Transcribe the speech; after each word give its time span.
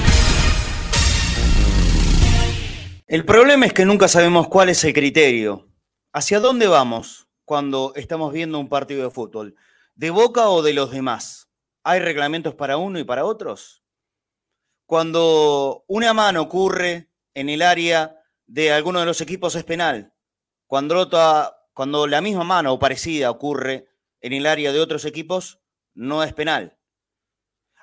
El 3.08 3.26
problema 3.26 3.66
es 3.66 3.74
que 3.74 3.86
nunca 3.86 4.08
sabemos 4.08 4.50
cuál 4.50 4.70
es 4.70 4.84
el 4.84 4.94
criterio. 4.94 5.68
¿Hacia 6.14 6.40
dónde 6.40 6.68
vamos 6.68 7.28
cuando 7.44 7.92
estamos 7.96 8.32
viendo 8.32 8.60
un 8.60 8.70
partido 8.70 9.04
de 9.04 9.10
fútbol? 9.10 9.56
¿De 9.96 10.12
Boca 10.12 10.50
o 10.50 10.62
de 10.62 10.74
los 10.74 10.92
demás? 10.92 11.50
¿Hay 11.84 12.02
reglamentos 12.02 12.54
para 12.54 12.78
uno 12.78 13.00
y 13.00 13.04
para 13.04 13.26
otros? 13.26 13.82
Cuando 14.86 15.86
una 15.88 16.14
mano 16.14 16.44
ocurre 16.44 17.10
en 17.34 17.50
el 17.50 17.64
área 17.64 18.16
de 18.46 18.72
alguno 18.72 19.00
de 19.00 19.08
los 19.08 19.22
equipos 19.22 19.56
es 19.56 19.64
penal. 19.64 20.14
Cuando, 20.70 22.06
la 22.06 22.22
misma 22.22 22.44
mano 22.44 22.74
o 22.74 22.78
parecida 22.78 23.32
ocurre 23.32 23.90
en 24.22 24.34
el 24.34 24.46
área 24.46 24.72
de 24.72 24.80
otros 24.80 25.04
equipos, 25.04 25.60
no 25.96 26.24
es 26.24 26.32
penal. 26.34 26.78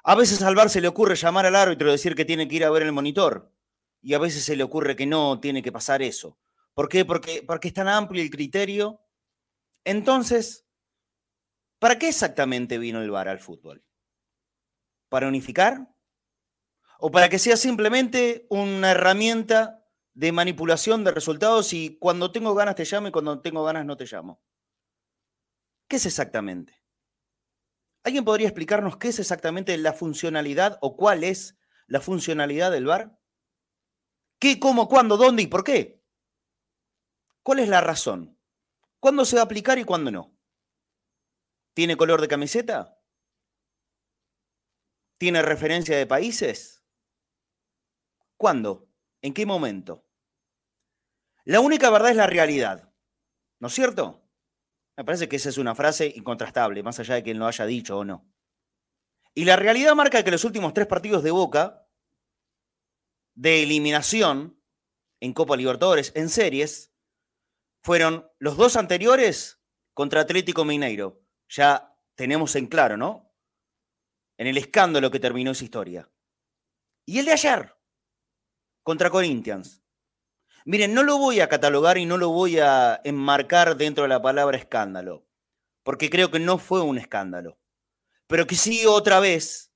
A 0.04 0.14
veces 0.14 0.40
al 0.42 0.54
VAR 0.54 0.70
se 0.70 0.80
le 0.80 0.86
ocurre 0.86 1.16
llamar 1.16 1.46
al 1.46 1.56
árbitro 1.56 1.88
y 1.88 1.90
decir 1.90 2.14
que 2.14 2.24
tiene 2.24 2.46
que 2.46 2.54
ir 2.54 2.64
a 2.64 2.70
ver 2.70 2.84
el 2.84 2.92
monitor. 2.92 3.52
Y 4.00 4.14
a 4.14 4.20
veces 4.20 4.44
se 4.44 4.54
le 4.54 4.62
ocurre 4.62 4.94
que 4.94 5.04
no 5.04 5.40
tiene 5.40 5.64
que 5.64 5.72
pasar 5.72 6.00
eso. 6.00 6.38
¿Por 6.74 6.88
qué? 6.88 7.04
Porque, 7.04 7.42
porque 7.44 7.68
es 7.68 7.74
tan 7.74 7.88
amplio 7.88 8.22
el 8.22 8.30
criterio. 8.30 9.00
Entonces, 9.82 10.64
¿para 11.80 11.98
qué 11.98 12.10
exactamente 12.10 12.78
vino 12.78 13.02
el 13.02 13.10
VAR 13.10 13.28
al 13.28 13.40
fútbol? 13.40 13.84
¿Para 15.08 15.26
unificar? 15.26 15.92
¿O 17.00 17.10
para 17.10 17.28
que 17.28 17.40
sea 17.40 17.56
simplemente 17.56 18.46
una 18.48 18.92
herramienta 18.92 19.85
de 20.16 20.32
manipulación 20.32 21.04
de 21.04 21.10
resultados 21.10 21.74
y 21.74 21.98
cuando 21.98 22.32
tengo 22.32 22.54
ganas 22.54 22.74
te 22.74 22.86
llamo 22.86 23.08
y 23.08 23.12
cuando 23.12 23.42
tengo 23.42 23.62
ganas 23.64 23.84
no 23.84 23.98
te 23.98 24.06
llamo. 24.06 24.42
¿Qué 25.88 25.96
es 25.96 26.06
exactamente? 26.06 26.82
¿Alguien 28.02 28.24
podría 28.24 28.48
explicarnos 28.48 28.96
qué 28.96 29.08
es 29.08 29.18
exactamente 29.18 29.76
la 29.76 29.92
funcionalidad 29.92 30.78
o 30.80 30.96
cuál 30.96 31.22
es 31.22 31.58
la 31.86 32.00
funcionalidad 32.00 32.72
del 32.72 32.86
VAR? 32.86 33.20
¿Qué, 34.38 34.58
cómo, 34.58 34.88
cuándo, 34.88 35.18
dónde 35.18 35.42
y 35.42 35.48
por 35.48 35.64
qué? 35.64 36.02
¿Cuál 37.42 37.58
es 37.58 37.68
la 37.68 37.82
razón? 37.82 38.40
¿Cuándo 38.98 39.26
se 39.26 39.36
va 39.36 39.42
a 39.42 39.44
aplicar 39.44 39.78
y 39.78 39.84
cuándo 39.84 40.10
no? 40.10 40.34
¿Tiene 41.74 41.98
color 41.98 42.22
de 42.22 42.28
camiseta? 42.28 42.98
¿Tiene 45.18 45.42
referencia 45.42 45.98
de 45.98 46.06
países? 46.06 46.82
¿Cuándo? 48.38 48.88
¿En 49.20 49.34
qué 49.34 49.44
momento? 49.44 50.05
La 51.46 51.60
única 51.60 51.90
verdad 51.90 52.10
es 52.10 52.16
la 52.16 52.26
realidad. 52.26 52.92
¿No 53.60 53.68
es 53.68 53.74
cierto? 53.74 54.28
Me 54.96 55.04
parece 55.04 55.28
que 55.28 55.36
esa 55.36 55.48
es 55.48 55.58
una 55.58 55.76
frase 55.76 56.12
incontrastable, 56.16 56.82
más 56.82 56.98
allá 56.98 57.14
de 57.14 57.22
quien 57.22 57.38
lo 57.38 57.46
haya 57.46 57.64
dicho 57.66 57.98
o 57.98 58.04
no. 58.04 58.28
Y 59.32 59.44
la 59.44 59.54
realidad 59.54 59.94
marca 59.94 60.24
que 60.24 60.30
los 60.32 60.44
últimos 60.44 60.74
tres 60.74 60.88
partidos 60.88 61.22
de 61.22 61.30
Boca, 61.30 61.88
de 63.36 63.62
eliminación 63.62 64.60
en 65.20 65.32
Copa 65.32 65.56
Libertadores, 65.56 66.10
en 66.16 66.30
series, 66.30 66.92
fueron 67.84 68.28
los 68.40 68.56
dos 68.56 68.74
anteriores 68.74 69.62
contra 69.94 70.22
Atlético 70.22 70.64
Mineiro. 70.64 71.22
Ya 71.48 71.96
tenemos 72.16 72.56
en 72.56 72.66
claro, 72.66 72.96
¿no? 72.96 73.32
En 74.36 74.48
el 74.48 74.56
escándalo 74.56 75.12
que 75.12 75.20
terminó 75.20 75.52
esa 75.52 75.62
historia. 75.62 76.10
Y 77.06 77.20
el 77.20 77.26
de 77.26 77.32
ayer, 77.32 77.76
contra 78.82 79.10
Corinthians. 79.10 79.85
Miren, 80.66 80.94
no 80.94 81.04
lo 81.04 81.18
voy 81.18 81.38
a 81.38 81.48
catalogar 81.48 81.96
y 81.96 82.06
no 82.06 82.18
lo 82.18 82.30
voy 82.30 82.58
a 82.58 83.00
enmarcar 83.04 83.76
dentro 83.76 84.02
de 84.02 84.08
la 84.08 84.20
palabra 84.20 84.58
escándalo, 84.58 85.24
porque 85.84 86.10
creo 86.10 86.32
que 86.32 86.40
no 86.40 86.58
fue 86.58 86.80
un 86.80 86.98
escándalo. 86.98 87.56
Pero 88.26 88.48
que 88.48 88.56
sí, 88.56 88.84
otra 88.84 89.20
vez, 89.20 89.72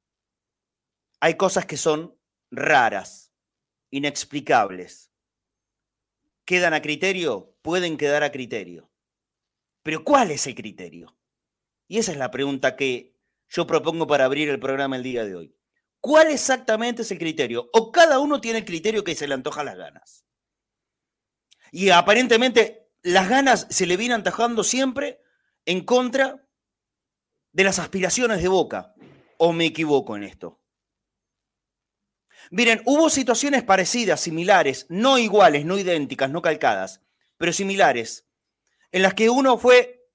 hay 1.20 1.36
cosas 1.36 1.64
que 1.64 1.76
son 1.76 2.18
raras, 2.50 3.32
inexplicables. 3.90 5.12
¿Quedan 6.44 6.74
a 6.74 6.82
criterio? 6.82 7.56
Pueden 7.62 7.96
quedar 7.96 8.24
a 8.24 8.32
criterio. 8.32 8.90
Pero 9.84 10.02
¿cuál 10.02 10.32
es 10.32 10.48
el 10.48 10.56
criterio? 10.56 11.16
Y 11.86 11.98
esa 11.98 12.10
es 12.10 12.18
la 12.18 12.32
pregunta 12.32 12.74
que 12.74 13.16
yo 13.48 13.64
propongo 13.64 14.08
para 14.08 14.24
abrir 14.24 14.48
el 14.48 14.58
programa 14.58 14.96
el 14.96 15.04
día 15.04 15.24
de 15.24 15.36
hoy. 15.36 15.56
¿Cuál 16.00 16.32
exactamente 16.32 17.02
es 17.02 17.12
el 17.12 17.18
criterio? 17.18 17.70
¿O 17.74 17.92
cada 17.92 18.18
uno 18.18 18.40
tiene 18.40 18.58
el 18.58 18.64
criterio 18.64 19.04
que 19.04 19.14
se 19.14 19.28
le 19.28 19.34
antoja 19.34 19.62
las 19.62 19.76
ganas? 19.76 20.26
Y 21.72 21.90
aparentemente 21.90 22.88
las 23.02 23.28
ganas 23.28 23.66
se 23.70 23.86
le 23.86 23.96
vienen 23.96 24.16
antajando 24.16 24.64
siempre 24.64 25.20
en 25.64 25.84
contra 25.84 26.46
de 27.52 27.64
las 27.64 27.78
aspiraciones 27.78 28.42
de 28.42 28.48
Boca. 28.48 28.94
¿O 29.38 29.52
me 29.52 29.66
equivoco 29.66 30.16
en 30.16 30.24
esto? 30.24 30.60
Miren, 32.50 32.82
hubo 32.84 33.10
situaciones 33.10 33.62
parecidas, 33.62 34.20
similares, 34.20 34.86
no 34.88 35.18
iguales, 35.18 35.64
no 35.64 35.78
idénticas, 35.78 36.30
no 36.30 36.42
calcadas, 36.42 37.00
pero 37.36 37.52
similares, 37.52 38.26
en 38.92 39.02
las 39.02 39.14
que 39.14 39.30
uno 39.30 39.56
fue 39.56 40.08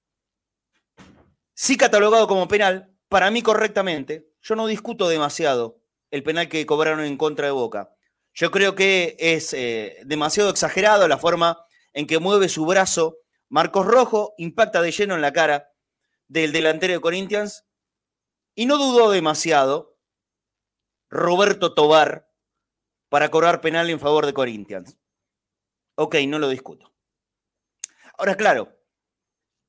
sí 1.54 1.78
catalogado 1.78 2.28
como 2.28 2.48
penal, 2.48 2.94
para 3.08 3.32
mí 3.32 3.42
correctamente. 3.42 4.30
Yo 4.42 4.56
no 4.56 4.68
discuto 4.68 5.08
demasiado 5.08 5.80
el 6.12 6.24
penal 6.24 6.50
que 6.50 6.66
cobraron 6.66 7.06
en 7.06 7.18
contra 7.18 7.48
de 7.48 7.52
Boca. 7.52 7.95
Yo 8.36 8.52
creo 8.52 8.76
que 8.76 9.16
es 9.18 9.54
eh, 9.54 10.02
demasiado 10.06 10.50
exagerado 10.50 11.08
la 11.08 11.18
forma 11.18 11.66
en 11.94 12.06
que 12.06 12.20
mueve 12.20 12.50
su 12.50 12.66
brazo. 12.66 13.20
Marcos 13.48 13.86
Rojo 13.86 14.34
impacta 14.38 14.82
de 14.82 14.92
lleno 14.92 15.16
en 15.16 15.22
la 15.22 15.32
cara 15.32 15.72
del 16.28 16.52
delantero 16.52 16.94
de 16.94 17.00
Corinthians 17.00 17.66
y 18.54 18.66
no 18.66 18.78
dudó 18.78 19.10
demasiado 19.10 19.98
Roberto 21.10 21.74
Tobar 21.74 22.30
para 23.08 23.32
cobrar 23.32 23.62
penal 23.62 23.90
en 23.90 24.02
favor 24.02 24.26
de 24.26 24.34
Corinthians. 24.34 25.00
Ok, 25.96 26.16
no 26.28 26.38
lo 26.38 26.50
discuto. 26.50 26.94
Ahora, 28.18 28.36
claro, 28.36 28.78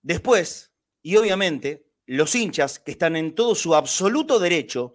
después, 0.03 0.73
y 1.03 1.17
obviamente, 1.17 1.89
los 2.05 2.35
hinchas 2.35 2.81
que 2.81 2.91
están 2.91 3.15
en 3.15 3.37
todo 3.37 3.55
su 3.55 3.77
absoluto 3.77 4.41
derecho 4.41 4.95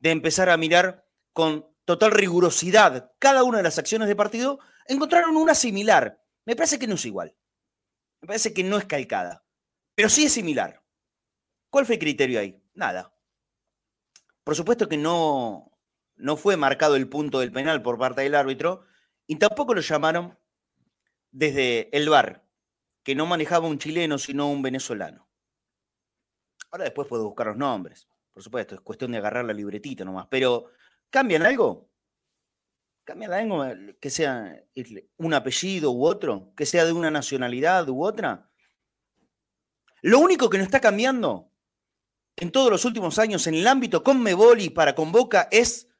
de 0.00 0.10
empezar 0.10 0.50
a 0.50 0.56
mirar 0.56 1.06
con 1.32 1.71
total 1.84 2.12
rigurosidad 2.12 3.12
cada 3.18 3.44
una 3.44 3.58
de 3.58 3.64
las 3.64 3.78
acciones 3.78 4.08
de 4.08 4.16
partido, 4.16 4.58
encontraron 4.86 5.36
una 5.36 5.54
similar. 5.54 6.20
Me 6.44 6.56
parece 6.56 6.78
que 6.78 6.86
no 6.86 6.94
es 6.94 7.04
igual. 7.04 7.36
Me 8.20 8.26
parece 8.26 8.54
que 8.54 8.64
no 8.64 8.78
es 8.78 8.84
calcada. 8.84 9.44
Pero 9.94 10.08
sí 10.08 10.24
es 10.24 10.32
similar. 10.32 10.82
¿Cuál 11.70 11.86
fue 11.86 11.96
el 11.96 12.00
criterio 12.00 12.40
ahí? 12.40 12.62
Nada. 12.74 13.14
Por 14.44 14.56
supuesto 14.56 14.88
que 14.88 14.96
no, 14.96 15.72
no 16.16 16.36
fue 16.36 16.56
marcado 16.56 16.96
el 16.96 17.08
punto 17.08 17.40
del 17.40 17.52
penal 17.52 17.82
por 17.82 17.98
parte 17.98 18.22
del 18.22 18.34
árbitro 18.34 18.84
y 19.26 19.36
tampoco 19.36 19.74
lo 19.74 19.80
llamaron 19.80 20.38
desde 21.30 21.96
el 21.96 22.08
bar, 22.08 22.44
que 23.02 23.14
no 23.14 23.26
manejaba 23.26 23.68
un 23.68 23.78
chileno 23.78 24.18
sino 24.18 24.50
un 24.50 24.62
venezolano. 24.62 25.28
Ahora 26.70 26.84
después 26.84 27.08
puedo 27.08 27.24
buscar 27.24 27.48
los 27.48 27.56
nombres. 27.56 28.08
Por 28.32 28.42
supuesto, 28.42 28.74
es 28.74 28.80
cuestión 28.80 29.12
de 29.12 29.18
agarrar 29.18 29.44
la 29.44 29.52
libretita 29.52 30.04
nomás. 30.04 30.26
Pero 30.30 30.70
¿Cambian 31.12 31.42
algo? 31.42 31.90
¿Cambian 33.04 33.34
algo 33.34 33.66
que 34.00 34.08
sea 34.08 34.64
un 35.18 35.34
apellido 35.34 35.90
u 35.92 36.06
otro? 36.06 36.54
¿Que 36.56 36.64
sea 36.64 36.86
de 36.86 36.92
una 36.92 37.10
nacionalidad 37.10 37.86
u 37.90 38.02
otra? 38.02 38.50
Lo 40.00 40.20
único 40.20 40.48
que 40.48 40.56
no 40.56 40.64
está 40.64 40.80
cambiando 40.80 41.52
en 42.34 42.50
todos 42.50 42.70
los 42.70 42.86
últimos 42.86 43.18
años 43.18 43.46
en 43.46 43.56
el 43.56 43.66
ámbito 43.68 44.02
con 44.02 44.22
Meboli 44.22 44.70
para 44.70 44.94
Convoca 44.94 45.48
es, 45.50 45.90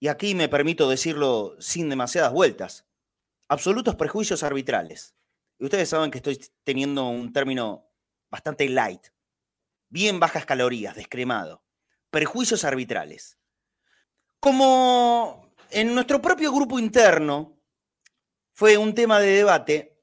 y 0.00 0.08
aquí 0.08 0.34
me 0.34 0.48
permito 0.48 0.90
decirlo 0.90 1.54
sin 1.60 1.88
demasiadas 1.88 2.32
vueltas, 2.32 2.84
absolutos 3.48 3.94
prejuicios 3.94 4.42
arbitrales. 4.42 5.14
Y 5.60 5.66
ustedes 5.66 5.88
saben 5.88 6.10
que 6.10 6.18
estoy 6.18 6.40
teniendo 6.64 7.06
un 7.08 7.32
término 7.32 7.88
bastante 8.28 8.68
light, 8.68 9.06
bien 9.88 10.18
bajas 10.18 10.44
calorías, 10.44 10.96
descremado 10.96 11.65
perjuicios 12.10 12.64
arbitrales. 12.64 13.38
Como 14.40 15.54
en 15.70 15.94
nuestro 15.94 16.20
propio 16.20 16.52
grupo 16.52 16.78
interno 16.78 17.60
fue 18.52 18.76
un 18.76 18.94
tema 18.94 19.20
de 19.20 19.28
debate, 19.28 19.96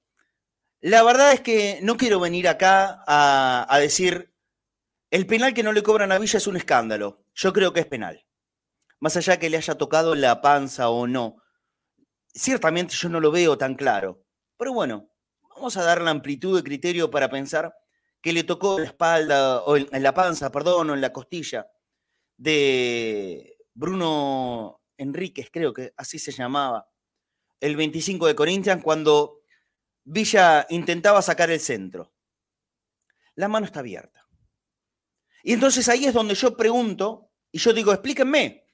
la 0.82 1.02
verdad 1.04 1.32
es 1.32 1.42
que 1.42 1.80
no 1.82 1.96
quiero 1.98 2.20
venir 2.20 2.48
acá 2.48 3.04
a, 3.08 3.80
decir 3.80 4.34
el 5.12 5.26
penal 5.26 5.54
que 5.54 5.64
no 5.64 5.72
le 5.72 5.84
cobran 5.84 6.12
a 6.12 6.20
Villa 6.20 6.38
es 6.38 6.48
un 6.48 6.58
escándalo. 6.58 7.26
Yo 7.34 7.54
creo 7.54 7.72
que 7.72 7.80
es 7.80 7.86
penal. 7.86 8.26
Más 9.00 9.16
allá 9.16 9.38
que 9.38 9.50
le 9.50 9.58
haya 9.58 9.76
tocado 9.76 10.14
la 10.14 10.42
panza 10.42 10.90
o 10.90 11.08
no. 11.08 11.38
Ciertamente 12.34 12.96
yo 12.96 13.10
no 13.10 13.20
lo 13.20 13.32
veo 13.32 13.58
tan 13.58 13.76
claro. 13.76 14.26
Pero 14.58 14.74
bueno, 14.74 15.10
vamos 15.56 15.78
a 15.78 15.84
dar 15.84 16.02
la 16.02 16.12
amplitud 16.12 16.58
de 16.58 16.64
criterio 16.64 17.10
para 17.10 17.30
pensar 17.30 17.74
que 18.22 18.34
le 18.34 18.44
tocó 18.44 18.80
la 18.80 18.86
espalda, 18.86 19.62
o 19.62 19.78
en 19.78 20.04
la 20.04 20.14
panza, 20.14 20.52
perdón, 20.52 20.90
o 20.90 20.94
en 20.94 21.02
la 21.02 21.14
costilla 21.14 21.68
de 22.38 23.58
Bruno 23.74 24.82
Enríquez, 24.98 25.50
creo 25.52 25.74
que 25.74 25.94
así 25.98 26.20
se 26.20 26.32
llamaba, 26.32 26.90
el 27.60 27.76
25 27.76 28.28
de 28.28 28.36
Corinthians, 28.36 28.84
cuando 28.84 29.44
Villa 30.04 30.68
intentaba 30.70 31.22
sacar 31.22 31.50
el 31.50 31.60
centro. 31.60 32.14
La 33.36 33.48
mano 33.48 33.66
está 33.66 33.80
abierta. 33.80 34.28
Y 35.44 35.54
entonces 35.54 35.88
ahí 35.90 36.06
es 36.06 36.14
donde 36.14 36.36
yo 36.36 36.56
pregunto 36.56 37.32
y 37.52 37.60
yo 37.60 37.74
digo, 37.74 37.92
explíquenme, 37.92 38.66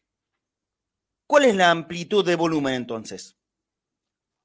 ¿cuál 1.28 1.46
es 1.46 1.56
la 1.56 1.72
amplitud 1.72 2.26
de 2.26 2.36
volumen 2.36 2.74
entonces? 2.74 3.38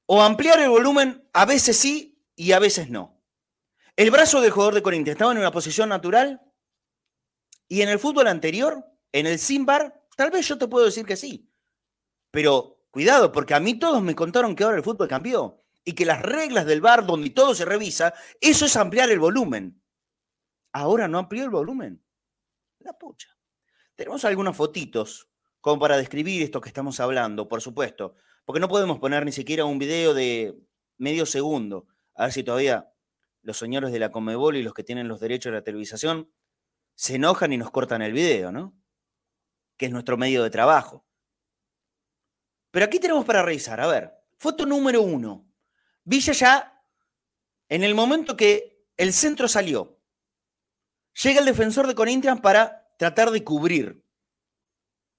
O 0.05 0.21
ampliar 0.21 0.59
el 0.59 0.69
volumen 0.69 1.27
a 1.33 1.45
veces 1.45 1.77
sí 1.77 2.23
y 2.35 2.51
a 2.51 2.59
veces 2.59 2.89
no. 2.89 3.21
El 3.95 4.11
brazo 4.11 4.41
del 4.41 4.51
jugador 4.51 4.75
de 4.75 4.83
Corinthians 4.83 5.15
estaba 5.15 5.31
en 5.31 5.37
una 5.37 5.51
posición 5.51 5.89
natural 5.89 6.41
y 7.67 7.81
en 7.81 7.89
el 7.89 7.99
fútbol 7.99 8.27
anterior, 8.27 8.85
en 9.15 9.27
el 9.27 9.39
Simbar, 9.39 10.03
tal 10.17 10.29
vez 10.29 10.45
yo 10.45 10.57
te 10.57 10.67
puedo 10.67 10.83
decir 10.83 11.05
que 11.05 11.15
sí. 11.15 11.49
Pero 12.31 12.85
cuidado, 12.91 13.31
porque 13.31 13.53
a 13.53 13.61
mí 13.61 13.79
todos 13.79 14.03
me 14.03 14.13
contaron 14.13 14.57
que 14.57 14.65
ahora 14.65 14.75
el 14.75 14.83
fútbol 14.83 15.07
cambió 15.07 15.63
y 15.85 15.93
que 15.93 16.05
las 16.05 16.21
reglas 16.21 16.65
del 16.65 16.81
bar 16.81 17.05
donde 17.05 17.29
todo 17.29 17.55
se 17.55 17.63
revisa, 17.63 18.13
eso 18.41 18.65
es 18.65 18.75
ampliar 18.75 19.09
el 19.09 19.19
volumen. 19.19 19.81
Ahora 20.73 21.07
no 21.07 21.17
amplió 21.17 21.45
el 21.45 21.49
volumen. 21.49 22.03
La 22.79 22.91
pucha. 22.91 23.29
Tenemos 23.95 24.25
algunas 24.25 24.57
fotitos 24.57 25.29
como 25.61 25.79
para 25.79 25.95
describir 25.95 26.43
esto 26.43 26.59
que 26.59 26.67
estamos 26.67 26.99
hablando, 26.99 27.47
por 27.47 27.61
supuesto, 27.61 28.15
porque 28.43 28.59
no 28.59 28.67
podemos 28.67 28.99
poner 28.99 29.23
ni 29.23 29.31
siquiera 29.31 29.63
un 29.63 29.79
video 29.79 30.13
de 30.13 30.59
medio 30.97 31.25
segundo. 31.25 31.87
A 32.15 32.23
ver 32.23 32.33
si 32.33 32.43
todavía 32.43 32.91
los 33.43 33.57
señores 33.57 33.93
de 33.93 33.99
la 33.99 34.11
Comebol 34.11 34.57
y 34.57 34.61
los 34.61 34.73
que 34.73 34.83
tienen 34.83 35.07
los 35.07 35.21
derechos 35.21 35.53
de 35.53 35.59
la 35.59 35.63
televisación 35.63 36.29
se 36.95 37.15
enojan 37.15 37.53
y 37.53 37.57
nos 37.57 37.71
cortan 37.71 38.01
el 38.01 38.11
video, 38.11 38.51
¿no? 38.51 38.75
Que 39.77 39.87
es 39.87 39.91
nuestro 39.91 40.17
medio 40.17 40.43
de 40.43 40.49
trabajo. 40.49 41.05
Pero 42.71 42.85
aquí 42.85 42.99
tenemos 42.99 43.25
para 43.25 43.41
revisar, 43.41 43.79
a 43.79 43.87
ver, 43.87 44.13
foto 44.37 44.65
número 44.65 45.01
uno. 45.01 45.47
Villa 46.03 46.33
ya, 46.33 46.83
en 47.69 47.83
el 47.83 47.95
momento 47.95 48.35
que 48.35 48.85
el 48.97 49.13
centro 49.13 49.47
salió, 49.47 49.99
llega 51.23 51.39
el 51.39 51.45
defensor 51.45 51.87
de 51.87 51.95
Corinthians 51.95 52.41
para 52.41 52.87
tratar 52.97 53.31
de 53.31 53.43
cubrir 53.43 54.03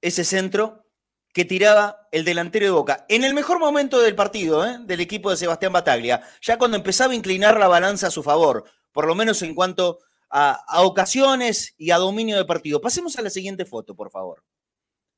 ese 0.00 0.24
centro 0.24 0.86
que 1.32 1.44
tiraba 1.44 2.08
el 2.12 2.24
delantero 2.24 2.64
de 2.64 2.70
Boca. 2.70 3.04
En 3.08 3.24
el 3.24 3.34
mejor 3.34 3.58
momento 3.58 4.00
del 4.00 4.14
partido, 4.14 4.64
¿eh? 4.64 4.78
del 4.80 5.00
equipo 5.00 5.30
de 5.30 5.36
Sebastián 5.36 5.72
Bataglia, 5.72 6.22
ya 6.40 6.56
cuando 6.56 6.76
empezaba 6.76 7.12
a 7.12 7.16
inclinar 7.16 7.58
la 7.58 7.68
balanza 7.68 8.06
a 8.06 8.10
su 8.10 8.22
favor, 8.22 8.64
por 8.92 9.06
lo 9.06 9.14
menos 9.14 9.42
en 9.42 9.54
cuanto 9.54 9.98
a, 10.38 10.82
ocasiones 10.82 11.74
y 11.78 11.90
a 11.92 11.96
dominio 11.96 12.36
de 12.36 12.44
partido. 12.44 12.78
Pasemos 12.78 13.16
a 13.16 13.22
la 13.22 13.30
siguiente 13.30 13.64
foto, 13.64 13.96
por 13.96 14.10
favor. 14.10 14.44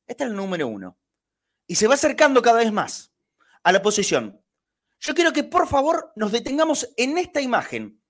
Esta 0.06 0.24
es 0.24 0.30
el 0.30 0.36
número 0.36 0.68
uno. 0.68 0.96
Y 1.66 1.74
se 1.74 1.88
va 1.88 1.94
acercando 1.94 2.40
cada 2.40 2.58
vez 2.58 2.72
más 2.72 3.12
a 3.64 3.72
la 3.72 3.82
posición. 3.82 4.40
Yo 5.00 5.14
quiero 5.14 5.32
que 5.32 5.42
por 5.42 5.66
favor 5.66 6.12
nos 6.14 6.30
detengamos 6.30 6.88
en 6.96 7.18
esta 7.18 7.40
imagen 7.40 8.00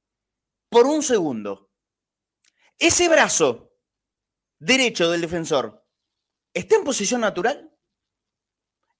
por 0.68 0.86
un 0.86 1.02
segundo. 1.02 1.70
Ese 2.78 3.08
brazo 3.08 3.72
derecho 4.58 5.10
del 5.10 5.22
defensor 5.22 5.86
está 6.52 6.76
en 6.76 6.84
posición 6.84 7.22
natural. 7.22 7.74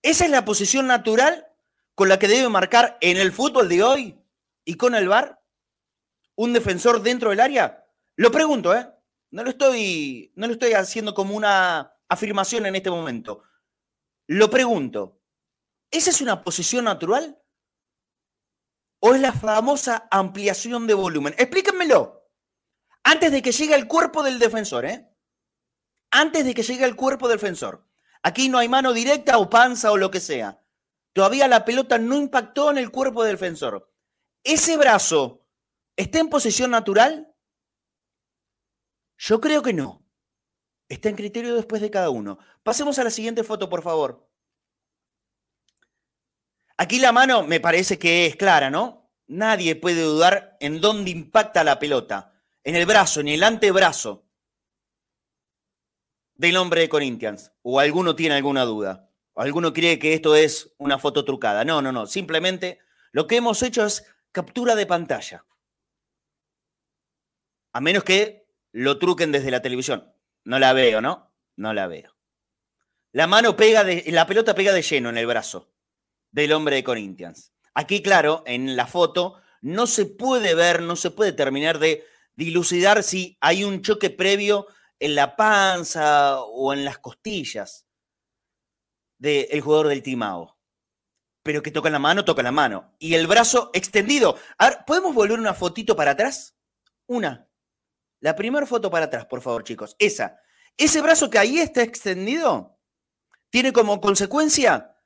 Esa 0.00 0.24
es 0.24 0.30
la 0.30 0.46
posición 0.46 0.86
natural 0.86 1.46
con 1.94 2.08
la 2.08 2.18
que 2.18 2.28
debe 2.28 2.48
marcar 2.48 2.96
en 3.02 3.18
el 3.18 3.32
fútbol 3.32 3.68
de 3.68 3.82
hoy 3.82 4.24
y 4.64 4.74
con 4.76 4.94
el 4.94 5.08
VAR 5.08 5.42
un 6.36 6.54
defensor 6.54 7.02
dentro 7.02 7.30
del 7.30 7.40
área. 7.40 7.77
Lo 8.18 8.32
pregunto, 8.32 8.74
¿eh? 8.74 8.84
No 9.30 9.44
lo 9.44 9.50
estoy, 9.50 10.32
no 10.34 10.48
lo 10.48 10.54
estoy 10.54 10.72
haciendo 10.72 11.14
como 11.14 11.36
una 11.36 11.94
afirmación 12.08 12.66
en 12.66 12.74
este 12.74 12.90
momento. 12.90 13.44
Lo 14.26 14.50
pregunto. 14.50 15.20
¿Esa 15.88 16.10
es 16.10 16.20
una 16.20 16.42
posición 16.42 16.86
natural? 16.86 17.40
¿O 19.00 19.14
es 19.14 19.20
la 19.20 19.32
famosa 19.32 20.08
ampliación 20.10 20.88
de 20.88 20.94
volumen? 20.94 21.34
Explíquenmelo. 21.38 22.28
Antes 23.04 23.30
de 23.30 23.40
que 23.40 23.52
llegue 23.52 23.76
el 23.76 23.86
cuerpo 23.86 24.24
del 24.24 24.40
defensor, 24.40 24.84
¿eh? 24.84 25.08
Antes 26.10 26.44
de 26.44 26.54
que 26.54 26.64
llegue 26.64 26.86
el 26.86 26.96
cuerpo 26.96 27.28
del 27.28 27.38
defensor. 27.38 27.86
Aquí 28.24 28.48
no 28.48 28.58
hay 28.58 28.68
mano 28.68 28.92
directa 28.92 29.38
o 29.38 29.48
panza 29.48 29.92
o 29.92 29.96
lo 29.96 30.10
que 30.10 30.18
sea. 30.18 30.60
Todavía 31.12 31.46
la 31.46 31.64
pelota 31.64 31.98
no 31.98 32.16
impactó 32.16 32.72
en 32.72 32.78
el 32.78 32.90
cuerpo 32.90 33.22
del 33.22 33.34
defensor. 33.34 33.92
¿Ese 34.42 34.76
brazo 34.76 35.46
está 35.94 36.18
en 36.18 36.28
posición 36.28 36.72
natural? 36.72 37.27
Yo 39.18 39.40
creo 39.40 39.62
que 39.62 39.72
no. 39.72 40.04
Está 40.88 41.10
en 41.10 41.16
criterio 41.16 41.54
después 41.54 41.82
de 41.82 41.90
cada 41.90 42.08
uno. 42.08 42.38
Pasemos 42.62 42.98
a 42.98 43.04
la 43.04 43.10
siguiente 43.10 43.44
foto, 43.44 43.68
por 43.68 43.82
favor. 43.82 44.26
Aquí 46.78 46.98
la 47.00 47.12
mano 47.12 47.42
me 47.42 47.60
parece 47.60 47.98
que 47.98 48.26
es 48.26 48.36
clara, 48.36 48.70
¿no? 48.70 49.10
Nadie 49.26 49.76
puede 49.76 50.02
dudar 50.02 50.56
en 50.60 50.80
dónde 50.80 51.10
impacta 51.10 51.64
la 51.64 51.78
pelota. 51.78 52.40
En 52.62 52.76
el 52.76 52.86
brazo, 52.86 53.20
en 53.20 53.28
el 53.28 53.42
antebrazo 53.42 54.24
del 56.34 56.56
hombre 56.56 56.82
de 56.82 56.88
Corinthians. 56.88 57.52
O 57.62 57.80
alguno 57.80 58.14
tiene 58.14 58.36
alguna 58.36 58.64
duda. 58.64 59.10
O 59.34 59.42
alguno 59.42 59.72
cree 59.72 59.98
que 59.98 60.14
esto 60.14 60.36
es 60.36 60.72
una 60.78 60.98
foto 60.98 61.24
trucada. 61.24 61.64
No, 61.64 61.82
no, 61.82 61.90
no. 61.90 62.06
Simplemente 62.06 62.78
lo 63.10 63.26
que 63.26 63.36
hemos 63.36 63.62
hecho 63.62 63.84
es 63.84 64.06
captura 64.30 64.76
de 64.76 64.86
pantalla. 64.86 65.44
A 67.72 67.80
menos 67.80 68.04
que 68.04 68.37
lo 68.72 68.98
truquen 68.98 69.32
desde 69.32 69.50
la 69.50 69.62
televisión. 69.62 70.12
No 70.44 70.58
la 70.58 70.72
veo, 70.72 71.00
¿no? 71.00 71.32
No 71.56 71.72
la 71.74 71.86
veo. 71.86 72.16
La 73.12 73.26
mano 73.26 73.56
pega 73.56 73.84
la 74.06 74.26
pelota 74.26 74.54
pega 74.54 74.72
de 74.72 74.82
lleno 74.82 75.08
en 75.08 75.18
el 75.18 75.26
brazo 75.26 75.72
del 76.30 76.52
hombre 76.52 76.76
de 76.76 76.84
Corinthians. 76.84 77.52
Aquí, 77.74 78.02
claro, 78.02 78.42
en 78.46 78.76
la 78.76 78.86
foto 78.86 79.40
no 79.60 79.86
se 79.86 80.06
puede 80.06 80.54
ver, 80.54 80.82
no 80.82 80.96
se 80.96 81.10
puede 81.10 81.32
terminar 81.32 81.78
de 81.78 82.04
dilucidar 82.36 83.02
si 83.02 83.36
hay 83.40 83.64
un 83.64 83.82
choque 83.82 84.10
previo 84.10 84.66
en 85.00 85.14
la 85.14 85.36
panza 85.36 86.40
o 86.40 86.72
en 86.72 86.84
las 86.84 86.98
costillas 86.98 87.86
del 89.18 89.60
jugador 89.60 89.88
del 89.88 90.02
Timao. 90.02 90.58
Pero 91.42 91.62
que 91.62 91.70
toca 91.70 91.90
la 91.90 91.98
mano, 91.98 92.24
toca 92.24 92.42
la 92.42 92.52
mano. 92.52 92.94
Y 92.98 93.14
el 93.14 93.26
brazo 93.26 93.70
extendido. 93.72 94.36
A 94.58 94.84
¿podemos 94.84 95.14
volver 95.14 95.38
una 95.38 95.54
fotito 95.54 95.96
para 95.96 96.12
atrás? 96.12 96.56
Una. 97.06 97.47
La 98.20 98.34
primera 98.34 98.66
foto 98.66 98.90
para 98.90 99.06
atrás, 99.06 99.26
por 99.26 99.40
favor, 99.40 99.64
chicos. 99.64 99.96
Esa. 99.98 100.40
Ese 100.76 101.00
brazo 101.00 101.30
que 101.30 101.38
ahí 101.38 101.58
está 101.58 101.82
extendido 101.82 102.78
tiene 103.50 103.72
como 103.72 104.00
consecuencia, 104.00 104.96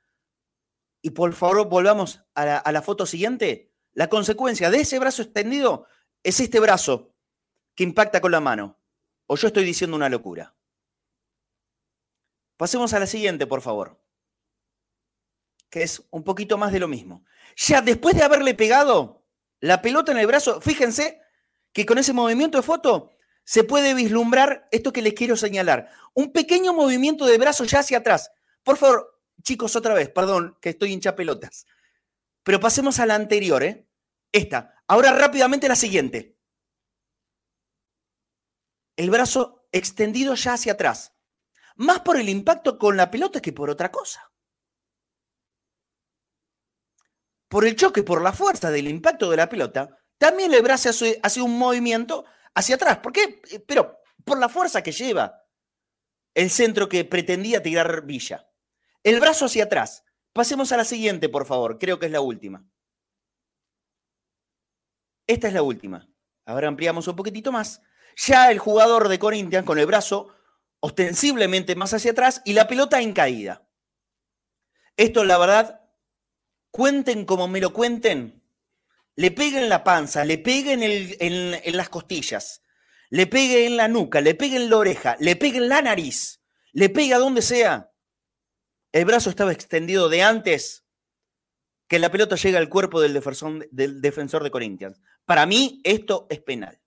y 1.01 1.11
por 1.11 1.33
favor 1.33 1.67
volvamos 1.69 2.23
a 2.33 2.45
la, 2.45 2.57
a 2.57 2.71
la 2.71 2.81
foto 2.81 3.05
siguiente, 3.05 3.73
la 3.93 4.09
consecuencia 4.09 4.69
de 4.69 4.81
ese 4.81 4.99
brazo 4.99 5.21
extendido 5.21 5.87
es 6.23 6.39
este 6.39 6.59
brazo 6.59 7.15
que 7.75 7.83
impacta 7.83 8.21
con 8.21 8.31
la 8.31 8.39
mano. 8.39 8.79
O 9.27 9.35
yo 9.35 9.47
estoy 9.47 9.63
diciendo 9.63 9.95
una 9.95 10.09
locura. 10.09 10.55
Pasemos 12.57 12.93
a 12.93 12.99
la 12.99 13.07
siguiente, 13.07 13.47
por 13.47 13.61
favor. 13.61 14.01
Que 15.69 15.83
es 15.83 16.03
un 16.11 16.23
poquito 16.23 16.57
más 16.57 16.71
de 16.71 16.79
lo 16.79 16.87
mismo. 16.87 17.25
Ya 17.55 17.81
después 17.81 18.15
de 18.15 18.23
haberle 18.23 18.53
pegado 18.53 19.25
la 19.59 19.81
pelota 19.81 20.11
en 20.11 20.19
el 20.19 20.27
brazo, 20.27 20.61
fíjense 20.61 21.22
que 21.73 21.85
con 21.85 21.97
ese 21.97 22.13
movimiento 22.13 22.57
de 22.57 22.63
foto 22.63 23.11
se 23.43 23.63
puede 23.63 23.93
vislumbrar 23.93 24.67
esto 24.71 24.93
que 24.93 25.01
les 25.01 25.13
quiero 25.13 25.35
señalar. 25.35 25.89
Un 26.13 26.31
pequeño 26.31 26.73
movimiento 26.73 27.25
de 27.25 27.37
brazo 27.37 27.65
ya 27.65 27.79
hacia 27.79 27.97
atrás. 27.97 28.31
Por 28.63 28.77
favor, 28.77 29.19
chicos, 29.41 29.75
otra 29.75 29.93
vez, 29.93 30.09
perdón, 30.09 30.57
que 30.61 30.69
estoy 30.69 30.93
hincha 30.93 31.15
pelotas. 31.15 31.65
Pero 32.43 32.59
pasemos 32.59 32.99
a 32.99 33.05
la 33.05 33.15
anterior, 33.15 33.63
¿eh? 33.63 33.87
Esta. 34.31 34.81
Ahora 34.87 35.11
rápidamente 35.13 35.67
la 35.67 35.75
siguiente. 35.75 36.37
El 38.95 39.09
brazo 39.09 39.67
extendido 39.71 40.35
ya 40.35 40.53
hacia 40.53 40.73
atrás. 40.73 41.13
Más 41.75 42.01
por 42.01 42.17
el 42.17 42.29
impacto 42.29 42.77
con 42.77 42.95
la 42.95 43.09
pelota 43.09 43.41
que 43.41 43.51
por 43.51 43.69
otra 43.69 43.91
cosa. 43.91 44.31
Por 47.47 47.65
el 47.65 47.75
choque, 47.75 48.03
por 48.03 48.21
la 48.21 48.33
fuerza 48.33 48.71
del 48.71 48.87
impacto 48.87 49.29
de 49.29 49.37
la 49.37 49.49
pelota, 49.49 50.02
también 50.23 50.53
el 50.53 50.61
brazo 50.61 50.89
hace, 50.89 51.41
un 51.41 51.59
movimiento 51.59 52.23
hacia 52.55 52.75
atrás. 52.75 52.99
¿Por 52.99 53.11
qué? 53.11 53.41
Eh, 53.51 53.59
pero 53.59 53.99
por 54.23 54.39
la 54.39 54.47
fuerza 54.47 54.81
que 54.81 54.93
lleva 54.93 55.43
el 56.33 56.49
centro 56.49 56.87
que 56.87 57.03
pretendía 57.03 57.61
tirar 57.61 58.05
Villa. 58.05 58.49
El 59.03 59.19
brazo 59.19 59.47
hacia 59.47 59.65
atrás. 59.65 60.05
Pasemos 60.31 60.71
a 60.71 60.77
la 60.77 60.85
siguiente, 60.85 61.27
por 61.27 61.45
favor. 61.45 61.77
Creo 61.77 61.99
que 61.99 62.05
es 62.05 62.11
la 62.13 62.21
última. 62.21 62.65
Esta 65.27 65.49
es 65.49 65.53
la 65.53 65.61
última. 65.61 66.09
Ahora 66.45 66.69
ampliamos 66.69 67.05
un 67.09 67.17
poquitito 67.17 67.51
más. 67.51 67.81
Ya 68.15 68.49
el 68.49 68.59
jugador 68.59 69.09
de 69.09 69.19
Corinthians 69.19 69.65
con 69.65 69.77
el 69.77 69.85
brazo 69.85 70.33
ostensiblemente 70.79 71.75
más 71.75 71.93
hacia 71.93 72.11
atrás 72.11 72.41
y 72.45 72.53
la 72.53 72.69
pelota 72.69 73.01
en 73.01 73.11
caída. 73.11 73.67
Esto, 74.95 75.25
la 75.25 75.37
verdad, 75.37 75.81
cuenten 76.71 77.25
como 77.25 77.49
me 77.49 77.59
lo 77.59 77.73
cuenten, 77.73 78.41
le 79.15 79.31
pegue 79.31 79.59
en 79.59 79.69
la 79.69 79.83
panza, 79.83 80.25
le 80.25 80.37
pegue 80.37 80.73
en, 80.73 81.75
las 81.77 81.89
costillas, 81.89 82.61
le 83.09 83.27
pegue 83.27 83.65
en 83.65 83.77
la 83.77 83.87
nuca, 83.87 84.21
le 84.21 84.35
pegue 84.35 84.57
en 84.57 84.69
la 84.69 84.77
oreja, 84.77 85.15
le 85.19 85.35
pegue 85.35 85.57
en 85.57 85.69
la 85.69 85.81
nariz, 85.81 86.41
le 86.71 86.89
pegue 86.89 87.13
a 87.13 87.19
donde 87.19 87.41
sea. 87.41 87.91
El 88.91 89.05
brazo 89.05 89.29
estaba 89.29 89.51
extendido 89.51 90.09
de 90.09 90.23
antes 90.23 90.85
que 91.87 91.99
la 91.99 92.11
pelota 92.11 92.35
llega 92.35 92.59
al 92.59 92.69
cuerpo 92.69 93.01
del 93.01 93.13
defensor, 93.13 93.67
del 93.69 94.01
defensor 94.01 94.43
de 94.43 94.51
Corinthians. 94.51 94.99
Para 95.25 95.45
mí 95.45 95.81
esto 95.83 96.27
es 96.29 96.39
penal. 96.41 96.81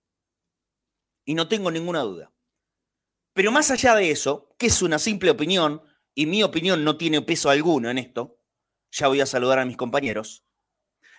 Y 1.25 1.33
no 1.33 1.47
tengo 1.47 1.71
ninguna 1.71 2.01
duda. 2.01 2.33
Pero 3.33 3.51
más 3.51 3.69
allá 3.71 3.95
de 3.95 4.09
eso, 4.09 4.55
que 4.57 4.67
es 4.67 4.81
una 4.81 4.99
simple 4.99 5.29
opinión, 5.29 5.81
y 6.15 6.25
mi 6.25 6.41
opinión 6.41 6.83
no 6.83 6.97
tiene 6.97 7.21
peso 7.21 7.49
alguno 7.49 7.89
en 7.89 7.99
esto, 7.99 8.39
ya 8.91 9.07
voy 9.07 9.21
a 9.21 9.25
saludar 9.25 9.59
a 9.59 9.65
mis 9.65 9.77
compañeros. 9.77 10.46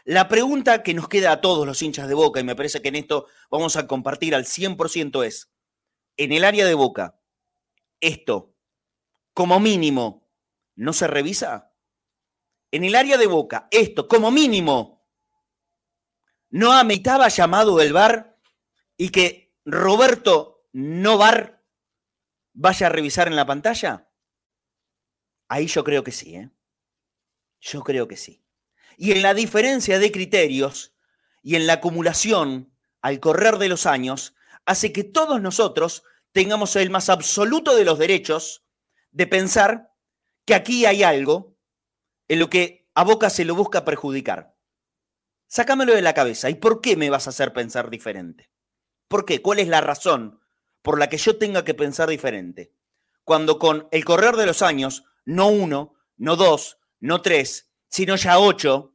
La 0.08 0.26
pregunta 0.26 0.82
que 0.82 0.94
nos 0.94 1.06
queda 1.06 1.32
a 1.32 1.40
todos 1.42 1.66
los 1.66 1.82
hinchas 1.82 2.08
de 2.08 2.14
Boca, 2.14 2.40
y 2.40 2.42
me 2.42 2.56
parece 2.56 2.80
que 2.80 2.88
en 2.88 2.96
esto 2.96 3.26
vamos 3.50 3.76
a 3.76 3.86
compartir 3.86 4.34
al 4.34 4.46
100%, 4.46 5.22
es, 5.26 5.52
en 6.16 6.32
el 6.32 6.44
área 6.44 6.64
de 6.64 6.72
Boca, 6.72 7.20
esto, 8.00 8.56
como 9.34 9.60
mínimo, 9.60 10.26
¿no 10.76 10.94
se 10.94 11.08
revisa? 11.08 11.74
En 12.70 12.84
el 12.84 12.94
área 12.94 13.18
de 13.18 13.26
Boca, 13.26 13.68
esto, 13.70 14.08
como 14.08 14.30
mínimo, 14.30 15.06
¿no 16.48 16.72
ameritaba 16.72 17.28
llamado 17.28 17.76
del 17.76 17.92
VAR 17.92 18.40
y 18.96 19.10
que 19.10 19.58
Roberto 19.66 20.70
Novar 20.72 21.66
vaya 22.54 22.86
a 22.86 22.90
revisar 22.90 23.28
en 23.28 23.36
la 23.36 23.44
pantalla? 23.44 24.10
Ahí 25.48 25.66
yo 25.66 25.84
creo 25.84 26.02
que 26.02 26.12
sí, 26.12 26.34
¿eh? 26.34 26.50
Yo 27.60 27.82
creo 27.82 28.08
que 28.08 28.16
sí. 28.16 28.47
Y 29.00 29.12
en 29.12 29.22
la 29.22 29.32
diferencia 29.32 30.00
de 30.00 30.10
criterios 30.10 30.92
y 31.40 31.54
en 31.54 31.68
la 31.68 31.74
acumulación 31.74 32.74
al 33.00 33.20
correr 33.20 33.58
de 33.58 33.68
los 33.68 33.86
años, 33.86 34.34
hace 34.66 34.92
que 34.92 35.04
todos 35.04 35.40
nosotros 35.40 36.02
tengamos 36.32 36.74
el 36.74 36.90
más 36.90 37.08
absoluto 37.08 37.76
de 37.76 37.84
los 37.84 38.00
derechos 38.00 38.64
de 39.12 39.28
pensar 39.28 39.94
que 40.44 40.56
aquí 40.56 40.84
hay 40.84 41.04
algo 41.04 41.56
en 42.26 42.40
lo 42.40 42.50
que 42.50 42.90
a 42.92 43.04
Boca 43.04 43.30
se 43.30 43.44
lo 43.44 43.54
busca 43.54 43.84
perjudicar. 43.84 44.56
Sácamelo 45.46 45.94
de 45.94 46.02
la 46.02 46.12
cabeza. 46.12 46.50
¿Y 46.50 46.56
por 46.56 46.80
qué 46.80 46.96
me 46.96 47.08
vas 47.08 47.28
a 47.28 47.30
hacer 47.30 47.52
pensar 47.52 47.90
diferente? 47.90 48.50
¿Por 49.06 49.24
qué? 49.24 49.40
¿Cuál 49.40 49.60
es 49.60 49.68
la 49.68 49.80
razón 49.80 50.40
por 50.82 50.98
la 50.98 51.08
que 51.08 51.18
yo 51.18 51.38
tenga 51.38 51.64
que 51.64 51.74
pensar 51.74 52.08
diferente? 52.08 52.74
Cuando 53.22 53.60
con 53.60 53.86
el 53.92 54.04
correr 54.04 54.34
de 54.34 54.46
los 54.46 54.60
años, 54.60 55.04
no 55.24 55.46
uno, 55.46 55.94
no 56.16 56.34
dos, 56.34 56.78
no 56.98 57.22
tres, 57.22 57.67
sino 57.88 58.16
ya 58.16 58.38
ocho, 58.38 58.94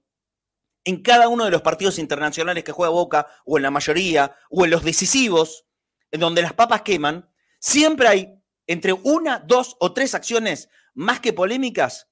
en 0.85 1.01
cada 1.01 1.29
uno 1.29 1.45
de 1.45 1.51
los 1.51 1.61
partidos 1.61 1.97
internacionales 1.99 2.63
que 2.63 2.71
juega 2.71 2.91
Boca, 2.91 3.27
o 3.45 3.57
en 3.57 3.63
la 3.63 3.71
mayoría, 3.71 4.35
o 4.49 4.65
en 4.65 4.71
los 4.71 4.83
decisivos, 4.83 5.65
en 6.11 6.19
donde 6.19 6.41
las 6.41 6.53
papas 6.53 6.81
queman, 6.81 7.29
siempre 7.59 8.07
hay 8.07 8.43
entre 8.67 8.93
una, 8.93 9.39
dos 9.39 9.75
o 9.79 9.93
tres 9.93 10.13
acciones 10.15 10.69
más 10.93 11.19
que 11.19 11.33
polémicas 11.33 12.09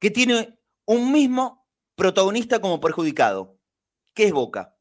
que 0.00 0.10
tiene 0.10 0.58
un 0.86 1.12
mismo 1.12 1.66
protagonista 1.94 2.60
como 2.60 2.80
perjudicado, 2.80 3.58
que 4.14 4.24
es 4.24 4.32
Boca. 4.32 4.76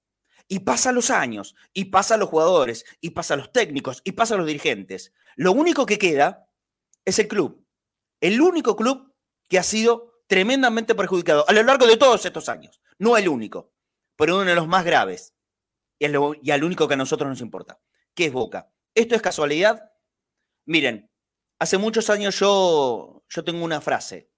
Y 0.48 0.60
pasa 0.60 0.94
los 0.94 1.12
años, 1.12 1.56
y 1.74 1.86
pasa 1.86 2.16
los 2.16 2.30
jugadores, 2.30 2.86
y 3.02 3.10
pasa 3.10 3.36
los 3.36 3.52
técnicos, 3.52 4.02
y 4.06 4.14
pasa 4.14 4.38
los 4.38 4.48
dirigentes. 4.48 5.12
Lo 5.36 5.52
único 5.52 5.86
que 5.86 5.98
queda 5.98 6.50
es 7.04 7.20
el 7.20 7.28
club. 7.28 7.66
El 8.22 8.40
único 8.42 8.76
club 8.76 9.14
que 9.50 9.60
ha 9.60 9.64
sido 9.64 10.17
tremendamente 10.28 10.94
perjudicado 10.96 11.46
a 11.48 11.54
lo 11.54 11.64
largo 11.64 11.88
de 11.88 11.98
todos 11.98 12.26
estos 12.26 12.50
años. 12.50 12.82
No 13.00 13.18
el 13.18 13.28
único, 13.28 13.74
pero 14.16 14.36
uno 14.36 14.46
de 14.46 14.56
los 14.56 14.68
más 14.68 14.86
graves. 14.86 15.34
Y, 16.00 16.06
al 16.52 16.64
único 16.64 16.88
que 16.88 16.94
a 16.94 16.98
nosotros 16.98 17.30
nos 17.30 17.42
importa, 17.42 17.80
que 18.14 18.26
es 18.26 18.32
Boca. 18.32 18.72
¿Esto 18.94 19.16
es 19.16 19.22
casualidad? 19.22 19.92
Miren, 20.66 21.10
hace 21.60 21.78
muchos 21.78 22.10
años 22.10 22.40
yo, 22.40 23.26
yo 23.30 23.44
tengo 23.44 23.64
una 23.64 23.82
frase. 23.82 24.30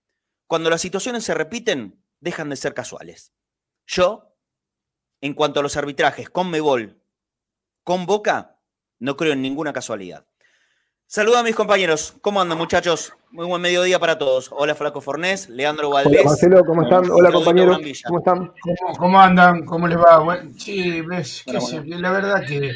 Cuando 0.48 0.70
las 0.70 0.82
situaciones 0.82 1.24
se 1.24 1.34
repiten, 1.34 2.04
dejan 2.20 2.50
de 2.50 2.56
ser 2.56 2.74
casuales. 2.74 3.34
Yo, 3.86 4.36
en 5.22 5.34
cuanto 5.34 5.60
a 5.60 5.64
los 5.64 5.76
arbitrajes 5.76 6.30
con 6.30 6.50
Mebol, 6.50 7.04
con 7.84 8.06
Boca, 8.06 8.62
no 9.00 9.18
creo 9.18 9.34
en 9.34 9.42
ninguna 9.42 9.74
casualidad. 9.74 10.28
Saludos 11.12 11.40
a 11.40 11.44
mis 11.44 11.56
compañeros. 11.56 12.14
¿Cómo 12.22 12.40
andan, 12.40 12.60
muchachos? 12.60 13.14
Muy 13.32 13.48
buen 13.48 13.64
mediodía 13.64 13.98
para 13.98 14.20
todos. 14.20 14.52
Hola, 14.52 14.76
Flaco 14.76 15.02
Fornés, 15.02 15.50
Leandro 15.50 15.90
Valdés. 15.90 16.20
Hola, 16.20 16.30
Marcelo, 16.30 16.64
¿cómo 16.64 16.84
están? 16.84 17.10
Hola, 17.10 17.32
compañeros. 17.32 17.80
¿Cómo 18.06 18.20
están? 18.20 18.52
¿Cómo, 18.96 19.20
andan? 19.20 19.66
¿Cómo 19.66 19.88
les 19.88 19.98
va? 19.98 20.40
sí, 20.56 21.02
ves, 21.02 21.44
la 21.48 22.12
verdad 22.12 22.46
que. 22.48 22.74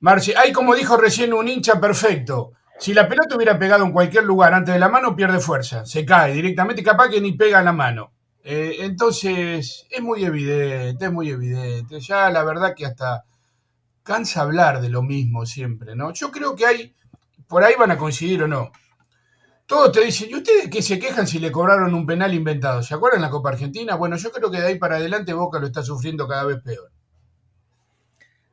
Marci, 0.00 0.32
hay 0.32 0.50
como 0.50 0.74
dijo 0.74 0.96
recién 0.96 1.32
un 1.32 1.46
hincha 1.46 1.80
perfecto. 1.80 2.50
Si 2.80 2.92
la 2.94 3.08
pelota 3.08 3.36
hubiera 3.36 3.56
pegado 3.56 3.84
en 3.84 3.92
cualquier 3.92 4.24
lugar 4.24 4.52
antes 4.54 4.74
de 4.74 4.80
la 4.80 4.88
mano, 4.88 5.14
pierde 5.14 5.38
fuerza. 5.38 5.86
Se 5.86 6.04
cae 6.04 6.32
directamente, 6.32 6.82
capaz 6.82 7.10
que 7.10 7.20
ni 7.20 7.30
pega 7.34 7.60
en 7.60 7.66
la 7.66 7.72
mano. 7.72 8.10
Eh, 8.42 8.78
entonces, 8.80 9.86
es 9.88 10.02
muy 10.02 10.24
evidente, 10.24 11.04
es 11.04 11.12
muy 11.12 11.30
evidente. 11.30 12.00
Ya 12.00 12.28
la 12.28 12.42
verdad 12.42 12.74
que 12.76 12.86
hasta 12.86 13.22
cansa 14.02 14.40
hablar 14.40 14.80
de 14.80 14.88
lo 14.88 15.02
mismo 15.02 15.46
siempre, 15.46 15.94
¿no? 15.94 16.12
Yo 16.12 16.32
creo 16.32 16.56
que 16.56 16.66
hay 16.66 16.94
por 17.52 17.62
ahí 17.62 17.74
van 17.78 17.90
a 17.90 17.98
coincidir 17.98 18.42
o 18.44 18.48
no. 18.48 18.72
Todos 19.66 19.92
te 19.92 20.02
dicen, 20.02 20.30
¿y 20.30 20.36
ustedes 20.36 20.70
qué 20.70 20.80
se 20.80 20.98
quejan 20.98 21.26
si 21.26 21.38
le 21.38 21.52
cobraron 21.52 21.92
un 21.92 22.06
penal 22.06 22.32
inventado? 22.32 22.82
¿Se 22.82 22.94
acuerdan 22.94 23.20
la 23.20 23.28
Copa 23.28 23.50
Argentina? 23.50 23.94
Bueno, 23.94 24.16
yo 24.16 24.32
creo 24.32 24.50
que 24.50 24.58
de 24.58 24.68
ahí 24.68 24.78
para 24.78 24.96
adelante 24.96 25.34
Boca 25.34 25.58
lo 25.58 25.66
está 25.66 25.82
sufriendo 25.82 26.26
cada 26.26 26.44
vez 26.44 26.62
peor. 26.62 26.90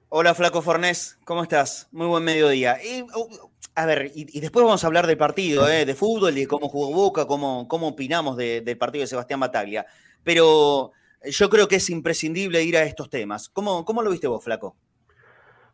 Hola, 0.10 0.36
Flaco 0.36 0.62
Fornés, 0.62 1.18
¿cómo 1.24 1.44
estás? 1.44 1.88
Muy 1.94 2.08
buen 2.08 2.26
mediodía. 2.26 2.78
Uh, 3.16 3.28
a 3.74 3.86
ver, 3.86 4.12
y, 4.14 4.38
después 4.42 4.66
vamos 4.66 4.84
a 4.84 4.88
hablar 4.88 5.08
del 5.08 5.18
partido, 5.18 5.70
¿eh? 5.70 5.86
de 5.86 5.96
fútbol 5.96 6.38
y 6.38 6.46
cómo 6.46 6.68
jugó 6.68 6.92
Boca, 6.92 7.26
cómo, 7.26 7.70
cómo 7.70 7.88
opinamos 7.88 8.36
del 8.36 8.78
partido 8.78 9.04
de 9.04 9.08
Sebastián 9.08 9.40
Bataglia. 9.40 9.86
Pero 10.26 10.92
yo 11.24 11.50
creo 11.50 11.70
que 11.70 11.78
es 11.78 11.90
imprescindible 11.90 12.62
ir 12.64 12.76
a 12.76 12.84
estos 12.84 13.10
temas. 13.10 13.48
¿Cómo, 13.48 13.86
cómo 13.86 14.02
lo 14.02 14.12
viste 14.12 14.28
vos, 14.28 14.44
Flaco? 14.44 14.76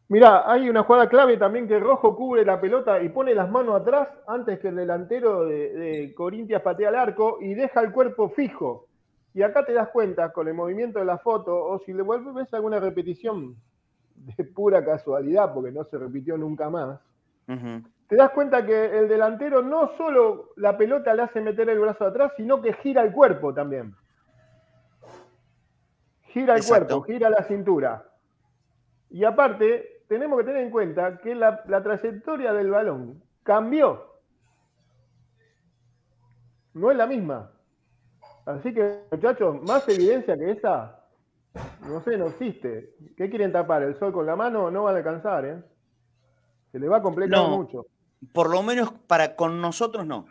Mirá, 0.08 0.50
hay 0.52 0.70
una 0.70 0.84
jugada 0.84 1.10
clave 1.10 1.38
también 1.38 1.68
que 1.68 1.80
Rojo 1.80 2.16
cubre 2.16 2.46
la 2.46 2.62
pelota 2.62 3.02
y 3.02 3.10
pone 3.10 3.34
las 3.34 3.50
manos 3.50 3.82
atrás 3.82 4.08
antes 4.28 4.60
que 4.60 4.68
el 4.68 4.76
delantero 4.76 5.46
de, 5.46 5.74
de 5.74 6.14
Corintias 6.14 6.62
patea 6.62 6.90
al 6.90 6.96
arco 6.96 7.40
y 7.42 7.56
deja 7.56 7.82
el 7.82 7.92
cuerpo 7.92 8.30
fijo. 8.30 8.88
Y 9.34 9.42
acá 9.42 9.66
te 9.66 9.74
das 9.74 9.90
cuenta 9.90 10.32
con 10.32 10.48
el 10.48 10.54
movimiento 10.54 11.00
de 11.00 11.06
la 11.06 11.18
foto, 11.18 11.56
o 11.56 11.80
si 11.80 11.92
le 11.92 12.04
vuelves 12.04 12.34
ves 12.34 12.54
alguna 12.54 12.80
repetición 12.80 13.56
de 14.16 14.44
pura 14.46 14.86
casualidad, 14.86 15.54
porque 15.54 15.72
no 15.72 15.84
se 15.84 15.98
repitió 15.98 16.38
nunca 16.38 16.70
más, 16.70 17.00
te 18.08 18.16
das 18.16 18.32
cuenta 18.32 18.66
que 18.66 18.98
el 18.98 19.08
delantero 19.08 19.62
no 19.62 19.92
solo 19.98 20.52
la 20.56 20.78
pelota 20.78 21.14
le 21.14 21.24
hace 21.24 21.42
meter 21.42 21.70
el 21.70 21.80
brazo 21.80 22.06
atrás, 22.06 22.32
sino 22.38 22.62
que 22.62 22.74
gira 22.74 23.02
el 23.02 23.12
cuerpo 23.12 23.54
también. 23.54 23.96
Gira 26.28 26.56
el 26.56 26.66
cuerpo, 26.66 27.02
gira 27.02 27.30
la 27.30 27.44
cintura. 27.44 28.06
Y 29.10 29.24
aparte, 29.24 29.95
tenemos 30.08 30.40
que 30.40 30.46
tener 30.46 30.64
en 30.64 30.72
cuenta 30.72 31.18
que 31.20 31.36
la, 31.36 31.64
trayectoria 31.64 32.54
del 32.54 32.70
balón 32.70 33.24
cambió. 33.44 34.14
No 36.74 36.92
es 36.92 36.98
la 36.98 37.08
misma. 37.08 37.52
Así 38.46 38.74
que, 38.74 39.06
muchachos, 39.12 39.62
más 39.64 39.88
evidencia 39.88 40.38
que 40.38 40.52
esa, 40.52 41.04
no 41.88 42.02
sé, 42.04 42.18
no 42.18 42.28
existe. 42.28 42.96
¿Qué 43.18 43.30
quieren 43.30 43.52
tapar? 43.52 43.84
¿El 43.84 43.98
sol 43.98 44.14
con 44.14 44.26
la 44.26 44.36
mano? 44.36 44.70
No 44.70 44.84
van 44.84 44.96
a 44.96 44.98
alcanzar, 44.98 45.46
¿eh? 45.46 45.64
Se 46.72 46.80
le 46.80 46.88
va 46.88 46.98
a 46.98 47.02
completar 47.02 47.48
mucho. 47.48 47.86
Por 48.34 48.50
lo 48.50 48.62
menos 48.62 48.92
para 49.08 49.36
con 49.36 49.62
nosotros 49.62 50.06
no. 50.06 50.26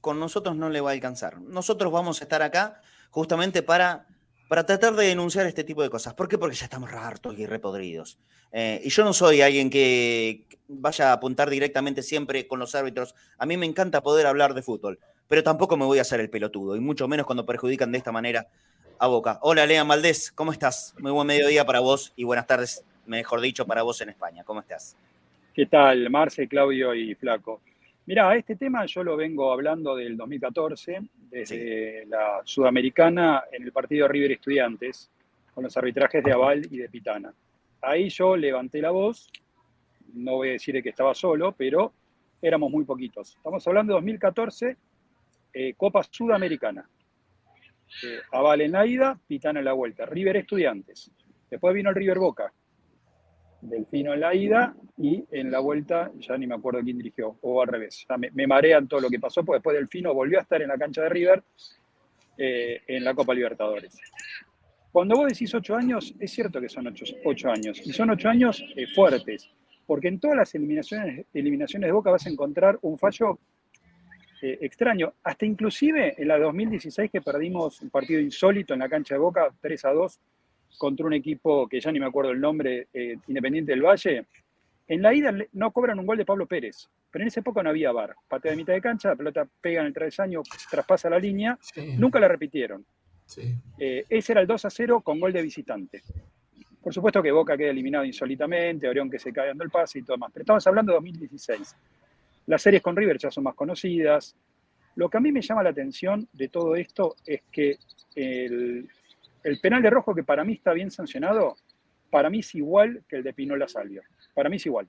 Con 0.00 0.20
nosotros 0.20 0.56
no 0.56 0.68
le 0.68 0.80
va 0.80 0.90
a 0.90 0.92
alcanzar. 0.92 1.40
Nosotros 1.40 1.92
vamos 1.92 2.20
a 2.20 2.24
estar 2.24 2.42
acá 2.42 2.80
justamente 3.10 3.62
para 3.62 4.06
para 4.54 4.66
tratar 4.66 4.94
de 4.94 5.06
denunciar 5.06 5.46
este 5.46 5.64
tipo 5.64 5.82
de 5.82 5.90
cosas. 5.90 6.14
¿Por 6.14 6.28
qué? 6.28 6.38
Porque 6.38 6.54
ya 6.54 6.66
estamos 6.66 6.88
hartos 6.92 7.36
y 7.36 7.44
repodridos. 7.44 8.20
Eh, 8.52 8.80
y 8.84 8.88
yo 8.88 9.02
no 9.02 9.12
soy 9.12 9.40
alguien 9.40 9.68
que 9.68 10.46
vaya 10.68 11.10
a 11.10 11.14
apuntar 11.14 11.50
directamente 11.50 12.04
siempre 12.04 12.46
con 12.46 12.60
los 12.60 12.72
árbitros. 12.76 13.16
A 13.36 13.46
mí 13.46 13.56
me 13.56 13.66
encanta 13.66 14.00
poder 14.00 14.28
hablar 14.28 14.54
de 14.54 14.62
fútbol, 14.62 15.00
pero 15.26 15.42
tampoco 15.42 15.76
me 15.76 15.84
voy 15.84 15.98
a 15.98 16.02
hacer 16.02 16.20
el 16.20 16.30
pelotudo, 16.30 16.76
y 16.76 16.80
mucho 16.80 17.08
menos 17.08 17.26
cuando 17.26 17.44
perjudican 17.44 17.90
de 17.90 17.98
esta 17.98 18.12
manera 18.12 18.46
a 19.00 19.08
Boca. 19.08 19.40
Hola, 19.42 19.66
Lea 19.66 19.82
Maldés, 19.82 20.30
¿cómo 20.30 20.52
estás? 20.52 20.94
Muy 21.00 21.10
buen 21.10 21.26
mediodía 21.26 21.66
para 21.66 21.80
vos 21.80 22.12
y 22.14 22.22
buenas 22.22 22.46
tardes, 22.46 22.84
mejor 23.06 23.40
dicho, 23.40 23.66
para 23.66 23.82
vos 23.82 24.00
en 24.02 24.10
España. 24.10 24.44
¿Cómo 24.44 24.60
estás? 24.60 24.96
¿Qué 25.52 25.66
tal, 25.66 26.08
Marce, 26.10 26.46
Claudio 26.46 26.94
y 26.94 27.16
Flaco? 27.16 27.60
Mira, 28.06 28.36
este 28.36 28.56
tema 28.56 28.84
yo 28.84 29.02
lo 29.02 29.16
vengo 29.16 29.50
hablando 29.50 29.96
del 29.96 30.14
2014, 30.14 31.08
desde 31.30 32.04
la 32.04 32.42
Sudamericana 32.44 33.44
en 33.50 33.62
el 33.62 33.72
partido 33.72 34.06
River 34.06 34.32
Estudiantes, 34.32 35.10
con 35.54 35.64
los 35.64 35.74
arbitrajes 35.74 36.22
de 36.22 36.32
Aval 36.32 36.66
y 36.70 36.76
de 36.76 36.90
Pitana. 36.90 37.32
Ahí 37.80 38.10
yo 38.10 38.36
levanté 38.36 38.82
la 38.82 38.90
voz, 38.90 39.30
no 40.12 40.32
voy 40.32 40.50
a 40.50 40.52
decir 40.52 40.82
que 40.82 40.90
estaba 40.90 41.14
solo, 41.14 41.52
pero 41.52 41.94
éramos 42.42 42.70
muy 42.70 42.84
poquitos. 42.84 43.36
Estamos 43.36 43.66
hablando 43.66 43.94
de 43.94 43.96
2014, 43.96 44.76
eh, 45.54 45.72
Copa 45.74 46.02
Sudamericana. 46.02 46.86
Eh, 48.04 48.18
Aval 48.32 48.60
en 48.60 48.72
la 48.72 48.86
ida, 48.86 49.18
Pitana 49.26 49.60
en 49.60 49.64
la 49.64 49.72
vuelta. 49.72 50.04
River 50.04 50.36
Estudiantes. 50.36 51.10
Después 51.48 51.74
vino 51.74 51.88
el 51.88 51.96
River 51.96 52.18
Boca, 52.18 52.52
Delfino 53.64 54.14
en 54.14 54.20
la 54.20 54.34
ida 54.34 54.74
y 54.98 55.24
en 55.30 55.50
la 55.50 55.60
vuelta 55.60 56.12
ya 56.18 56.36
ni 56.36 56.46
me 56.46 56.54
acuerdo 56.54 56.80
quién 56.82 56.98
dirigió, 56.98 57.36
o 57.40 57.62
al 57.62 57.68
revés. 57.68 58.06
me, 58.32 58.46
marean 58.46 58.86
todo 58.86 59.00
lo 59.00 59.08
que 59.08 59.18
pasó, 59.18 59.44
porque 59.44 59.56
después 59.58 59.76
Delfino 59.76 60.14
volvió 60.14 60.38
a 60.38 60.42
estar 60.42 60.60
en 60.62 60.68
la 60.68 60.78
cancha 60.78 61.02
de 61.02 61.08
River 61.08 61.42
eh, 62.36 62.82
en 62.86 63.04
la 63.04 63.14
Copa 63.14 63.34
Libertadores. 63.34 63.98
Cuando 64.92 65.16
vos 65.16 65.26
decís 65.26 65.52
ocho 65.54 65.74
años, 65.74 66.14
es 66.20 66.30
cierto 66.30 66.60
que 66.60 66.68
son 66.68 66.86
ocho, 67.24 67.50
años, 67.50 67.80
y 67.84 67.92
son 67.92 68.10
ocho 68.10 68.28
años 68.28 68.64
eh, 68.76 68.86
fuertes, 68.86 69.50
porque 69.86 70.08
en 70.08 70.20
todas 70.20 70.36
las 70.36 70.54
eliminaciones, 70.54 71.26
eliminaciones 71.34 71.88
de 71.88 71.92
Boca 71.92 72.10
vas 72.10 72.26
a 72.26 72.30
encontrar 72.30 72.78
un 72.82 72.96
fallo 72.96 73.38
eh, 74.40 74.58
extraño, 74.60 75.14
hasta 75.24 75.46
inclusive 75.46 76.14
en 76.16 76.28
la 76.28 76.38
2016 76.38 77.10
que 77.10 77.22
perdimos 77.22 77.80
un 77.80 77.90
partido 77.90 78.20
insólito 78.20 78.74
en 78.74 78.80
la 78.80 78.88
cancha 78.88 79.14
de 79.14 79.20
Boca, 79.20 79.48
3 79.60 79.84
a 79.86 79.92
2, 79.92 80.20
contra 80.76 81.06
un 81.06 81.12
equipo 81.12 81.68
que 81.68 81.80
ya 81.80 81.92
ni 81.92 82.00
me 82.00 82.06
acuerdo 82.06 82.30
el 82.30 82.40
nombre, 82.40 82.88
Independiente 83.26 83.72
del 83.72 83.82
Valle, 83.82 84.26
en 84.86 85.02
la 85.02 85.14
ida 85.14 85.34
no 85.52 85.70
cobran 85.70 85.98
un 85.98 86.06
gol 86.06 86.18
de 86.18 86.26
Pablo 86.26 86.46
Pérez, 86.46 86.88
pero 87.10 87.22
en 87.22 87.28
esa 87.28 87.40
época 87.40 87.62
no 87.62 87.70
había 87.70 87.92
bar. 87.92 88.14
Patea 88.28 88.50
de 88.50 88.56
mitad 88.56 88.74
de 88.74 88.80
cancha, 88.80 89.08
la 89.08 89.16
pelota 89.16 89.48
pega 89.60 89.80
en 89.80 89.86
el 89.86 89.94
travesaño, 89.94 90.42
traspasa 90.70 91.08
la 91.08 91.18
línea, 91.18 91.58
nunca 91.96 92.20
la 92.20 92.28
repitieron. 92.28 92.84
Eh, 93.78 94.04
ese 94.08 94.32
era 94.32 94.42
el 94.42 94.46
2 94.46 94.64
a 94.64 94.70
0 94.70 95.00
con 95.00 95.18
gol 95.18 95.32
de 95.32 95.42
visitante. 95.42 96.02
Por 96.82 96.92
supuesto 96.92 97.22
que 97.22 97.32
Boca 97.32 97.56
queda 97.56 97.70
eliminado 97.70 98.04
insólitamente, 98.04 98.86
Orión 98.86 99.10
que 99.10 99.18
se 99.18 99.32
cae 99.32 99.48
dando 99.48 99.64
el 99.64 99.70
pase 99.70 100.00
y 100.00 100.02
todo 100.02 100.18
más. 100.18 100.30
Pero 100.32 100.42
estamos 100.42 100.66
hablando 100.66 100.92
de 100.92 100.96
2016. 100.96 101.76
Las 102.46 102.60
series 102.60 102.82
con 102.82 102.94
River 102.94 103.16
ya 103.16 103.30
son 103.30 103.44
más 103.44 103.54
conocidas. 103.54 104.36
Lo 104.96 105.08
que 105.08 105.16
a 105.16 105.20
mí 105.20 105.32
me 105.32 105.40
llama 105.40 105.62
la 105.62 105.70
atención 105.70 106.28
de 106.32 106.48
todo 106.48 106.76
esto 106.76 107.16
es 107.24 107.42
que 107.50 107.78
el, 108.14 108.86
el 109.44 109.60
penal 109.60 109.82
de 109.82 109.90
rojo, 109.90 110.14
que 110.14 110.24
para 110.24 110.42
mí 110.42 110.54
está 110.54 110.72
bien 110.72 110.90
sancionado, 110.90 111.56
para 112.10 112.30
mí 112.30 112.40
es 112.40 112.54
igual 112.54 113.04
que 113.08 113.16
el 113.16 113.22
de 113.22 113.32
Pinola 113.32 113.68
Salvio. 113.68 114.02
Para 114.34 114.48
mí 114.48 114.56
es 114.56 114.66
igual. 114.66 114.88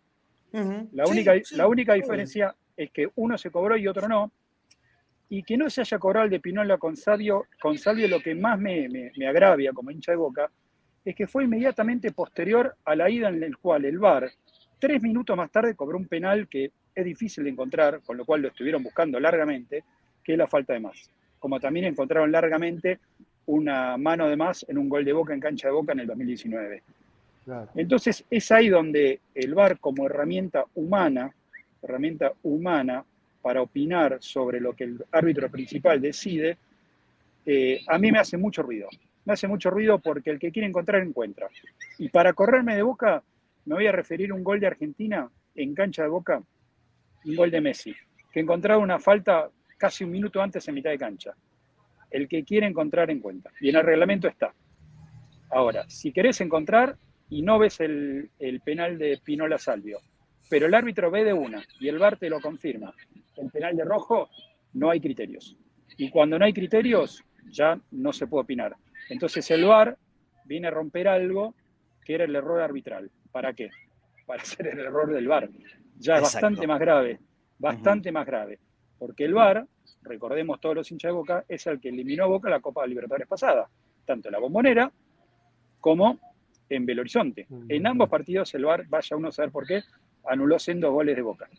la, 0.52 1.06
única, 1.06 1.34
la 1.52 1.68
única 1.68 1.94
diferencia 1.94 2.56
es 2.78 2.90
que 2.92 3.10
uno 3.16 3.38
se 3.38 3.52
cobró 3.52 3.76
y 3.78 3.88
otro 3.88 4.08
no. 4.08 4.32
Y 5.28 5.44
que 5.44 5.58
no 5.58 5.70
se 5.70 5.82
haya 5.82 6.00
cobrado 6.00 6.26
el 6.26 6.32
de 6.32 6.40
Pinola 6.40 6.78
con 6.78 6.96
Salvio, 6.96 7.48
con 7.60 7.78
Salvio 7.78 8.08
lo 8.08 8.20
que 8.22 8.36
más 8.36 8.60
me, 8.60 8.88
me, 8.88 9.28
agravia 9.28 9.74
como 9.74 9.92
hincha 9.92 10.12
de 10.12 10.18
boca 10.18 10.50
es 11.04 11.16
que 11.16 11.28
fue 11.28 11.44
inmediatamente 11.44 12.12
posterior 12.12 12.76
a 12.86 12.96
la 12.96 13.10
ida 13.10 13.30
en 13.30 13.40
la 13.40 13.50
cual 13.62 13.86
el 13.86 14.00
VAR, 14.00 14.32
tres 14.80 15.02
minutos 15.02 15.36
más 15.36 15.52
tarde, 15.52 15.76
cobró 15.76 15.98
un 15.98 16.08
penal 16.08 16.48
que 16.48 16.72
es 16.96 17.06
difícil 17.06 17.44
de 17.44 17.52
encontrar, 17.52 18.02
con 18.02 18.18
lo 18.18 18.26
cual 18.26 18.42
lo 18.42 18.48
estuvieron 18.48 18.82
buscando 18.82 19.20
largamente, 19.20 19.84
que 20.24 20.32
es 20.32 20.38
la 20.38 20.48
falta 20.48 20.74
de 20.74 20.80
más. 20.80 21.12
Como 21.38 21.60
también 21.60 21.86
encontraron 21.86 22.32
largamente 22.32 23.00
una 23.48 23.98
mano 23.98 24.28
de 24.28 24.36
más 24.36 24.66
en 24.68 24.78
un 24.78 24.90
gol 24.90 25.06
de 25.06 25.14
boca 25.14 25.34
en 25.34 25.40
cancha 25.40 25.68
de 25.68 25.74
boca 25.74 25.94
en 25.94 26.00
el 26.00 26.08
2019. 26.08 26.82
Entonces 27.75 28.25
es 28.30 28.52
ahí 28.52 28.70
donde 28.70 29.20
el 29.36 29.54
VAR 29.54 29.80
como 29.80 30.06
herramienta 30.08 30.66
humana, 30.75 31.32
herramienta 31.82 32.34
humana 32.44 33.06
para 33.42 33.62
opinar 33.62 34.18
sobre 34.20 34.60
lo 34.60 34.74
que 34.74 34.86
el 34.86 35.06
árbitro 35.12 35.50
principal 35.52 36.02
decide, 36.02 36.58
eh, 37.46 37.82
a 37.88 38.00
mí 38.00 38.12
me 38.12 38.18
hace 38.18 38.38
mucho 38.38 38.64
ruido. 38.64 38.90
Me 39.24 39.34
hace 39.34 39.48
mucho 39.48 39.70
ruido 39.70 40.00
porque 40.00 40.32
el 40.32 40.40
que 40.40 40.52
quiere 40.52 40.68
encontrar 40.68 41.04
encuentra. 41.04 41.48
Y 42.00 42.10
para 42.10 42.34
correrme 42.34 42.75
de 42.75 42.82
boca, 42.82 43.22
me 43.66 43.75
voy 43.75 43.86
a 43.86 43.92
referir 43.92 44.32
a 44.32 44.34
un 44.34 44.44
gol 44.44 44.60
de 44.60 44.68
Argentina 44.68 45.30
en 45.54 45.75
cancha 45.75 46.04
de 46.04 46.10
boca, 46.10 46.42
un 47.25 47.36
gol 47.36 47.52
de 47.52 47.62
Messi, 47.62 47.96
que 48.32 48.40
encontraba 48.40 48.82
una 48.82 49.00
falta 49.00 49.50
casi 49.78 50.04
un 50.04 50.12
minuto 50.12 50.42
antes 50.42 50.68
en 50.68 50.75
mitad 50.75 50.90
de 50.90 50.98
cancha. 50.98 51.36
El 52.10 52.28
que 52.28 52.44
quiere 52.44 52.68
encontrar 52.68 53.10
encuentra. 53.12 53.52
Y 53.60 53.70
en 53.70 53.76
el 53.78 53.84
reglamento 53.84 54.28
está. 54.28 54.54
Ahora, 55.50 55.86
si 55.90 56.12
querés 56.12 56.42
encontrar, 56.42 56.98
y 57.30 57.42
no 57.42 57.60
ves 57.60 57.80
el, 57.80 58.30
penal 58.64 58.98
de 58.98 59.20
Pinola 59.24 59.58
Salvio, 59.58 60.00
pero 60.50 60.68
el 60.68 60.74
árbitro 60.74 61.10
ve 61.10 61.24
de 61.24 61.34
una 61.34 61.64
y 61.80 61.88
el 61.88 61.98
VAR 61.98 62.18
te 62.18 62.30
lo 62.30 62.40
confirma, 62.40 62.94
el 63.38 63.50
penal 63.50 63.76
de 63.76 63.84
rojo, 63.84 64.30
no 64.74 64.90
hay 64.90 65.00
criterios. 65.00 65.58
Y 65.98 66.10
cuando 66.10 66.38
no 66.38 66.46
hay 66.46 66.54
criterios, 66.54 67.24
ya 67.50 67.80
no 67.92 68.14
se 68.14 68.28
puede 68.28 68.44
opinar. 68.44 68.76
Entonces 69.10 69.50
el 69.52 69.66
VAR 69.66 69.98
viene 70.46 70.68
a 70.68 70.72
romper 70.72 71.08
algo 71.08 71.56
que 72.04 72.16
era 72.16 72.26
el 72.26 72.36
error 72.36 72.62
arbitral. 72.62 73.10
¿Para 73.32 73.54
qué? 73.54 73.70
Para 74.26 74.42
hacer 74.44 74.68
el 74.68 74.80
error 74.80 75.12
del 75.12 75.28
VAR. 75.28 75.50
Ya 75.98 76.15
es 76.15 76.22
bastante 76.22 76.68
más 76.68 76.80
grave, 76.80 77.20
bastante 77.58 78.12
más 78.12 78.26
grave. 78.26 78.60
Porque 78.97 79.25
el 79.25 79.34
VAR, 79.34 79.67
recordemos 80.01 80.60
todos 80.60 80.75
los 80.75 80.91
hinchas 80.91 81.10
de 81.10 81.13
Boca, 81.13 81.45
es 81.47 81.67
el 81.67 81.79
que 81.79 81.89
eliminó 81.89 82.25
a 82.25 82.27
Boca 82.27 82.49
la 82.49 82.62
Copa 82.62 82.84
de 82.84 82.89
Libertadores 82.89 83.27
pasada, 83.27 83.69
tanto 84.05 84.29
en 84.29 84.34
la 84.34 84.39
bombonera 84.39 84.91
como 85.79 86.19
en 86.69 86.86
Belo 86.86 87.01
Horizonte. 87.01 87.47
En 87.69 87.88
ambos 87.88 88.10
partidos 88.10 88.53
el 88.55 88.65
VAR, 88.65 88.86
vaya 88.88 89.17
uno 89.17 89.29
a 89.29 89.31
saber 89.31 89.51
por 89.51 89.67
qué, 89.67 89.84
anuló 90.25 90.58
siendo 90.60 90.91
goles 90.91 91.15
de 91.15 91.21
Boca. 91.21 91.49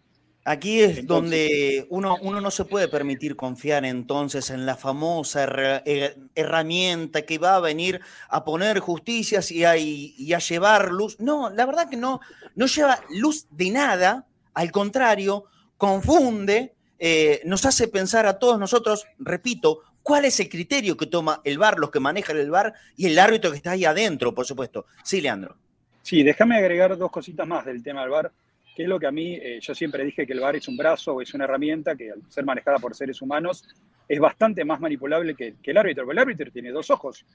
Aquí 0.49 0.81
es 0.81 1.05
donde 1.05 1.89
uno, 1.91 2.19
uno, 2.23 2.41
no 2.41 2.53
se 2.53 2.65
puede 2.65 2.87
permitir 2.87 3.35
confiar 3.35 3.85
entonces 3.85 4.51
en 4.51 4.65
la 4.65 4.77
famosa 4.77 5.45
eh, 5.85 6.15
herramienta 6.37 7.23
que 7.23 7.39
va 7.39 7.57
a 7.57 7.61
venir 7.61 8.01
a 8.29 8.45
poner 8.45 8.79
justicias 8.79 9.51
y 9.51 9.65
a, 9.65 9.77
y 9.77 10.33
a, 10.33 10.39
llevar 10.39 10.93
luz. 10.93 11.19
No, 11.19 11.51
la 11.51 11.67
verdad 11.67 11.91
que 11.91 11.97
no, 11.97 12.21
no 12.55 12.67
lleva 12.67 13.01
luz 13.11 13.49
de 13.51 13.71
nada, 13.73 14.29
al 14.55 14.71
contrario, 14.71 15.47
confunde, 15.77 16.76
eh, 16.99 17.43
nos 17.45 17.65
hace 17.65 17.89
pensar 17.89 18.27
a 18.27 18.39
todos 18.39 18.59
nosotros, 18.59 19.07
repito, 19.19 19.83
¿Cuál 20.07 20.25
es 20.25 20.39
el 20.39 20.49
criterio 20.49 20.97
que 20.97 21.07
toma 21.07 21.41
el 21.43 21.59
bar, 21.59 21.81
los 21.81 21.91
que 21.91 21.99
manejan 21.99 22.37
el 22.37 22.49
bar 22.49 22.75
y 22.97 23.07
el 23.07 23.19
árbitro 23.19 23.51
que 23.51 23.57
está 23.57 23.73
ahí 23.73 23.85
adentro, 23.85 24.33
por 24.33 24.47
supuesto? 24.47 24.87
Sí, 25.03 25.21
Leandro. 25.21 25.57
Sí, 26.01 26.23
déjame 26.23 26.57
agregar 26.57 26.97
dos 26.97 27.11
cositas 27.11 27.45
más 27.45 27.65
del 27.65 27.83
tema 27.83 28.03
del 28.03 28.11
bar, 28.11 28.31
que 28.77 28.85
es 28.85 28.89
lo 28.89 29.01
que 29.01 29.09
a 29.09 29.11
mí, 29.11 29.35
eh, 29.35 29.59
yo 29.61 29.75
siempre 29.75 30.05
dije 30.05 30.25
que 30.25 30.33
el 30.33 30.39
bar 30.39 30.55
es 30.55 30.69
un 30.69 30.77
brazo 30.77 31.15
o 31.15 31.23
es 31.23 31.35
una 31.35 31.43
herramienta 31.43 31.97
que 31.97 32.13
al 32.13 32.23
ser 32.29 32.45
manejada 32.45 32.79
por 32.79 32.95
seres 32.95 33.21
humanos 33.21 33.65
es 34.07 34.21
bastante 34.21 34.65
más 34.65 34.79
manipulable 34.79 35.35
que, 35.35 35.57
el 35.61 35.77
árbitro, 35.77 36.05
porque 36.05 36.15
el 36.15 36.23
árbitro 36.23 36.53
tiene 36.53 36.71
dos 36.71 36.89
ojos, 36.91 37.27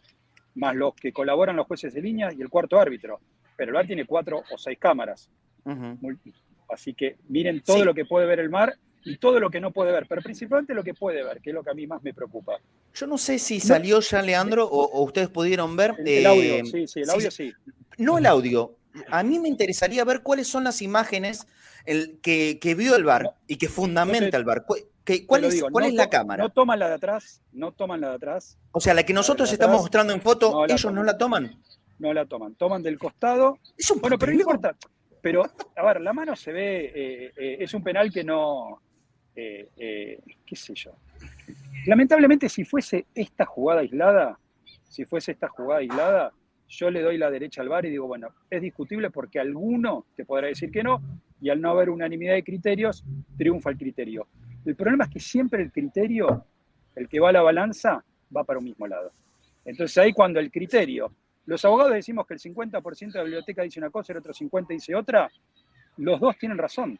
más 0.55 0.73
los 0.73 0.95
que 0.95 1.11
colaboran 1.11 1.57
los 1.57 1.67
jueces 1.67 1.93
de 1.93 2.01
línea 2.01 2.31
y 2.31 2.41
el 2.41 2.47
cuarto 2.47 2.79
árbitro, 2.79 3.19
pero 3.57 3.71
el 3.71 3.75
bar 3.75 3.85
tiene 3.85 4.05
cuatro 4.05 4.45
o 4.49 4.57
seis 4.57 4.77
cámaras. 4.79 5.29
Así 6.69 6.93
que 6.93 7.17
miren 7.27 7.59
todo 7.59 7.83
lo 7.83 7.93
que 7.93 8.05
puede 8.05 8.25
ver 8.27 8.39
el 8.39 8.49
mar 8.49 8.77
y 9.03 9.17
todo 9.17 9.39
lo 9.39 9.49
que 9.49 9.59
no 9.59 9.71
puede 9.71 9.91
ver, 9.91 10.05
pero 10.07 10.21
principalmente 10.21 10.73
lo 10.73 10.83
que 10.83 10.93
puede 10.93 11.23
ver, 11.23 11.41
que 11.41 11.49
es 11.49 11.53
lo 11.53 11.63
que 11.63 11.71
a 11.71 11.73
mí 11.73 11.87
más 11.87 12.03
me 12.03 12.13
preocupa. 12.13 12.53
Yo 12.93 13.07
no 13.07 13.17
sé 13.17 13.39
si 13.39 13.59
salió 13.59 13.99
ya, 13.99 14.21
Leandro, 14.21 14.67
o, 14.67 15.03
ustedes 15.03 15.29
pudieron 15.29 15.75
ver. 15.75 15.95
El, 16.05 16.25
audio, 16.25 16.55
eh, 16.55 16.63
sí, 16.65 16.87
sí, 16.87 17.01
el 17.01 17.09
audio 17.09 17.31
sí. 17.31 17.53
No 17.97 18.17
el 18.17 18.25
audio. 18.25 18.75
A 19.09 19.23
mí 19.23 19.39
me 19.39 19.47
interesaría 19.47 20.03
ver 20.03 20.21
cuáles 20.21 20.47
son 20.47 20.63
las 20.63 20.81
imágenes 20.81 21.47
el, 21.85 22.19
que, 22.21 22.75
vio 22.77 22.95
el 22.95 23.03
bar 23.03 23.35
y 23.47 23.57
que 23.57 23.69
fundamenta 23.69 24.37
el 24.37 24.43
bar. 24.43 24.65
¿Cuál, 24.65 25.45
es, 25.45 25.63
cuál 25.71 25.85
es 25.85 25.93
la 25.93 26.09
cámara? 26.09 26.43
No 26.43 26.49
toman 26.49 26.79
la 26.79 26.89
de 26.89 26.95
atrás, 26.95 27.41
no 27.51 27.71
toman 27.71 28.01
la 28.01 28.09
de 28.09 28.15
atrás. 28.15 28.57
O 28.71 28.79
sea, 28.79 28.93
la 28.93 29.03
que 29.03 29.13
nosotros 29.13 29.51
estamos 29.51 29.81
mostrando 29.81 30.13
en 30.13 30.21
foto, 30.21 30.65
ellos 30.65 30.91
no 30.91 31.03
la 31.03 31.17
toman. 31.17 31.61
No 31.99 32.13
la 32.13 32.25
toman, 32.25 32.55
toman 32.55 32.81
del 32.81 32.97
costado. 32.97 33.59
bueno, 34.01 34.17
pero 34.17 34.33
no 34.33 34.39
importa. 34.39 34.75
Pero, 35.21 35.43
a 35.75 35.85
ver, 35.85 36.01
la 36.01 36.13
mano 36.13 36.35
se 36.35 36.51
ve, 36.51 36.85
eh, 36.95 37.33
eh, 37.37 37.57
es 37.59 37.73
un 37.75 37.83
penal 37.83 38.11
que 38.11 38.23
no, 38.23 38.81
eh, 39.35 39.69
eh, 39.77 40.19
qué 40.45 40.55
sé 40.55 40.73
yo. 40.75 40.91
Lamentablemente, 41.85 42.49
si 42.49 42.63
fuese 42.63 43.05
esta 43.15 43.45
jugada 43.45 43.81
aislada, 43.81 44.39
si 44.87 45.05
fuese 45.05 45.31
esta 45.31 45.47
jugada 45.47 45.79
aislada, 45.79 46.33
yo 46.67 46.89
le 46.89 47.01
doy 47.01 47.17
la 47.17 47.29
derecha 47.29 47.61
al 47.61 47.69
VAR 47.69 47.85
y 47.85 47.89
digo, 47.89 48.07
bueno, 48.07 48.29
es 48.49 48.61
discutible 48.61 49.09
porque 49.09 49.39
alguno 49.39 50.05
te 50.15 50.25
podrá 50.25 50.47
decir 50.47 50.71
que 50.71 50.83
no, 50.83 51.01
y 51.41 51.49
al 51.49 51.59
no 51.59 51.71
haber 51.71 51.89
unanimidad 51.89 52.33
de 52.33 52.43
criterios, 52.43 53.03
triunfa 53.37 53.71
el 53.71 53.77
criterio. 53.77 54.27
El 54.65 54.75
problema 54.75 55.05
es 55.05 55.09
que 55.09 55.19
siempre 55.19 55.61
el 55.61 55.71
criterio, 55.71 56.45
el 56.95 57.09
que 57.09 57.19
va 57.19 57.29
a 57.29 57.33
la 57.33 57.41
balanza, 57.41 58.03
va 58.35 58.43
para 58.43 58.59
un 58.59 58.65
mismo 58.65 58.87
lado. 58.87 59.11
Entonces 59.65 59.97
ahí 59.97 60.13
cuando 60.13 60.39
el 60.39 60.51
criterio, 60.51 61.11
los 61.45 61.63
abogados 61.65 61.93
decimos 61.93 62.25
que 62.25 62.35
el 62.35 62.39
50% 62.39 63.11
de 63.11 63.17
la 63.19 63.23
biblioteca 63.23 63.63
dice 63.63 63.79
una 63.79 63.89
cosa 63.89 64.11
y 64.11 64.13
el 64.13 64.19
otro 64.19 64.33
50% 64.33 64.67
dice 64.67 64.95
otra, 64.95 65.29
los 65.97 66.19
dos 66.19 66.37
tienen 66.37 66.57
razón. 66.57 66.97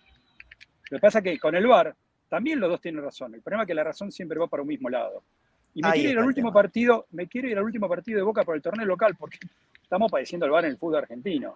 Lo 0.90 0.98
que 0.98 1.02
pasa 1.02 1.20
es 1.20 1.24
que 1.24 1.40
con 1.40 1.56
el 1.56 1.68
VAR 1.68 1.96
también 2.32 2.62
los 2.62 2.70
dos 2.70 2.80
tienen 2.80 3.04
razón. 3.04 3.36
El 3.36 3.42
problema 3.42 3.64
es 3.64 3.68
que 3.68 3.74
la 3.74 3.84
razón 3.84 4.10
siempre 4.10 4.40
va 4.40 4.48
para 4.48 4.64
un 4.64 4.70
mismo 4.70 4.90
lado. 4.90 5.22
Y 5.74 5.82
me 5.82 5.92
quiero 5.92 6.12
ir 6.12 6.20
al 6.20 6.26
último 6.26 6.54
partido, 6.54 7.06
me 7.12 7.28
quiero 7.28 7.50
ir 7.50 7.58
al 7.58 7.66
último 7.66 7.90
partido 7.90 8.20
de 8.20 8.24
Boca 8.24 8.46
por 8.46 8.56
el 8.56 8.62
torneo 8.62 8.86
local, 8.86 9.18
porque 9.20 9.38
estamos 9.84 10.10
padeciendo 10.10 10.46
el 10.46 10.52
bar 10.54 10.64
en 10.64 10.72
el 10.72 10.78
fútbol 10.78 11.00
argentino. 11.00 11.56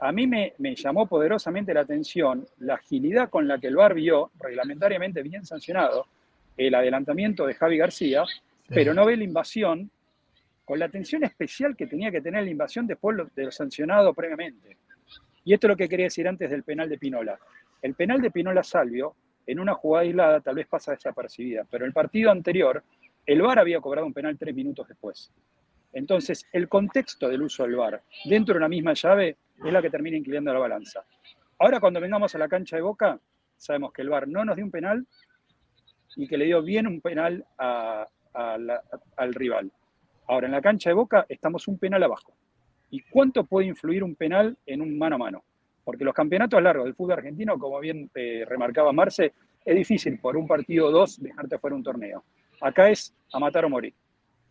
A 0.00 0.12
mí 0.12 0.26
me, 0.26 0.52
llamó 0.76 1.06
poderosamente 1.06 1.72
la 1.72 1.80
atención 1.80 2.46
la 2.58 2.74
agilidad 2.74 3.30
con 3.30 3.48
la 3.48 3.58
que 3.58 3.68
el 3.68 3.76
VAR 3.76 3.94
vio, 3.94 4.32
reglamentariamente 4.38 5.22
bien 5.22 5.46
sancionado, 5.46 6.06
el 6.58 6.74
adelantamiento 6.74 7.46
de 7.46 7.54
Javi 7.54 7.78
García, 7.78 8.22
pero 8.68 8.92
no 8.92 9.06
ve 9.06 9.16
la 9.16 9.24
invasión 9.24 9.90
con 10.66 10.78
la 10.78 10.84
atención 10.84 11.24
especial 11.24 11.74
que 11.74 11.86
tenía 11.86 12.10
que 12.10 12.20
tener 12.20 12.44
la 12.44 12.50
invasión 12.50 12.86
después 12.86 13.16
de 13.34 13.44
lo 13.44 13.50
sancionado 13.50 14.12
previamente. 14.12 14.76
Y 15.42 15.54
esto 15.54 15.68
es 15.68 15.70
lo 15.70 15.76
que 15.76 15.88
quería 15.88 16.04
decir 16.04 16.28
antes 16.28 16.50
del 16.50 16.64
penal 16.64 16.90
de 16.90 16.98
Pinola. 16.98 17.38
El 17.80 17.94
penal 17.94 18.20
de 18.20 18.30
Pinola 18.30 18.62
Salvio 18.62 19.16
en 19.46 19.60
una 19.60 19.74
jugada 19.74 20.02
aislada 20.04 20.40
tal 20.40 20.56
vez 20.56 20.66
pasa 20.66 20.92
desapercibida, 20.92 21.64
pero 21.70 21.84
el 21.84 21.92
partido 21.92 22.30
anterior, 22.30 22.82
el 23.24 23.42
VAR 23.42 23.58
había 23.58 23.80
cobrado 23.80 24.06
un 24.06 24.12
penal 24.12 24.36
tres 24.38 24.54
minutos 24.54 24.88
después. 24.88 25.32
Entonces, 25.92 26.46
el 26.52 26.68
contexto 26.68 27.28
del 27.28 27.42
uso 27.42 27.62
del 27.62 27.76
VAR 27.76 28.02
dentro 28.24 28.54
de 28.54 28.58
una 28.58 28.68
misma 28.68 28.92
llave 28.94 29.36
es 29.64 29.72
la 29.72 29.80
que 29.80 29.90
termina 29.90 30.16
inclinando 30.16 30.52
la 30.52 30.58
balanza. 30.58 31.04
Ahora, 31.58 31.80
cuando 31.80 32.00
vengamos 32.00 32.34
a 32.34 32.38
la 32.38 32.48
cancha 32.48 32.76
de 32.76 32.82
Boca, 32.82 33.18
sabemos 33.56 33.92
que 33.92 34.02
el 34.02 34.10
VAR 34.10 34.28
no 34.28 34.44
nos 34.44 34.56
dio 34.56 34.64
un 34.64 34.70
penal 34.70 35.06
y 36.16 36.26
que 36.28 36.36
le 36.36 36.44
dio 36.46 36.62
bien 36.62 36.86
un 36.86 37.00
penal 37.00 37.44
al 37.56 39.34
rival. 39.34 39.72
Ahora, 40.28 40.46
en 40.46 40.52
la 40.52 40.60
cancha 40.60 40.90
de 40.90 40.94
Boca 40.94 41.24
estamos 41.28 41.66
un 41.68 41.78
penal 41.78 42.02
abajo. 42.02 42.34
¿Y 42.90 43.00
cuánto 43.00 43.44
puede 43.44 43.68
influir 43.68 44.04
un 44.04 44.14
penal 44.14 44.56
en 44.66 44.80
un 44.80 44.98
mano 44.98 45.16
a 45.16 45.18
mano? 45.18 45.44
Porque 45.86 46.04
los 46.04 46.14
campeonatos 46.14 46.60
largos 46.60 46.86
del 46.86 46.96
fútbol 46.96 47.12
argentino, 47.12 47.56
como 47.60 47.78
bien 47.78 48.10
eh, 48.16 48.44
remarcaba 48.44 48.92
Marce, 48.92 49.34
es 49.64 49.76
difícil 49.76 50.18
por 50.18 50.36
un 50.36 50.44
partido 50.44 50.88
o 50.88 50.90
dos 50.90 51.22
dejarte 51.22 51.60
fuera 51.60 51.76
un 51.76 51.84
torneo. 51.84 52.24
Acá 52.60 52.90
es 52.90 53.14
a 53.32 53.38
matar 53.38 53.64
o 53.66 53.70
morir. 53.70 53.94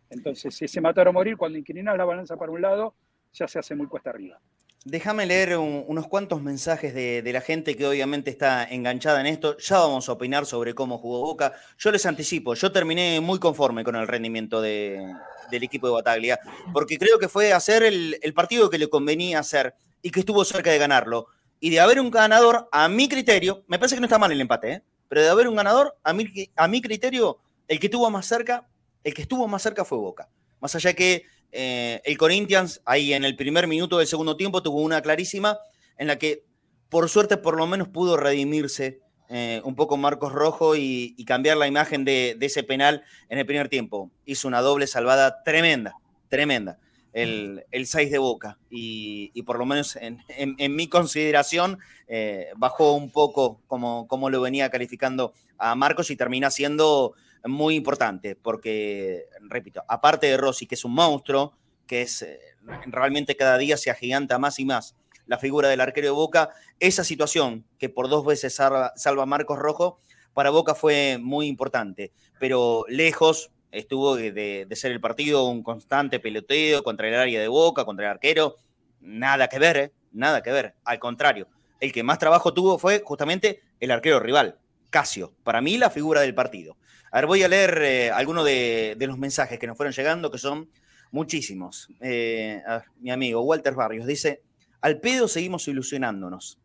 Entonces, 0.08 0.62
ese 0.62 0.80
matar 0.80 1.08
o 1.08 1.12
morir, 1.12 1.36
cuando 1.36 1.58
inclinas 1.58 1.94
la 1.98 2.06
balanza 2.06 2.38
para 2.38 2.52
un 2.52 2.62
lado, 2.62 2.94
ya 3.34 3.46
se 3.46 3.58
hace 3.58 3.74
muy 3.74 3.86
cuesta 3.86 4.08
arriba. 4.08 4.40
Déjame 4.88 5.26
leer 5.26 5.58
unos 5.58 6.06
cuantos 6.06 6.40
mensajes 6.40 6.94
de, 6.94 7.30
la 7.32 7.40
gente 7.40 7.76
que 7.76 7.86
obviamente 7.86 8.30
está 8.30 8.64
enganchada 8.64 9.20
en 9.20 9.26
esto. 9.26 9.58
Ya 9.58 9.80
vamos 9.80 10.08
a 10.08 10.12
opinar 10.12 10.46
sobre 10.46 10.74
cómo 10.74 10.96
jugó 10.96 11.22
Boca. 11.22 11.52
Yo 11.76 11.90
les 11.90 12.06
anticipo, 12.06 12.54
yo 12.54 12.70
terminé 12.70 13.20
muy 13.20 13.40
conforme 13.40 13.82
con 13.84 13.96
el 13.96 14.06
rendimiento 14.06 14.62
del 14.62 15.12
equipo 15.50 15.88
de 15.88 15.92
Bataglia, 15.92 16.38
porque 16.72 16.98
creo 16.98 17.18
que 17.18 17.28
fue 17.28 17.52
hacer 17.52 17.82
el, 17.82 18.32
partido 18.32 18.70
que 18.70 18.78
le 18.78 18.88
convenía 18.88 19.40
hacer 19.40 19.74
y 20.02 20.10
que 20.10 20.20
estuvo 20.20 20.44
cerca 20.44 20.70
de 20.70 20.78
ganarlo. 20.78 21.26
Y 21.60 21.70
de 21.70 21.80
haber 21.80 22.00
un 22.00 22.10
ganador, 22.10 22.68
a 22.72 22.88
mi 22.88 23.08
criterio, 23.08 23.64
me 23.66 23.78
parece 23.78 23.96
que 23.96 24.00
no 24.00 24.06
está 24.06 24.18
mal 24.18 24.32
el 24.32 24.40
empate, 24.40 24.72
¿eh? 24.72 24.82
pero 25.08 25.22
de 25.22 25.28
haber 25.28 25.48
un 25.48 25.56
ganador, 25.56 25.96
a 26.02 26.12
mi, 26.12 26.26
a 26.54 26.68
mi 26.68 26.82
criterio, 26.82 27.38
el 27.68 27.80
que 27.80 27.86
estuvo 27.86 28.10
más 28.10 28.26
cerca, 28.26 28.68
el 29.04 29.14
que 29.14 29.22
estuvo 29.22 29.46
más 29.48 29.62
cerca 29.62 29.84
fue 29.84 29.98
Boca. 29.98 30.28
Más 30.60 30.74
allá 30.74 30.94
que 30.94 31.24
eh, 31.52 32.00
el 32.04 32.18
Corinthians, 32.18 32.82
ahí 32.84 33.12
en 33.12 33.24
el 33.24 33.36
primer 33.36 33.66
minuto 33.66 33.98
del 33.98 34.06
segundo 34.06 34.36
tiempo, 34.36 34.62
tuvo 34.62 34.82
una 34.82 35.00
clarísima 35.00 35.58
en 35.96 36.08
la 36.08 36.18
que, 36.18 36.44
por 36.88 37.08
suerte, 37.08 37.36
por 37.36 37.56
lo 37.56 37.66
menos 37.66 37.88
pudo 37.88 38.16
redimirse 38.16 39.00
eh, 39.28 39.60
un 39.64 39.74
poco 39.74 39.96
Marcos 39.96 40.32
Rojo 40.32 40.76
y, 40.76 41.14
cambiar 41.26 41.56
la 41.56 41.66
imagen 41.66 42.04
de, 42.04 42.36
ese 42.40 42.62
penal 42.62 43.02
en 43.28 43.38
el 43.38 43.46
primer 43.46 43.68
tiempo. 43.68 44.10
Hizo 44.24 44.48
una 44.48 44.60
doble 44.60 44.86
salvada 44.86 45.42
tremenda, 45.42 45.94
tremenda. 46.28 46.78
El, 47.16 47.86
6 47.86 48.10
de 48.10 48.18
Boca. 48.18 48.58
Y, 48.68 49.42
por 49.42 49.58
lo 49.58 49.64
menos 49.64 49.96
en, 49.96 50.76
mi 50.76 50.88
consideración, 50.88 51.78
eh, 52.08 52.48
bajó 52.56 52.92
un 52.92 53.10
poco 53.10 53.60
como, 53.66 54.06
como 54.06 54.28
lo 54.28 54.40
venía 54.40 54.70
calificando 54.70 55.32
a 55.58 55.74
Marcos 55.74 56.10
y 56.10 56.16
termina 56.16 56.50
siendo 56.50 57.14
muy 57.44 57.74
importante, 57.74 58.36
porque, 58.36 59.26
repito, 59.40 59.82
aparte 59.88 60.26
de 60.26 60.36
Rossi, 60.36 60.66
que 60.66 60.74
es 60.74 60.84
un 60.84 60.92
monstruo, 60.92 61.56
que 61.86 62.02
es 62.02 62.22
eh, 62.22 62.38
realmente 62.86 63.36
cada 63.36 63.56
día 63.58 63.76
se 63.76 63.90
agiganta 63.90 64.38
más 64.38 64.58
y 64.58 64.64
más 64.64 64.96
la 65.26 65.38
figura 65.38 65.68
del 65.68 65.80
arquero 65.80 66.06
de 66.06 66.12
Boca, 66.12 66.50
esa 66.80 67.02
situación 67.02 67.64
que 67.78 67.88
por 67.88 68.08
dos 68.08 68.24
veces 68.24 68.54
salva, 68.54 68.92
salva 68.96 69.26
Marcos 69.26 69.58
Rojo, 69.58 69.98
para 70.34 70.50
Boca 70.50 70.74
fue 70.74 71.18
muy 71.20 71.46
importante, 71.46 72.12
pero 72.38 72.84
lejos 72.88 73.50
estuvo 73.78 74.16
de, 74.16 74.66
ser 74.72 74.92
el 74.92 75.00
partido 75.00 75.46
un 75.46 75.62
constante 75.62 76.18
peloteo 76.18 76.82
contra 76.82 77.08
el 77.08 77.14
área 77.14 77.40
de 77.40 77.48
Boca, 77.48 77.84
contra 77.84 78.06
el 78.06 78.12
arquero, 78.12 78.56
nada 79.00 79.48
que 79.48 79.58
ver, 79.58 79.76
¿eh? 79.76 79.92
nada 80.12 80.42
que 80.42 80.50
ver, 80.50 80.74
al 80.84 80.98
contrario, 80.98 81.46
el 81.80 81.92
que 81.92 82.02
más 82.02 82.18
trabajo 82.18 82.54
tuvo 82.54 82.78
fue 82.78 83.02
justamente 83.04 83.60
el 83.80 83.90
arquero 83.90 84.18
rival, 84.18 84.58
Casio, 84.90 85.34
para 85.44 85.60
mí 85.60 85.76
la 85.76 85.90
figura 85.90 86.22
del 86.22 86.34
partido. 86.34 86.76
A 87.12 87.16
ver, 87.16 87.26
voy 87.26 87.42
a 87.42 87.48
leer 87.48 87.82
eh, 87.82 88.10
algunos 88.10 88.44
de, 88.44 88.96
los 89.00 89.18
mensajes 89.18 89.58
que 89.58 89.66
nos 89.66 89.76
fueron 89.76 89.92
llegando, 89.92 90.30
que 90.30 90.38
son 90.38 90.70
muchísimos. 91.10 91.88
Eh, 92.00 92.62
mi 93.00 93.10
amigo 93.10 93.42
Walter 93.42 93.74
Barrios 93.74 94.06
dice, 94.06 94.42
al 94.80 95.00
pedo 95.00 95.28
seguimos 95.28 95.68
ilusionándonos. 95.68 96.58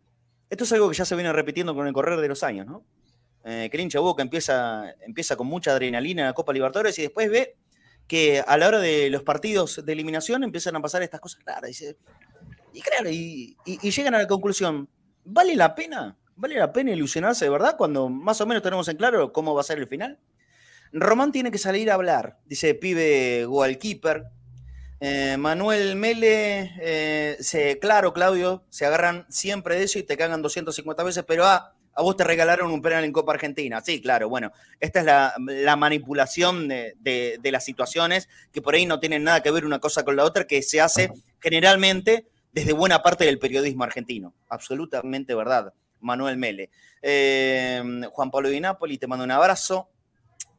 Esto 0.49 0.63
es 0.63 0.71
algo 0.73 0.89
que 0.89 0.95
ya 0.95 1.05
se 1.05 1.15
viene 1.15 1.31
repitiendo 1.31 1.75
con 1.75 1.87
el 1.87 1.93
correr 1.93 2.19
de 2.19 2.27
los 2.27 2.43
años, 2.43 2.67
¿no? 2.67 2.83
Eh, 3.43 3.69
que 3.71 3.77
el 3.77 3.83
hincha 3.83 3.99
empieza, 4.19 4.93
empieza 5.05 5.35
con 5.35 5.47
mucha 5.47 5.71
adrenalina 5.71 6.21
en 6.21 6.27
la 6.27 6.33
Copa 6.33 6.53
Libertadores 6.53 6.97
y 6.99 7.03
después 7.03 7.29
ve 7.29 7.55
que 8.07 8.43
a 8.45 8.57
la 8.57 8.67
hora 8.67 8.79
de 8.79 9.09
los 9.09 9.23
partidos 9.23 9.83
de 9.83 9.93
eliminación 9.93 10.43
empiezan 10.43 10.75
a 10.75 10.81
pasar 10.81 11.01
estas 11.01 11.19
cosas 11.19 11.43
raras. 11.45 11.81
Y, 12.73 12.81
claro, 12.81 13.09
y 13.09 13.55
llegan 13.65 14.15
a 14.15 14.19
la 14.19 14.27
conclusión, 14.27 14.89
¿vale 15.23 15.55
la 15.55 15.73
pena? 15.75 16.17
¿Vale 16.35 16.55
la 16.55 16.73
pena 16.73 16.91
ilusionarse 16.91 17.45
de 17.45 17.51
verdad 17.51 17.75
cuando 17.77 18.09
más 18.09 18.41
o 18.41 18.47
menos 18.47 18.63
tenemos 18.63 18.87
en 18.87 18.97
claro 18.97 19.31
cómo 19.31 19.53
va 19.53 19.61
a 19.61 19.63
ser 19.63 19.77
el 19.77 19.87
final? 19.87 20.17
Román 20.91 21.31
tiene 21.31 21.51
que 21.51 21.57
salir 21.57 21.91
a 21.91 21.93
hablar, 21.93 22.39
dice 22.45 22.73
pibe 22.73 23.45
goalkeeper. 23.45 24.25
Eh, 24.99 25.37
Manuel 25.37 25.95
Mele, 25.95 26.71
eh, 26.79 27.77
claro, 27.79 28.13
Claudio, 28.13 28.65
se 28.69 28.87
agarran 28.87 29.25
siempre 29.29 29.75
de 29.75 29.83
eso 29.83 29.99
y 29.99 30.03
te 30.03 30.17
cagan 30.17 30.41
250 30.41 31.03
veces, 31.03 31.23
pero 31.27 31.45
ah, 31.45 31.75
a 31.93 32.01
vos 32.01 32.15
te 32.15 32.23
regalaron 32.23 32.71
un 32.71 32.81
penal 32.81 33.03
en 33.03 33.11
Copa 33.11 33.33
Argentina. 33.33 33.81
Sí, 33.81 34.01
claro, 34.01 34.29
bueno, 34.29 34.51
esta 34.79 34.99
es 34.99 35.05
la, 35.05 35.75
manipulación 35.75 36.67
de, 36.67 37.39
las 37.43 37.65
situaciones 37.65 38.29
que 38.51 38.61
por 38.61 38.75
ahí 38.75 38.85
no 38.85 38.99
tienen 38.99 39.23
nada 39.23 39.41
que 39.41 39.51
ver 39.51 39.65
una 39.65 39.79
cosa 39.79 40.03
con 40.03 40.15
la 40.15 40.23
otra, 40.23 40.45
que 40.45 40.61
se 40.61 40.79
hace 40.81 41.11
generalmente 41.39 42.27
desde 42.53 42.73
buena 42.73 43.01
parte 43.01 43.25
del 43.25 43.39
periodismo 43.39 43.83
argentino. 43.83 44.33
Absolutamente 44.49 45.35
verdad, 45.35 45.73
Manuel 45.99 46.37
Mele. 46.37 46.69
Eh, 47.01 47.81
Juan 48.11 48.31
Pablo 48.31 48.49
Di 48.49 48.59
Napoli, 48.59 48.97
te 48.97 49.07
mando 49.07 49.25
un 49.25 49.31
abrazo. 49.31 49.89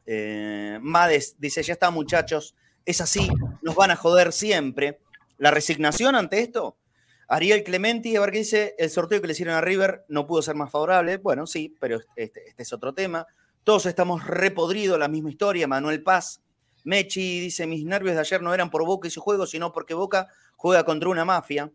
Eh, 0.05 0.79
Mades 0.81 1.35
dice, 1.39 1.63
ya 1.63 1.73
está 1.73 1.89
muchachos, 1.89 2.55
es 2.85 2.99
así, 2.99 3.29
nos 3.61 3.75
van 3.75 3.91
a 3.91 3.95
joder 3.95 4.33
siempre. 4.33 4.99
La 5.37 5.51
resignación 5.51 6.15
ante 6.15 6.39
esto. 6.39 6.77
Ariel 7.27 7.63
Clementi, 7.63 8.15
a 8.15 8.21
ver 8.21 8.31
qué 8.31 8.39
dice, 8.39 8.75
el 8.77 8.89
sorteo 8.89 9.21
que 9.21 9.27
le 9.27 9.33
hicieron 9.33 9.55
a 9.55 9.61
River 9.61 10.05
no 10.07 10.27
pudo 10.27 10.41
ser 10.41 10.55
más 10.55 10.71
favorable. 10.71 11.17
Bueno, 11.17 11.47
sí, 11.47 11.75
pero 11.79 11.99
este, 12.15 12.47
este 12.47 12.63
es 12.63 12.73
otro 12.73 12.93
tema. 12.93 13.25
Todos 13.63 13.85
estamos 13.85 14.25
repodridos, 14.27 14.99
la 14.99 15.07
misma 15.07 15.29
historia. 15.29 15.67
Manuel 15.67 16.03
Paz. 16.03 16.41
Mechi 16.83 17.39
dice, 17.39 17.65
mis 17.65 17.85
nervios 17.85 18.15
de 18.15 18.21
ayer 18.21 18.41
no 18.41 18.53
eran 18.53 18.69
por 18.69 18.85
Boca 18.85 19.07
y 19.07 19.11
su 19.11 19.21
juego, 19.21 19.45
sino 19.45 19.71
porque 19.71 19.93
Boca 19.93 20.27
juega 20.55 20.83
contra 20.83 21.09
una 21.09 21.23
mafia. 21.25 21.71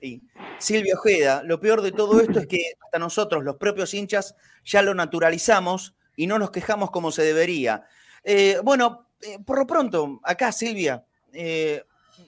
Y 0.00 0.22
Silvia 0.58 0.94
Ojeda, 0.96 1.42
lo 1.44 1.58
peor 1.60 1.80
de 1.80 1.92
todo 1.92 2.20
esto 2.20 2.40
es 2.40 2.46
que 2.46 2.72
hasta 2.84 2.98
nosotros, 2.98 3.42
los 3.42 3.56
propios 3.56 3.94
hinchas, 3.94 4.34
ya 4.64 4.82
lo 4.82 4.94
naturalizamos 4.94 5.94
y 6.16 6.26
no 6.26 6.38
nos 6.38 6.50
quejamos 6.50 6.90
como 6.90 7.10
se 7.10 7.22
debería. 7.22 7.84
Eh, 8.22 8.58
bueno, 8.62 9.08
eh, 9.22 9.38
por 9.44 9.58
lo 9.58 9.66
pronto, 9.66 10.20
acá 10.22 10.52
Silvia, 10.52 11.04
eh, 11.32 11.82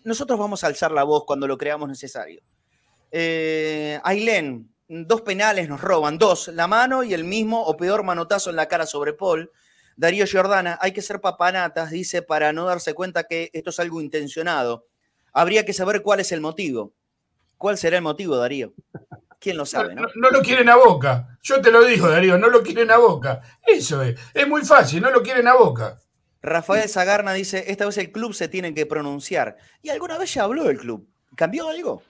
nosotros 0.05 0.39
vamos 0.39 0.65
a 0.65 0.67
alzar 0.69 0.93
la 0.93 1.05
voz 1.05 1.25
cuando 1.27 1.47
lo 1.47 1.59
creamos 1.59 1.89
necesario. 1.89 2.43
Ailén, 3.13 4.71
dos 4.89 5.23
penales 5.23 5.69
nos 5.69 5.81
roban, 5.81 6.19
dos, 6.19 6.49
la 6.49 6.67
mano 6.67 7.03
y 7.03 7.15
el 7.15 7.25
mismo 7.25 7.63
o 7.63 7.77
peor 7.77 8.03
manotazo 8.03 8.51
en 8.51 8.57
la 8.57 8.67
cara 8.67 8.87
sobre 8.87 9.13
Paul. 9.13 9.51
Darío 9.97 10.27
Giordana, 10.27 10.79
hay 10.83 10.93
que 10.93 11.01
ser 11.01 11.21
papanatas, 11.21 11.91
dice, 11.91 12.21
para 12.21 12.53
no 12.53 12.67
darse 12.67 12.93
cuenta 12.93 13.25
que 13.25 13.51
esto 13.55 13.71
es 13.71 13.81
algo 13.81 14.01
intencionado. 14.01 14.87
Habría 15.33 15.65
que 15.65 15.73
saber 15.73 16.03
cuál 16.03 16.21
es 16.21 16.33
el 16.33 16.41
motivo. 16.41 16.93
¿Cuál 17.57 17.79
será 17.79 17.97
el 17.97 18.03
motivo, 18.03 18.37
Darío? 18.37 18.75
¿Quién 19.41 19.57
lo 19.57 19.65
sabe? 19.65 19.95
No, 19.95 20.03
no, 20.15 20.31
lo 20.31 20.43
quieren 20.43 20.69
a 20.69 20.77
boca. 20.77 21.39
Yo 21.43 21.61
te 21.61 21.71
lo 21.71 21.83
digo, 21.85 22.09
Darío, 22.09 22.37
no 22.37 22.49
lo 22.49 22.63
quieren 22.63 22.91
a 22.91 22.99
boca. 22.99 23.41
Eso 23.67 24.03
es. 24.03 24.19
Es 24.35 24.47
muy 24.47 24.63
fácil, 24.63 25.01
no 25.03 25.11
lo 25.11 25.23
quieren 25.23 25.49
a 25.49 25.55
boca. 25.55 25.99
Rafael 26.47 26.89
Zagarna 26.89 27.33
dice: 27.33 27.65
Esta 27.69 27.87
vez 27.87 27.99
el 27.99 28.13
club 28.13 28.35
se 28.35 28.49
tiene 28.49 28.73
que 28.75 28.87
pronunciar. 28.87 29.57
Y 29.83 29.91
alguna 29.91 30.19
vez 30.19 30.33
ya 30.35 30.45
habló 30.45 30.71
el 30.71 30.79
club. 30.79 31.07
¿Cambió 31.35 31.69
algo? 31.69 32.03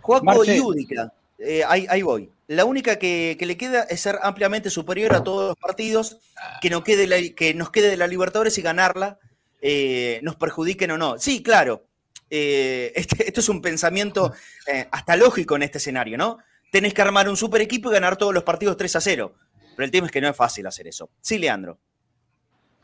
Juaco 0.00 0.44
Yúdica. 0.44 1.12
Eh, 1.38 1.62
ahí, 1.66 2.02
voy. 2.02 2.30
La 2.48 2.64
única 2.64 2.98
que, 2.98 3.36
le 3.38 3.56
queda 3.56 3.82
es 3.84 4.00
ser 4.00 4.18
ampliamente 4.22 4.70
superior 4.70 5.14
a 5.14 5.22
todos 5.22 5.48
los 5.48 5.56
partidos, 5.56 6.18
que, 6.60 6.70
no 6.70 6.82
quede 6.82 7.34
que 7.34 7.54
nos 7.54 7.70
quede 7.70 7.90
de 7.90 7.96
la 7.96 8.06
Libertadores 8.06 8.56
y 8.58 8.62
ganarla, 8.62 9.18
eh, 9.60 10.20
nos 10.22 10.36
perjudiquen 10.36 10.92
o 10.92 10.98
no. 10.98 11.18
Sí, 11.18 11.42
claro. 11.42 11.84
Eh, 12.30 12.92
este, 12.96 13.26
esto 13.28 13.40
es 13.40 13.48
un 13.48 13.60
pensamiento 13.60 14.32
hasta 14.90 15.16
lógico 15.16 15.56
en 15.56 15.64
este 15.64 15.78
escenario, 15.78 16.16
¿no? 16.16 16.38
tenés 16.70 16.94
que 16.94 17.02
armar 17.02 17.28
un 17.28 17.36
super 17.36 17.60
equipo 17.60 17.90
y 17.90 17.94
ganar 17.94 18.16
todos 18.16 18.34
los 18.34 18.42
partidos 18.42 18.76
3 18.76 18.96
a 18.96 19.00
0. 19.00 19.34
Pero 19.76 19.84
el 19.84 19.90
tema 19.90 20.06
es 20.06 20.12
que 20.12 20.20
no 20.20 20.28
es 20.28 20.36
fácil 20.36 20.66
hacer 20.66 20.86
eso. 20.86 21.10
Sí, 21.20 21.38
Leandro. 21.38 21.78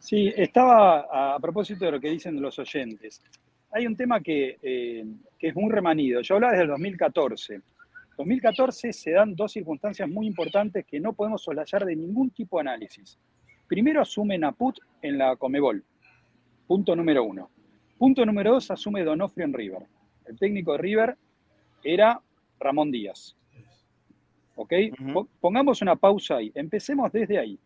Sí, 0.03 0.33
estaba 0.37 1.35
a, 1.35 1.39
propósito 1.39 1.85
de 1.85 1.93
lo 1.93 2.01
que 2.01 2.11
dicen 2.11 2.43
los 2.43 2.59
oyentes. 2.59 3.23
Hay 3.71 3.87
un 3.87 3.95
tema 3.95 4.21
que, 4.21 4.59
eh, 4.61 5.07
que 5.39 5.47
es 5.47 5.55
muy 5.55 5.71
remanido. 5.71 6.21
Yo 6.23 6.35
hablaba 6.35 6.55
desde 6.55 6.65
el 6.65 6.71
2014. 6.71 7.61
2014 8.19 8.93
se 8.93 9.13
dan 9.13 9.37
dos 9.37 9.53
circunstancias 9.53 10.09
muy 10.09 10.27
importantes 10.27 10.85
que 10.87 10.99
no 10.99 11.13
podemos 11.13 11.41
soslayar 11.41 11.85
de 11.85 11.95
ningún 11.95 12.31
tipo 12.31 12.57
de 12.57 12.63
análisis. 12.63 13.17
Primero 13.69 14.03
asume 14.03 14.37
Naput 14.37 14.77
en 15.03 15.19
la 15.19 15.37
Comebol. 15.37 15.85
Punto 16.67 16.97
número 16.97 17.23
uno. 17.23 17.49
Punto 17.97 18.27
número 18.27 18.55
dos, 18.55 18.73
asume 18.73 19.05
Donofrio 19.05 19.47
en 19.47 19.53
River. 19.53 19.87
El 20.27 20.37
técnico 20.37 20.73
de 20.73 20.79
River 20.79 21.17
era 21.85 22.21
Ramón 22.59 22.91
Díaz. 22.91 23.37
¿Ok? 24.57 24.73
Pongamos 25.41 25.81
una 25.81 25.95
pausa 25.95 26.39
ahí. 26.39 26.51
Empecemos 26.57 27.13
desde 27.13 27.39
ahí. 27.39 27.57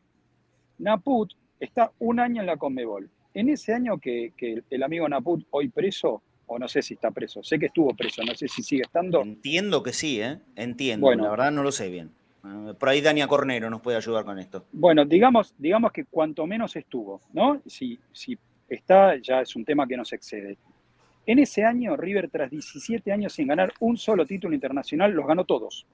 Naput 0.77 1.33
está 1.61 1.93
un 1.99 2.21
año 2.21 2.41
en 2.41 2.47
la 2.47 2.57
Conmebol. 2.57 3.09
En 3.35 3.49
ese 3.49 3.75
año 3.75 3.99
que, 3.99 4.33
el 4.71 4.83
amigo 4.83 5.09
Naput, 5.09 5.47
hoy 5.51 5.69
preso, 5.69 6.23
o 6.47 6.59
no 6.59 6.69
sé 6.69 6.81
si 6.83 6.95
está 6.95 7.11
preso, 7.11 7.43
sé 7.43 7.59
que 7.59 7.67
estuvo 7.67 7.95
preso, 7.95 8.23
no 8.25 8.35
sé 8.35 8.49
si 8.49 8.63
sigue 8.63 8.83
estando. 8.83 9.21
Entiendo 9.23 9.83
que 9.83 9.93
sí, 9.93 10.21
¿eh? 10.21 10.39
Entiendo, 10.55 11.07
bueno, 11.07 11.25
la 11.25 11.31
verdad 11.31 11.53
no 11.53 11.63
lo 11.63 11.73
sé 11.73 11.91
bien. 11.91 12.11
Ah, 12.45 12.73
por 12.79 12.89
ahí 12.89 13.01
Dania 13.01 13.27
Cornero 13.27 13.69
nos 13.69 13.81
puede 13.81 13.97
ayudar 13.97 14.25
con 14.25 14.39
esto. 14.39 14.65
Bueno, 14.73 15.05
digamos, 15.05 15.55
digamos 15.59 15.93
que 15.93 16.05
cuanto 16.05 16.47
menos 16.47 16.77
estuvo, 16.77 17.21
¿no? 17.33 17.61
Si, 17.67 17.99
si 18.13 18.39
está, 18.69 19.17
ya 19.17 19.41
es 19.41 19.57
un 19.57 19.65
tema 19.65 19.87
que 19.87 19.97
nos 19.97 20.13
excede. 20.13 20.57
En 21.27 21.41
ese 21.41 21.65
año, 21.65 21.97
River, 21.97 22.31
tras 22.31 22.51
17 22.51 23.11
años 23.11 23.33
sin 23.33 23.49
ganar 23.49 23.73
un 23.81 23.97
solo 23.97 24.25
título 24.25 24.55
internacional, 24.55 25.11
los 25.13 25.27
ganó 25.27 25.45
todos. 25.45 25.87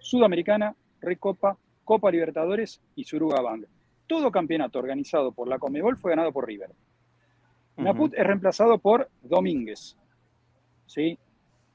Sudamericana, 0.00 0.74
Recopa, 1.00 1.56
Copa 1.84 2.10
Libertadores 2.10 2.80
y 2.96 3.04
Suruga 3.04 3.40
Bank. 3.40 3.66
Todo 4.06 4.30
campeonato 4.30 4.78
organizado 4.78 5.32
por 5.32 5.48
la 5.48 5.58
Comebol 5.58 5.96
fue 5.96 6.12
ganado 6.12 6.32
por 6.32 6.46
River. 6.46 6.70
Naput 7.76 8.14
es 8.14 8.26
reemplazado 8.26 8.78
por 8.78 9.08
Domínguez. 9.22 9.96
¿Sí? 10.86 11.18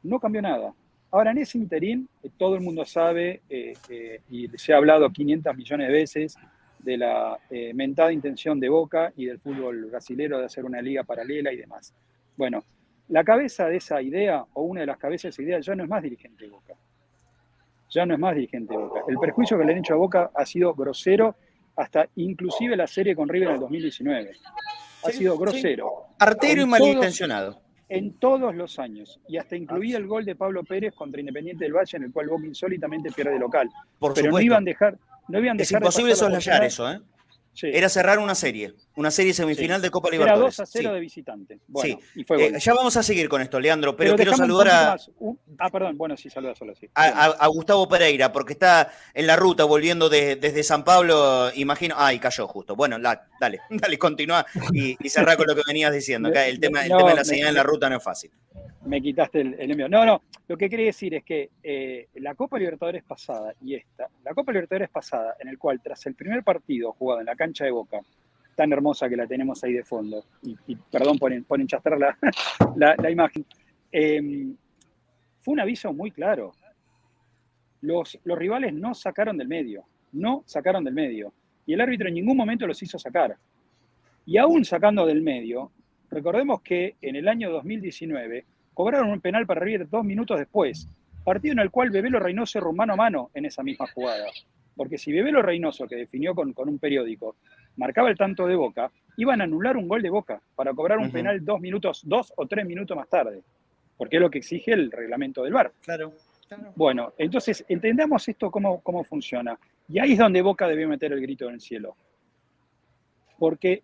No 0.03 0.19
cambió 0.19 0.41
nada. 0.41 0.73
Ahora, 1.11 1.31
en 1.31 1.39
ese 1.39 1.57
interín, 1.57 2.07
eh, 2.23 2.29
todo 2.37 2.55
el 2.55 2.61
mundo 2.61 2.85
sabe, 2.85 3.41
eh, 3.49 3.73
eh, 3.89 4.21
y 4.29 4.47
se 4.57 4.73
ha 4.73 4.77
hablado 4.77 5.09
500 5.09 5.55
millones 5.55 5.87
de 5.87 5.93
veces, 5.93 6.37
de 6.79 6.97
la 6.97 7.37
mentada 7.75 8.11
intención 8.11 8.59
de 8.59 8.67
Boca 8.67 9.13
y 9.15 9.25
del 9.25 9.37
fútbol 9.37 9.85
brasilero 9.85 10.39
de 10.39 10.45
hacer 10.45 10.65
una 10.65 10.81
liga 10.81 11.03
paralela 11.03 11.53
y 11.53 11.57
demás. 11.57 11.93
Bueno, 12.35 12.63
la 13.09 13.23
cabeza 13.23 13.67
de 13.67 13.77
esa 13.77 14.01
idea, 14.01 14.43
o 14.53 14.63
una 14.63 14.81
de 14.81 14.87
las 14.87 14.97
cabezas 14.97 15.23
de 15.23 15.29
esa 15.29 15.41
idea, 15.43 15.59
ya 15.59 15.75
no 15.75 15.83
es 15.83 15.89
más 15.89 16.01
dirigente 16.01 16.45
de 16.45 16.49
Boca. 16.49 16.73
Ya 17.87 18.03
no 18.07 18.15
es 18.15 18.19
más 18.19 18.33
dirigente 18.33 18.73
de 18.73 18.79
Boca. 18.79 19.01
El 19.07 19.19
perjuicio 19.19 19.59
que 19.59 19.65
le 19.65 19.73
han 19.73 19.77
hecho 19.77 19.93
a 19.93 19.97
Boca 19.97 20.31
ha 20.33 20.43
sido 20.43 20.73
grosero, 20.73 21.35
hasta 21.81 22.07
inclusive 22.15 22.75
la 22.77 22.87
serie 22.87 23.15
con 23.15 23.27
River 23.27 23.49
en 23.49 23.53
el 23.55 23.59
2019. 23.59 24.31
Ha 25.03 25.09
sido 25.09 25.37
grosero. 25.37 26.05
Artero 26.19 26.61
y 26.61 26.65
malintencionado 26.65 27.61
en 27.89 28.13
todos 28.13 28.55
los 28.55 28.79
años, 28.79 29.19
y 29.27 29.35
hasta 29.35 29.57
incluía 29.57 29.97
el 29.97 30.07
gol 30.07 30.23
de 30.23 30.33
Pablo 30.33 30.63
Pérez 30.63 30.93
contra 30.93 31.19
Independiente 31.19 31.65
del 31.65 31.73
Valle, 31.73 31.97
en 31.97 32.03
el 32.03 32.13
cual 32.13 32.29
Boca 32.29 32.45
insólitamente 32.45 33.11
pierde 33.11 33.37
local. 33.37 33.69
Por 33.99 34.13
Pero 34.13 34.27
supuesto. 34.27 34.37
no 34.37 34.41
iban 34.41 34.63
a 34.63 34.65
dejar, 34.65 34.97
no 35.27 35.39
iban 35.39 35.59
a 35.59 35.61
Es 35.61 35.67
dejar 35.67 35.81
de 35.81 35.87
imposible 35.87 36.15
soslayar 36.15 36.63
eso, 36.63 36.89
¿eh? 36.89 37.01
Sí. 37.53 37.67
Era 37.73 37.89
cerrar 37.89 38.17
una 38.19 38.33
serie, 38.33 38.73
una 38.95 39.11
serie 39.11 39.33
semifinal 39.33 39.81
Sí. 39.81 39.83
de 39.83 39.89
Copa 39.91 40.07
Era 40.07 40.17
Libertadores. 40.17 40.55
2 40.55 40.59
a 40.61 40.65
0 40.65 40.89
Sí. 40.89 40.93
de 40.95 40.99
visitante. 41.01 41.59
Bueno, 41.67 41.99
y 42.15 42.23
fue 42.23 42.45
Eh, 42.47 42.53
ya 42.59 42.73
vamos 42.73 42.95
a 42.95 43.03
seguir 43.03 43.27
con 43.27 43.41
esto, 43.41 43.59
Leandro, 43.59 43.95
pero, 43.95 44.11
Pero 44.11 44.15
quiero 44.15 44.37
saludar 44.37 44.67
a, 44.69 44.97
ah, 45.59 45.69
perdón, 45.69 45.97
bueno, 45.97 46.15
sí, 46.15 46.29
saluda 46.29 46.55
solo, 46.55 46.73
sí. 46.75 46.89
a- 46.95 47.03
a- 47.07 47.25
a 47.25 47.47
Gustavo 47.47 47.89
Pereira, 47.89 48.31
porque 48.31 48.53
está 48.53 48.91
en 49.13 49.27
la 49.27 49.35
ruta 49.35 49.65
volviendo 49.65 50.07
de- 50.09 50.37
desde 50.37 50.63
San 50.63 50.83
Pablo, 50.85 51.51
imagino. 51.55 51.95
Ay, 51.97 52.19
cayó 52.19 52.47
justo. 52.47 52.75
Bueno, 52.75 52.97
la- 52.97 53.27
dale, 53.39 53.59
dale, 53.89 53.97
continúa 53.99 54.45
y, 54.71 54.95
y 55.05 55.09
cerrá 55.09 55.35
con 55.35 55.45
lo 55.47 55.55
que 55.55 55.61
venías 55.67 55.91
diciendo. 55.93 56.29
acá 56.33 56.47
el 56.47 56.59
tema, 56.59 56.83
el 56.83 56.89
No, 56.89 56.97
tema 56.99 57.09
de 57.09 57.15
la 57.15 57.21
me- 57.21 57.25
señal 57.25 57.49
en 57.49 57.55
la 57.55 57.63
ruta 57.63 57.89
no 57.89 57.97
es 57.97 58.03
fácil. 58.03 58.31
Me 58.85 59.01
quitaste 59.01 59.41
el, 59.41 59.71
envío. 59.71 59.87
No, 59.87 60.05
no, 60.05 60.21
lo 60.47 60.57
que 60.57 60.69
quería 60.69 60.87
decir 60.87 61.13
es 61.15 61.23
que 61.23 61.49
eh, 61.63 62.07
la 62.15 62.35
Copa 62.35 62.57
Libertadores 62.57 63.03
pasada 63.03 63.53
y 63.61 63.75
esta, 63.75 64.07
la 64.23 64.33
Copa 64.33 64.51
Libertadores 64.51 64.89
pasada, 64.89 65.35
en 65.39 65.47
el 65.47 65.57
cual 65.57 65.81
tras 65.81 66.05
el 66.07 66.15
primer 66.15 66.43
partido 66.43 66.91
jugado 66.93 67.21
en 67.21 67.27
la 67.27 67.35
cancha 67.35 67.65
de 67.65 67.71
Boca, 67.71 67.99
tan 68.55 68.73
hermosa 68.73 69.07
que 69.07 69.15
la 69.15 69.27
tenemos 69.27 69.63
ahí 69.63 69.73
de 69.73 69.83
fondo, 69.83 70.25
y, 70.43 70.75
perdón 70.91 71.17
por, 71.17 71.43
por 71.45 71.61
enchastrar 71.61 71.97
la, 72.75 72.95
la- 72.97 73.11
imagen, 73.11 73.45
eh, 73.91 74.53
fue 75.39 75.53
un 75.53 75.59
aviso 75.59 75.93
muy 75.93 76.11
claro. 76.11 76.51
Los, 77.81 78.19
los 78.23 78.37
rivales 78.37 78.73
no 78.73 78.93
sacaron 78.93 79.37
del 79.37 79.47
medio, 79.47 79.85
no 80.11 80.43
sacaron 80.45 80.83
del 80.83 80.93
medio, 80.93 81.33
y 81.65 81.73
el 81.73 81.81
árbitro 81.81 82.07
en 82.07 82.15
ningún 82.15 82.37
momento 82.37 82.67
los 82.67 82.81
hizo 82.83 82.99
sacar. 82.99 83.37
Y 84.25 84.37
aún 84.37 84.65
sacando 84.65 85.05
del 85.05 85.21
medio, 85.21 85.71
recordemos 86.11 86.61
que 86.61 86.95
en 87.01 87.15
el 87.15 87.27
año 87.27 87.49
2019 87.51 88.45
cobraron 88.73 89.09
un 89.09 89.21
penal 89.21 89.45
para 89.45 89.61
River 89.61 89.89
dos 89.89 90.03
minutos 90.03 90.37
después, 90.37 90.87
partido 91.23 91.53
en 91.53 91.59
el 91.59 91.71
cual 91.71 91.89
Bebelo 91.89 92.19
Reynoso 92.19 92.59
erró 92.59 92.73
mano 92.73 92.93
a 92.93 92.97
mano 92.97 93.31
en 93.33 93.45
esa 93.45 93.63
misma 93.63 93.87
jugada. 93.87 94.25
Porque 94.75 94.97
si 94.97 95.11
Bebelo 95.11 95.41
Reynoso, 95.41 95.87
que 95.87 95.95
definió 95.95 96.33
con, 96.33 96.53
con 96.53 96.69
un 96.69 96.79
periódico, 96.79 97.35
marcaba 97.77 98.09
el 98.09 98.17
tanto 98.17 98.47
de 98.47 98.55
Boca, 98.55 98.91
iban 99.17 99.41
a 99.41 99.43
anular 99.43 99.77
un 99.77 99.87
gol 99.87 100.01
de 100.01 100.09
Boca 100.09 100.41
para 100.55 100.73
cobrar 100.73 100.97
un 100.97 101.11
penal 101.11 101.43
dos 101.43 101.59
minutos, 101.59 102.01
dos 102.05 102.33
o 102.35 102.47
tres 102.47 102.65
minutos 102.65 102.95
más 102.95 103.09
tarde, 103.09 103.41
porque 103.97 104.15
es 104.17 104.21
lo 104.21 104.29
que 104.29 104.39
exige 104.39 104.73
el 104.73 104.91
reglamento 104.91 105.43
del 105.43 105.53
VAR. 105.53 105.71
Claro. 105.81 106.13
Bueno, 106.75 107.13
entonces 107.17 107.63
entendamos 107.67 108.27
esto 108.27 108.51
cómo, 108.51 108.81
cómo 108.81 109.03
funciona. 109.03 109.57
Y 109.87 109.99
ahí 109.99 110.13
es 110.13 110.19
donde 110.19 110.41
Boca 110.41 110.67
debió 110.67 110.87
meter 110.87 111.13
el 111.13 111.21
grito 111.21 111.47
en 111.47 111.55
el 111.55 111.61
cielo. 111.61 111.95
Porque 113.37 113.83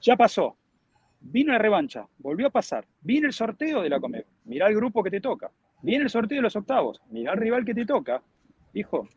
ya 0.00 0.16
pasó. 0.16 0.56
Vino 1.20 1.52
la 1.52 1.58
revancha, 1.58 2.06
volvió 2.18 2.46
a 2.46 2.50
pasar. 2.50 2.86
Viene 3.00 3.26
el 3.26 3.32
sorteo 3.32 3.82
de 3.82 3.88
la 3.90 4.00
Comer. 4.00 4.26
Mirá 4.44 4.68
el 4.68 4.76
grupo 4.76 5.02
que 5.02 5.10
te 5.10 5.20
toca. 5.20 5.50
Viene 5.82 6.04
el 6.04 6.10
sorteo 6.10 6.36
de 6.36 6.42
los 6.42 6.56
octavos. 6.56 7.00
Mirá 7.10 7.32
el 7.32 7.38
rival 7.38 7.64
que 7.64 7.74
te 7.74 7.84
toca. 7.84 8.22
Hijo, 8.74 9.08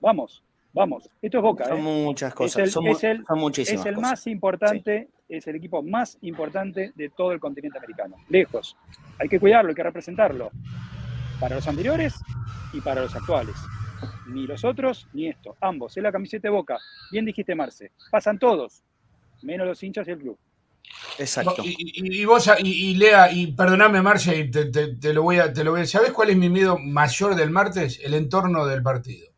vamos, 0.00 0.42
vamos. 0.72 1.08
Esto 1.20 1.38
es 1.38 1.42
Boca. 1.42 1.64
Son 1.66 1.78
¿eh? 1.78 1.82
muchas 1.82 2.34
cosas, 2.34 2.62
el- 2.64 2.70
son, 2.70 2.84
mu- 2.84 2.92
es 2.92 3.04
el- 3.04 3.24
son 3.26 3.38
muchísimas 3.38 3.80
Es 3.80 3.86
el 3.86 3.94
cosas. 3.96 4.10
más 4.10 4.26
importante, 4.26 5.08
es 5.28 5.46
el 5.46 5.56
equipo 5.56 5.82
más 5.82 6.18
importante 6.22 6.92
de 6.94 7.08
todo 7.10 7.32
el 7.32 7.40
continente 7.40 7.78
americano. 7.78 8.16
Lejos. 8.28 8.76
Hay 9.18 9.28
que 9.28 9.38
cuidarlo, 9.38 9.68
hay 9.70 9.74
que 9.74 9.82
representarlo. 9.82 10.50
Para 11.40 11.56
los 11.56 11.66
anteriores 11.68 12.14
y 12.72 12.80
para 12.80 13.02
los 13.02 13.14
actuales. 13.14 13.56
Ni 14.28 14.46
los 14.46 14.64
otros, 14.64 15.06
ni 15.12 15.28
esto. 15.28 15.56
Ambos. 15.60 15.96
Es 15.96 16.02
la 16.02 16.12
camiseta 16.12 16.48
de 16.48 16.52
boca. 16.52 16.78
Bien 17.12 17.24
dijiste, 17.24 17.54
Marce. 17.54 17.92
Pasan 18.10 18.38
todos. 18.38 18.82
Menos 19.42 19.66
los 19.66 19.82
hinchas 19.82 20.08
y 20.08 20.12
el 20.12 20.18
club. 20.18 20.38
Exacto. 21.18 21.62
Y, 21.62 21.70
y- 21.78 22.22
y 22.22 22.24
vos, 22.24 22.50
y, 22.58 22.90
y 22.90 22.94
Lea, 22.94 23.30
y 23.32 23.52
perdoname, 23.52 24.02
Marcia, 24.02 24.34
y 24.34 24.50
te, 24.50 24.66
te- 24.66 24.96
te 24.96 25.12
lo 25.14 25.22
voy 25.22 25.38
a, 25.38 25.52
te 25.52 25.62
lo 25.64 25.72
voy 25.72 25.82
a. 25.82 25.86
¿Sabés 25.86 26.12
cuál 26.12 26.30
es 26.30 26.36
mi 26.36 26.48
miedo 26.48 26.78
mayor 26.78 27.34
del 27.36 27.50
martes? 27.50 28.00
El 28.02 28.14
entorno 28.14 28.66
del 28.66 28.82
partido. 28.82 29.28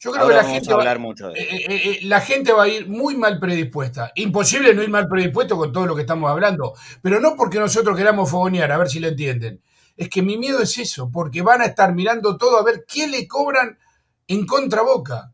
Yo 0.00 0.10
creo 0.10 0.24
Ahora 0.24 0.34
que 0.34 0.42
la 0.42 0.42
vamos 0.48 0.54
gente, 0.54 0.72
a 0.72 0.76
va, 0.76 0.82
hablar 0.82 0.98
mucho 0.98 1.28
de 1.28 1.40
eh, 1.40 1.48
eh, 1.68 1.82
eh, 1.84 2.00
la 2.04 2.20
gente 2.20 2.52
va 2.52 2.64
a 2.64 2.68
ir 2.68 2.88
muy 2.88 3.16
mal 3.16 3.38
predispuesta. 3.38 4.10
Imposible 4.16 4.74
no 4.74 4.82
ir 4.82 4.90
mal 4.90 5.06
predispuesto 5.08 5.56
con 5.56 5.72
todo 5.72 5.86
lo 5.86 5.94
que 5.94 6.00
estamos 6.02 6.28
hablando. 6.30 6.74
Pero 7.02 7.20
no 7.20 7.36
porque 7.36 7.58
nosotros 7.60 7.96
queramos 7.96 8.28
fogonear, 8.30 8.72
a 8.72 8.78
ver 8.78 8.88
si 8.88 8.98
lo 8.98 9.08
entienden. 9.08 9.60
Es 9.96 10.08
que 10.08 10.22
mi 10.22 10.36
miedo 10.38 10.60
es 10.60 10.76
eso, 10.78 11.10
porque 11.12 11.42
van 11.42 11.60
a 11.62 11.66
estar 11.66 11.94
mirando 11.94 12.36
todo 12.36 12.58
a 12.58 12.64
ver 12.64 12.84
qué 12.86 13.06
le 13.06 13.28
cobran 13.28 13.78
en 14.26 14.46
contra 14.46 14.82
Boca. 14.82 15.31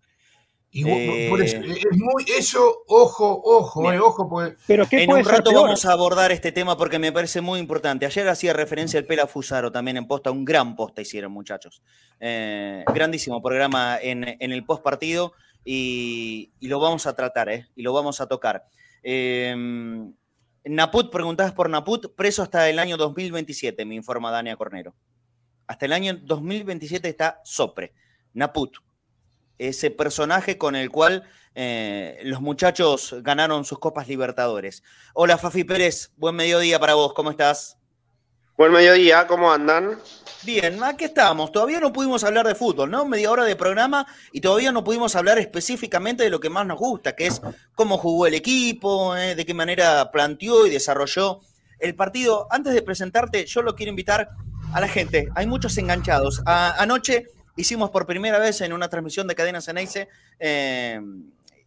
Y 0.79 0.85
vos- 0.85 0.93
Eh. 0.97 1.27
por 1.29 1.43
eso, 1.43 1.57
es 1.57 1.99
muy, 1.99 2.25
eso, 2.39 2.83
ojo, 2.87 3.41
ojo, 3.45 3.93
eh, 3.93 3.99
ojo, 3.99 4.29
porque 4.29 4.57
Pero 4.67 4.87
¿qué 4.89 5.03
En 5.03 5.07
puede 5.09 5.23
un 5.23 5.29
rato 5.29 5.53
vamos 5.53 5.85
a 5.85 5.93
abordar 5.93 6.31
este 6.31 6.53
tema 6.53 6.77
porque 6.77 6.99
me 6.99 7.11
parece 7.11 7.41
muy 7.41 7.59
importante. 7.59 8.07
Ayer 8.07 8.29
hacía 8.29 8.53
referencia 8.53 8.99
el 8.99 9.07
Pela 9.07 9.27
Fusaro 9.27 9.73
también 9.73 9.97
en 9.97 10.07
posta, 10.07 10.31
un 10.31 10.45
gran 10.45 10.77
posta 10.77 11.01
hicieron 11.03 11.33
muchachos. 11.33 11.83
Eh, 12.21 12.85
grandísimo 12.95 13.43
programa 13.43 13.99
en, 14.01 14.37
en 14.39 14.53
el 14.53 14.65
post 14.65 14.83
partido 14.85 15.33
y, 15.65 16.53
y 16.61 16.69
lo 16.69 16.79
vamos 16.79 17.07
a 17.07 17.15
tratar, 17.17 17.49
¿eh? 17.49 17.67
Y 17.75 17.83
lo 17.83 17.93
vamos 17.93 18.21
a 18.21 18.27
tocar. 18.29 18.65
Eh, 19.03 19.55
Naput, 20.65 21.11
preguntabas 21.11 21.53
por 21.53 21.71
Naput, 21.71 22.15
preso 22.15 22.43
hasta 22.43 22.69
el 22.69 22.79
año 22.79 22.97
2027, 22.97 23.85
me 23.85 23.95
informa 23.95 24.31
Dania 24.31 24.55
Cornero. 24.57 24.95
Hasta 25.67 25.87
el 25.87 25.93
año 25.93 26.15
2027 26.23 27.09
está 27.09 27.41
Sopre, 27.45 27.93
Naput, 28.35 28.77
ese 29.59 29.91
personaje 29.91 30.59
con 30.59 30.77
el 30.77 30.91
cual 30.91 31.25
eh, 31.55 32.21
los 32.25 32.41
muchachos 32.41 33.15
ganaron 33.23 33.65
sus 33.65 33.79
Copas 33.79 34.09
Libertadores. 34.09 34.83
Hola 35.15 35.39
Fafi 35.39 35.65
Pérez, 35.65 36.13
buen 36.17 36.37
mediodía 36.37 36.79
para 36.79 36.95
vos, 36.95 37.13
¿cómo 37.15 37.31
estás? 37.31 37.77
Buen 38.57 38.73
mediodía, 38.73 39.27
¿cómo 39.29 39.53
andan? 39.53 39.99
Bien, 40.45 40.83
aquí 40.83 41.05
estamos. 41.05 41.53
Todavía 41.53 41.79
no 41.79 41.93
pudimos 41.93 42.25
hablar 42.25 42.47
de 42.47 42.57
fútbol, 42.57 42.91
¿no? 42.91 43.05
Media 43.05 43.31
hora 43.31 43.45
de 43.45 43.55
programa 43.55 44.07
y 44.33 44.41
todavía 44.41 44.73
no 44.73 44.83
pudimos 44.83 45.15
hablar 45.15 45.39
específicamente 45.39 46.25
de 46.25 46.31
lo 46.31 46.41
que 46.41 46.51
más 46.51 46.67
nos 46.67 46.79
gusta, 46.79 47.15
que 47.15 47.27
es 47.27 47.41
cómo 47.77 47.99
jugó 47.99 48.27
el 48.27 48.35
equipo, 48.35 49.17
eh, 49.17 49.37
de 49.37 49.47
qué 49.47 49.55
manera 49.55 50.11
planteó 50.11 50.67
y 50.67 50.71
desarrolló 50.71 51.41
el 51.79 51.95
partido. 51.95 52.49
Antes 52.51 52.75
de 52.75 52.83
presentarte, 52.83 53.47
yo 53.47 53.63
lo 53.63 53.77
quiero 53.77 53.91
invitar 53.91 54.31
a 54.73 54.81
la 54.81 54.89
gente. 54.89 55.29
Hay 55.37 55.47
muchos 55.47 55.79
enganchados. 55.79 56.43
A- 56.45 56.83
anoche 56.83 57.27
hicimos 57.59 57.91
por 57.91 58.07
primera 58.07 58.39
vez 58.39 58.61
en 58.61 58.73
una 58.73 58.89
transmisión 58.89 59.27
de 59.27 59.35
Cadena 59.35 59.61
Ceneice 59.61 60.09
eh, 60.39 61.01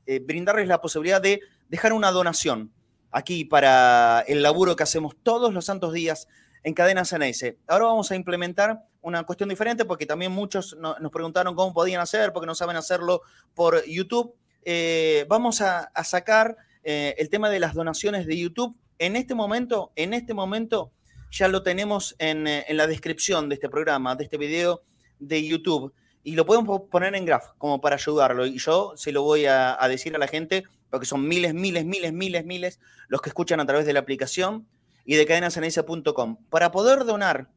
eh, 0.06 0.20
brindarles 0.20 0.68
la 0.68 0.82
posibilidad 0.82 1.22
de 1.22 1.42
dejar 1.70 1.94
una 1.94 2.12
donación 2.12 2.72
aquí 3.12 3.44
para 3.46 4.22
el 4.28 4.42
laburo 4.42 4.76
que 4.76 4.84
hacemos 4.84 5.16
todos 5.22 5.54
los 5.54 5.66
santos 5.66 5.94
días 5.94 6.28
en 6.64 6.74
Cadena 6.74 7.04
Ceneice. 7.04 7.58
Ahora 7.68 7.86
vamos 7.86 8.10
a 8.12 8.16
implementar 8.16 8.86
una 9.02 9.24
cuestión 9.24 9.50
diferente 9.50 9.84
porque 9.84 10.06
también 10.06 10.32
muchos 10.32 10.78
no- 10.78 10.98
nos 11.00 11.12
preguntaron 11.12 11.56
cómo 11.56 11.74
podían 11.74 12.00
hacer, 12.02 12.32
porque 12.32 12.48
no 12.48 12.56
saben 12.56 12.78
hacerlo 12.78 13.22
por 13.54 13.84
YouTube. 13.86 14.34
Eh, 14.64 15.26
vamos 15.28 15.60
a, 15.62 15.92
sacar 16.06 16.56
eh, 16.84 17.16
el 17.18 17.30
tema 17.30 17.50
de 17.50 17.60
las 17.60 17.74
donaciones 17.74 18.26
de 18.28 18.38
YouTube. 18.38 18.78
En 18.98 19.16
este 19.16 19.36
momento, 19.36 19.92
en 19.96 20.14
este 20.14 20.34
momento 20.34 20.92
ya 21.32 21.48
lo 21.48 21.64
tenemos 21.64 22.16
en, 22.20 22.48
en 22.48 22.78
la 22.78 22.88
descripción 22.88 23.50
de 23.50 23.56
este 23.56 23.70
programa, 23.70 24.16
de 24.16 24.24
este 24.24 24.38
video 24.38 24.84
de 25.22 25.48
YouTube. 25.48 25.94
Y 26.24 26.36
lo 26.36 26.46
podemos 26.46 26.68
po- 26.68 26.88
poner 26.88 27.16
en 27.16 27.26
graph 27.26 27.52
como 27.58 27.80
para 27.82 27.96
ayudarlo. 27.96 28.46
Y 28.46 28.58
yo 28.60 28.94
se 28.96 29.12
lo 29.12 29.24
voy 29.24 29.46
a, 29.46 29.78
decir 29.88 30.14
a 30.16 30.20
la 30.20 30.28
gente, 30.28 30.64
porque 30.90 31.06
son 31.06 31.28
miles, 31.28 31.54
miles, 31.54 31.86
miles, 31.86 32.12
miles, 32.14 32.46
miles 32.46 32.80
los 33.08 33.22
que 33.22 33.30
escuchan 33.30 33.60
a 33.60 33.66
través 33.66 33.86
de 33.86 33.94
la 33.94 34.02
aplicación 34.02 34.68
y 35.06 35.16
de 35.16 35.26
cadenaceneice.com. 35.26 36.38
Para 36.50 36.72
poder 36.72 37.06
donar 37.06 37.50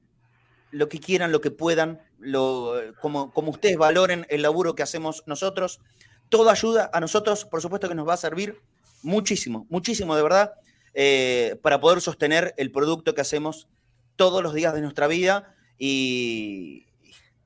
lo 0.70 0.88
que 0.88 0.98
quieran, 0.98 1.30
lo 1.30 1.40
que 1.40 1.50
puedan, 1.50 2.00
lo, 2.18 2.74
como, 3.00 3.32
como 3.32 3.50
ustedes 3.50 3.76
valoren 3.76 4.26
el 4.30 4.42
laburo 4.42 4.74
que 4.74 4.82
hacemos 4.82 5.22
nosotros, 5.26 5.80
toda 6.30 6.52
ayuda 6.52 6.90
a 6.92 7.00
nosotros, 7.00 7.44
por 7.44 7.60
supuesto 7.60 7.88
que 7.88 7.94
nos 7.94 8.08
va 8.08 8.14
a 8.14 8.16
servir 8.16 8.60
muchísimo, 9.02 9.66
muchísimo 9.68 10.16
de 10.16 10.22
verdad, 10.22 10.54
eh, 10.94 11.58
para 11.62 11.80
poder 11.80 12.00
sostener 12.00 12.54
el 12.56 12.72
producto 12.72 13.14
que 13.14 13.20
hacemos 13.20 13.68
todos 14.16 14.42
los 14.42 14.54
días 14.54 14.74
de 14.74 14.80
nuestra 14.80 15.06
vida 15.06 15.54
y, 15.78 16.86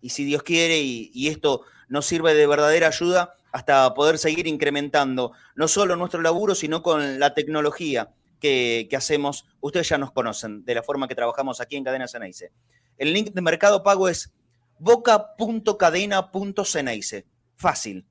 si 0.02 0.24
Dios 0.24 0.42
quiere 0.42 0.80
y, 0.80 1.28
esto 1.28 1.62
nos 1.88 2.06
sirve 2.06 2.34
de 2.34 2.46
verdadera 2.46 2.88
ayuda 2.88 3.34
hasta 3.52 3.92
poder 3.94 4.18
seguir 4.18 4.46
incrementando 4.46 5.32
no 5.54 5.68
solo 5.68 5.96
nuestro 5.96 6.20
laburo, 6.20 6.54
sino 6.54 6.82
con 6.82 7.18
la 7.18 7.34
tecnología 7.34 8.10
que, 8.40 8.88
hacemos. 8.96 9.46
Ustedes 9.60 9.88
ya 9.88 9.98
nos 9.98 10.12
conocen 10.12 10.64
de 10.64 10.74
la 10.74 10.82
forma 10.82 11.08
que 11.08 11.14
trabajamos 11.14 11.60
aquí 11.60 11.76
en 11.76 11.84
Cadena 11.84 12.08
Ceneice. 12.08 12.50
El 12.96 13.12
link 13.12 13.32
de 13.32 13.40
Mercado 13.40 13.82
Pago 13.82 14.08
es 14.08 14.32
boca.cadena.ceneice. 14.78 17.26
Fácil. 17.56 18.06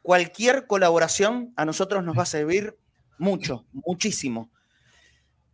Cualquier 0.01 0.67
colaboración 0.67 1.53
a 1.55 1.65
nosotros 1.65 2.03
nos 2.03 2.15
va 2.17 2.23
a 2.23 2.27
servir 2.27 2.75
mucho, 3.17 3.65
muchísimo. 3.71 4.49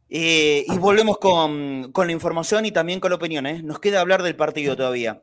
Eh, 0.09 0.65
y 0.67 0.77
volvemos 0.79 1.19
con, 1.19 1.91
la 1.95 2.11
información 2.11 2.65
y 2.65 2.71
también 2.71 2.99
con 2.99 3.11
la 3.11 3.17
opinión. 3.17 3.45
¿eh? 3.45 3.61
Nos 3.61 3.79
queda 3.79 4.01
hablar 4.01 4.23
del 4.23 4.35
partido 4.35 4.75
todavía. 4.75 5.21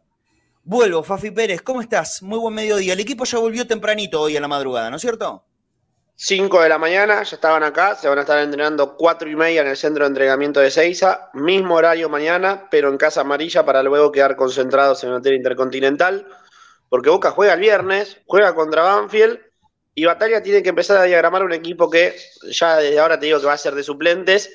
Vuelvo, 0.68 1.05
Fafi 1.05 1.31
Pérez, 1.31 1.62
¿cómo 1.62 1.81
estás? 1.81 2.24
Muy 2.24 2.40
buen 2.40 2.52
mediodía. 2.52 2.94
El 2.94 2.98
equipo 2.98 3.24
ya 3.24 3.38
volvió 3.38 3.68
tempranito 3.68 4.20
hoy 4.20 4.37
a 4.37 4.40
la 4.40 4.48
madrugada, 4.48 4.90
¿no 4.90 4.96
es 4.96 5.02
cierto? 5.02 5.44
5 6.16 6.61
de 6.61 6.68
la 6.68 6.76
mañana, 6.76 7.22
ya 7.22 7.37
estaban 7.37 7.62
acá, 7.62 7.94
se 7.94 8.09
van 8.09 8.18
a 8.18 8.22
estar 8.22 8.40
entrenando 8.40 8.96
4 8.96 9.31
y 9.31 9.37
media 9.37 9.61
en 9.61 9.68
el 9.68 9.76
centro 9.76 10.02
de 10.02 10.09
entrenamiento 10.09 10.59
de 10.59 10.72
Seiza, 10.72 11.31
mismo 11.35 11.76
horario 11.76 12.09
mañana, 12.09 12.66
pero 12.68 12.88
en 12.88 12.96
Casa 12.96 13.20
Amarilla 13.20 13.64
para 13.64 13.85
luego 13.85 14.11
quedar 14.11 14.35
concentrados 14.35 15.05
en 15.05 15.11
el 15.11 15.16
Hotel 15.16 15.35
Intercontinental, 15.35 16.26
porque 16.88 17.11
Boca 17.11 17.31
juega 17.31 17.55
el 17.55 17.61
viernes, 17.61 18.18
juega 18.26 18.52
contra 18.57 18.83
Banfield 18.83 19.38
y 19.94 20.05
Batalla 20.07 20.42
tiene 20.42 20.64
que 20.64 20.70
empezar 20.70 20.96
a 20.96 21.05
diagramar 21.05 21.44
un 21.44 21.52
equipo 21.52 21.88
que 21.88 22.16
ya 22.50 22.79
desde 22.79 22.98
ahora 22.98 23.20
te 23.20 23.26
digo 23.26 23.38
que 23.38 23.46
va 23.46 23.52
a 23.52 23.59
ser 23.59 23.76
de 23.76 23.85
suplentes, 23.85 24.50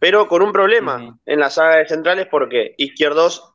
pero 0.00 0.26
con 0.26 0.42
un 0.42 0.50
problema 0.50 1.20
en 1.24 1.38
la 1.38 1.50
saga 1.50 1.76
de 1.76 1.86
centrales 1.86 2.26
porque 2.28 2.74
Izquierdos 2.78 3.51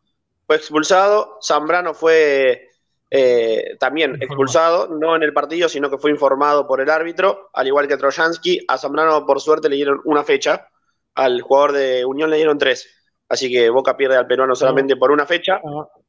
fue 0.48 0.56
expulsado, 0.56 1.38
Zambrano 1.46 1.94
fue 1.94 2.70
eh, 3.12 3.76
también 3.80 4.16
expulsado, 4.22 4.88
no 4.88 5.16
en 5.16 5.24
el 5.24 5.34
partido, 5.34 5.68
sino 5.68 5.90
que 5.90 5.98
fue 5.98 6.10
informado 6.10 6.66
por 6.66 6.80
el 6.80 6.90
árbitro, 6.90 7.50
al 7.54 7.68
igual 7.68 7.88
que 7.88 7.98
Trojansky. 7.98 8.66
A 8.68 8.78
Zambrano, 8.78 9.26
por 9.26 9.42
suerte, 9.42 9.68
le 9.68 9.76
dieron 9.76 10.00
una 10.06 10.24
fecha, 10.24 10.70
al 11.16 11.42
jugador 11.42 11.74
de 11.74 12.06
Unión 12.06 12.30
le 12.30 12.38
dieron 12.38 12.58
tres. 12.58 12.90
Así 13.28 13.52
que 13.52 13.70
Boca 13.70 13.98
pierde 13.98 14.16
al 14.16 14.26
peruano 14.26 14.56
solamente 14.56 14.96
por 14.96 15.12
una 15.12 15.26
fecha. 15.26 15.60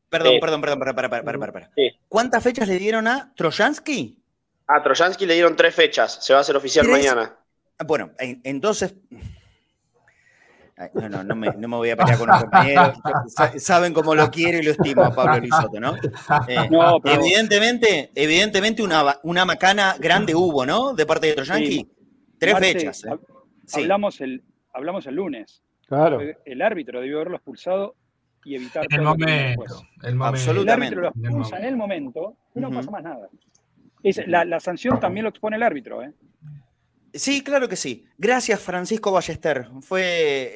Perdón, 0.08 0.34
eh, 0.34 0.40
perdón, 0.40 0.60
perdón, 0.60 0.78
para, 0.78 0.94
para, 0.94 1.22
para, 1.24 1.52
para, 1.52 1.70
¿Cuántas 2.08 2.42
fechas 2.42 2.68
le 2.68 2.78
dieron 2.78 3.08
a 3.08 3.32
Trojansky? 3.34 4.22
A 4.68 4.82
Trojansky 4.82 5.26
le 5.26 5.34
dieron 5.34 5.56
tres 5.56 5.74
fechas, 5.74 6.24
se 6.24 6.32
va 6.32 6.38
a 6.38 6.42
hacer 6.42 6.56
oficial 6.56 6.86
mañana. 6.86 7.36
Bueno, 7.84 8.12
entonces, 8.18 8.94
no, 10.94 11.08
no, 11.08 11.24
no 11.24 11.36
me, 11.36 11.48
no 11.48 11.68
me, 11.68 11.76
voy 11.76 11.90
a 11.90 11.96
pelear 11.96 12.18
con 12.18 12.28
los 12.28 12.40
compañeros. 12.40 12.98
Saben 13.56 13.92
cómo 13.92 14.14
lo 14.14 14.30
quiero 14.30 14.58
y 14.58 14.62
lo 14.62 14.70
estimo 14.70 15.02
a 15.04 15.14
Pablo 15.14 15.40
Lisoto, 15.40 15.80
¿no? 15.80 15.96
Eh, 16.46 16.68
evidentemente, 17.04 18.10
evidentemente 18.14 18.82
una, 18.82 19.18
una 19.22 19.44
macana 19.44 19.96
grande 19.98 20.34
hubo, 20.34 20.64
¿no? 20.64 20.94
De 20.94 21.06
parte 21.06 21.28
de 21.28 21.34
Troyanqui. 21.34 21.88
Tres 22.38 22.58
fechas. 22.58 23.04
¿eh? 23.04 23.18
Hablamos, 23.74 24.20
el, 24.20 24.44
hablamos 24.72 25.06
el 25.06 25.16
lunes. 25.16 25.62
Claro. 25.86 26.20
El 26.44 26.62
árbitro 26.62 27.00
debió 27.00 27.16
haberlo 27.16 27.36
expulsado 27.36 27.96
y 28.44 28.54
evitar 28.54 28.86
el 28.88 29.02
momento, 29.02 29.64
el 30.02 30.14
momento. 30.14 30.24
Absolutamente. 30.24 30.94
El 30.94 31.04
árbitro 31.06 31.22
lo 31.22 31.28
expulsa 31.28 31.58
en 31.58 31.64
el 31.64 31.76
momento 31.76 32.36
y 32.54 32.60
no 32.60 32.70
pasa 32.70 32.90
más 32.90 33.02
nada. 33.02 33.28
la, 34.26 34.44
la 34.44 34.60
sanción 34.60 35.00
también 35.00 35.24
lo 35.24 35.30
expone 35.30 35.56
el 35.56 35.62
árbitro, 35.62 36.02
¿eh? 36.02 36.12
Sí, 37.14 37.42
claro 37.42 37.68
que 37.68 37.76
sí. 37.76 38.04
Gracias, 38.18 38.60
Francisco 38.60 39.12
Ballester. 39.12 39.68
Fue 39.80 40.54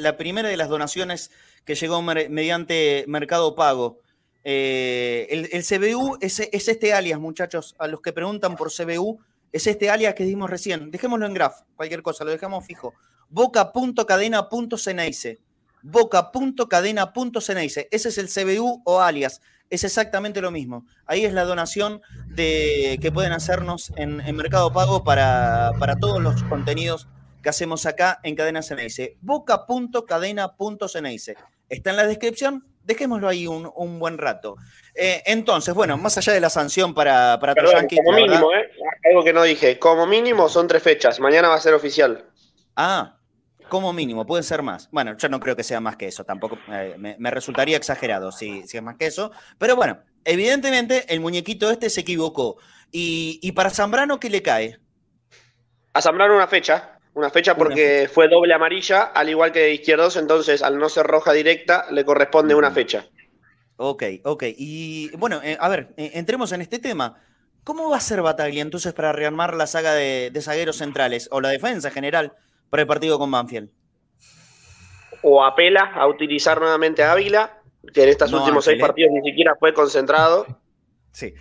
la 0.00 0.16
primera 0.16 0.48
de 0.48 0.56
las 0.56 0.68
donaciones 0.68 1.30
que 1.64 1.74
llegó 1.74 2.02
mediante 2.02 3.04
Mercado 3.08 3.54
Pago. 3.54 4.00
Eh, 4.44 5.26
el, 5.30 5.64
CBU 5.64 6.18
es, 6.20 6.40
este 6.40 6.92
alias, 6.92 7.20
muchachos. 7.20 7.74
A 7.78 7.86
los 7.86 8.00
que 8.00 8.12
preguntan 8.12 8.56
por 8.56 8.72
CBU, 8.72 9.20
es 9.52 9.66
este 9.66 9.90
alias 9.90 10.14
que 10.14 10.24
dimos 10.24 10.50
recién. 10.50 10.90
Dejémoslo 10.90 11.26
en 11.26 11.34
graph, 11.34 11.60
cualquier 11.74 12.02
cosa, 12.02 12.24
lo 12.24 12.30
dejamos 12.30 12.64
fijo. 12.64 12.94
Boca.cadena.ceneice. 13.28 15.40
Boca.cadena.ceneice. 15.82 17.88
Ese 17.90 18.08
es 18.08 18.18
el 18.18 18.28
CBU 18.28 18.82
o 18.84 19.00
alias 19.00 19.40
es 19.70 19.84
exactamente 19.84 20.40
lo 20.40 20.50
mismo. 20.50 20.84
Ahí 21.06 21.24
es 21.24 21.32
la 21.32 21.44
donación 21.44 22.02
de, 22.26 22.98
que 23.00 23.12
pueden 23.12 23.30
hacernos 23.32 23.92
en, 23.96 24.16
Mercado 24.36 24.72
Pago 24.72 25.04
para, 25.04 25.72
todos 26.00 26.20
los 26.22 26.42
contenidos 26.44 27.08
que 27.42 27.48
hacemos 27.48 27.86
acá 27.86 28.20
en 28.22 28.36
Cadena 28.36 28.62
Ceneice. 28.62 29.16
Boca.cadena.ceneice. 29.20 31.34
Está 31.68 31.90
en 31.90 31.96
la 31.96 32.06
descripción. 32.06 32.64
Dejémoslo 32.84 33.28
ahí 33.28 33.48
un, 33.48 33.98
buen 33.98 34.16
rato. 34.18 34.56
Eh, 34.94 35.24
entonces, 35.26 35.74
bueno, 35.74 35.96
más 35.96 36.16
allá 36.18 36.32
de 36.32 36.38
la 36.40 36.50
sanción 36.50 36.94
para, 36.94 37.40
para 37.40 37.54
Como 37.54 38.12
mínimo, 38.12 38.52
¿eh? 38.52 38.70
Algo 39.10 39.24
que 39.24 39.32
no 39.32 39.42
dije. 39.42 39.80
Como 39.80 40.06
mínimo 40.06 40.48
son 40.48 40.68
tres 40.68 40.84
fechas. 40.84 41.18
Mañana 41.18 41.48
va 41.48 41.56
a 41.56 41.60
ser 41.60 41.74
oficial. 41.74 42.26
Ah, 42.76 43.15
como 43.68 43.92
mínimo, 43.92 44.26
puede 44.26 44.42
ser 44.42 44.62
más. 44.62 44.88
Bueno, 44.90 45.16
yo 45.16 45.28
no 45.28 45.40
creo 45.40 45.56
que 45.56 45.62
sea 45.62 45.80
más 45.80 45.96
que 45.96 46.08
eso, 46.08 46.24
tampoco 46.24 46.58
eh, 46.68 46.96
me, 46.98 47.30
resultaría 47.30 47.76
exagerado 47.76 48.32
si, 48.32 48.60
es 48.60 48.82
más 48.82 48.96
que 48.96 49.06
eso. 49.06 49.30
Pero 49.58 49.76
bueno, 49.76 49.98
evidentemente 50.24 51.04
el 51.08 51.20
muñequito 51.20 51.70
este 51.70 51.90
se 51.90 52.02
equivocó. 52.02 52.56
¿Y, 52.92 53.52
para 53.52 53.70
Zambrano 53.70 54.18
qué 54.18 54.30
le 54.30 54.42
cae? 54.42 54.78
A 55.92 56.00
Zambrano 56.00 56.34
una 56.34 56.46
fecha, 56.46 56.98
una 57.14 57.30
fecha 57.30 57.56
porque 57.56 58.08
fue 58.12 58.28
doble 58.28 58.54
amarilla, 58.54 59.02
al 59.02 59.28
igual 59.28 59.52
que 59.52 59.60
de 59.60 59.74
izquierdos, 59.74 60.16
entonces 60.16 60.62
al 60.62 60.78
no 60.78 60.88
ser 60.88 61.06
roja 61.06 61.32
directa 61.32 61.86
le 61.90 62.04
corresponde 62.04 62.54
una 62.54 62.70
fecha. 62.70 63.06
Ok, 63.76 64.04
ok. 64.24 64.44
Y 64.56 65.10
bueno, 65.16 65.40
eh, 65.42 65.58
a 65.60 65.68
ver, 65.68 65.92
eh, 65.96 66.12
entremos 66.14 66.52
en 66.52 66.62
este 66.62 66.78
tema. 66.78 67.20
¿Cómo 67.64 67.90
va 67.90 67.96
a 67.96 68.00
ser 68.00 68.22
Bataglia 68.22 68.62
entonces 68.62 68.94
para 68.94 69.12
rearmar 69.12 69.54
la 69.54 69.66
saga 69.66 69.92
de, 69.92 70.30
de 70.32 70.40
zagueros 70.40 70.76
centrales 70.76 71.28
o 71.32 71.40
la 71.40 71.48
defensa 71.48 71.90
general? 71.90 72.32
Para 72.70 72.82
el 72.82 72.86
partido 72.86 73.18
con 73.18 73.30
Banfield. 73.30 73.70
O 75.22 75.44
apela 75.44 75.92
a 75.94 76.06
utilizar 76.06 76.60
nuevamente 76.60 77.02
a 77.02 77.12
Ávila, 77.12 77.60
que 77.92 78.02
en 78.02 78.08
estos 78.10 78.32
últimos 78.32 78.64
seis 78.64 78.80
partidos 78.80 79.12
ni 79.12 79.30
siquiera 79.30 79.56
fue 79.58 79.72
concentrado. 79.72 80.46
Sí. 81.12 81.34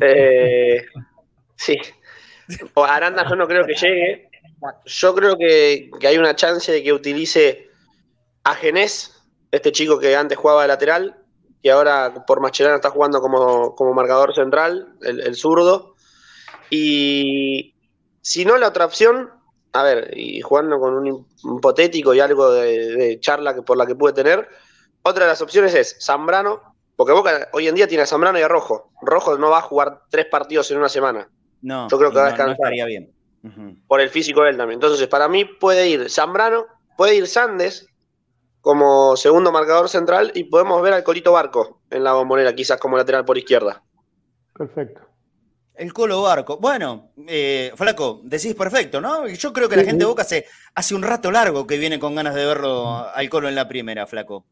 Eh, 0.00 0.84
sí. 1.56 1.78
O 2.74 2.84
Aranda 2.84 3.28
yo 3.28 3.36
no 3.36 3.46
creo 3.46 3.66
que 3.66 3.74
llegue. 3.74 4.30
Yo 4.84 5.14
creo 5.14 5.36
que, 5.38 5.90
hay 6.06 6.18
una 6.18 6.36
chance 6.36 6.70
de 6.70 6.82
que 6.82 6.92
utilice 6.92 7.70
a 8.44 8.54
Genés, 8.54 9.22
este 9.50 9.72
chico 9.72 9.98
que 9.98 10.14
antes 10.14 10.36
jugaba 10.36 10.62
de 10.62 10.68
lateral, 10.68 11.16
y 11.62 11.68
ahora 11.68 12.24
por 12.26 12.40
Mascherano 12.40 12.76
está 12.76 12.90
jugando 12.90 13.20
como, 13.20 13.74
como 13.74 13.94
marcador 13.94 14.34
central, 14.34 14.94
el, 15.02 15.20
el 15.20 15.34
zurdo. 15.34 15.96
Y 16.68 17.74
si 18.20 18.44
no, 18.44 18.56
la 18.58 18.68
otra 18.68 18.86
opción 18.86 19.30
a 19.72 19.82
ver, 19.82 20.16
y 20.16 20.40
jugando 20.40 20.78
con 20.80 20.94
un 20.94 21.26
hipotético 21.56 22.14
y 22.14 22.20
algo 22.20 22.52
de, 22.52 23.18
charla 23.20 23.54
que 23.54 23.62
por 23.62 23.76
la 23.76 23.86
que 23.86 23.94
puede 23.94 24.14
tener, 24.14 24.48
otra 25.02 25.24
de 25.24 25.30
las 25.30 25.42
opciones 25.42 25.74
es 25.74 25.96
Zambrano, 26.00 26.60
porque 26.96 27.12
Boca 27.12 27.48
hoy 27.52 27.68
en 27.68 27.74
día 27.74 27.88
tiene 27.88 28.02
a 28.02 28.06
Zambrano 28.06 28.38
y 28.38 28.42
a 28.42 28.48
Rojo. 28.48 28.90
Rojo 29.02 29.38
no 29.38 29.50
va 29.50 29.58
a 29.58 29.62
jugar 29.62 30.02
tres 30.10 30.26
partidos 30.26 30.70
en 30.70 30.78
una 30.78 30.88
semana. 30.88 31.28
No, 31.62 31.88
yo 31.88 31.98
creo 31.98 32.10
que 32.10 32.16
va 32.16 32.24
a 32.24 32.28
descansar. 32.28 32.72
bien. 32.72 33.12
Por 33.86 34.00
el 34.00 34.10
físico 34.10 34.42
de 34.42 34.50
él 34.50 34.56
también. 34.56 34.76
Entonces, 34.76 35.06
para 35.08 35.28
mí 35.28 35.44
puede 35.44 35.88
ir 35.88 36.10
Zambrano, 36.10 36.66
puede 36.96 37.14
ir 37.14 37.26
Sandes 37.26 37.86
como 38.60 39.16
segundo 39.16 39.50
marcador 39.52 39.88
central 39.88 40.32
y 40.34 40.44
podemos 40.44 40.82
ver 40.82 40.92
al 40.92 41.04
Colito 41.04 41.32
Barco 41.32 41.80
en 41.90 42.04
la 42.04 42.12
bombonera, 42.12 42.54
quizás 42.54 42.78
como 42.78 42.98
lateral 42.98 43.24
por 43.24 43.38
izquierda. 43.38 43.82
Perfecto. 44.54 45.09
El 45.74 45.92
Colo 45.92 46.22
Barco. 46.22 46.58
Bueno, 46.58 47.10
eh, 47.26 47.72
Flaco, 47.74 48.20
decís 48.24 48.54
perfecto, 48.54 49.00
¿no? 49.00 49.26
Yo 49.28 49.52
creo 49.52 49.68
que 49.68 49.76
la 49.76 49.84
gente 49.84 50.04
de 50.04 50.10
Boca 50.10 50.22
hace, 50.22 50.44
hace 50.74 50.94
un 50.94 51.02
rato 51.02 51.30
largo 51.30 51.66
que 51.66 51.78
viene 51.78 51.98
con 51.98 52.14
ganas 52.14 52.34
de 52.34 52.44
verlo 52.44 53.06
al 53.14 53.28
Colo 53.30 53.48
en 53.48 53.54
la 53.54 53.68
primera, 53.68 54.06
Flaco. 54.06 54.44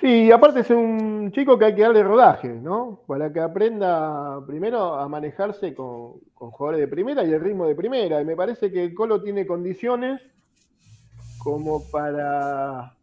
Sí, 0.00 0.30
aparte 0.30 0.60
es 0.60 0.70
un 0.70 1.32
chico 1.32 1.58
que 1.58 1.64
hay 1.64 1.74
que 1.74 1.82
darle 1.82 2.04
rodaje, 2.04 2.48
¿no? 2.48 3.02
Para 3.08 3.32
que 3.32 3.40
aprenda 3.40 4.40
primero 4.46 4.94
a 4.94 5.08
manejarse 5.08 5.74
con, 5.74 6.20
con 6.34 6.52
jugadores 6.52 6.80
de 6.82 6.88
primera 6.88 7.24
y 7.24 7.32
el 7.32 7.40
ritmo 7.40 7.66
de 7.66 7.74
primera. 7.74 8.20
Y 8.20 8.24
me 8.24 8.36
parece 8.36 8.70
que 8.70 8.84
el 8.84 8.94
Colo 8.94 9.20
tiene 9.20 9.44
condiciones 9.44 10.20
como 11.38 11.90
para 11.90 12.94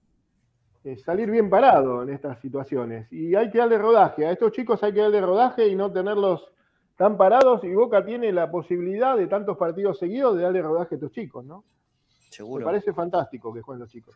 eh, 0.85 0.97
salir 0.97 1.31
bien 1.31 1.49
parado 1.49 2.03
en 2.03 2.09
estas 2.09 2.39
situaciones. 2.39 3.11
Y 3.11 3.35
hay 3.35 3.49
que 3.49 3.57
darle 3.57 3.77
rodaje. 3.77 4.25
A 4.25 4.31
estos 4.31 4.51
chicos 4.51 4.83
hay 4.83 4.93
que 4.93 5.01
darle 5.01 5.19
rodaje 5.19 5.67
y 5.67 5.75
no 5.75 5.91
tenerlos 5.91 6.47
tan 6.97 7.17
parados. 7.17 7.63
Y 7.63 7.73
Boca 7.73 8.05
tiene 8.05 8.31
la 8.31 8.49
posibilidad 8.49 9.17
de 9.17 9.27
tantos 9.27 9.57
partidos 9.57 9.99
seguidos 9.99 10.37
de 10.37 10.43
darle 10.43 10.61
rodaje 10.61 10.95
a 10.95 10.97
estos 10.97 11.11
chicos, 11.11 11.45
¿no? 11.45 11.63
Seguro. 12.29 12.65
Me 12.65 12.71
parece 12.71 12.93
fantástico 12.93 13.53
que 13.53 13.61
jueguen 13.61 13.81
los 13.81 13.91
chicos. 13.91 14.15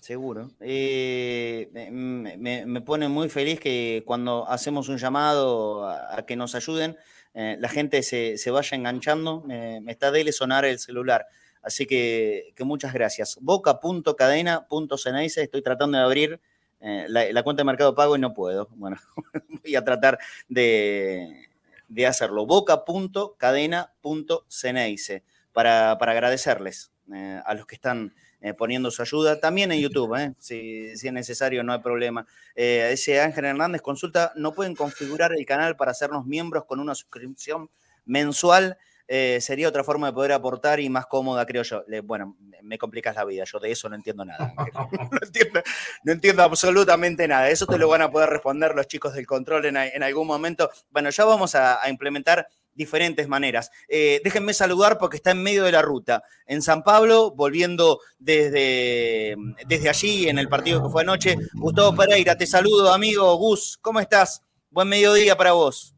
Seguro. 0.00 0.50
Eh, 0.60 1.68
me, 1.90 2.80
pone 2.82 3.08
muy 3.08 3.28
feliz 3.28 3.60
que 3.60 4.02
cuando 4.06 4.48
hacemos 4.48 4.88
un 4.88 4.96
llamado 4.96 5.88
a, 5.88 6.24
que 6.26 6.36
nos 6.36 6.54
ayuden, 6.54 6.96
eh, 7.34 7.56
la 7.58 7.68
gente 7.68 8.02
se, 8.02 8.50
vaya 8.50 8.76
enganchando. 8.76 9.42
Me, 9.42 9.82
está 9.86 10.10
de 10.10 10.32
sonar 10.32 10.64
el 10.64 10.78
celular. 10.78 11.26
Así 11.62 11.86
que, 11.86 12.54
muchas 12.60 12.92
gracias. 12.92 13.38
Boca.cadena.ceneice. 13.40 15.42
Estoy 15.42 15.62
tratando 15.62 15.98
de 15.98 16.04
abrir 16.04 16.40
eh, 16.80 17.06
la, 17.08 17.42
cuenta 17.42 17.62
de 17.62 17.66
Mercado 17.66 17.94
Pago 17.94 18.16
y 18.16 18.20
no 18.20 18.32
puedo. 18.32 18.68
Bueno, 18.76 18.96
voy 19.62 19.74
a 19.74 19.84
tratar 19.84 20.18
de, 20.48 21.47
de 21.88 22.06
hacerlo. 22.06 22.46
Boca.cadena.ceneice 22.46 25.24
para, 25.52 25.98
para 25.98 26.12
agradecerles 26.12 26.92
a 27.44 27.54
los 27.54 27.66
que 27.66 27.74
están 27.74 28.14
eh, 28.40 28.54
poniendo 28.54 28.92
su 28.92 29.02
ayuda. 29.02 29.40
También 29.40 29.72
en 29.72 29.80
YouTube, 29.80 30.14
eh, 30.16 30.32
si, 30.38 30.86
es 30.86 31.12
necesario, 31.12 31.64
no 31.64 31.72
hay 31.72 31.80
problema. 31.80 32.24
Eh, 32.54 32.90
ese 32.92 33.20
Ángel 33.20 33.46
Hernández 33.46 33.82
consulta, 33.82 34.32
¿no 34.36 34.52
pueden 34.52 34.76
configurar 34.76 35.32
el 35.36 35.44
canal 35.44 35.76
para 35.76 35.90
hacernos 35.90 36.24
miembros 36.24 36.64
con 36.64 36.78
una 36.78 36.94
suscripción 36.94 37.68
mensual? 38.04 38.78
Sería 39.08 39.68
otra 39.68 39.84
forma 39.84 40.08
de 40.08 40.12
poder 40.12 40.32
aportar 40.32 40.80
y 40.80 40.88
más 40.88 41.06
cómoda, 41.06 41.46
creo 41.46 41.62
yo. 41.62 41.82
bueno, 42.04 42.36
me 42.62 42.78
complicas 42.78 43.14
la 43.16 43.24
vida, 43.24 43.44
yo 43.44 43.58
de 43.58 43.70
eso 43.70 43.88
no 43.88 43.96
entiendo 43.96 44.24
nada. 44.24 44.52
no, 46.04 46.12
entiendo, 46.12 46.42
absolutamente 46.42 47.26
nada. 47.26 47.48
Eso 47.48 47.66
te 47.66 47.78
lo 47.78 47.88
van 47.88 48.02
a 48.02 48.10
poder 48.10 48.28
responder 48.28 48.74
los 48.74 48.86
chicos 48.86 49.14
del 49.14 49.26
control 49.26 49.66
en, 49.66 50.02
algún 50.02 50.26
momento. 50.26 50.70
Bueno, 50.90 51.10
ya 51.10 51.24
vamos 51.24 51.54
a 51.54 51.80
implementar 51.88 52.46
diferentes 52.78 53.28
maneras. 53.28 53.70
Eh, 53.88 54.22
déjenme 54.24 54.54
saludar 54.54 54.96
porque 54.96 55.18
está 55.18 55.32
en 55.32 55.42
medio 55.42 55.64
de 55.64 55.72
la 55.72 55.82
ruta. 55.82 56.22
En 56.46 56.62
San 56.62 56.82
Pablo, 56.82 57.32
volviendo 57.32 58.00
desde, 58.18 59.36
desde 59.66 59.88
allí, 59.90 60.28
en 60.28 60.38
el 60.38 60.48
partido 60.48 60.82
que 60.82 60.88
fue 60.88 61.02
anoche. 61.02 61.36
Gustavo 61.54 61.94
Pereira, 61.94 62.38
te 62.38 62.46
saludo, 62.46 62.94
amigo. 62.94 63.34
Gus, 63.36 63.76
¿cómo 63.82 64.00
estás? 64.00 64.42
Buen 64.70 64.88
mediodía 64.88 65.36
para 65.36 65.52
vos. 65.52 65.97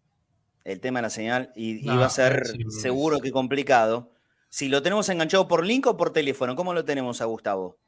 El 0.64 0.80
tema 0.80 0.98
de 0.98 1.02
la 1.02 1.10
señal 1.10 1.52
y, 1.54 1.84
va 1.86 2.06
a 2.06 2.10
ser 2.10 2.46
seguro 2.70 3.20
que 3.20 3.30
complicado. 3.32 4.12
Si 4.48 4.68
lo 4.68 4.82
tenemos 4.82 5.08
enganchado 5.08 5.48
por 5.48 5.64
link 5.64 5.86
o 5.86 5.96
por 5.96 6.12
teléfono, 6.12 6.56
¿cómo 6.56 6.74
lo 6.74 6.84
tenemos 6.84 7.20
a 7.20 7.24
Gustavo? 7.24 7.78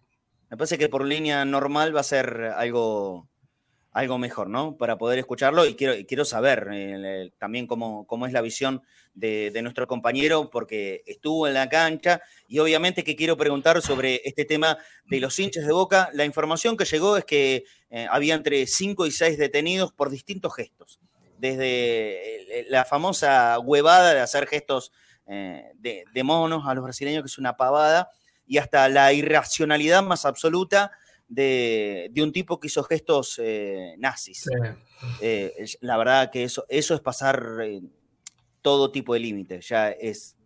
Me 0.49 0.57
parece 0.57 0.79
que 0.79 0.89
por 0.89 1.05
línea 1.05 1.45
normal 1.45 1.95
va 1.95 2.01
a 2.01 2.05
ser 2.05 2.53
algo, 2.57 3.29
algo 3.93 4.19
mejor, 4.19 4.49
¿no? 4.49 4.77
Para 4.77 4.97
poder 4.97 5.19
escucharlo 5.19 5.67
y 5.67 5.75
quiero, 5.75 5.95
quiero 6.07 6.25
saber 6.25 6.69
eh, 6.73 7.31
también 7.39 7.67
cómo, 7.67 8.07
cómo, 8.07 8.27
es 8.27 8.33
la 8.33 8.41
visión 8.41 8.83
de, 9.15 9.61
nuestro 9.63 9.87
compañero, 9.87 10.51
porque 10.51 11.03
estuvo 11.07 11.47
en 11.47 11.55
la 11.55 11.69
cancha 11.69 12.23
y 12.49 12.59
obviamente 12.59 13.05
que 13.05 13.17
quiero 13.17 13.37
preguntar 13.37 13.81
sobre 13.83 14.23
este 14.25 14.45
tema 14.45 14.79
de 15.07 15.21
los 15.21 15.39
hinchas 15.39 15.67
de 15.67 15.73
Boca. 15.73 16.11
La 16.15 16.25
información 16.25 16.77
que 16.77 16.85
llegó 16.85 17.17
es 17.17 17.25
que 17.25 17.65
eh, 17.91 18.07
había 18.11 18.35
entre 18.35 18.67
5 18.67 19.07
y 19.07 19.11
6 19.11 19.39
detenidos 19.39 19.93
por 19.93 20.11
distintos 20.11 20.55
gestos, 20.55 21.01
desde 21.43 22.61
eh, 22.61 22.67
la 22.71 22.85
famosa 22.85 23.59
huevada 23.59 24.15
de 24.15 24.21
hacer 24.21 24.47
gestos 24.47 24.93
de, 25.27 26.05
de 26.13 26.23
monos 26.25 26.65
a 26.67 26.75
los 26.75 26.85
brasileños, 26.85 27.23
que 27.23 27.29
es 27.29 27.39
una 27.39 27.57
pavada, 27.57 28.11
y 28.47 28.59
hasta 28.59 28.89
la 28.89 29.13
irracionalidad 29.13 30.03
más 30.03 30.27
absoluta 30.27 30.93
de, 31.29 32.13
un 32.23 32.33
tipo 32.33 32.61
que 32.61 32.67
hizo 32.67 32.83
gestos 32.85 33.41
eh, 33.43 33.95
nazis. 33.99 34.49
Eh, 35.21 35.65
la 35.81 35.97
verdad 35.97 36.31
que 36.31 36.45
eso, 36.45 36.67
eso 36.69 36.95
es 36.95 37.01
pasar 37.01 37.59
eh, 37.65 37.81
todo 38.61 38.93
tipo 38.93 39.15
de 39.15 39.21
límites, 39.21 39.69
ya 39.69 39.91
es, 39.91 40.37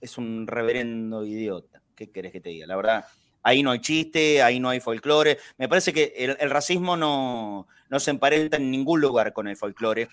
es 0.00 0.16
un 0.18 0.46
reverendo 0.46 1.24
idiota. 1.24 1.82
¿Qué 1.94 2.10
querés 2.10 2.30
que 2.30 2.40
te 2.40 2.50
diga? 2.50 2.66
La 2.66 2.76
verdad, 2.76 3.06
ahí 3.42 3.62
no 3.62 3.72
hay 3.72 3.80
chiste, 3.80 4.42
ahí 4.42 4.60
no 4.60 4.68
hay 4.68 4.80
folclore. 4.80 5.38
Me 5.58 5.68
parece 5.68 5.92
que 5.92 6.12
el, 6.16 6.50
racismo 6.50 6.96
no, 6.96 7.66
no, 7.88 8.00
se 8.00 8.10
emparenta 8.10 8.58
en 8.58 8.70
ningún 8.70 9.00
lugar 9.00 9.32
con 9.32 9.48
el 9.48 9.56
folclore. 9.56 10.08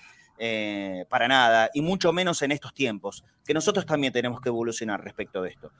Para 1.09 1.27
nada, 1.27 1.69
y 1.73 1.81
mucho 1.81 2.11
menos 2.13 2.41
en 2.41 2.51
estos 2.51 2.73
tiempos, 2.73 3.23
que 3.45 3.53
nosotros 3.53 3.86
también 3.86 4.11
tenemos 4.11 4.41
que 4.41 4.49
evolucionar 4.49 5.03
respecto 5.03 5.41
de 5.41 5.49
esto. 5.49 5.71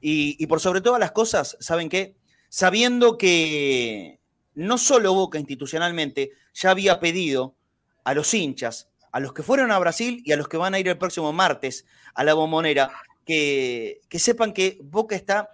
Y, 0.00 0.36
y 0.42 0.46
por 0.46 0.60
sobre 0.60 0.80
todas 0.80 1.00
las 1.00 1.12
cosas, 1.12 1.56
¿saben 1.60 1.88
qué? 1.88 2.16
sabiendo 2.52 3.16
que 3.16 4.20
no 4.54 4.76
solo 4.76 5.14
Boca 5.14 5.38
institucionalmente 5.38 6.32
ya 6.52 6.70
había 6.70 7.00
pedido 7.00 7.56
a 8.04 8.12
los 8.12 8.34
hinchas, 8.34 8.90
a 9.10 9.20
los 9.20 9.32
que 9.32 9.42
fueron 9.42 9.72
a 9.72 9.78
Brasil 9.78 10.22
y 10.22 10.32
a 10.32 10.36
los 10.36 10.48
que 10.48 10.58
van 10.58 10.74
a 10.74 10.78
ir 10.78 10.86
el 10.86 10.98
próximo 10.98 11.32
martes 11.32 11.86
a 12.12 12.24
la 12.24 12.34
bombonera, 12.34 12.92
que, 13.24 14.02
que 14.10 14.18
sepan 14.18 14.52
que 14.52 14.78
Boca 14.82 15.16
está 15.16 15.48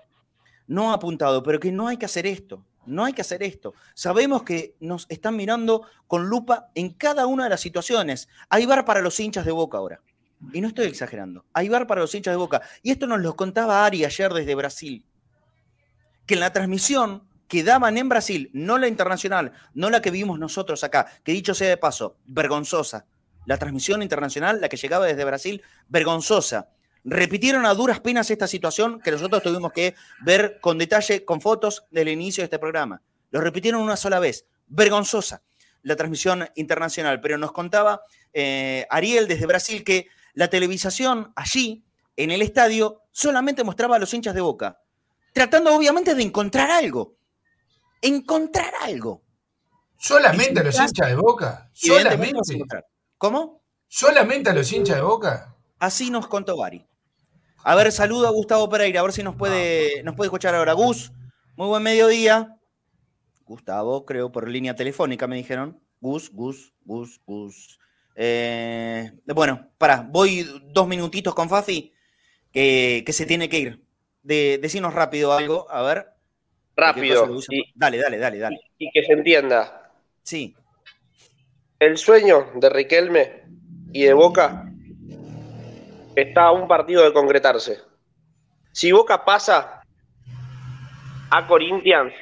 no 0.66 0.92
apuntado, 0.92 1.44
pero 1.44 1.60
que 1.60 1.70
no 1.70 1.86
hay 1.86 1.98
que 1.98 2.06
hacer 2.06 2.26
esto. 2.26 2.64
No 2.88 3.04
hay 3.04 3.12
que 3.12 3.22
hacer 3.22 3.42
esto. 3.42 3.74
Sabemos 3.94 4.42
que 4.42 4.74
nos 4.80 5.06
están 5.08 5.36
mirando 5.36 5.86
con 6.06 6.28
lupa 6.28 6.70
en 6.74 6.90
cada 6.90 7.26
una 7.26 7.44
de 7.44 7.50
las 7.50 7.60
situaciones. 7.60 8.28
Hay 8.48 8.66
bar 8.66 8.84
para 8.84 9.00
los 9.00 9.18
hinchas 9.20 9.44
de 9.44 9.52
Boca 9.52 9.78
ahora. 9.78 10.00
Y 10.52 10.60
no 10.60 10.68
estoy 10.68 10.86
exagerando. 10.86 11.44
Hay 11.52 11.68
bar 11.68 11.86
para 11.86 12.00
los 12.00 12.14
hinchas 12.14 12.32
de 12.32 12.38
Boca. 12.38 12.62
Y 12.82 12.90
esto 12.90 13.06
nos 13.06 13.20
lo 13.20 13.36
contaba 13.36 13.84
Ari 13.84 14.04
ayer 14.04 14.32
desde 14.32 14.54
Brasil 14.54 15.04
que 16.28 16.34
en 16.34 16.40
la 16.40 16.52
transmisión 16.52 17.26
que 17.48 17.64
daban 17.64 17.96
en 17.96 18.10
Brasil, 18.10 18.50
no 18.52 18.76
la 18.76 18.86
internacional, 18.86 19.52
no 19.72 19.88
la 19.88 20.02
que 20.02 20.10
vimos 20.10 20.38
nosotros 20.38 20.84
acá, 20.84 21.06
que 21.24 21.32
dicho 21.32 21.54
sea 21.54 21.70
de 21.70 21.78
paso, 21.78 22.18
vergonzosa. 22.26 23.06
La 23.46 23.56
transmisión 23.56 24.02
internacional, 24.02 24.60
la 24.60 24.68
que 24.68 24.76
llegaba 24.76 25.06
desde 25.06 25.24
Brasil, 25.24 25.62
vergonzosa. 25.88 26.68
Repitieron 27.04 27.66
a 27.66 27.74
duras 27.74 28.00
penas 28.00 28.30
esta 28.30 28.46
situación 28.46 29.00
que 29.00 29.10
nosotros 29.10 29.42
tuvimos 29.42 29.72
que 29.72 29.94
ver 30.24 30.58
con 30.60 30.78
detalle, 30.78 31.24
con 31.24 31.40
fotos 31.40 31.84
del 31.90 32.08
inicio 32.08 32.42
de 32.42 32.46
este 32.46 32.58
programa. 32.58 33.02
Lo 33.30 33.40
repitieron 33.40 33.80
una 33.80 33.96
sola 33.96 34.18
vez. 34.18 34.46
Vergonzosa 34.66 35.42
la 35.82 35.96
transmisión 35.96 36.48
internacional. 36.56 37.20
Pero 37.20 37.38
nos 37.38 37.52
contaba 37.52 38.02
eh, 38.32 38.86
Ariel 38.90 39.28
desde 39.28 39.46
Brasil 39.46 39.84
que 39.84 40.08
la 40.34 40.48
televisación 40.48 41.32
allí, 41.36 41.84
en 42.16 42.30
el 42.30 42.42
estadio, 42.42 43.02
solamente 43.12 43.64
mostraba 43.64 43.96
a 43.96 43.98
los 43.98 44.12
hinchas 44.12 44.34
de 44.34 44.40
boca 44.40 44.80
tratando 45.38 45.72
obviamente 45.74 46.16
de 46.16 46.22
encontrar 46.22 46.68
algo. 46.70 47.16
Encontrar 48.02 48.72
algo. 48.82 49.22
¿Solamente 49.96 50.60
a 50.60 50.64
los 50.64 50.78
hinchas 50.78 51.08
de 51.08 51.14
boca? 51.14 51.70
¿Solamente? 51.72 52.40
¿Cómo? 53.16 53.62
¿Solamente 53.86 54.50
a 54.50 54.52
los 54.52 54.72
hinchas 54.72 54.96
de 54.96 55.02
boca? 55.02 55.56
Así 55.78 56.10
nos 56.10 56.26
contó 56.26 56.56
Bari. 56.56 56.84
A 57.64 57.74
ver, 57.74 57.92
saludo 57.92 58.26
a 58.28 58.30
Gustavo 58.30 58.68
Pereira, 58.68 59.00
a 59.00 59.02
ver 59.02 59.12
si 59.12 59.22
nos 59.22 59.36
puede, 59.36 60.02
nos 60.02 60.14
puede 60.14 60.28
escuchar 60.28 60.54
ahora. 60.54 60.72
Gus, 60.72 61.12
muy 61.56 61.68
buen 61.68 61.82
mediodía. 61.82 62.56
Gustavo, 63.44 64.04
creo, 64.04 64.30
por 64.30 64.48
línea 64.48 64.74
telefónica 64.74 65.26
me 65.26 65.36
dijeron. 65.36 65.80
Gus, 66.00 66.30
Gus, 66.32 66.72
Gus, 66.84 67.20
Gus. 67.26 67.78
Eh, 68.14 69.12
bueno, 69.26 69.70
para, 69.78 70.02
voy 70.02 70.46
dos 70.72 70.88
minutitos 70.88 71.34
con 71.34 71.48
Fafi, 71.48 71.92
que 72.52 73.04
se 73.08 73.26
tiene 73.26 73.48
que 73.48 73.58
ir 73.58 73.88
de 74.22 74.58
decirnos 74.60 74.94
rápido 74.94 75.32
algo, 75.32 75.70
a 75.70 75.82
ver. 75.82 76.06
Rápido. 76.76 77.28
dale, 77.74 77.98
dale, 77.98 78.18
dale, 78.18 78.38
dale. 78.38 78.60
Y, 78.78 78.90
que 78.92 79.02
se 79.02 79.12
entienda. 79.12 79.90
Sí. 80.22 80.54
El 81.78 81.96
sueño 81.96 82.52
de 82.54 82.68
Riquelme 82.68 83.42
y 83.92 84.04
de 84.04 84.12
Boca 84.12 84.67
está 86.22 86.44
a 86.44 86.52
un 86.52 86.68
partido 86.68 87.02
de 87.04 87.12
concretarse. 87.12 87.80
Si 88.72 88.92
Boca 88.92 89.24
pasa 89.24 89.82
a 91.30 91.46
Corinthians, 91.46 92.12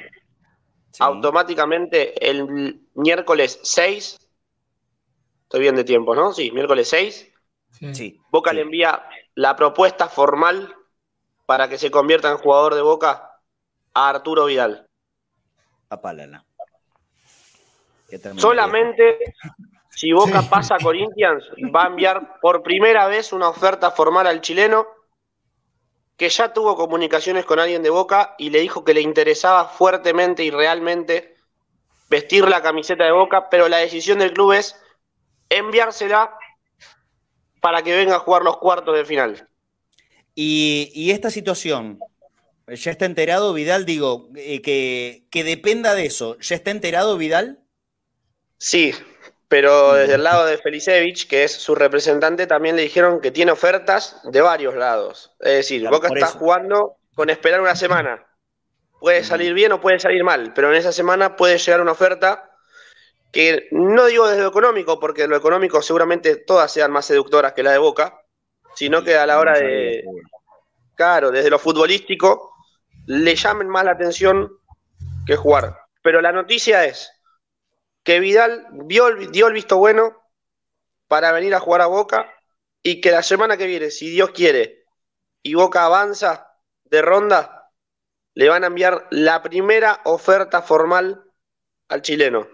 automáticamente 0.99 2.27
el 2.27 2.81
miércoles 2.95 3.59
6, 3.63 4.17
estoy 5.43 5.59
bien 5.59 5.75
de 5.75 5.83
tiempo, 5.83 6.15
¿no? 6.15 6.33
Sí, 6.33 6.51
miércoles 6.51 6.89
6. 6.89 7.33
Sí. 7.93 8.19
Boca 8.31 8.53
le 8.53 8.61
envía 8.61 9.03
la 9.35 9.55
propuesta 9.55 10.07
formal 10.07 10.73
para 11.45 11.69
que 11.69 11.77
se 11.77 11.91
convierta 11.91 12.31
en 12.31 12.37
jugador 12.37 12.75
de 12.75 12.81
Boca 12.81 13.39
a 13.93 14.09
Arturo 14.09 14.45
Vidal. 14.45 14.87
Apálala. 15.89 16.43
Solamente 18.37 19.33
si 19.97 20.11
Boca 20.11 20.43
pasa 20.43 20.75
a 20.75 20.79
Corinthians, 20.79 21.43
va 21.75 21.85
a 21.85 21.87
enviar 21.87 22.39
por 22.39 22.61
primera 22.61 23.07
vez 23.07 23.33
una 23.33 23.49
oferta 23.49 23.89
formal 23.89 24.27
al 24.27 24.41
chileno 24.41 24.85
que 26.15 26.29
ya 26.29 26.53
tuvo 26.53 26.75
comunicaciones 26.75 27.45
con 27.45 27.57
alguien 27.57 27.81
de 27.81 27.89
Boca 27.89 28.35
y 28.37 28.51
le 28.51 28.59
dijo 28.59 28.85
que 28.85 28.93
le 28.93 29.01
interesaba 29.01 29.65
fuertemente 29.65 30.43
y 30.43 30.51
realmente 30.51 31.35
vestir 32.11 32.47
la 32.47 32.61
camiseta 32.61 33.05
de 33.05 33.11
Boca, 33.11 33.49
pero 33.49 33.67
la 33.69 33.77
decisión 33.77 34.19
del 34.19 34.33
club 34.33 34.53
es 34.53 34.75
enviársela 35.49 36.31
para 37.59 37.81
que 37.81 37.95
venga 37.95 38.17
a 38.17 38.19
jugar 38.19 38.43
los 38.43 38.57
cuartos 38.57 38.95
de 38.95 39.03
final. 39.03 39.49
Y, 40.35 41.09
esta 41.09 41.31
situación 41.31 41.97
¿Ya 42.67 42.91
está 42.91 43.05
enterado 43.05 43.51
Vidal? 43.51 43.85
Digo, 43.85 44.29
eh, 44.35 44.61
que, 44.61 45.25
que 45.31 45.43
dependa 45.43 45.95
de 45.95 46.05
eso. 46.05 46.37
¿Ya 46.39 46.55
está 46.55 46.69
enterado 46.69 47.17
Vidal? 47.17 47.63
Sí, 48.59 48.93
pero 49.47 49.93
desde 49.93 50.15
el 50.15 50.23
lado 50.23 50.45
de 50.45 50.57
Felicevich, 50.57 51.27
que 51.27 51.43
es 51.43 51.53
su 51.53 51.73
representante, 51.73 52.47
también 52.47 52.75
le 52.75 52.81
dijeron 52.81 53.21
que 53.21 53.31
tiene 53.31 53.51
ofertas 53.51 54.19
de 54.23 54.41
varios 54.41 54.75
lados. 54.75 55.31
Es 55.39 55.53
decir, 55.53 55.87
Boca 55.89 56.09
está 56.09 56.27
jugando 56.27 56.97
con 57.15 57.29
esperar 57.29 57.61
una 57.61 57.75
semana. 57.75 58.25
Puede 58.99 59.23
salir 59.23 59.53
bien 59.53 59.71
o 59.71 59.79
puede 59.79 59.99
salir 59.99 60.23
mal, 60.23 60.53
pero 60.53 60.71
en 60.71 60.77
esa 60.77 60.91
semana 60.91 61.35
puede 61.35 61.57
llegar 61.57 61.81
una 61.81 61.91
oferta 61.91 62.51
que 63.31 63.67
no 63.71 64.05
digo 64.05 64.27
desde 64.27 64.41
lo 64.41 64.49
económico, 64.49 64.99
porque 64.99 65.27
lo 65.27 65.35
económico 65.35 65.81
seguramente 65.81 66.35
todas 66.37 66.71
sean 66.71 66.91
más 66.91 67.05
seductoras 67.05 67.53
que 67.53 67.63
la 67.63 67.71
de 67.71 67.77
Boca, 67.77 68.21
sino 68.75 69.03
que 69.03 69.15
a 69.15 69.25
la 69.25 69.39
hora 69.39 69.57
de, 69.59 70.03
claro, 70.95 71.31
desde 71.31 71.49
lo 71.49 71.59
futbolístico, 71.59 72.53
le 73.05 73.35
llamen 73.35 73.69
más 73.69 73.85
la 73.85 73.91
atención 73.91 74.51
que 75.25 75.35
jugar. 75.35 75.77
Pero 76.01 76.21
la 76.21 76.31
noticia 76.31 76.85
es 76.85 77.11
que 78.07 78.21
Vidal 78.21 78.65
dio 78.85 79.07
el 79.09 79.53
visto 79.53 79.77
bueno 79.77 80.15
para 81.09 81.33
venir 81.33 81.53
a 81.53 81.59
jugar 81.59 81.81
a 81.81 81.87
Boca 81.87 82.31
y 82.81 83.01
que 83.01 83.11
la 83.11 83.21
semana 83.21 83.57
que 83.57 83.67
viene, 83.67 83.91
si 83.91 84.09
Dios 84.09 84.29
quiere, 84.29 84.85
y 85.43 85.55
Boca 85.55 85.83
avanza 85.83 86.53
de 86.85 87.01
ronda, 87.01 87.69
le 88.33 88.47
van 88.47 88.63
a 88.63 88.67
enviar 88.67 89.07
la 89.11 89.43
primera 89.43 89.99
oferta 90.05 90.61
formal 90.61 91.21
al 91.89 92.01
chileno. 92.01 92.47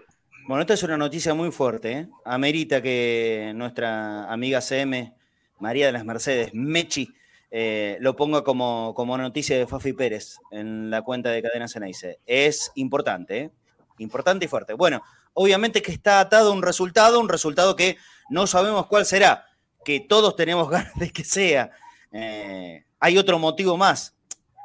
Bueno, 0.48 0.62
esta 0.62 0.74
es 0.74 0.82
una 0.82 0.96
noticia 0.96 1.34
muy 1.34 1.52
fuerte. 1.52 1.92
¿eh? 1.92 2.08
Amerita 2.24 2.82
que 2.82 3.52
nuestra 3.54 4.24
amiga 4.32 4.60
CM, 4.60 5.14
María 5.60 5.86
de 5.86 5.92
las 5.92 6.04
Mercedes, 6.04 6.50
Mechi, 6.52 7.14
eh, 7.52 7.96
lo 8.00 8.16
ponga 8.16 8.42
como, 8.42 8.92
como 8.96 9.16
noticia 9.16 9.56
de 9.56 9.68
Fafi 9.68 9.92
Pérez 9.92 10.38
en 10.50 10.90
la 10.90 11.02
cuenta 11.02 11.30
de 11.30 11.42
Cadena 11.42 11.68
Ceneice. 11.68 12.18
Es 12.26 12.72
importante, 12.74 13.38
¿eh? 13.38 13.50
importante 13.98 14.46
y 14.46 14.48
fuerte. 14.48 14.72
Bueno, 14.72 15.00
obviamente 15.34 15.82
que 15.82 15.92
está 15.92 16.20
atado 16.20 16.50
a 16.50 16.54
un 16.54 16.62
resultado, 16.62 17.20
un 17.20 17.28
resultado 17.28 17.76
que 17.76 17.98
no 18.30 18.46
sabemos 18.46 18.86
cuál 18.86 19.04
será, 19.04 19.46
que 19.84 20.00
todos 20.00 20.34
tenemos 20.36 20.70
ganas 20.70 20.94
de 20.96 21.10
que 21.10 21.24
sea. 21.24 21.70
Eh, 22.12 22.84
hay 22.98 23.18
otro 23.18 23.38
motivo 23.38 23.76
más, 23.76 24.14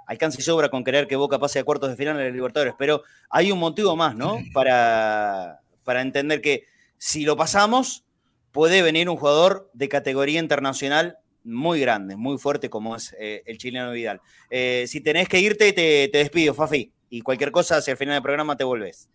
alcance 0.07 0.39
y 0.39 0.43
sobra 0.43 0.69
con 0.69 0.83
querer 0.83 1.07
que 1.07 1.15
Boca 1.15 1.37
pase 1.37 1.59
a 1.59 1.63
cuartos 1.63 1.89
de 1.89 1.95
final 1.95 2.19
en 2.19 2.27
el 2.27 2.33
Libertadores, 2.33 2.73
pero 2.77 3.03
hay 3.29 3.51
un 3.51 3.59
motivo 3.59 3.95
más, 3.95 4.15
¿no? 4.15 4.39
Para, 4.53 5.59
para 5.83 6.01
entender 6.01 6.41
que 6.41 6.65
si 6.97 7.25
lo 7.25 7.35
pasamos, 7.35 8.05
puede 8.51 8.81
venir 8.81 9.09
un 9.09 9.17
jugador 9.17 9.69
de 9.73 9.89
categoría 9.89 10.39
internacional 10.39 11.17
muy 11.43 11.79
grande, 11.79 12.15
muy 12.15 12.37
fuerte 12.37 12.69
como 12.69 12.95
es 12.95 13.15
eh, 13.19 13.43
el 13.45 13.57
chileno 13.57 13.91
Vidal. 13.91 14.21
Eh, 14.49 14.85
si 14.87 15.01
tenés 15.01 15.27
que 15.27 15.39
irte, 15.39 15.71
te, 15.73 16.09
despido, 16.11 16.53
Fafi, 16.53 16.91
y 17.09 17.21
cualquier 17.21 17.51
cosa 17.51 17.77
hacia 17.77 17.91
el 17.91 17.97
final 17.97 18.15
del 18.15 18.23
programa 18.23 18.57
te 18.57 18.63
volvés. 18.63 19.09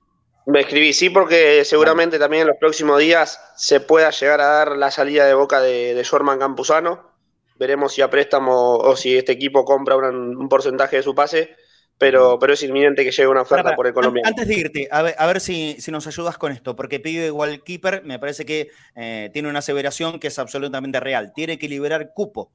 Me 0.47 0.61
escribí, 0.61 0.93
sí, 0.93 1.11
porque 1.11 1.65
seguramente 1.65 2.19
también 2.19 2.43
en 2.43 2.49
los 2.49 2.59
próximos 2.59 2.99
días 2.99 3.41
se 3.57 3.81
pueda 3.81 4.11
llegar 4.11 4.41
a 4.41 4.47
dar 4.47 4.77
la 4.77 4.91
salida 4.91 5.27
de 5.27 5.35
boca 5.35 5.61
de, 5.61 5.95
de 5.95 6.03
Shorman 6.03 6.39
Campuzano 6.39 7.15
Veremos 7.57 7.95
si 7.95 8.03
a 8.03 8.11
préstamo 8.11 8.77
o 8.77 8.97
si 8.97 9.17
este 9.17 9.33
equipo 9.33 9.65
compra 9.65 9.97
un, 9.97 10.49
porcentaje 10.49 10.97
de 10.97 11.03
su 11.05 11.15
pase, 11.15 11.55
pero, 11.97 12.37
pero 12.39 12.53
es 12.53 12.63
inminente 12.65 13.05
que 13.05 13.13
llegue 13.13 13.29
una 13.29 13.43
oferta 13.43 13.77
por 13.77 13.87
el 13.87 13.95
colombiano. 13.95 14.29
Antes 14.29 14.49
de 14.49 14.55
irte, 14.55 14.89
a 14.91 15.03
ver, 15.03 15.41
si, 15.41 15.77
nos 15.89 16.07
ayudas 16.09 16.37
con 16.37 16.51
esto, 16.51 16.75
porque 16.75 16.99
pido 16.99 17.25
igual 17.25 17.63
keeper, 17.63 18.03
me 18.03 18.19
parece 18.19 18.45
que 18.45 18.71
eh, 18.97 19.31
tiene 19.33 19.49
una 19.49 19.61
aseveración 19.61 20.19
que 20.19 20.27
es 20.27 20.39
absolutamente 20.41 20.99
real. 20.99 21.33
Tiene 21.33 21.59
que 21.59 21.69
liberar 21.69 22.13
cupo. 22.13 22.51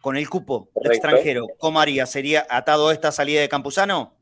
Con 0.00 0.16
el 0.16 0.28
cupo 0.30 0.70
extranjero, 0.84 1.48
¿cómo 1.58 1.80
haría? 1.80 2.06
¿Sería 2.06 2.46
atado 2.48 2.92
esta 2.92 3.10
salida 3.10 3.40
de 3.40 3.48
Campuzano? 3.48 4.15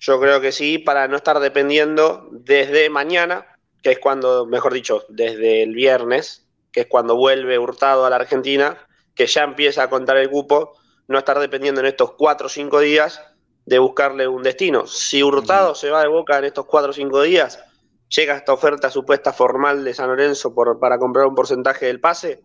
Yo 0.00 0.20
creo 0.20 0.40
que 0.40 0.52
sí, 0.52 0.78
para 0.78 1.08
no 1.08 1.16
estar 1.16 1.40
dependiendo 1.40 2.28
desde 2.30 2.90
mañana, 2.90 3.46
que 3.82 3.92
es 3.92 3.98
cuando, 3.98 4.46
mejor 4.46 4.72
dicho, 4.72 5.04
desde 5.08 5.62
el 5.62 5.74
viernes, 5.74 6.46
que 6.72 6.82
es 6.82 6.86
cuando 6.86 7.16
vuelve 7.16 7.58
Hurtado 7.58 8.04
a 8.04 8.10
la 8.10 8.16
Argentina, 8.16 8.78
que 9.14 9.26
ya 9.26 9.44
empieza 9.44 9.84
a 9.84 9.90
contar 9.90 10.16
el 10.16 10.30
cupo, 10.30 10.76
no 11.06 11.18
estar 11.18 11.38
dependiendo 11.38 11.80
en 11.80 11.86
estos 11.86 12.12
cuatro 12.12 12.46
o 12.46 12.50
cinco 12.50 12.80
días 12.80 13.22
de 13.66 13.78
buscarle 13.78 14.28
un 14.28 14.42
destino. 14.42 14.86
Si 14.86 15.22
Hurtado 15.22 15.74
se 15.74 15.90
va 15.90 16.02
de 16.02 16.08
boca 16.08 16.38
en 16.38 16.44
estos 16.44 16.66
cuatro 16.66 16.90
o 16.90 16.94
cinco 16.94 17.22
días, 17.22 17.62
llega 18.08 18.36
esta 18.36 18.52
oferta 18.52 18.90
supuesta 18.90 19.32
formal 19.32 19.84
de 19.84 19.94
San 19.94 20.08
Lorenzo 20.08 20.54
por, 20.54 20.78
para 20.78 20.98
comprar 20.98 21.26
un 21.26 21.34
porcentaje 21.34 21.86
del 21.86 22.00
pase, 22.00 22.42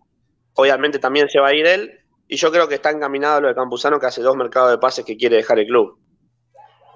obviamente 0.54 0.98
también 0.98 1.28
se 1.28 1.40
va 1.40 1.48
a 1.48 1.54
ir 1.54 1.66
él, 1.66 2.00
y 2.26 2.36
yo 2.36 2.50
creo 2.52 2.68
que 2.68 2.76
está 2.76 2.90
encaminado 2.90 3.40
lo 3.40 3.48
de 3.48 3.54
Campuzano, 3.54 3.98
que 3.98 4.06
hace 4.06 4.22
dos 4.22 4.36
mercados 4.36 4.70
de 4.70 4.78
pases 4.78 5.04
que 5.04 5.16
quiere 5.16 5.36
dejar 5.36 5.58
el 5.58 5.66
club. 5.66 5.98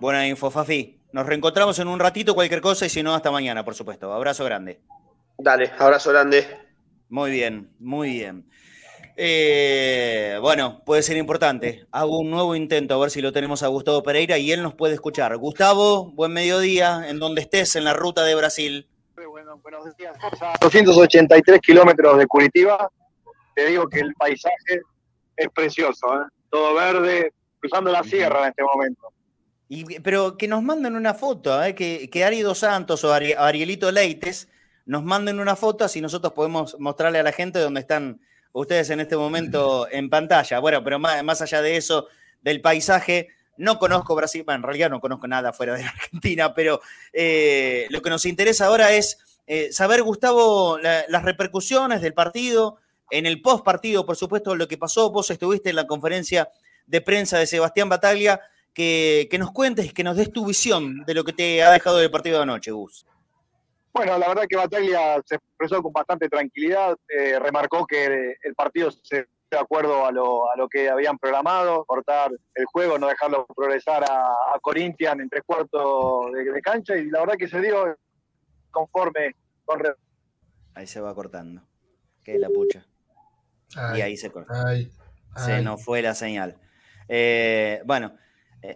Buena 0.01 0.27
info, 0.27 0.51
Fafi. 0.51 1.01
Nos 1.13 1.27
reencontramos 1.27 1.79
en 1.79 1.89
un 1.89 2.01
ratito, 2.01 2.35
cualquier 2.35 2.61
cosa, 2.61 2.87
y 2.87 2.89
si 2.89 3.03
no, 3.03 3.15
hasta 3.15 3.31
mañana, 3.31 3.65
por 3.65 3.75
supuesto. 3.75 4.13
Abrazo 4.13 4.45
grande. 4.45 4.81
Dale, 5.39 5.71
abrazo 5.79 6.11
grande. 6.11 6.47
Muy 7.09 7.31
bien, 7.31 7.75
muy 7.79 8.11
bien. 8.11 8.49
Eh, 9.17 10.39
bueno, 10.41 10.83
puede 10.85 11.03
ser 11.03 11.17
importante. 11.17 11.87
Hago 11.93 12.19
un 12.19 12.31
nuevo 12.31 12.57
intento 12.57 12.95
a 12.95 12.99
ver 12.99 13.11
si 13.11 13.23
lo 13.23 13.33
tenemos 13.33 13.63
a 13.63 13.69
Gustavo 13.69 14.03
Pereira 14.03 14.39
y 14.39 14.51
él 14.51 14.63
nos 14.63 14.75
puede 14.75 14.95
escuchar. 14.95 15.37
Gustavo, 15.37 16.11
buen 16.13 16.33
mediodía, 16.33 17.09
en 17.09 17.21
donde 17.21 17.43
estés, 17.43 17.77
en 17.77 17.85
la 17.85 17.93
ruta 17.93 18.25
de 18.25 18.35
Brasil. 18.35 18.89
Bueno, 19.15 19.59
buenos 19.59 19.97
días. 19.97 20.17
A 20.21 20.59
283 20.61 21.61
kilómetros 21.61 22.19
de 22.19 22.27
Curitiba. 22.27 22.91
Te 23.55 23.67
digo 23.67 23.87
que 23.89 24.01
el 24.01 24.13
paisaje 24.15 24.83
es 25.37 25.49
precioso, 25.55 26.07
¿eh? 26.15 26.27
todo 26.51 26.75
verde, 26.75 27.33
cruzando 27.61 27.93
la 27.93 28.03
sierra 28.03 28.43
en 28.43 28.49
este 28.49 28.63
momento. 28.63 29.13
Y, 29.69 30.01
pero 30.01 30.37
que 30.37 30.49
nos 30.49 30.63
manden 30.63 30.97
una 30.97 31.15
foto, 31.15 31.63
¿eh? 31.63 31.75
que, 31.75 32.11
que 32.11 32.25
Ari 32.25 32.43
Dos 32.43 32.59
Santos 32.59 33.03
o 33.05 33.13
Arielito 33.13 33.91
Leites 33.91 34.49
nos 34.87 35.03
manden 35.05 35.41
una 35.41 35.57
foto, 35.57 35.85
así 35.85 36.01
nosotros 36.01 36.33
podemos 36.33 36.77
mostrarle 36.79 37.19
a 37.19 37.23
la 37.23 37.33
gente 37.33 37.59
dónde 37.59 37.81
están 37.81 38.21
ustedes 38.53 38.91
en 38.91 39.01
este 39.01 39.17
momento 39.17 39.89
en 39.91 40.09
pantalla. 40.11 40.59
Bueno, 40.61 40.83
pero 40.85 40.99
más, 40.99 41.43
allá 41.43 41.63
de 41.63 41.77
eso, 41.77 42.07
del 42.43 42.61
paisaje, 42.61 43.29
no 43.57 43.79
conozco 43.79 44.15
Brasil, 44.15 44.43
bueno, 44.45 44.59
en 44.59 44.63
realidad 44.63 44.91
no 44.91 45.01
conozco 45.01 45.27
nada 45.27 45.53
fuera 45.53 45.75
de 45.75 45.85
Argentina, 45.85 46.55
pero 46.55 46.81
eh, 47.13 47.87
lo 47.91 48.03
que 48.03 48.11
nos 48.11 48.27
interesa 48.27 48.67
ahora 48.67 48.93
es 48.93 49.19
eh, 49.47 49.73
saber, 49.73 50.03
Gustavo, 50.03 50.79
las 50.79 51.23
repercusiones 51.23 52.01
del 52.01 52.15
partido, 52.15 52.79
en 53.11 53.27
el 53.27 53.43
post 53.43 53.65
partido, 53.65 54.07
por 54.07 54.17
supuesto, 54.17 54.57
lo 54.57 54.67
que 54.67 54.79
pasó. 54.79 55.11
Vos 55.11 55.31
estuviste 55.31 55.71
en 55.71 55.77
la 55.77 55.87
conferencia 55.87 56.49
de 56.87 57.01
prensa 57.01 57.39
de 57.39 57.47
Sebastián 57.47 57.89
Bataglia, 57.89 58.41
que, 58.75 59.29
que 59.31 59.39
nos 59.39 59.53
cuentes, 59.53 59.93
que 59.93 60.05
nos 60.05 60.17
des 60.17 60.33
tu 60.33 60.47
visión 60.47 61.05
de 61.05 61.15
lo 61.15 61.25
que 61.25 61.33
te 61.33 61.63
ha 61.63 61.71
dejado 61.71 62.01
el 62.01 62.11
partido 62.11 62.37
de 62.39 62.43
anoche, 62.43 62.73
Gus. 62.73 63.07
Bueno, 63.93 64.19
la 64.19 64.29
verdad 64.29 64.45
que 64.49 64.57
Bataglia 64.57 65.23
se 65.25 65.37
expresó 65.37 65.81
con 65.81 65.93
bastante 65.93 66.29
tranquilidad, 66.29 66.97
eh, 67.09 67.39
remarcó 67.39 67.87
que 67.87 68.37
el 68.43 68.55
partido 68.57 68.91
se 68.91 69.29
de 69.55 69.61
acuerdo 69.61 70.05
a 70.05 70.13
lo, 70.13 70.51
a 70.51 70.57
lo 70.57 70.69
que 70.69 70.89
habían 70.89 71.19
programado, 71.19 71.85
cortar 71.85 72.31
el 72.55 72.65
juego, 72.67 72.99
no 72.99 73.09
dejarlo 73.09 73.47
progresar 73.47 74.05
a, 74.05 74.25
a 74.55 74.59
Corinthians 74.61 75.21
en 75.21 75.29
tres 75.29 75.43
cuartos 75.47 76.33
de, 76.33 76.61
cancha 76.61 76.97
y 76.97 77.09
la 77.11 77.21
verdad 77.21 77.37
que 77.39 77.49
se 77.49 77.61
dio 77.61 77.97
conforme 78.71 79.35
con... 79.65 79.81
Ahí 80.75 80.87
se 80.87 81.01
va 81.01 81.15
cortando. 81.15 81.63
Que 82.25 82.39
la 82.39 82.49
pucha. 82.49 82.87
y 83.97 84.01
ahí 84.01 84.17
se 84.17 84.31
corta. 84.31 84.55
se 85.37 85.63
nos 85.63 85.85
fue 85.85 86.03
la 86.03 86.15
señal. 86.15 86.59
Eh, 87.07 87.83
bueno, 87.85 88.17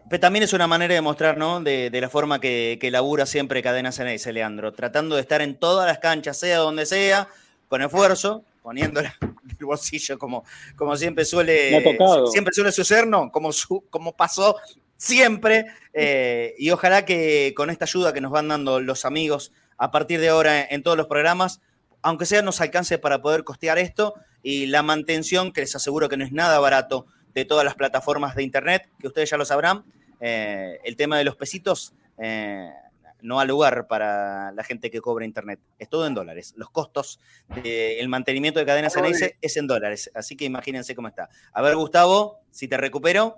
pero 0.09 0.20
también 0.20 0.43
es 0.43 0.53
una 0.53 0.66
manera 0.66 0.95
de 0.95 1.01
mostrar, 1.01 1.39
¿no? 1.39 1.61
De, 1.61 1.91
la 1.93 2.09
forma 2.09 2.41
que, 2.41 2.78
que, 2.80 2.91
labura 2.91 3.26
siempre 3.26 3.62
Cadena 3.62 3.91
ese 3.91 4.32
Leandro, 4.32 4.72
tratando 4.72 5.16
de 5.16 5.22
estar 5.22 5.41
en 5.41 5.57
todas 5.57 5.86
las 5.86 5.99
canchas, 5.99 6.39
sea 6.39 6.59
donde 6.59 6.86
sea, 6.86 7.28
con 7.68 7.82
esfuerzo, 7.82 8.45
poniéndola 8.62 9.14
el 9.59 9.64
bolsillo 9.64 10.18
como, 10.18 10.45
como 10.76 10.97
siempre 10.97 11.24
suele, 11.24 11.82
siempre 12.30 12.53
suele 12.53 12.72
suceder, 12.72 13.07
¿no? 13.07 13.30
Como, 13.30 13.51
como 13.91 14.16
pasó 14.16 14.57
siempre. 14.97 15.66
Eh, 15.95 16.55
y 16.59 16.70
ojalá 16.70 17.05
que 17.05 17.55
con 17.57 17.70
esta 17.70 17.86
ayuda 17.86 18.12
que 18.12 18.20
nos 18.20 18.30
van 18.30 18.49
dando 18.49 18.80
los 18.80 19.05
amigos 19.05 19.53
a 19.78 19.91
partir 19.91 20.20
de 20.20 20.28
ahora 20.28 20.62
en, 20.62 20.82
todos 20.82 20.97
los 20.97 21.07
programas, 21.07 21.61
aunque 22.03 22.26
sea 22.26 22.43
nos 22.43 22.61
alcance 22.61 22.99
para 22.99 23.22
poder 23.22 23.45
costear 23.45 23.78
esto 23.78 24.14
y 24.43 24.66
la 24.66 24.82
mantención, 24.82 25.53
que 25.53 25.62
les 25.62 25.74
aseguro 25.74 26.09
que 26.09 26.16
no 26.16 26.24
es 26.24 26.32
nada 26.32 26.59
barato 26.59 27.07
de 27.35 27.45
todas 27.45 27.64
las 27.64 27.74
plataformas 27.74 28.35
de 28.35 28.43
Internet, 28.43 28.89
que 28.99 29.07
ustedes 29.07 29.31
ya 29.31 29.37
lo 29.37 29.45
sabrán. 29.45 29.85
Eh, 30.20 30.79
el 30.85 30.97
tema 30.97 31.18
de 31.18 31.24
los 31.24 31.37
pesitos 31.37 31.95
eh, 32.18 32.70
no 33.20 33.41
ha 33.41 33.45
lugar 33.45 33.87
para 33.87 34.53
la 34.53 34.64
gente 34.64 34.91
que 34.91 35.01
cobra 35.01 35.24
Internet. 35.24 35.61
Es 35.79 35.89
todo 35.89 36.07
en 36.07 36.14
dólares. 36.14 36.55
Los 36.57 36.70
costos 36.70 37.20
del 37.62 38.09
mantenimiento 38.09 38.61
de 38.61 38.66
cadenas 38.66 38.97
NS 38.97 39.35
es 39.41 39.57
en 39.57 39.66
dólares. 39.66 40.11
Así 40.14 40.37
que 40.37 40.45
imagínense 40.45 40.95
cómo 40.95 41.09
está. 41.09 41.29
A 41.53 41.62
ver, 41.62 41.76
Gustavo, 41.76 42.41
si 42.51 42.68
te 42.68 42.76
recupero. 42.76 43.37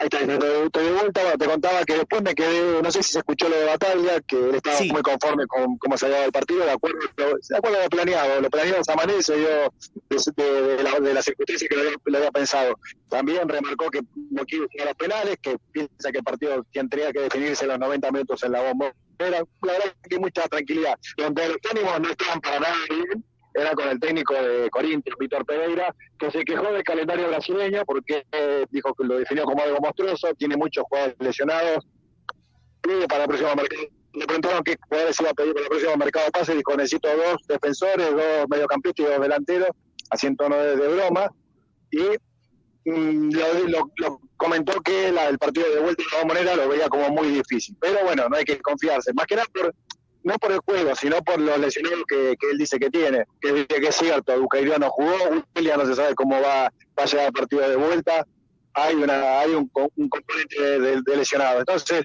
Ahí 0.00 0.06
está, 0.06 0.20
estoy 0.20 0.84
de 0.84 0.92
vuelta. 0.92 1.36
te 1.36 1.46
contaba 1.46 1.84
que 1.84 1.94
después 1.94 2.22
me 2.22 2.34
quedé, 2.34 2.80
no 2.80 2.90
sé 2.92 3.02
si 3.02 3.12
se 3.12 3.18
escuchó 3.18 3.48
lo 3.48 3.56
de 3.56 3.64
Batalla, 3.64 4.20
que 4.20 4.36
él 4.36 4.54
estaba 4.54 4.78
muy 4.80 5.02
conforme 5.02 5.46
con 5.48 5.76
cómo 5.78 5.98
se 5.98 6.06
había 6.06 6.18
dado 6.18 6.26
el 6.26 6.32
partido, 6.32 6.64
de 6.64 6.70
acuerdo, 6.70 6.98
de 7.16 7.56
acuerdo 7.56 7.78
a 7.78 7.82
lo 7.82 7.88
planeado. 7.90 8.40
Lo 8.40 8.48
planeado 8.48 8.76
de 8.76 8.82
esa 8.82 8.94
manera 8.94 9.18
y 9.18 9.22
se 9.22 9.36
dio 9.36 9.48
de, 10.08 10.82
la, 10.84 11.00
de 11.00 11.14
las 11.14 11.24
circunstancias 11.24 11.68
que 11.68 12.10
lo 12.10 12.18
había, 12.18 12.30
pensado. 12.30 12.78
También 13.08 13.48
remarcó 13.48 13.90
que 13.90 14.02
no 14.30 14.44
quiere 14.44 14.66
jugar 14.70 14.86
los 14.86 14.96
penales, 14.96 15.36
que 15.42 15.56
piensa 15.72 16.12
que 16.12 16.18
el 16.18 16.24
partido 16.24 16.64
tenía 16.70 17.12
que 17.12 17.20
definirse 17.20 17.66
los 17.66 17.78
90 17.78 18.12
minutos 18.12 18.42
en 18.44 18.52
la 18.52 18.62
bomba. 18.62 18.92
Era, 19.18 19.38
la 19.40 19.72
verdad 19.72 19.94
que 20.08 20.18
mucha 20.20 20.46
tranquilidad. 20.46 20.94
Donde 21.16 21.48
los 21.48 21.56
ánimos 21.72 22.00
no 22.00 22.10
estaban 22.10 22.40
para 22.40 22.60
nada 22.60 22.76
bien 22.88 23.24
era 23.54 23.72
con 23.72 23.88
el 23.88 23.98
técnico 23.98 24.34
de 24.34 24.68
Corinthians, 24.70 25.16
Víctor 25.18 25.44
Pereira, 25.44 25.94
que 26.18 26.30
se 26.30 26.44
quejó 26.44 26.72
del 26.72 26.82
calendario 26.82 27.28
brasileño 27.28 27.82
porque 27.84 28.24
eh, 28.32 28.66
dijo 28.70 28.94
que 28.94 29.04
lo 29.04 29.18
definió 29.18 29.44
como 29.44 29.62
algo 29.62 29.78
monstruoso, 29.80 30.34
tiene 30.34 30.56
muchos 30.56 30.84
jugadores 30.88 31.16
lesionados, 31.18 31.86
pide 32.82 33.06
para 33.08 33.24
el 33.24 33.28
próximo 33.28 33.54
mercado. 33.54 33.82
Le 34.14 34.26
preguntaron 34.26 34.64
qué 34.64 34.76
jugadores 34.88 35.20
iba 35.20 35.30
a 35.30 35.34
pedir 35.34 35.52
para 35.52 35.64
el 35.64 35.68
próximo 35.68 35.96
mercado 35.96 36.24
de 36.26 36.30
pase, 36.32 36.54
dijo 36.54 36.76
necesito 36.76 37.08
dos 37.16 37.36
defensores, 37.46 38.10
dos 38.10 38.48
mediocampistas 38.48 39.06
y 39.06 39.08
dos 39.08 39.20
delanteros, 39.20 39.68
así 40.10 40.26
en 40.26 40.36
tono 40.36 40.56
de, 40.56 40.76
broma, 40.76 41.30
y 41.90 42.90
mm, 42.90 43.30
lo, 43.68 44.20
comentó 44.36 44.80
que 44.80 45.08
el 45.08 45.38
partido 45.38 45.68
de 45.74 45.80
vuelta 45.80 46.02
de 46.02 46.08
todas 46.10 46.26
maneras 46.26 46.56
lo 46.56 46.68
veía 46.68 46.88
como 46.88 47.10
muy 47.10 47.28
difícil. 47.28 47.76
Pero 47.80 48.04
bueno, 48.04 48.28
no 48.28 48.36
hay 48.36 48.44
que 48.44 48.58
confiarse, 48.60 49.12
más 49.12 49.26
que 49.26 49.36
nada 49.36 49.46
por 49.52 49.74
no 50.22 50.38
por 50.38 50.52
el 50.52 50.58
juego, 50.58 50.94
sino 50.94 51.22
por 51.22 51.40
los 51.40 51.58
lesionados 51.58 52.04
que, 52.08 52.36
él 52.50 52.58
dice 52.58 52.78
que 52.78 52.90
tiene. 52.90 53.24
Que, 53.40 53.66
que 53.66 53.88
es 53.88 53.96
cierto, 53.96 54.38
Bucairo 54.40 54.78
no 54.78 54.90
jugó, 54.90 55.16
ya 55.62 55.76
no 55.76 55.86
se 55.86 55.94
sabe 55.94 56.14
cómo 56.14 56.40
va, 56.40 56.66
a 56.66 57.04
llegar 57.04 57.26
el 57.26 57.32
partido 57.32 57.68
de 57.68 57.76
vuelta. 57.76 58.26
Hay 58.74 58.94
una 58.94 59.40
hay 59.40 59.52
un, 59.52 59.68
componente 59.68 60.80
de, 60.80 61.16
lesionado. 61.16 61.60
Entonces, 61.60 62.04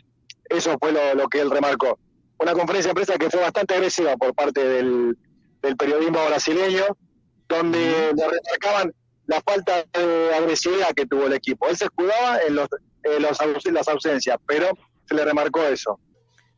eso 0.50 0.78
fue 0.80 0.92
lo, 0.92 1.28
que 1.28 1.42
él 1.42 1.52
remarcó. 1.52 1.98
Una 2.40 2.54
conferencia 2.54 2.90
de 2.90 2.96
prensa 2.96 3.18
que 3.18 3.30
fue 3.30 3.42
bastante 3.42 3.76
agresiva 3.76 4.16
por 4.18 4.34
parte 4.34 4.64
del, 4.64 5.18
periodismo 5.78 6.26
brasileño, 6.26 6.84
donde 7.48 7.80
le 7.80 8.26
remarcaban 8.26 8.94
la 9.28 9.42
falta 9.42 9.86
de 9.94 10.36
agresividad 10.36 10.94
que 10.94 11.06
tuvo 11.06 11.28
el 11.28 11.34
equipo. 11.34 11.68
Él 11.70 11.78
se 11.78 11.86
escudaba 11.86 12.40
en, 12.46 12.56
los, 12.56 12.68
en 13.04 13.74
las 13.74 13.88
ausencias, 13.88 14.38
pero 14.46 14.70
se 15.08 15.16
le 15.16 15.24
remarcó 15.24 15.64
eso. 15.64 16.00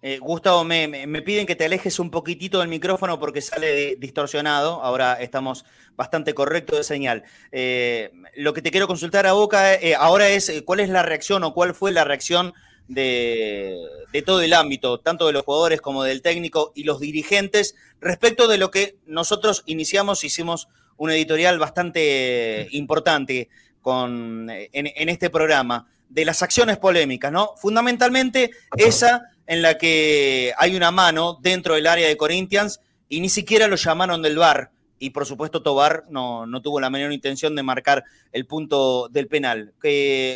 Eh, 0.01 0.19
Gustavo, 0.19 0.63
me, 0.63 1.07
piden 1.23 1.47
que 1.47 1.55
te 1.55 1.65
alejes 1.65 1.99
un 1.99 2.11
poquitito 2.11 2.59
del 2.59 2.67
micrófono 2.67 3.19
porque 3.19 3.41
sale 3.41 3.95
distorsionado. 3.95 4.83
Ahora 4.83 5.13
estamos 5.13 5.65
bastante 5.95 6.33
correctos 6.33 6.77
de 6.77 6.83
señal. 6.83 7.23
Eh, 7.51 8.11
lo 8.35 8.53
que 8.53 8.61
te 8.61 8.71
quiero 8.71 8.87
consultar 8.87 9.25
a 9.25 9.33
Boca 9.33 9.73
eh, 9.73 9.95
ahora 9.95 10.29
es 10.29 10.51
cuál 10.65 10.81
es 10.81 10.89
la 10.89 11.01
reacción 11.01 11.43
o 11.43 11.53
cuál 11.53 11.73
fue 11.73 11.91
la 11.91 12.03
reacción 12.03 12.53
de, 12.87 13.77
todo 14.25 14.41
el 14.41 14.53
ámbito, 14.53 14.99
tanto 14.99 15.25
de 15.25 15.33
los 15.33 15.43
jugadores 15.43 15.81
como 15.81 16.03
del 16.03 16.21
técnico 16.21 16.71
y 16.75 16.83
los 16.83 16.99
dirigentes, 16.99 17.75
respecto 17.99 18.47
de 18.47 18.59
lo 18.59 18.69
que 18.69 18.97
nosotros 19.07 19.63
iniciamos, 19.65 20.23
hicimos 20.23 20.67
un 20.97 21.09
editorial 21.09 21.57
bastante 21.57 22.67
importante 22.71 23.49
con, 23.81 24.49
en 24.51 25.09
este 25.09 25.31
programa, 25.31 25.87
de 26.09 26.25
las 26.25 26.41
acciones 26.41 26.77
polémicas, 26.77 27.31
¿no? 27.31 27.51
Fundamentalmente 27.57 28.51
esa 28.77 29.31
en 29.47 29.61
la 29.61 29.77
que 29.77 30.53
hay 30.57 30.75
una 30.75 30.91
mano 30.91 31.37
dentro 31.41 31.75
del 31.75 31.87
área 31.87 32.07
de 32.07 32.17
Corinthians 32.17 32.81
y 33.09 33.19
ni 33.19 33.29
siquiera 33.29 33.67
lo 33.67 33.75
llamaron 33.75 34.21
del 34.21 34.37
bar. 34.37 34.71
Y 34.97 35.09
por 35.09 35.25
supuesto 35.25 35.61
Tobar 35.61 36.05
no, 36.09 36.45
no 36.45 36.61
tuvo 36.61 36.79
la 36.79 36.89
menor 36.89 37.11
intención 37.11 37.55
de 37.55 37.63
marcar 37.63 38.03
el 38.31 38.45
punto 38.47 39.09
del 39.09 39.27
penal. 39.27 39.73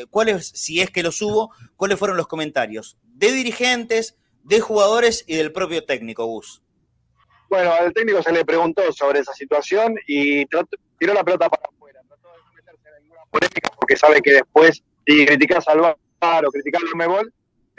¿Cuáles, 0.10 0.48
si 0.48 0.82
es 0.82 0.92
que 0.92 1.02
los 1.02 1.22
hubo, 1.22 1.52
cuáles 1.78 1.98
fueron 1.98 2.18
los 2.18 2.28
comentarios? 2.28 2.98
De 3.04 3.32
dirigentes, 3.32 4.18
de 4.44 4.60
jugadores 4.60 5.24
y 5.28 5.36
del 5.36 5.52
propio 5.52 5.86
técnico, 5.86 6.26
Gus. 6.26 6.62
Bueno, 7.50 7.72
al 7.72 7.94
técnico 7.94 8.22
se 8.22 8.32
le 8.32 8.46
preguntó 8.46 8.92
sobre 8.92 9.22
esa 9.22 9.34
situación 9.34 9.96
y 10.08 10.46
tiró 10.46 11.14
la 11.14 11.24
pelota 11.24 11.50
para 11.50 11.64
afuera. 11.74 12.02
Trató 12.08 12.30
de 12.30 12.56
meterse 12.56 12.90
en 12.96 13.04
ninguna 13.04 13.22
polémica 13.32 13.72
porque 13.76 13.96
sabe 13.96 14.22
que 14.22 14.34
después, 14.34 14.84
si 15.08 15.26
criticas 15.26 15.68
al 15.68 15.96
bar 16.20 16.46
o 16.46 16.52
criticas 16.52 16.84
al 16.84 16.96
Mebol, 16.96 17.34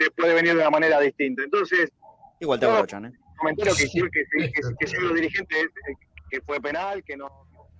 puede 0.09 0.33
venir 0.33 0.53
de 0.53 0.59
una 0.59 0.69
manera 0.69 0.99
distinta. 0.99 1.43
Entonces, 1.43 1.91
igual 2.39 2.59
te 2.59 2.65
aprovechan, 2.65 3.05
¿eh? 3.05 3.13
Comentario 3.37 3.75
que 3.75 3.83
hicieron 3.83 4.09
que, 4.11 4.23
que, 4.31 4.51
que, 4.51 4.99
los 4.99 5.13
dirigentes 5.15 5.63
eh, 5.65 5.93
que 6.29 6.41
fue 6.41 6.59
penal, 6.59 7.03
que 7.03 7.17
no 7.17 7.27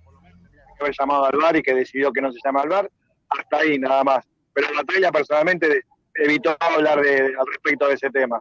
por 0.04 0.14
lo 0.14 0.20
menos 0.20 0.40
tenía 0.42 0.64
que 0.76 0.84
haber 0.84 0.94
llamado 0.98 1.24
al 1.24 1.36
VAR 1.36 1.56
y 1.56 1.62
que 1.62 1.74
decidió 1.74 2.12
que 2.12 2.20
no 2.20 2.32
se 2.32 2.38
llama 2.44 2.62
al 2.62 2.68
VAR, 2.68 2.90
hasta 3.28 3.58
ahí 3.58 3.78
nada 3.78 4.04
más. 4.04 4.24
Pero 4.52 4.68
Batalla 4.74 5.10
personalmente 5.10 5.82
evitó 6.14 6.56
hablar 6.60 7.00
de, 7.00 7.34
al 7.38 7.46
respecto 7.46 7.88
de 7.88 7.94
ese 7.94 8.10
tema. 8.10 8.40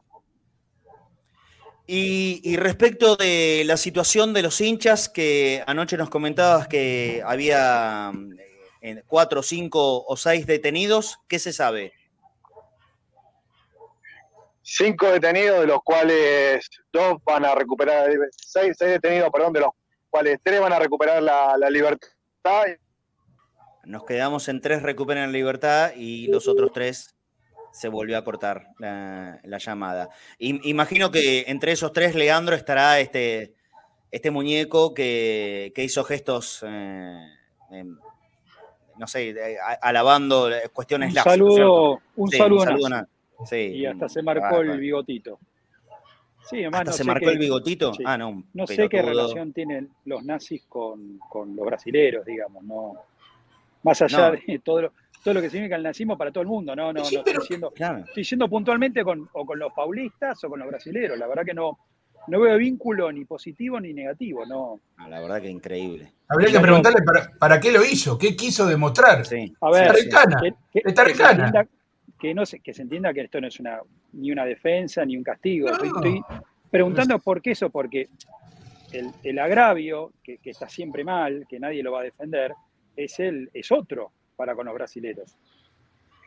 Y, 1.88 2.42
y, 2.44 2.58
respecto 2.58 3.16
de 3.16 3.64
la 3.66 3.76
situación 3.76 4.34
de 4.34 4.44
los 4.44 4.62
hinchas, 4.62 5.10
que 5.10 5.64
anoche 5.68 5.98
nos 5.98 6.10
comentabas 6.10 6.68
que 6.68 7.22
había 7.26 8.14
eh, 8.82 9.04
cuatro, 9.08 9.44
cinco 9.44 10.04
o 10.06 10.18
seis 10.18 10.46
detenidos, 10.46 11.20
¿qué 11.28 11.38
se 11.38 11.54
sabe? 11.54 11.94
Cinco 14.62 15.12
detenidos, 15.12 15.62
de 15.62 15.68
los 15.68 15.80
cuales 15.84 16.68
dos 16.92 17.18
van 17.26 17.46
a 17.46 17.56
recuperar, 17.56 18.10
seis, 18.32 18.76
seis 18.78 18.92
detenidos, 18.92 19.30
perdón, 19.32 19.54
de 19.54 19.62
los 19.62 19.72
cuales 20.10 20.40
tres 20.44 20.60
van 20.60 20.74
a 20.74 20.80
recuperar 20.80 21.22
la, 21.24 21.70
libertad. 21.70 22.10
Nos 23.84 24.06
quedamos 24.06 24.48
en 24.48 24.62
tres 24.62 24.84
recuperan 24.84 25.32
la 25.32 25.38
libertad 25.38 25.92
y 25.96 26.28
los 26.28 26.48
otros 26.48 26.72
tres 26.72 27.16
se 27.72 27.88
volvió 27.88 28.18
a 28.18 28.24
cortar 28.24 28.68
la, 28.78 29.58
llamada. 29.58 30.10
imagino 30.38 31.10
que 31.10 31.46
entre 31.48 31.72
esos 31.72 31.94
tres, 31.94 32.16
Leandro, 32.16 32.56
estará 32.56 33.00
este, 33.00 33.54
este 34.12 34.30
muñeco 34.30 34.94
que, 34.94 35.74
hizo 35.76 36.04
gestos, 36.04 36.64
eh, 36.68 37.86
no 38.98 39.08
sé, 39.08 39.36
alabando 39.82 40.50
cuestiones 40.74 41.16
un 41.16 41.24
saludo, 41.24 42.02
un 42.16 42.30
saludo, 42.30 42.66
y 43.52 43.86
hasta 43.86 44.10
se 44.10 44.22
marcó 44.22 44.62
el 44.62 44.80
bigotito. 44.80 45.40
Sí, 46.50 46.64
además, 46.64 46.96
se 46.96 47.04
marcó 47.04 47.30
el 47.30 47.38
bigotito? 47.38 47.92
Ah, 48.06 48.18
no. 48.18 48.44
No 48.54 48.68
sé 48.68 48.90
qué 48.90 49.02
relación 49.02 49.54
tienen 49.54 49.90
los 50.06 50.24
nazis 50.24 50.64
con, 50.68 51.20
los 51.34 51.66
brasileros, 51.66 52.26
digamos, 52.26 52.64
no. 52.64 52.94
Más 53.84 54.02
allá 54.02 54.32
de 54.32 54.62
todo 54.64 54.84
lo, 54.84 54.94
todo 55.24 55.34
lo 55.34 55.42
que 55.42 55.50
significa 55.50 55.76
el 55.76 55.84
nazismo 55.84 56.18
para 56.18 56.32
todo 56.32 56.42
el 56.44 56.48
mundo, 56.48 56.76
no, 56.76 56.94
no, 56.94 57.02
estoy, 57.02 57.34
diciendo, 57.34 57.74
estoy 58.16 58.48
puntualmente 58.48 59.04
con, 59.04 59.28
o 59.34 59.46
con 59.46 59.58
los 59.58 59.74
paulistas 59.74 60.44
o 60.44 60.50
con 60.50 60.60
los 60.60 60.68
brasileros. 60.68 61.18
La 61.18 61.28
verdad 61.28 61.44
que 61.44 61.54
no, 61.54 61.80
no 62.28 62.40
veo 62.40 62.58
vínculo 62.58 63.12
ni 63.12 63.26
positivo 63.26 63.80
ni 63.80 63.94
negativo, 63.94 64.46
no. 64.46 64.80
Ah, 64.98 65.10
la 65.10 65.20
verdad 65.20 65.42
que 65.42 65.50
increíble. 65.50 66.14
Habría 66.28 66.52
que 66.52 66.60
preguntarle 66.60 67.00
para, 67.40 67.60
qué 67.60 67.72
lo 67.72 67.84
hizo, 67.84 68.18
qué 68.18 68.36
quiso 68.36 68.68
demostrar. 68.68 69.26
Sí. 69.26 69.52
A 69.62 69.72
ver, 69.72 69.96
está 70.74 71.04
recana 71.04 71.52
que, 72.22 72.36
no 72.36 72.46
se, 72.46 72.60
que 72.60 72.72
se 72.72 72.84
entienda 72.84 73.12
que 73.14 73.22
esto 73.22 73.42
no 73.42 73.48
es 73.48 73.60
una, 73.60 73.82
ni 74.14 74.32
una 74.32 74.46
defensa 74.46 75.04
ni 75.04 75.18
un 75.18 75.24
castigo. 75.24 75.70
Estoy, 75.70 76.22
preguntando 76.70 77.18
por 77.18 77.42
qué 77.42 77.52
eso, 77.52 77.72
porque 77.72 78.10
el, 79.24 79.40
agravio, 79.40 80.14
que, 80.24 80.40
está 80.44 80.70
siempre 80.70 81.04
mal, 81.04 81.48
que 81.50 81.60
nadie 81.60 81.82
lo 81.82 81.92
va 81.92 82.02
a 82.02 82.04
defender, 82.04 82.54
es, 82.96 83.20
el, 83.20 83.50
es 83.56 83.72
otro 83.72 84.12
para 84.36 84.54
con 84.54 84.68
los 84.68 84.76
brasileros. 84.76 85.36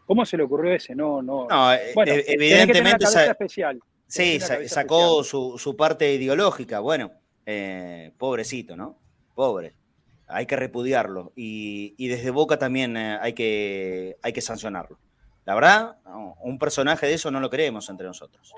¿Cómo 0.04 0.26
se 0.26 0.36
le 0.36 0.42
ocurrió 0.42 0.74
ese? 0.74 0.96
No, 0.96 1.22
no. 1.22 1.46
Eh, 1.72 1.92
bueno, 1.94 2.12
eh, 2.12 2.24
evidentemente. 2.26 3.06
especial. 3.30 3.80
Sí, 4.08 4.40
sacó 4.40 5.22
su, 5.22 5.76
parte 5.78 6.12
ideológica. 6.12 6.80
Bueno, 6.80 7.12
eh, 7.46 8.10
pobrecito, 8.18 8.76
¿no? 8.76 8.98
Pobre. 9.36 9.74
Hay 10.26 10.46
que 10.46 10.56
repudiarlo. 10.56 11.32
Y, 11.36 11.94
y 11.96 12.08
desde 12.08 12.30
Boca 12.30 12.58
también 12.58 12.96
hay, 12.96 13.32
que, 13.32 14.16
hay 14.22 14.32
que 14.32 14.40
sancionarlo. 14.40 14.98
La 15.44 15.54
verdad, 15.54 15.96
un 16.42 16.58
personaje 16.58 17.06
de 17.06 17.14
eso 17.14 17.30
no 17.30 17.40
lo 17.40 17.50
creemos 17.50 17.88
entre 17.90 18.06
nosotros. 18.06 18.54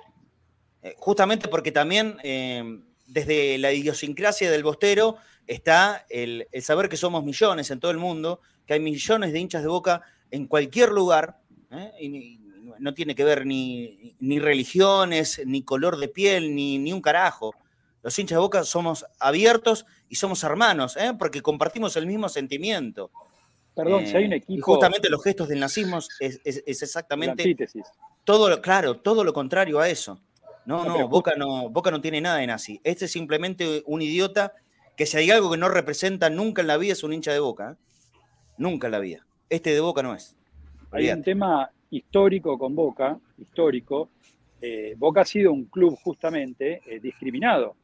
Eh, 0.83 0.95
justamente 0.99 1.49
porque 1.49 1.73
también 1.73 2.17
eh, 2.23 2.63
desde 3.09 3.59
la 3.59 3.73
idiosincrasia 3.73 4.51
del 4.51 4.63
bostero 4.63 5.17
está 5.49 6.07
el, 6.09 6.47
saber 6.63 6.89
que 6.89 6.97
somos 6.97 7.25
millones 7.25 7.73
en 7.73 7.81
todo 7.81 7.91
el 7.91 7.99
mundo, 7.99 8.41
que 8.67 8.75
hay 8.75 8.81
millones 8.81 9.33
de 9.33 9.41
hinchas 9.41 9.63
de 9.63 9.69
boca 9.69 10.03
en 10.31 10.47
cualquier 10.47 10.91
lugar, 10.91 11.41
¿eh? 11.73 11.91
y, 12.01 12.41
no 12.79 12.93
tiene 12.95 13.15
que 13.15 13.25
ver 13.25 13.47
ni, 13.47 14.15
religiones, 14.39 15.41
ni 15.47 15.63
color 15.63 15.97
de 15.97 16.09
piel, 16.09 16.55
ni, 16.55 16.79
ni, 16.79 16.93
un 16.93 17.01
carajo. 17.01 17.55
Los 18.03 18.19
hinchas 18.19 18.37
de 18.37 18.41
boca 18.41 18.65
somos 18.65 19.07
abiertos 19.19 19.87
y 20.09 20.17
somos 20.17 20.45
hermanos, 20.45 20.97
porque 21.19 21.41
compartimos 21.43 21.97
el 21.97 22.07
mismo 22.07 22.29
sentimiento. 22.29 23.11
Perdón, 23.77 24.07
si 24.07 24.17
hay 24.17 24.25
un 24.25 24.33
eh, 24.33 24.37
equipo. 24.37 24.55
Y 24.55 24.61
justamente 24.61 25.11
los 25.11 25.23
gestos 25.23 25.49
del 25.49 25.61
nazismo 25.61 25.99
es, 26.19 26.41
exactamente. 26.45 27.55
Todo 28.25 28.49
lo, 28.49 28.63
claro, 28.63 28.97
todo 28.97 29.23
lo 29.23 29.35
contrario 29.35 29.79
a 29.79 29.89
eso. 29.91 30.19
No, 30.65 30.83
no, 30.85 31.07
Boca 31.09 31.35
no, 31.37 31.69
Boca 31.69 31.91
no 31.91 32.01
tiene 32.01 32.23
nada 32.23 32.39
de 32.39 32.47
nazi. 32.47 32.81
Este 32.83 33.05
es 33.05 33.13
simplemente 33.13 33.83
un 33.87 34.01
idiota 34.01 34.55
que 34.97 35.05
si 35.05 35.19
hay 35.19 35.31
algo 35.31 35.51
que 35.51 35.59
no 35.59 35.69
representa 35.69 36.31
nunca 36.31 36.63
en 36.63 36.69
la 36.69 36.79
vida 36.79 36.95
es 36.95 37.05
un 37.05 37.13
hincha 37.13 37.33
de 37.33 37.39
Boca. 37.39 37.73
¿eh? 37.73 38.19
Nunca 38.57 38.87
en 38.87 38.93
la 38.93 38.99
vida. 38.99 39.27
Este 39.51 39.75
de 39.75 39.81
Boca 39.81 40.03
no 40.03 40.15
es. 40.15 40.35
Hay 40.91 41.11
un 41.11 41.23
tema, 41.23 41.71
histórico 41.91 42.59
con 42.59 42.75
Boca, 42.75 43.19
histórico, 43.37 44.09
eh, 44.63 44.95
Boca 44.97 45.21
ha 45.21 45.25
sido 45.27 45.53
un 45.53 45.67
club 45.67 45.99
justamente 46.03 46.81
discriminado. 47.03 47.77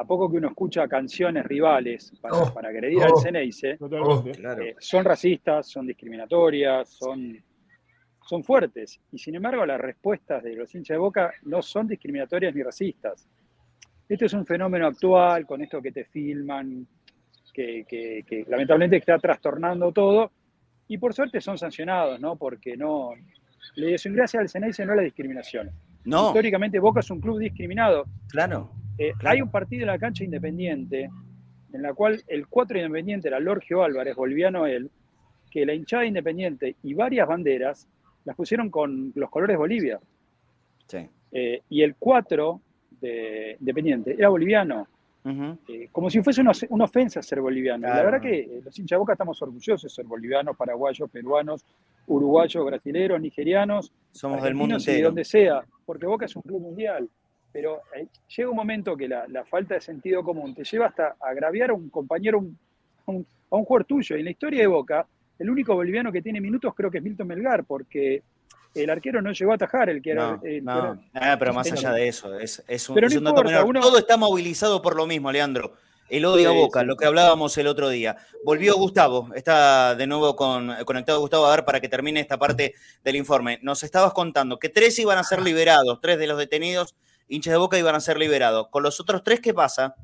A 0.00 0.04
poco 0.04 0.30
que 0.30 0.38
uno 0.38 0.48
escucha 0.48 0.88
canciones 0.88 1.44
rivales 1.44 2.10
para, 2.22 2.34
Oh, 2.36 2.54
para 2.54 2.70
agredir 2.70 3.02
al 3.02 3.12
oh. 3.12 3.20
Ceneice, 3.20 3.76
Totalmente. 3.76 4.30
Claro. 4.32 4.62
eh, 4.62 4.74
son 4.78 5.04
racistas, 5.04 5.68
son 5.68 5.86
discriminatorias, 5.86 6.88
son, 6.88 7.36
son 8.26 8.42
fuertes. 8.42 8.98
Y 9.12 9.18
sin 9.18 9.34
embargo, 9.34 9.66
las 9.66 9.78
respuestas 9.78 10.42
de 10.42 10.54
los 10.56 10.74
hinchas 10.74 10.94
de 10.94 10.98
Boca 10.98 11.32
no 11.42 11.60
son 11.60 11.86
discriminatorias 11.86 12.54
ni 12.54 12.62
racistas. 12.62 13.28
Este 14.08 14.24
es 14.24 14.32
un 14.32 14.46
fenómeno 14.46 14.86
actual, 14.86 15.44
con 15.46 15.60
esto 15.60 15.82
que 15.82 15.92
te 15.92 16.04
filman, 16.06 16.86
que, 17.52 17.84
que- 17.86 18.24
que 18.26 18.44
lamentablemente 18.48 18.96
está 18.96 19.18
trastornando 19.18 19.92
todo. 19.92 20.30
Y 20.88 20.96
por 20.98 21.12
suerte 21.12 21.40
son 21.42 21.58
sancionados, 21.58 22.18
¿no? 22.20 22.36
Porque 22.36 22.74
no. 22.76 23.10
La 23.76 23.86
idiosincrasia 23.86 24.40
del 24.40 24.48
Ceneice 24.48 24.84
no 24.86 24.92
es 24.94 24.96
la 24.96 25.02
discriminación. 25.04 25.70
No, 26.04 26.28
Históricamente 26.28 26.78
Boca 26.78 27.00
es 27.00 27.10
un 27.10 27.20
club 27.20 27.38
discriminado. 27.38 28.06
claro. 28.28 28.70
Eh, 28.98 29.12
Claro. 29.18 29.34
Hay 29.34 29.42
un 29.42 29.50
partido 29.50 29.82
en 29.82 29.86
la 29.88 29.98
cancha 29.98 30.24
independiente 30.24 31.08
en 31.72 31.82
la 31.82 31.94
cual 31.94 32.22
el 32.26 32.48
4 32.48 32.78
independiente 32.78 33.28
era 33.28 33.40
Lorgio 33.40 33.82
Álvarez, 33.82 34.14
boliviano 34.14 34.66
él, 34.66 34.90
que 35.50 35.64
la 35.64 35.72
hinchada 35.74 36.04
independiente 36.04 36.76
y 36.82 36.94
varias 36.94 37.26
banderas 37.26 37.88
las 38.24 38.36
pusieron 38.36 38.70
con 38.70 39.12
los 39.14 39.30
colores 39.30 39.56
Bolivia. 39.56 39.98
Sí. 40.86 41.08
Eh, 41.32 41.62
y 41.68 41.82
el 41.82 41.94
4 41.96 42.60
de 43.00 43.56
Independiente 43.60 44.14
era 44.18 44.28
boliviano, 44.28 44.86
Eh, 45.68 45.88
como 45.92 46.08
si 46.08 46.22
fuese 46.22 46.40
una, 46.40 46.52
una 46.70 46.84
ofensa 46.84 47.20
ser 47.22 47.40
boliviano. 47.40 47.86
La 47.86 48.02
verdad 48.04 48.20
que 48.22 48.38
eh, 48.40 48.60
los 48.64 48.78
hinchas 48.78 48.96
de 48.96 48.98
Boca 49.00 49.12
estamos 49.12 49.40
orgullosos 49.42 49.82
de 49.82 49.88
ser 49.94 50.04
bolivianos, 50.06 50.56
paraguayos, 50.56 51.10
peruanos, 51.10 51.64
uruguayos, 52.06 52.64
brasileros, 52.64 53.20
nigerianos, 53.20 53.92
Somos 54.12 54.42
del 54.42 54.54
mundo 54.54 54.76
y 54.76 54.78
de 54.78 55.02
donde 55.02 55.24
sea, 55.24 55.62
porque 55.84 56.06
Boca 56.06 56.24
es 56.24 56.34
un 56.36 56.42
club 56.42 56.60
mundial. 56.60 57.08
Pero 57.52 57.80
eh, 57.96 58.06
llega 58.36 58.48
un 58.50 58.56
momento 58.56 58.96
que 58.96 59.08
la, 59.08 59.26
la 59.28 59.44
falta 59.44 59.74
de 59.74 59.80
sentido 59.80 60.22
común 60.22 60.54
te 60.54 60.64
lleva 60.64 60.86
hasta 60.86 61.16
agraviar 61.20 61.70
a 61.70 61.74
un 61.74 61.90
compañero, 61.90 62.38
un- 62.38 62.56
a 63.06 63.10
un, 63.10 63.26
a 63.50 63.56
un 63.56 63.64
jugador 63.64 63.84
tuyo. 63.86 64.16
Y 64.16 64.20
en 64.20 64.24
la 64.26 64.30
historia 64.30 64.60
de 64.60 64.66
Boca, 64.68 65.06
el 65.38 65.50
único 65.50 65.74
boliviano 65.74 66.12
que 66.12 66.22
tiene 66.22 66.40
minutos 66.40 66.72
creo 66.74 66.90
que 66.90 66.98
es 66.98 67.04
Milton 67.04 67.26
Melgar, 67.26 67.64
porque 67.64 68.22
el 68.74 68.90
arquero 68.90 69.20
no 69.22 69.32
llegó 69.32 69.52
a 69.52 69.54
atajar, 69.56 69.90
el 69.90 70.00
que 70.02 70.10
era... 70.12 70.32
No, 70.32 70.34
el 70.36 70.40
que 70.40 70.60
no. 70.62 71.00
era- 71.14 71.32
Ah, 71.32 71.36
pero 71.38 71.52
más 71.52 71.70
allá 71.70 71.92
de 71.92 72.08
eso, 72.08 72.38
es, 72.38 72.62
es 72.68 72.88
un, 72.88 72.94
Pero 72.94 73.06
es 73.08 73.14
no 73.14 73.18
un 73.18 73.24
dato 73.24 73.36
importa, 73.40 73.50
menor. 73.58 73.66
uno- 73.68 73.80
Todo 73.80 73.98
está 73.98 74.16
movilizado 74.16 74.80
por 74.82 74.96
lo 74.96 75.06
mismo, 75.06 75.30
Leandro. 75.32 75.74
El 76.08 76.24
odio 76.24 76.50
a 76.50 76.52
Boca, 76.52 76.80
sí. 76.80 76.86
lo 76.86 76.96
que 76.96 77.06
hablábamos 77.06 77.56
el 77.58 77.68
otro 77.68 77.88
día. 77.88 78.16
Volvió 78.44 78.74
Gustavo, 78.76 79.28
está 79.36 79.94
de 79.94 80.08
nuevo 80.08 80.34
con, 80.34 80.74
conectado 80.84 81.20
Gustavo, 81.20 81.46
a 81.46 81.50
ver 81.54 81.64
para 81.64 81.80
que 81.80 81.88
termine 81.88 82.18
esta 82.18 82.36
parte 82.36 82.74
del 83.04 83.14
informe. 83.14 83.60
Nos 83.62 83.84
estabas 83.84 84.12
contando 84.12 84.58
que 84.58 84.68
tres 84.68 84.98
iban 84.98 85.18
a 85.18 85.22
ser 85.22 85.40
liberados, 85.40 86.00
tres 86.00 86.18
de 86.18 86.26
los 86.26 86.36
detenidos, 86.36 86.96
hinchas 87.28 87.52
de 87.52 87.58
Boca, 87.58 87.78
iban 87.78 87.94
a 87.94 88.00
ser 88.00 88.18
liberados. 88.18 88.66
Con 88.70 88.82
los 88.82 88.98
otros 88.98 89.22
tres, 89.22 89.38
¿qué 89.38 89.54
pasa? 89.54 89.94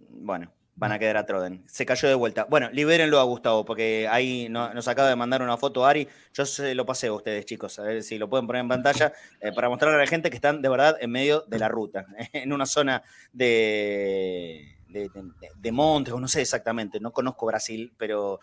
Bueno, 0.00 0.50
van 0.78 0.92
a 0.92 0.98
quedar 0.98 1.16
a 1.16 1.24
Troden. 1.26 1.64
Se 1.66 1.86
cayó 1.86 2.06
de 2.08 2.14
vuelta. 2.14 2.44
Bueno, 2.50 2.68
libérenlo 2.70 3.18
a 3.18 3.24
Gustavo, 3.24 3.64
porque 3.64 4.06
ahí 4.10 4.48
no- 4.50 4.72
nos 4.74 4.86
acaba 4.88 5.08
de 5.08 5.16
mandar 5.16 5.40
una 5.42 5.56
foto 5.56 5.86
Ari. 5.86 6.06
Yo 6.34 6.44
se 6.44 6.74
lo 6.74 6.84
pasé 6.84 7.06
a 7.06 7.12
ustedes, 7.14 7.46
chicos, 7.46 7.78
a 7.78 7.82
ver 7.82 8.02
si 8.02 8.18
lo 8.18 8.28
pueden 8.28 8.46
poner 8.46 8.60
en 8.60 8.68
pantalla, 8.68 9.12
eh, 9.40 9.52
para 9.52 9.68
mostrarle 9.70 9.96
a 9.96 10.00
la 10.00 10.06
gente 10.06 10.28
que 10.30 10.36
están 10.36 10.60
de 10.62 10.68
verdad 10.68 10.96
en 11.00 11.10
medio 11.10 11.40
de 11.48 11.58
la 11.58 11.68
ruta, 11.68 12.04
en 12.32 12.52
una 12.52 12.66
zona 12.66 13.02
de, 13.32 14.76
de, 14.88 15.08
de- 15.08 15.50
de 15.56 15.72
montes, 15.72 16.12
o 16.12 16.20
no 16.20 16.28
sé 16.28 16.42
exactamente, 16.42 17.00
no 17.00 17.12
conozco 17.12 17.46
Brasil, 17.46 17.92
pero 17.96 18.40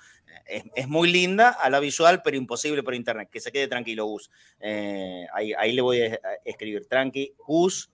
es, 0.47 0.63
es 0.75 0.87
muy 0.87 1.11
linda 1.11 1.49
a 1.49 1.69
la 1.69 1.79
visual, 1.79 2.21
pero 2.23 2.35
imposible 2.37 2.81
por 2.83 2.95
internet. 2.95 3.29
Que 3.31 3.39
se 3.39 3.51
quede 3.51 3.67
tranquilo, 3.67 4.05
Gus. 4.05 4.31
Eh, 4.59 5.25
ahí, 5.33 5.53
ahí 5.53 5.73
le 5.73 5.81
voy 5.81 6.01
a 6.01 6.19
escribir, 6.43 6.87
tranqui, 6.87 7.33
Gus. 7.45 7.91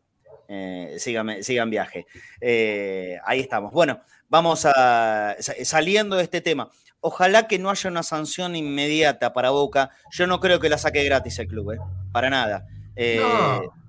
Eh, 0.51 0.95
sígame, 0.97 1.43
sigan 1.43 1.69
viaje. 1.69 2.07
Eh, 2.41 3.17
ahí 3.23 3.39
estamos. 3.39 3.71
Bueno, 3.71 4.01
vamos 4.27 4.65
a 4.65 5.35
sa- 5.39 5.53
saliendo 5.63 6.15
de 6.15 6.23
este 6.23 6.41
tema. 6.41 6.69
Ojalá 7.01 7.47
que 7.47 7.59
no 7.59 7.69
haya 7.69 7.89
una 7.89 8.03
sanción 8.03 8.55
inmediata 8.55 9.31
para 9.31 9.51
Boca. 9.51 9.91
Yo 10.11 10.25
no 10.27 10.39
creo 10.39 10.59
que 10.59 10.67
la 10.69 10.77
saque 10.77 11.03
gratis 11.05 11.37
el 11.39 11.47
club, 11.47 11.71
¿eh? 11.73 11.77
para 12.11 12.29
nada. 12.29 12.65
Eh, 12.95 13.21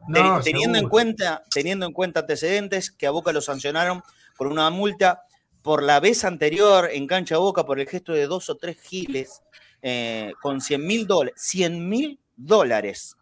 No, 0.06 0.14
te- 0.14 0.22
no, 0.22 0.40
teniendo, 0.42 0.78
en 0.78 0.88
cuenta, 0.88 1.42
teniendo 1.52 1.86
en 1.86 1.92
cuenta 1.92 2.20
antecedentes 2.20 2.90
que 2.90 3.06
a 3.06 3.10
Boca 3.10 3.32
lo 3.32 3.40
sancionaron 3.40 4.02
por 4.36 4.46
una 4.46 4.68
multa 4.70 5.22
por 5.62 5.82
la 5.82 5.98
vez 6.00 6.24
anterior 6.24 6.88
en 6.92 7.06
cancha 7.06 7.36
Boca 7.38 7.64
por 7.64 7.80
el 7.80 7.88
gesto 7.88 8.12
de 8.12 8.26
dos 8.26 8.48
o 8.50 8.56
tres 8.56 8.78
giles 8.80 9.42
eh, 9.82 10.32
con 10.42 10.60
100 10.60 10.86
mil 10.86 11.06
dólares. 11.06 11.40
100 11.42 11.88
mil 11.88 12.18
dólares. 12.36 13.16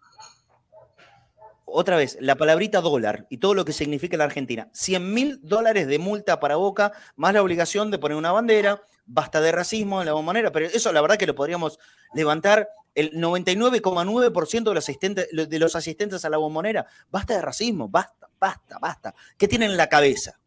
Otra 1.71 1.97
vez, 1.97 2.17
la 2.21 2.37
palabrita 2.37 2.81
dólar 2.81 3.27
y 3.29 3.39
todo 3.39 3.53
lo 3.53 3.65
que 3.65 3.73
significa 3.73 4.17
la 4.17 4.25
Argentina. 4.25 4.71
100 4.73 5.13
mil 5.13 5.41
dólares 5.43 5.87
de 5.87 5.99
multa 5.99 6.41
para 6.41 6.57
Boca, 6.57 6.93
más 7.17 7.35
la 7.35 7.43
obligación 7.43 7.91
de 7.91 7.99
poner 7.99 8.17
una 8.17 8.33
bandera, 8.33 8.83
basta 9.05 9.41
de 9.41 9.53
racismo 9.53 10.01
en 10.01 10.07
la 10.07 10.15
bombonera, 10.15 10.51
pero 10.51 10.67
eso 10.67 10.93
la 10.93 11.03
verdad 11.03 11.19
que 11.19 11.27
lo 11.27 11.35
podríamos 11.35 11.79
levantar 12.15 12.69
el 12.95 13.13
99,9% 13.13 14.65
de 14.65 14.75
los, 14.75 14.85
asistentes, 14.85 15.29
de 15.31 15.59
los 15.59 15.77
asistentes 15.77 16.25
a 16.25 16.31
la 16.31 16.39
bombonera. 16.39 16.87
Basta 17.11 17.35
de 17.35 17.43
racismo, 17.43 17.89
basta, 17.89 18.29
basta, 18.41 18.79
basta. 18.79 19.15
¿Qué 19.37 19.47
tienen 19.47 19.71
en 19.71 19.77
la 19.77 19.89
cabeza? 19.89 20.41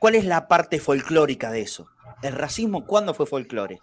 ¿Cuál 0.00 0.16
es 0.16 0.24
la 0.24 0.48
parte 0.48 0.80
folclórica 0.80 1.50
de 1.50 1.62
eso? 1.62 1.88
¿El 2.22 2.32
racismo 2.32 2.84
cuándo 2.84 3.14
fue 3.14 3.26
folclore? 3.26 3.80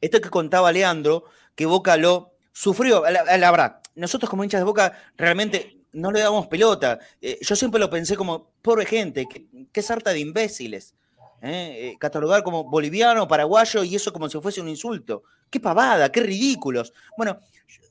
Esto 0.00 0.20
que 0.20 0.30
contaba 0.30 0.72
Leandro, 0.72 1.24
que 1.54 1.66
Boca 1.66 1.96
lo 1.96 2.32
sufrió, 2.52 3.04
la, 3.08 3.36
la 3.38 3.50
verdad, 3.50 3.80
nosotros 4.00 4.28
como 4.28 4.42
hinchas 4.42 4.60
de 4.60 4.64
Boca 4.64 4.92
realmente 5.16 5.80
no 5.92 6.10
le 6.10 6.20
damos 6.20 6.46
pelota. 6.46 6.98
Eh, 7.20 7.38
yo 7.40 7.56
siempre 7.56 7.80
lo 7.80 7.90
pensé 7.90 8.16
como, 8.16 8.50
pobre 8.62 8.86
gente, 8.86 9.26
qué, 9.72 9.82
sarta 9.82 10.10
de 10.10 10.20
imbéciles. 10.20 10.94
¿eh? 11.42 11.92
Eh, 11.92 11.96
catalogar 11.98 12.42
como 12.42 12.64
boliviano, 12.64 13.28
paraguayo 13.28 13.84
y 13.84 13.94
eso 13.94 14.12
como 14.12 14.28
si 14.28 14.40
fuese 14.40 14.60
un 14.60 14.68
insulto. 14.68 15.22
Qué 15.50 15.60
pavada, 15.60 16.10
qué 16.10 16.20
ridículos. 16.20 16.92
Bueno, 17.16 17.38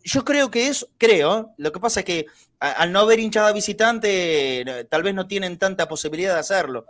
yo 0.03 0.23
creo 0.23 0.49
que 0.49 0.67
eso, 0.67 0.87
creo, 0.97 1.53
lo 1.57 1.71
que 1.71 1.79
pasa 1.79 2.01
es 2.01 2.05
que 2.05 2.25
al 2.59 2.91
no 2.91 3.01
haber 3.01 3.19
hinchada 3.19 3.51
visitante, 3.51 4.87
tal 4.89 5.03
vez 5.03 5.13
no 5.13 5.27
tienen 5.27 5.57
tanta 5.57 5.87
posibilidad 5.87 6.33
de 6.33 6.39
hacerlo. 6.39 6.85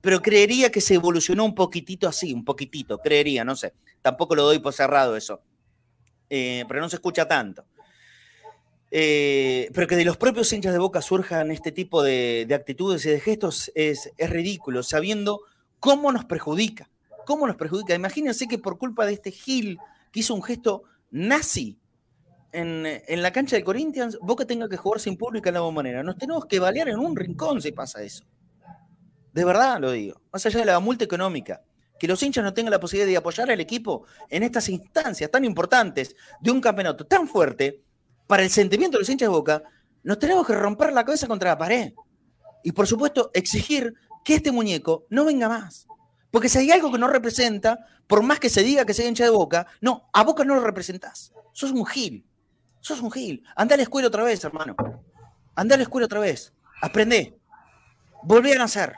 Pero 0.00 0.20
creería 0.20 0.70
que 0.70 0.82
se 0.82 0.94
evolucionó 0.94 1.44
un 1.44 1.54
poquitito 1.54 2.06
así, 2.06 2.32
un 2.34 2.44
poquitito, 2.44 2.98
creería, 2.98 3.42
no 3.42 3.56
sé. 3.56 3.72
Tampoco 4.02 4.34
lo 4.34 4.44
doy 4.44 4.58
por 4.58 4.74
cerrado 4.74 5.16
eso. 5.16 5.40
Pero 6.28 6.80
no 6.80 6.90
se 6.90 6.96
escucha 6.96 7.26
tanto. 7.26 7.64
Eh, 8.96 9.72
pero 9.74 9.88
que 9.88 9.96
de 9.96 10.04
los 10.04 10.16
propios 10.16 10.52
hinchas 10.52 10.72
de 10.72 10.78
Boca 10.78 11.02
surjan 11.02 11.50
este 11.50 11.72
tipo 11.72 12.00
de, 12.04 12.44
de 12.46 12.54
actitudes 12.54 13.04
y 13.04 13.10
de 13.10 13.18
gestos 13.18 13.72
es, 13.74 14.12
ridículo, 14.16 14.84
sabiendo 14.84 15.40
cómo 15.80 16.12
nos 16.12 16.26
perjudica. 16.26 16.88
¿Cómo 17.26 17.48
nos 17.48 17.56
perjudica? 17.56 17.92
Imagínense 17.96 18.46
que 18.46 18.56
por 18.56 18.78
culpa 18.78 19.04
de 19.04 19.14
este 19.14 19.32
Gil 19.32 19.80
que 20.12 20.20
hizo 20.20 20.32
un 20.32 20.44
gesto 20.44 20.84
nazi 21.10 21.76
en, 22.52 22.86
en 22.86 23.20
la 23.20 23.32
cancha 23.32 23.56
de 23.56 23.64
Corinthians, 23.64 24.16
Boca 24.22 24.44
tenga 24.44 24.68
que 24.68 24.76
jugar 24.76 25.00
sin 25.00 25.16
público 25.16 25.48
en 25.48 25.54
la 25.54 25.60
bombonera. 25.62 26.04
Nos 26.04 26.16
tenemos 26.16 26.46
que 26.46 26.60
balear 26.60 26.88
en 26.88 27.00
un 27.00 27.16
rincón 27.16 27.60
si 27.60 27.72
pasa 27.72 28.00
eso. 28.00 28.24
De 29.32 29.44
verdad 29.44 29.80
lo 29.80 29.90
digo. 29.90 30.22
Más 30.32 30.46
allá 30.46 30.60
de 30.60 30.66
la 30.66 30.78
multa 30.78 31.02
económica. 31.02 31.64
Que 31.98 32.06
los 32.06 32.22
hinchas 32.22 32.44
no 32.44 32.54
tengan 32.54 32.70
la 32.70 32.78
posibilidad 32.78 33.10
de 33.10 33.16
apoyar 33.16 33.50
al 33.50 33.58
equipo 33.58 34.06
en 34.30 34.44
estas 34.44 34.68
instancias 34.68 35.32
tan 35.32 35.44
importantes 35.44 36.14
de 36.40 36.52
un 36.52 36.60
campeonato 36.60 37.04
tan 37.04 37.26
fuerte 37.26 37.82
para 38.26 38.42
el 38.42 38.50
sentimiento 38.50 38.96
de 38.96 39.02
los 39.02 39.08
hinchas 39.08 39.28
de 39.28 39.34
Boca, 39.34 39.62
nos 40.02 40.18
tenemos 40.18 40.46
que 40.46 40.54
romper 40.54 40.92
la 40.92 41.04
cabeza 41.04 41.26
contra 41.26 41.50
la 41.50 41.58
pared. 41.58 41.92
Y 42.62 42.72
por 42.72 42.86
supuesto, 42.86 43.30
exigir 43.34 43.94
que 44.24 44.34
este 44.36 44.52
muñeco 44.52 45.06
no 45.10 45.24
venga 45.24 45.48
más. 45.48 45.86
Porque 46.30 46.48
si 46.48 46.58
hay 46.58 46.70
algo 46.72 46.90
que 46.90 46.98
no 46.98 47.06
representa, 47.06 47.86
por 48.06 48.22
más 48.22 48.40
que 48.40 48.48
se 48.48 48.62
diga 48.62 48.84
que 48.84 48.94
sea 48.94 49.08
hincha 49.08 49.24
de 49.24 49.30
Boca, 49.30 49.66
no, 49.80 50.08
a 50.12 50.24
Boca 50.24 50.44
no 50.44 50.54
lo 50.54 50.62
representás. 50.62 51.32
Sos 51.52 51.70
un 51.70 51.86
gil. 51.86 52.26
Sos 52.80 53.00
un 53.00 53.10
gil. 53.10 53.44
Anda 53.54 53.74
a 53.74 53.76
la 53.76 53.84
escuela 53.84 54.08
otra 54.08 54.24
vez, 54.24 54.42
hermano. 54.44 54.74
Anda 55.54 55.74
a 55.74 55.78
la 55.78 55.84
escuela 55.84 56.06
otra 56.06 56.20
vez. 56.20 56.52
Aprende. 56.82 57.38
Volvé 58.24 58.54
a 58.54 58.58
nacer. 58.58 58.96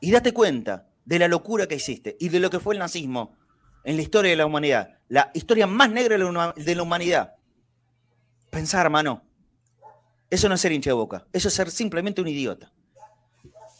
Y 0.00 0.10
date 0.10 0.32
cuenta 0.32 0.88
de 1.04 1.18
la 1.18 1.28
locura 1.28 1.66
que 1.66 1.76
hiciste 1.76 2.16
y 2.18 2.30
de 2.30 2.40
lo 2.40 2.50
que 2.50 2.60
fue 2.60 2.74
el 2.74 2.80
nazismo 2.80 3.36
en 3.84 3.96
la 3.96 4.02
historia 4.02 4.32
de 4.32 4.36
la 4.36 4.46
humanidad. 4.46 4.98
La 5.08 5.30
historia 5.34 5.66
más 5.66 5.90
negra 5.90 6.18
de 6.18 6.74
la 6.74 6.82
humanidad. 6.82 7.35
Pensar, 8.56 8.86
hermano. 8.86 9.20
Eso 10.30 10.48
no 10.48 10.54
es 10.54 10.62
ser 10.62 10.72
hincha 10.72 10.88
de 10.88 10.94
boca. 10.94 11.26
Eso 11.30 11.48
es 11.48 11.52
ser 11.54 11.70
simplemente 11.70 12.22
un 12.22 12.28
idiota. 12.28 12.72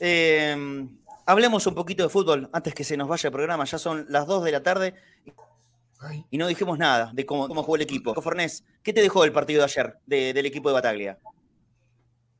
Eh, 0.00 0.86
hablemos 1.24 1.66
un 1.66 1.74
poquito 1.74 2.02
de 2.02 2.10
fútbol 2.10 2.50
antes 2.52 2.74
que 2.74 2.84
se 2.84 2.94
nos 2.94 3.08
vaya 3.08 3.28
el 3.28 3.32
programa. 3.32 3.64
Ya 3.64 3.78
son 3.78 4.04
las 4.10 4.26
2 4.26 4.44
de 4.44 4.52
la 4.52 4.62
tarde 4.62 4.92
y 6.30 6.36
no 6.36 6.46
dijimos 6.46 6.78
nada 6.78 7.10
de 7.14 7.24
cómo, 7.24 7.48
cómo 7.48 7.62
jugó 7.62 7.76
el 7.76 7.82
equipo. 7.82 8.12
Fornés, 8.20 8.66
¿qué 8.82 8.92
te 8.92 9.00
dejó 9.00 9.24
el 9.24 9.32
partido 9.32 9.60
de 9.60 9.64
ayer 9.64 9.94
de- 10.04 10.34
del 10.34 10.44
equipo 10.44 10.68
de 10.68 10.74
Bataglia? 10.74 11.18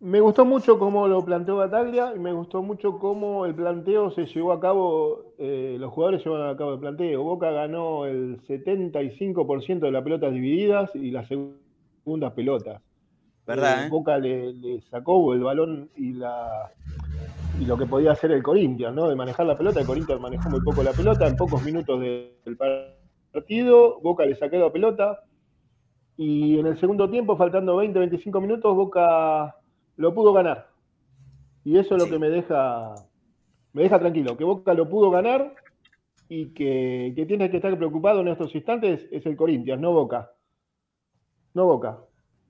Me 0.01 0.21
gustó 0.21 0.45
mucho 0.45 0.79
cómo 0.79 1.09
lo 1.09 1.25
planteó 1.25 1.57
Bataglia 1.57 2.13
y 2.15 2.19
me 2.19 2.35
gustó 2.35 2.63
mucho 2.63 2.99
cómo 2.99 3.47
el 3.47 3.55
planteo 3.55 4.11
se 4.11 4.27
llevó 4.27 4.53
a 4.53 4.61
cabo, 4.61 5.33
eh, 5.39 5.77
los 5.81 5.91
jugadores 5.91 6.23
llevaron 6.23 6.55
a 6.55 6.57
cabo 6.59 6.75
el 6.75 6.81
planteo. 6.81 7.23
Boca 7.23 7.51
ganó 7.51 8.05
el 8.05 8.43
75% 8.47 9.87
de 9.87 9.93
las 9.93 10.05
pelotas 10.05 10.35
divididas 10.35 10.91
y 10.95 11.13
las 11.13 11.31
segundas 12.07 12.33
pelotas. 12.35 12.81
¿Verdad? 13.45 13.87
Eh, 13.87 13.89
Boca 13.89 14.17
le, 14.17 14.81
sacó 14.83 15.35
el 15.35 15.43
balón 15.43 15.91
y, 15.97 16.13
la, 16.13 16.71
y 17.61 17.65
lo 17.65 17.77
que 17.77 17.87
podía 17.87 18.13
hacer 18.13 18.31
el 18.31 18.45
Corinthians, 18.45 18.95
¿no? 18.95 19.09
De 19.09 19.17
manejar 19.17 19.45
la 19.45 19.59
pelota. 19.59 19.81
El 19.81 19.87
Corinthians 19.87 20.21
manejó 20.21 20.49
muy 20.49 20.61
poco 20.61 20.85
la 20.85 20.93
pelota, 20.93 21.27
en 21.27 21.37
pocos 21.37 21.65
minutos 21.65 22.01
del 22.01 22.57
partido. 23.33 24.01
Boca 24.01 24.25
le 24.25 24.37
sacó 24.37 24.57
la 24.57 24.71
pelota. 24.73 25.25
Y 26.17 26.61
en 26.61 26.67
el 26.67 26.79
segundo 26.79 27.11
tiempo, 27.11 27.37
faltando 27.37 27.77
20, 27.77 27.99
25 27.99 28.41
minutos, 28.41 28.75
Boca 28.77 29.57
lo 29.97 30.15
pudo 30.15 30.33
ganar. 30.33 30.69
Y 31.65 31.79
eso 31.79 31.97
es 31.97 32.03
lo 32.03 32.09
que 32.09 32.21
me 32.21 32.31
deja, 32.31 32.95
me 33.73 33.83
deja 33.83 33.99
tranquilo, 33.99 34.37
que 34.37 34.45
Boca 34.45 34.75
lo 34.75 34.89
pudo 34.89 35.11
ganar 35.11 35.55
y 36.29 36.55
que, 36.55 37.13
que 37.17 37.27
tiene 37.27 37.51
que 37.51 37.57
estar 37.57 37.77
preocupado 37.77 38.21
en 38.21 38.29
estos 38.29 38.55
instantes 38.55 39.09
es 39.11 39.27
el 39.27 39.37
Corinthians, 39.37 39.81
no 39.81 39.93
Boca. 39.93 40.36
No 41.57 41.65
Boca. 41.65 41.99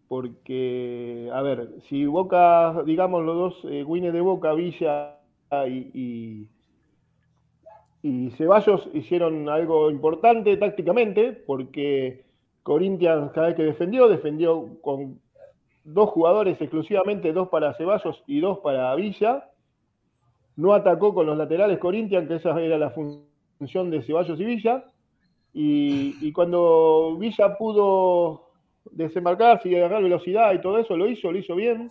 Porque, 0.09 1.31
a 1.33 1.41
ver, 1.41 1.69
si 1.89 2.07
Boca, 2.07 2.83
digamos, 2.85 3.25
los 3.25 3.37
dos 3.37 3.73
eh, 3.73 3.85
de 3.85 4.21
Boca, 4.21 4.53
Villa 4.53 5.21
y, 5.69 6.49
y 8.03 8.31
Ceballos 8.33 8.89
hicieron 8.93 9.49
algo 9.49 9.93
importante 9.93 10.57
tácticamente, 10.57 11.33
porque 11.33 12.25
Corinthians 12.65 13.31
cada 13.31 13.47
vez 13.47 13.57
que 13.57 13.63
defendió, 13.63 14.09
defendió 14.09 14.81
con 14.83 15.21
dos 15.85 16.11
jugadores 16.11 16.61
exclusivamente, 16.61 17.33
dos 17.33 17.49
para 17.49 17.75
Ceballos 17.75 18.25
y 18.27 18.41
dos 18.41 18.59
para 18.59 18.93
Villa. 18.97 19.51
No 20.57 20.73
atacó 20.73 21.15
con 21.15 21.27
los 21.27 21.39
laterales 21.39 21.79
Corinthians, 21.79 22.27
que 22.27 22.35
esa 22.35 22.61
era 22.61 22.77
la 22.77 22.91
función 22.91 23.91
de 23.91 24.03
Ceballos 24.03 24.41
y 24.41 24.45
Villa. 24.45 24.85
Y, 25.59 26.33
cuando 26.33 27.17
Villa 27.19 27.57
pudo 27.57 28.46
desembarcarse 28.93 29.69
y 29.69 29.77
agarrar 29.77 30.03
velocidad 30.03 30.53
y 30.55 30.61
todo 30.61 30.79
eso, 30.79 30.97
lo 30.97 31.09
hizo, 31.09 31.31
lo 31.33 31.39
hizo 31.39 31.55
bien. 31.55 31.91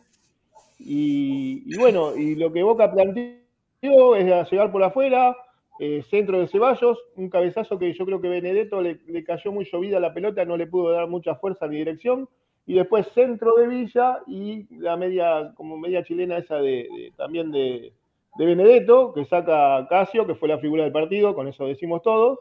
Y, 0.80 1.76
bueno, 1.78 2.16
y 2.16 2.36
lo 2.36 2.52
que 2.52 2.64
Boca 2.64 2.92
planteó 2.92 4.16
es 4.16 4.52
llegar 4.52 4.72
por 4.72 4.84
afuera, 4.84 5.36
eh, 5.80 6.04
centro 6.10 6.40
de 6.40 6.48
Ceballos, 6.48 7.00
un 7.16 7.30
cabezazo 7.30 7.78
que 7.78 7.94
yo 7.94 8.06
creo 8.06 8.22
que 8.22 8.30
Benedetto 8.30 8.82
le, 8.82 9.24
cayó 9.24 9.52
muy 9.52 9.66
llovida 9.66 10.00
la 10.00 10.14
pelota, 10.14 10.46
no 10.46 10.58
le 10.58 10.68
pudo 10.68 10.92
dar 10.92 11.08
mucha 11.08 11.36
fuerza 11.36 11.68
ni 11.68 11.78
dirección 11.78 12.30
y 12.66 12.76
después 12.76 13.08
centro 13.08 13.56
de 13.56 13.68
Villa 13.68 14.22
y 14.26 14.66
la 14.78 14.98
media, 14.98 15.54
como 15.56 15.78
media 15.78 16.04
chilena 16.04 16.38
esa 16.38 16.58
de, 16.58 17.12
también 17.16 17.52
de, 17.52 17.94
Benedetto, 18.38 19.14
que 19.14 19.24
saca 19.26 19.88
Casio, 19.90 20.28
que 20.28 20.36
fue 20.36 20.50
la 20.50 20.58
figura 20.58 20.84
del 20.84 20.92
partido, 20.92 21.34
con 21.34 21.48
eso 21.48 21.68
decimos 21.68 22.02
todo, 22.02 22.40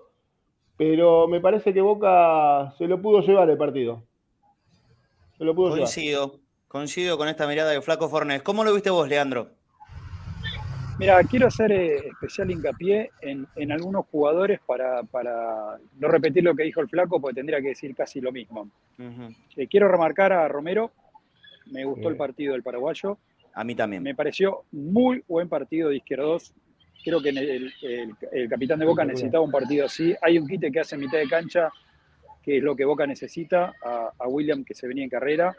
pero 0.77 1.29
me 1.29 1.41
parece 1.41 1.73
que 1.73 1.81
Boca 1.81 2.73
se 2.79 2.89
lo 2.89 3.01
pudo 3.01 3.21
llevar 3.21 3.49
el 3.49 3.57
partido. 3.57 4.03
Se 5.37 5.45
lo 5.45 5.55
pudo 5.55 5.71
coincido, 5.71 6.41
coincido 6.69 7.19
con 7.19 7.29
esta 7.29 7.47
mirada 7.47 7.71
de 7.71 7.83
Flaco 7.83 8.09
Fornés. 8.09 8.43
¿Cómo 8.43 8.65
lo 8.65 8.73
viste 8.73 8.91
vos, 8.91 9.09
Leandro? 9.09 9.51
Mira, 10.99 11.21
quiero 11.25 11.49
hacer 11.49 11.73
eh, 11.73 12.09
especial 12.09 12.53
hincapié 12.53 13.11
en, 13.21 13.73
algunos 13.73 14.07
jugadores 14.07 14.61
para, 14.65 15.03
no 15.99 16.09
repetir 16.09 16.45
lo 16.45 16.55
que 16.55 16.63
dijo 16.63 16.81
el 16.81 16.89
flaco, 16.89 17.21
porque 17.21 17.35
tendría 17.35 17.61
que 17.61 17.69
decir 17.69 17.95
casi 17.97 18.21
lo 18.21 18.31
mismo. 18.31 18.71
Eh, 19.57 19.67
quiero 19.67 19.89
remarcar 19.89 20.33
a 20.33 20.47
Romero, 20.47 20.93
me 21.67 21.85
gustó 21.85 22.09
el 22.09 22.17
partido 22.17 22.53
del 22.53 22.63
paraguayo. 22.63 23.19
A 23.55 23.65
mí 23.65 23.75
también. 23.75 24.03
Me 24.03 24.15
pareció 24.15 24.65
muy 24.71 25.25
buen 25.27 25.49
partido 25.49 25.89
de 25.89 25.97
izquierdos. 25.97 26.53
Creo 27.03 27.21
que 27.21 27.31
el, 27.31 28.49
capitán 28.49 28.79
de 28.79 28.87
Boca 28.87 29.05
necesitaba 29.05 29.45
un 29.45 29.51
partido 29.51 29.87
así. 29.87 30.15
Hay 30.23 30.39
un 30.39 30.47
quite 30.47 30.71
que 30.71 30.81
hace 30.81 30.95
en 30.95 31.03
mitad 31.03 31.19
de 31.19 31.29
cancha, 31.29 31.71
que 32.45 32.59
es 32.59 32.63
lo 32.63 32.77
que 32.77 32.85
Boca 32.85 33.07
necesita, 33.07 33.73
a, 33.83 34.29
William 34.29 34.65
que 34.65 34.75
se 34.75 34.87
venía 34.87 35.05
en 35.05 35.11
carrera. 35.11 35.57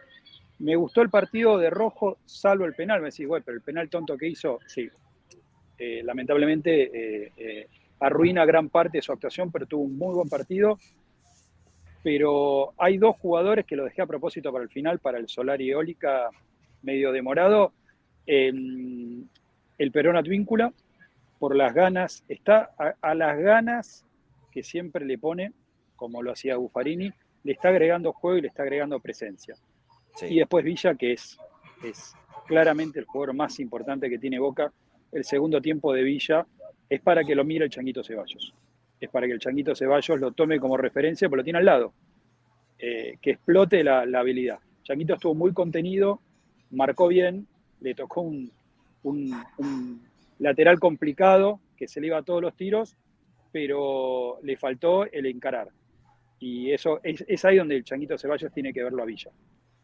Me 0.59 0.75
gustó 0.75 1.01
el 1.01 1.09
partido 1.09 1.57
de 1.57 1.69
Rojo, 1.69 2.19
salvo 2.25 2.65
el 2.65 2.75
penal. 2.75 3.01
Me 3.01 3.09
decís, 3.09 3.27
güey, 3.27 3.41
pero 3.43 3.57
el 3.57 3.63
penal 3.63 3.89
tonto 3.89 4.15
que 4.17 4.27
hizo, 4.27 4.59
sí, 4.67 4.87
eh, 5.77 6.01
lamentablemente 6.03 6.83
eh, 6.83 7.31
eh, 7.35 7.67
arruina 7.99 8.45
gran 8.45 8.69
parte 8.69 8.99
de 8.99 9.01
su 9.01 9.11
actuación, 9.11 9.51
pero 9.51 9.65
tuvo 9.65 9.83
un 9.83 9.97
muy 9.97 10.13
buen 10.13 10.29
partido. 10.29 10.77
Pero 12.03 12.73
hay 12.77 12.97
dos 12.97 13.15
jugadores 13.17 13.65
que 13.65 13.75
lo 13.75 13.83
dejé 13.83 14.03
a 14.03 14.05
propósito 14.05 14.51
para 14.51 14.63
el 14.63 14.69
final, 14.69 14.99
para 14.99 15.17
el 15.17 15.27
Solar 15.27 15.59
y 15.59 15.71
Eólica, 15.71 16.29
medio 16.83 17.11
demorado. 17.11 17.73
el 18.27 19.27
Perón 19.91 20.17
Advíncula, 20.17 20.71
por 21.39 21.55
las 21.55 21.73
ganas, 21.73 22.23
está 22.27 22.71
a, 23.01 23.15
las 23.15 23.39
ganas 23.39 24.05
que 24.51 24.63
siempre 24.63 25.05
le 25.05 25.17
pone, 25.17 25.51
como 25.95 26.21
lo 26.21 26.31
hacía 26.31 26.57
Buffarini, 26.57 27.11
le 27.43 27.51
está 27.51 27.69
agregando 27.69 28.13
juego 28.13 28.37
y 28.37 28.41
le 28.41 28.47
está 28.47 28.63
agregando 28.63 28.99
presencia. 28.99 29.55
Y 30.21 30.39
después 30.39 30.63
Villa, 30.63 30.95
que 30.95 31.13
es, 31.13 31.37
es 31.83 32.13
claramente 32.47 32.99
el 32.99 33.05
jugador 33.05 33.35
más 33.35 33.59
importante 33.59 34.09
que 34.09 34.17
tiene 34.17 34.39
Boca, 34.39 34.71
el 35.11 35.23
segundo 35.23 35.61
tiempo 35.61 35.93
de 35.93 36.03
Villa 36.03 36.45
es 36.89 37.01
para 37.01 37.23
que 37.23 37.35
lo 37.35 37.43
mire 37.43 37.65
el 37.65 37.71
Changuito 37.71 38.03
Ceballos. 38.03 38.53
Es 38.99 39.09
para 39.09 39.27
que 39.27 39.33
el 39.33 39.39
Changuito 39.39 39.75
Ceballos 39.75 40.19
lo 40.19 40.31
tome 40.31 40.59
como 40.59 40.77
referencia, 40.77 41.27
porque 41.27 41.39
lo 41.39 41.43
tiene 41.43 41.59
al 41.59 41.65
lado. 41.65 41.93
Eh, 42.77 43.17
que 43.21 43.31
explote 43.31 43.83
la, 43.83 44.01
habilidad. 44.01 44.59
Changuito 44.83 45.13
estuvo 45.13 45.33
muy 45.33 45.53
contenido, 45.53 46.19
marcó 46.71 47.07
bien, 47.07 47.47
le 47.79 47.95
tocó 47.95 48.21
un, 48.21 48.51
lateral 50.39 50.79
complicado 50.79 51.59
que 51.77 51.87
se 51.87 52.01
le 52.01 52.07
iba 52.07 52.17
a 52.17 52.23
todos 52.23 52.41
los 52.41 52.55
tiros, 52.55 52.97
pero 53.51 54.39
le 54.43 54.57
faltó 54.57 55.05
el 55.05 55.25
encarar. 55.25 55.69
Y 56.47 56.71
eso 56.71 56.99
es, 57.01 57.43
ahí 57.43 57.57
donde 57.57 57.75
el 57.75 57.83
Changuito 57.83 58.19
Ceballos 58.19 58.53
tiene 58.53 58.71
que 58.71 58.83
verlo 58.83 59.01
a 59.01 59.05
Villa. 59.07 59.31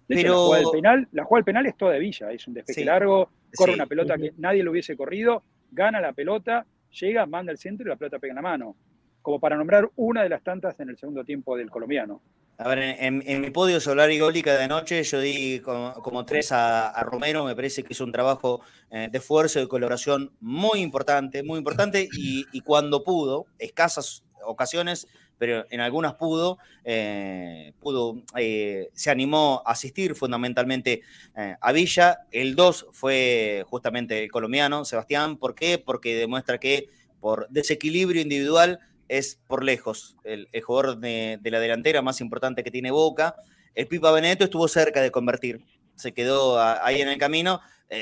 Pero... 0.06 0.30
La 0.30 0.38
jugada 0.38 0.62
del 0.62 0.72
penal, 0.72 1.08
la 1.12 1.24
jugada 1.24 1.40
del 1.40 1.46
penal 1.46 1.66
es 1.66 1.76
toda 1.76 1.94
de 1.94 2.00
Villa, 2.00 2.32
es 2.32 2.48
un 2.48 2.54
despeje 2.54 2.86
largo, 2.86 3.32
corre 3.56 3.74
una 3.74 3.88
pelota 3.88 4.16
que 4.16 4.34
nadie 4.38 4.62
lo 4.62 4.70
hubiese 4.70 4.96
corrido, 4.96 5.42
gana 5.72 6.00
la 6.00 6.14
pelota, 6.14 6.68
llega, 6.92 7.26
manda 7.26 7.52
el 7.52 7.58
centro 7.58 7.88
y 7.88 7.90
la 7.90 7.96
pelota 7.96 8.20
pega 8.20 8.34
en 8.34 8.36
la 8.36 8.42
mano. 8.44 8.76
Como 9.24 9.40
para 9.40 9.58
nombrar 9.58 9.90
una 9.96 10.22
de 10.22 10.30
las 10.30 10.44
tantas 10.44 10.80
en 10.80 10.90
el 10.90 10.98
segundo 11.00 11.24
tiempo 11.24 11.58
del 11.58 11.72
colombiano. 11.72 12.22
A 12.60 12.68
ver, 12.70 12.96
en, 13.00 13.42
mi 13.42 13.50
podio 13.50 13.80
solar 13.80 14.12
y 14.12 14.20
gólica 14.20 14.56
de 14.56 14.66
anoche 14.66 15.02
yo 15.02 15.20
di 15.20 15.62
como, 15.62 16.26
tres 16.26 16.52
a, 16.52 16.94
Romero, 17.02 17.44
me 17.44 17.56
parece 17.56 17.82
que 17.82 17.94
es 17.94 18.02
un 18.02 18.12
trabajo 18.12 18.62
eh, 18.92 19.10
de 19.12 19.18
esfuerzo, 19.18 19.60
de 19.60 19.68
colaboración 19.68 20.32
muy 20.40 20.82
importante, 20.82 21.42
muy 21.42 21.58
importante, 21.58 22.08
y, 22.16 22.46
y 22.52 22.62
cuando 22.62 23.04
pudo, 23.04 23.48
escasas 23.58 24.24
ocasiones, 24.44 25.08
pero 25.42 25.66
en 25.72 25.80
algunas 25.80 26.14
pudo, 26.14 26.60
eh, 26.84 27.74
pudo 27.80 28.22
eh, 28.38 28.90
se 28.94 29.10
animó 29.10 29.64
a 29.66 29.72
asistir 29.72 30.14
fundamentalmente 30.14 31.02
eh, 31.36 31.56
a 31.60 31.72
Villa. 31.72 32.20
El 32.30 32.56
2 32.56 32.90
fue 32.92 33.66
justamente 33.68 34.24
el 34.24 34.32
colombiano, 34.32 34.86
Sebastián. 34.86 35.38
¿Por 35.38 35.56
qué? 35.56 35.80
Porque 35.80 36.14
demuestra 36.14 36.60
que 36.60 36.90
por 37.20 37.50
desequilibrio 37.50 38.22
individual 38.22 38.82
es 39.08 39.40
por 39.48 39.64
lejos 39.64 40.16
el, 40.26 40.48
jugador 40.62 41.00
de, 41.00 41.40
la 41.44 41.60
delantera 41.60 42.04
más 42.04 42.22
importante 42.22 42.64
que 42.64 42.70
tiene 42.70 42.92
Boca. 42.92 43.36
El 43.74 43.88
Pipa 43.88 44.12
Benedetto 44.12 44.44
estuvo 44.44 44.68
cerca 44.68 45.02
de 45.02 45.10
convertir, 45.10 45.66
se 45.96 46.14
quedó 46.14 46.62
ahí 46.62 47.02
en 47.02 47.08
el 47.08 47.18
camino, 47.18 47.62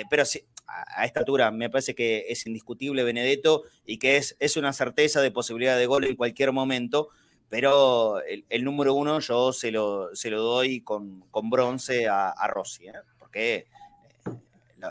pero 0.09 0.25
sí, 0.25 0.43
a 0.67 1.05
esta 1.05 1.21
altura 1.21 1.51
me 1.51 1.69
parece 1.69 1.95
que 1.95 2.25
es 2.27 2.45
indiscutible 2.45 3.03
Benedetto 3.03 3.63
y 3.85 3.97
que 3.97 4.17
es, 4.17 4.35
es 4.39 4.57
una 4.57 4.73
certeza 4.73 5.21
de 5.21 5.31
posibilidad 5.31 5.77
de 5.77 5.85
gol 5.85 6.03
en 6.03 6.15
cualquier 6.15 6.51
momento 6.51 7.09
pero 7.49 8.21
el, 8.21 8.63
número 8.63 8.93
uno 8.93 9.19
yo 9.19 9.51
se 9.51 9.71
lo, 9.71 10.15
se 10.15 10.29
lo 10.29 10.41
doy 10.41 10.81
con, 10.81 11.23
bronce 11.31 12.07
a, 12.07 12.47
Rossi, 12.47 12.87
¿eh? 12.87 12.93
porque 13.17 13.55
eh, 13.55 13.65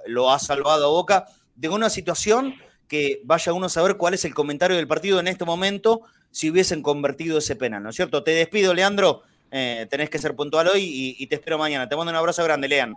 lo 0.06 0.30
ha 0.30 0.38
salvado 0.38 0.86
a 0.86 0.88
Boca 0.88 1.26
de 1.54 1.68
una 1.68 1.88
situación 1.88 2.54
que 2.88 3.20
vaya 3.24 3.52
uno 3.52 3.66
a 3.66 3.70
saber 3.70 3.96
cuál 3.96 4.14
es 4.14 4.24
el 4.24 4.34
comentario 4.34 4.76
del 4.76 4.88
partido 4.88 5.20
en 5.20 5.28
este 5.28 5.44
momento 5.44 6.02
si 6.30 6.50
hubiesen 6.50 6.82
convertido 6.82 7.38
ese 7.38 7.56
penal, 7.56 7.82
¿no 7.82 7.90
es 7.90 7.96
cierto? 7.96 8.22
Te 8.22 8.32
despido, 8.32 8.74
Leandro, 8.74 9.22
eh, 9.50 9.86
tenés 9.88 10.10
que 10.10 10.18
ser 10.18 10.34
puntual 10.34 10.68
hoy 10.68 11.16
y, 11.18 11.26
te 11.26 11.36
espero 11.36 11.58
mañana. 11.58 11.88
Te 11.88 11.96
mando 11.96 12.10
un 12.10 12.16
abrazo 12.16 12.44
grande, 12.44 12.68
Lean. 12.68 12.94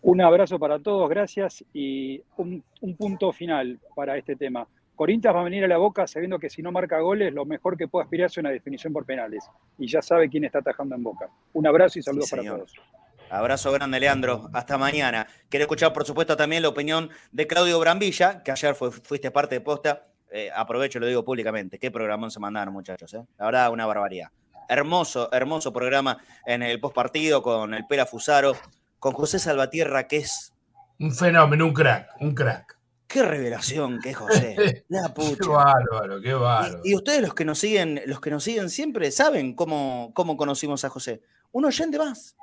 Un 0.00 0.20
abrazo 0.20 0.58
para 0.58 0.78
todos, 0.78 1.08
gracias 1.08 1.64
y 1.74 2.20
un 2.36 2.62
punto 2.96 3.32
final 3.32 3.80
para 3.96 4.16
este 4.16 4.36
tema. 4.36 4.68
Corinthians 4.98 5.36
va 5.36 5.42
a 5.42 5.44
venir 5.44 5.62
a 5.62 5.68
la 5.68 5.78
boca 5.78 6.08
sabiendo 6.08 6.40
que 6.40 6.50
si 6.50 6.60
no 6.60 6.72
marca 6.72 6.98
goles, 6.98 7.32
lo 7.32 7.44
mejor 7.44 7.76
que 7.76 7.86
puede 7.86 8.02
aspirar 8.02 8.26
es 8.26 8.36
una 8.36 8.50
definición 8.50 8.92
por 8.92 9.06
penales. 9.06 9.48
Y 9.78 9.86
ya 9.86 10.02
sabe 10.02 10.28
quién 10.28 10.44
está 10.44 10.58
atajando 10.58 10.96
en 10.96 11.04
boca. 11.04 11.30
Un 11.52 11.68
abrazo 11.68 12.00
y 12.00 12.02
saludos 12.02 12.28
para 12.28 12.42
todos. 12.42 12.74
Abrazo 13.30 13.70
grande, 13.70 14.00
Leandro. 14.00 14.50
Hasta 14.52 14.76
mañana. 14.76 15.28
Quiero 15.48 15.62
escuchar, 15.62 15.92
por 15.92 16.04
supuesto, 16.04 16.36
también 16.36 16.62
la 16.62 16.70
opinión 16.70 17.10
de 17.30 17.46
Claudio 17.46 17.78
Brambilla, 17.78 18.42
que 18.42 18.50
ayer 18.50 18.74
fuiste 18.74 19.30
parte 19.30 19.54
de 19.54 19.60
posta. 19.60 20.08
Eh, 20.32 20.50
aprovecho, 20.52 20.98
lo 20.98 21.06
digo 21.06 21.24
públicamente. 21.24 21.78
Qué 21.78 21.92
programón 21.92 22.32
se 22.32 22.40
mandaron, 22.40 22.74
muchachos. 22.74 23.14
Eh? 23.14 23.22
La 23.38 23.44
verdad, 23.44 23.70
una 23.70 23.86
barbaridad. 23.86 24.30
Hermoso, 24.68 25.32
hermoso 25.32 25.72
programa 25.72 26.18
en 26.44 26.64
el 26.64 26.80
postpartido 26.80 27.40
con 27.40 27.72
el 27.72 27.86
Pera 27.86 28.04
Fusaro, 28.04 28.56
con 28.98 29.12
José 29.12 29.38
Salvatierra, 29.38 30.08
que 30.08 30.16
es 30.16 30.52
Un 30.98 31.14
fenómeno, 31.14 31.66
un 31.66 31.72
crack, 31.72 32.08
un 32.18 32.34
crack. 32.34 32.77
Qué 33.08 33.22
revelación 33.22 33.98
que 34.00 34.10
es 34.10 34.16
José. 34.18 34.84
La 34.88 35.12
pucha. 35.12 35.36
Qué 35.40 35.48
bárbaro, 35.48 36.20
qué 36.20 36.34
bárbaro. 36.34 36.80
Y, 36.84 36.92
y, 36.92 36.94
ustedes 36.94 37.22
los 37.22 37.34
que 37.34 37.44
nos 37.46 37.58
siguen, 37.58 38.02
los 38.06 38.20
que 38.20 38.30
nos 38.30 38.44
siguen 38.44 38.68
siempre, 38.68 39.10
saben 39.10 39.54
cómo, 39.54 40.12
cómo 40.14 40.36
conocimos 40.36 40.84
a 40.84 40.90
José. 40.90 41.22
Un 41.50 41.64
oyente 41.64 41.98
más. 41.98 42.36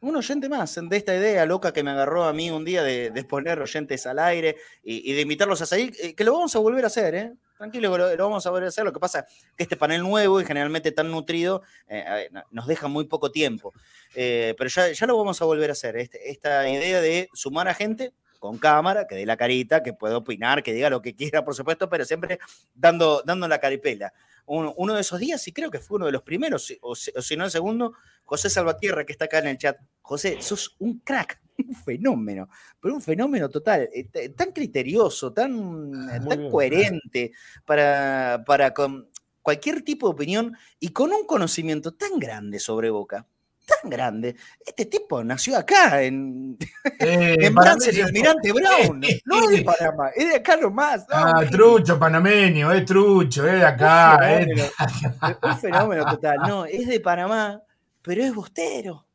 Un 0.00 0.16
oyente 0.16 0.48
más 0.48 0.78
de 0.80 0.96
esta 0.96 1.14
idea 1.14 1.44
loca 1.46 1.72
que 1.72 1.82
me 1.82 1.90
agarró 1.90 2.24
a 2.24 2.32
mí 2.32 2.50
un 2.50 2.64
día 2.64 2.82
de, 2.82 3.10
de 3.10 3.24
poner 3.24 3.60
oyentes 3.60 4.06
al 4.06 4.18
aire 4.18 4.56
y, 4.82 5.10
y, 5.10 5.14
de 5.14 5.22
invitarlos 5.22 5.60
a 5.62 5.66
salir, 5.66 5.94
eh, 6.00 6.14
que 6.14 6.24
lo 6.24 6.32
vamos 6.32 6.54
a 6.56 6.58
volver 6.60 6.84
a 6.84 6.88
hacer, 6.88 7.14
¿eh? 7.14 7.32
Tranquilo, 7.56 7.90
que 7.92 7.98
lo, 7.98 8.16
lo, 8.16 8.24
vamos 8.24 8.46
a 8.46 8.50
volver 8.50 8.66
a 8.66 8.68
hacer. 8.68 8.84
Lo 8.84 8.92
que 8.92 9.00
pasa 9.00 9.20
es 9.20 9.44
que 9.56 9.62
este 9.62 9.76
panel 9.76 10.02
nuevo 10.02 10.40
y 10.40 10.44
generalmente 10.44 10.92
tan 10.92 11.10
nutrido 11.10 11.62
eh, 11.88 12.28
nos 12.50 12.66
deja 12.66 12.88
muy 12.88 13.04
poco 13.04 13.30
tiempo. 13.30 13.72
Eh, 14.14 14.54
pero 14.56 14.68
ya, 14.68 14.92
ya, 14.92 15.06
lo 15.06 15.16
vamos 15.16 15.40
a 15.40 15.46
volver 15.46 15.70
a 15.70 15.72
hacer. 15.72 15.96
Este, 15.96 16.30
esta 16.30 16.68
idea 16.68 17.00
de 17.00 17.28
sumar 17.32 17.68
a 17.68 17.74
gente 17.74 18.12
con 18.38 18.58
cámara, 18.58 19.06
que 19.06 19.14
dé 19.14 19.26
la 19.26 19.36
carita, 19.36 19.82
que 19.82 19.92
pueda 19.92 20.16
opinar, 20.16 20.62
que 20.62 20.72
diga 20.72 20.90
lo 20.90 21.02
que 21.02 21.14
quiera, 21.14 21.44
por 21.44 21.54
supuesto, 21.54 21.88
pero 21.88 22.04
siempre 22.04 22.38
dando, 22.74 23.22
dando 23.24 23.48
la 23.48 23.58
caripela. 23.58 24.12
Uno, 24.46 24.74
uno 24.76 24.94
de 24.94 25.00
esos 25.00 25.18
días, 25.18 25.46
y 25.48 25.52
creo 25.52 25.70
que 25.70 25.80
fue 25.80 25.96
uno 25.96 26.06
de 26.06 26.12
los 26.12 26.22
primeros, 26.22 26.72
o, 26.80 26.92
o 26.92 26.94
si 26.94 27.36
no 27.36 27.44
el 27.44 27.50
segundo, 27.50 27.94
José 28.24 28.50
Salvatierra, 28.50 29.04
que 29.04 29.12
está 29.12 29.26
acá 29.26 29.38
en 29.38 29.46
el 29.46 29.58
chat. 29.58 29.78
José, 30.02 30.42
sos 30.42 30.76
un 30.78 30.98
crack, 31.00 31.40
un 31.66 31.74
fenómeno, 31.74 32.48
pero 32.80 32.94
un 32.94 33.02
fenómeno 33.02 33.48
total, 33.48 33.88
eh, 33.92 34.28
tan 34.30 34.52
criterioso, 34.52 35.32
tan, 35.32 35.92
tan 36.08 36.28
bien, 36.28 36.50
coherente 36.50 37.32
para, 37.64 38.42
para 38.46 38.74
con 38.74 39.08
cualquier 39.42 39.82
tipo 39.82 40.08
de 40.08 40.14
opinión 40.14 40.56
y 40.80 40.88
con 40.88 41.12
un 41.12 41.24
conocimiento 41.24 41.94
tan 41.94 42.18
grande 42.18 42.58
sobre 42.58 42.90
Boca 42.90 43.26
tan 43.66 43.90
grande. 43.90 44.36
Este 44.64 44.86
tipo 44.86 45.22
nació 45.22 45.58
acá, 45.58 46.02
en, 46.02 46.56
eh, 47.00 47.36
en 47.40 47.54
Brance, 47.54 47.90
el 47.90 48.02
Almirante 48.02 48.52
Brown. 48.52 49.00
No 49.24 49.50
es 49.50 49.58
de 49.58 49.64
Panamá, 49.64 50.10
es 50.14 50.28
de 50.28 50.36
acá 50.36 50.56
nomás. 50.56 51.00
No, 51.08 51.16
ah, 51.16 51.44
trucho 51.50 51.98
panameño, 51.98 52.72
es 52.72 52.84
trucho, 52.84 53.46
es 53.46 53.54
de 53.54 53.66
acá. 53.66 54.18
Un 54.20 54.20
fenómeno, 54.20 54.64
es. 54.64 54.72
un 55.42 55.58
fenómeno 55.58 56.06
total. 56.06 56.38
No, 56.46 56.64
es 56.64 56.86
de 56.86 57.00
Panamá, 57.00 57.60
pero 58.02 58.22
es 58.22 58.34
bostero. 58.34 59.06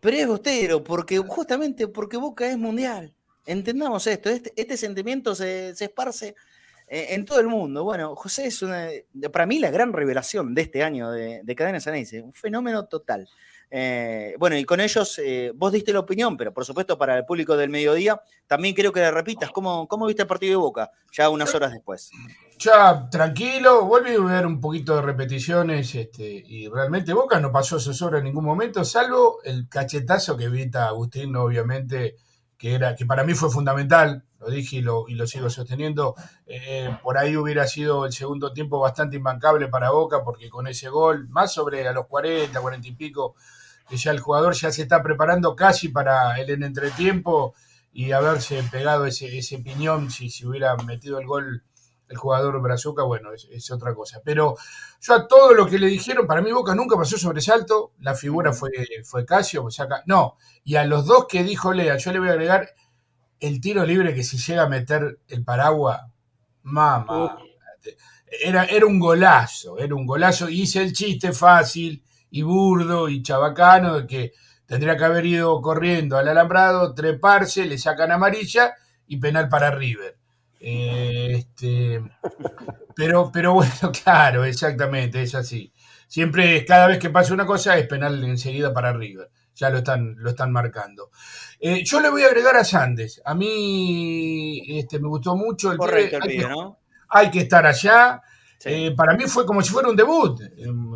Pero 0.00 0.16
es 0.16 0.26
bostero, 0.26 0.84
porque 0.84 1.18
justamente 1.18 1.88
porque 1.88 2.18
Boca 2.18 2.46
es 2.46 2.58
mundial. 2.58 3.14
Entendamos 3.46 4.06
esto, 4.06 4.28
este, 4.28 4.52
este 4.56 4.76
sentimiento 4.76 5.34
se, 5.34 5.74
se 5.74 5.86
esparce 5.86 6.34
en 6.86 7.24
todo 7.24 7.40
el 7.40 7.46
mundo. 7.46 7.84
Bueno, 7.84 8.14
José 8.14 8.46
es 8.46 8.62
una, 8.62 8.88
para 9.32 9.46
mí 9.46 9.58
la 9.58 9.70
gran 9.70 9.92
revelación 9.92 10.54
de 10.54 10.62
este 10.62 10.82
año 10.82 11.10
de, 11.10 11.40
de 11.42 11.54
Cadena 11.54 11.80
Ceneice, 11.80 12.22
un 12.22 12.32
fenómeno 12.32 12.86
total. 12.86 13.28
Eh, 13.76 14.36
bueno, 14.38 14.56
y 14.56 14.64
con 14.64 14.78
ellos, 14.78 15.18
eh, 15.18 15.50
vos 15.52 15.72
diste 15.72 15.92
la 15.92 15.98
opinión, 15.98 16.36
pero 16.36 16.54
por 16.54 16.64
supuesto 16.64 16.96
para 16.96 17.18
el 17.18 17.24
público 17.24 17.56
del 17.56 17.70
mediodía, 17.70 18.22
también 18.46 18.72
quiero 18.72 18.92
que 18.92 19.00
le 19.00 19.10
repitas 19.10 19.50
cómo, 19.50 19.88
cómo 19.88 20.06
viste 20.06 20.22
el 20.22 20.28
partido 20.28 20.50
de 20.52 20.56
Boca, 20.58 20.92
ya 21.10 21.28
unas 21.28 21.52
horas 21.56 21.72
después. 21.72 22.12
Ya, 22.56 23.10
tranquilo, 23.10 23.84
volví 23.86 24.14
a 24.14 24.20
ver 24.20 24.46
un 24.46 24.60
poquito 24.60 24.94
de 24.94 25.02
repeticiones 25.02 25.92
este, 25.92 26.24
y 26.24 26.68
realmente 26.68 27.12
Boca 27.12 27.40
no 27.40 27.50
pasó 27.50 27.80
zozobra 27.80 28.18
en 28.18 28.26
ningún 28.26 28.44
momento, 28.44 28.84
salvo 28.84 29.40
el 29.42 29.68
cachetazo 29.68 30.36
que 30.36 30.44
evita 30.44 30.86
Agustín, 30.86 31.34
obviamente, 31.34 32.14
que, 32.56 32.76
era, 32.76 32.94
que 32.94 33.06
para 33.06 33.24
mí 33.24 33.34
fue 33.34 33.50
fundamental, 33.50 34.24
lo 34.38 34.50
dije 34.50 34.76
y 34.76 34.82
lo, 34.82 35.08
y 35.08 35.14
lo 35.16 35.26
sigo 35.26 35.50
sosteniendo. 35.50 36.14
Eh, 36.46 36.96
por 37.02 37.18
ahí 37.18 37.36
hubiera 37.36 37.66
sido 37.66 38.06
el 38.06 38.12
segundo 38.12 38.52
tiempo 38.52 38.78
bastante 38.78 39.16
imbancable 39.16 39.66
para 39.66 39.90
Boca, 39.90 40.22
porque 40.22 40.48
con 40.48 40.68
ese 40.68 40.88
gol, 40.90 41.28
más 41.28 41.52
sobre 41.52 41.88
a 41.88 41.92
los 41.92 42.06
40, 42.06 42.60
40 42.60 42.86
y 42.86 42.92
pico, 42.92 43.34
que 43.88 43.96
ya 43.96 44.10
el 44.10 44.20
jugador 44.20 44.54
ya 44.54 44.72
se 44.72 44.82
está 44.82 45.02
preparando 45.02 45.54
casi 45.54 45.88
para 45.88 46.38
el 46.40 46.50
en 46.50 46.62
entretiempo 46.62 47.54
y 47.92 48.12
haberse 48.12 48.62
pegado 48.64 49.06
ese, 49.06 49.38
ese 49.38 49.58
piñón 49.58 50.10
si 50.10 50.30
se 50.30 50.38
si 50.38 50.46
hubiera 50.46 50.76
metido 50.76 51.18
el 51.18 51.26
gol 51.26 51.62
el 52.08 52.16
jugador 52.16 52.60
Brazuca, 52.60 53.02
bueno, 53.02 53.32
es, 53.32 53.48
es, 53.50 53.70
otra 53.70 53.94
cosa. 53.94 54.20
Pero 54.24 54.56
yo 55.00 55.14
a 55.14 55.26
todo 55.26 55.54
lo 55.54 55.66
que 55.66 55.78
le 55.78 55.86
dijeron, 55.86 56.26
para 56.26 56.42
mí 56.42 56.52
Boca 56.52 56.74
nunca 56.74 56.96
pasó 56.96 57.16
sobresalto, 57.16 57.92
la 58.00 58.14
figura 58.14 58.52
fue, 58.52 58.70
fue 59.04 59.24
Casio, 59.24 59.70
saca, 59.70 60.02
no, 60.06 60.36
y 60.64 60.76
a 60.76 60.84
los 60.84 61.06
dos 61.06 61.26
que 61.26 61.42
dijo 61.42 61.72
Lea, 61.72 61.96
yo 61.96 62.12
le 62.12 62.18
voy 62.18 62.28
a 62.28 62.32
agregar 62.32 62.68
el 63.40 63.60
tiro 63.60 63.84
libre 63.84 64.14
que 64.14 64.22
si 64.22 64.38
llega 64.38 64.64
a 64.64 64.68
meter 64.68 65.18
el 65.28 65.44
paraguas, 65.44 66.02
mamá, 66.62 67.38
era, 68.42 68.64
era 68.64 68.86
un 68.86 68.98
golazo, 68.98 69.78
era 69.78 69.94
un 69.94 70.06
golazo, 70.06 70.48
hice 70.48 70.82
el 70.82 70.92
chiste 70.92 71.32
fácil 71.32 72.02
y 72.34 72.42
burdo 72.42 73.08
y 73.08 73.22
chabacano 73.22 74.00
de 74.00 74.06
que 74.08 74.32
tendría 74.66 74.96
que 74.96 75.04
haber 75.04 75.24
ido 75.24 75.60
corriendo 75.62 76.18
al 76.18 76.26
alambrado, 76.26 76.92
treparse, 76.92 77.64
le 77.64 77.78
sacan 77.78 78.10
amarilla 78.10 78.74
y 79.06 79.18
penal 79.18 79.48
para 79.48 79.70
River. 79.70 80.18
Eh, 80.58 81.32
este, 81.36 82.02
pero, 82.96 83.30
pero 83.32 83.54
bueno, 83.54 83.92
claro, 84.04 84.44
exactamente, 84.44 85.22
es 85.22 85.36
así. 85.36 85.72
Siempre, 86.08 86.64
cada 86.64 86.88
vez 86.88 86.98
que 86.98 87.10
pasa 87.10 87.32
una 87.32 87.46
cosa, 87.46 87.78
es 87.78 87.86
penal 87.86 88.24
enseguida 88.24 88.74
para 88.74 88.92
River. 88.92 89.30
Ya 89.54 89.70
lo 89.70 89.78
están, 89.78 90.16
lo 90.18 90.30
están 90.30 90.50
marcando. 90.50 91.12
Eh, 91.60 91.84
yo 91.84 92.00
le 92.00 92.10
voy 92.10 92.24
a 92.24 92.26
agregar 92.26 92.56
a 92.56 92.64
Sandes. 92.64 93.22
A 93.24 93.36
mí 93.36 94.60
este, 94.76 94.98
me 94.98 95.06
gustó 95.06 95.36
mucho. 95.36 95.70
El 95.70 95.78
Correcto, 95.78 96.16
el 96.16 96.22
pibe, 96.22 96.48
¿no? 96.48 96.80
Hay 97.10 97.30
que 97.30 97.42
estar 97.42 97.64
allá. 97.64 98.20
Sí. 98.64 98.70
Eh, 98.72 98.94
para 98.96 99.14
mí 99.14 99.24
fue 99.24 99.44
como 99.44 99.60
si 99.60 99.68
fuera 99.68 99.90
un 99.90 99.96
debut, 99.96 100.40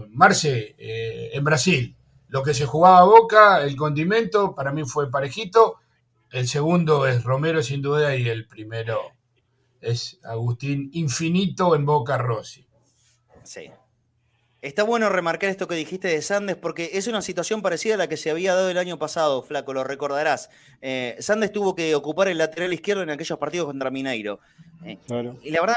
Marce, 0.08 0.74
eh, 0.78 1.28
en 1.34 1.44
Brasil. 1.44 1.94
Lo 2.28 2.42
que 2.42 2.54
se 2.54 2.64
jugaba 2.64 3.00
a 3.00 3.04
Boca, 3.04 3.62
el 3.62 3.76
condimento, 3.76 4.54
para 4.54 4.72
mí 4.72 4.84
fue 4.86 5.10
parejito. 5.10 5.76
El 6.30 6.48
segundo 6.48 7.06
es 7.06 7.24
Romero, 7.24 7.62
sin 7.62 7.82
duda, 7.82 8.16
y 8.16 8.26
el 8.26 8.46
primero 8.46 9.12
es 9.82 10.18
Agustín 10.24 10.88
Infinito 10.94 11.74
en 11.74 11.84
Boca 11.84 12.16
Rossi. 12.16 12.66
Sí. 13.42 13.70
Está 14.60 14.82
bueno 14.82 15.08
remarcar 15.08 15.50
esto 15.50 15.68
que 15.68 15.76
dijiste 15.76 16.08
de 16.08 16.20
Sandes 16.20 16.56
porque 16.56 16.90
es 16.94 17.06
una 17.06 17.22
situación 17.22 17.62
parecida 17.62 17.94
a 17.94 17.96
la 17.96 18.08
que 18.08 18.16
se 18.16 18.28
había 18.28 18.54
dado 18.54 18.68
el 18.70 18.78
año 18.78 18.98
pasado, 18.98 19.40
Flaco, 19.42 19.72
lo 19.72 19.84
recordarás. 19.84 20.50
Eh, 20.82 21.16
Sandes 21.20 21.52
tuvo 21.52 21.76
que 21.76 21.94
ocupar 21.94 22.26
el 22.26 22.38
lateral 22.38 22.72
izquierdo 22.72 23.04
en 23.04 23.10
aquellos 23.10 23.38
partidos 23.38 23.68
contra 23.68 23.90
Mineiro. 23.90 24.40
Eh, 24.84 24.98
claro. 25.06 25.36
Y 25.44 25.52
la 25.52 25.60
verdad, 25.60 25.76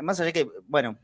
más 0.00 0.20
allá 0.20 0.30
que, 0.30 0.46
bueno, 0.68 0.96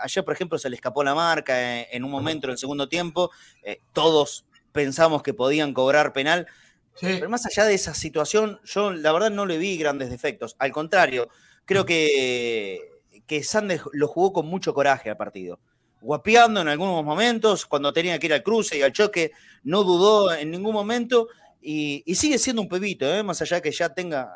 ayer 0.00 0.24
por 0.24 0.34
ejemplo 0.34 0.56
se 0.56 0.70
le 0.70 0.76
escapó 0.76 1.02
la 1.02 1.16
marca 1.16 1.82
en 1.82 2.04
un 2.04 2.12
momento 2.12 2.46
en 2.46 2.52
el 2.52 2.58
segundo 2.58 2.88
tiempo, 2.88 3.32
eh, 3.64 3.80
todos 3.92 4.44
pensamos 4.70 5.24
que 5.24 5.34
podían 5.34 5.74
cobrar 5.74 6.12
penal. 6.12 6.46
Sí. 6.94 7.06
Pero 7.06 7.28
más 7.28 7.44
allá 7.44 7.64
de 7.64 7.74
esa 7.74 7.92
situación, 7.92 8.60
yo 8.64 8.92
la 8.92 9.10
verdad 9.10 9.32
no 9.32 9.46
le 9.46 9.58
vi 9.58 9.76
grandes 9.78 10.10
defectos. 10.10 10.54
Al 10.60 10.70
contrario, 10.70 11.28
creo 11.64 11.84
que, 11.84 12.88
que 13.26 13.42
Sandes 13.42 13.82
lo 13.92 14.06
jugó 14.06 14.32
con 14.32 14.46
mucho 14.46 14.72
coraje 14.74 15.10
al 15.10 15.16
partido 15.16 15.58
guapeando 16.06 16.60
en 16.60 16.68
algunos 16.68 17.04
momentos, 17.04 17.66
cuando 17.66 17.92
tenía 17.92 18.16
que 18.18 18.26
ir 18.26 18.32
al 18.32 18.44
cruce 18.44 18.78
y 18.78 18.82
al 18.82 18.92
choque, 18.92 19.32
no 19.64 19.82
dudó 19.82 20.32
en 20.32 20.52
ningún 20.52 20.72
momento 20.72 21.26
y, 21.60 22.04
sigue 22.14 22.38
siendo 22.38 22.62
un 22.62 22.68
pebito, 22.68 23.04
¿eh? 23.04 23.24
más 23.24 23.42
allá 23.42 23.60
que 23.60 23.72
ya 23.72 23.92
tenga 23.92 24.32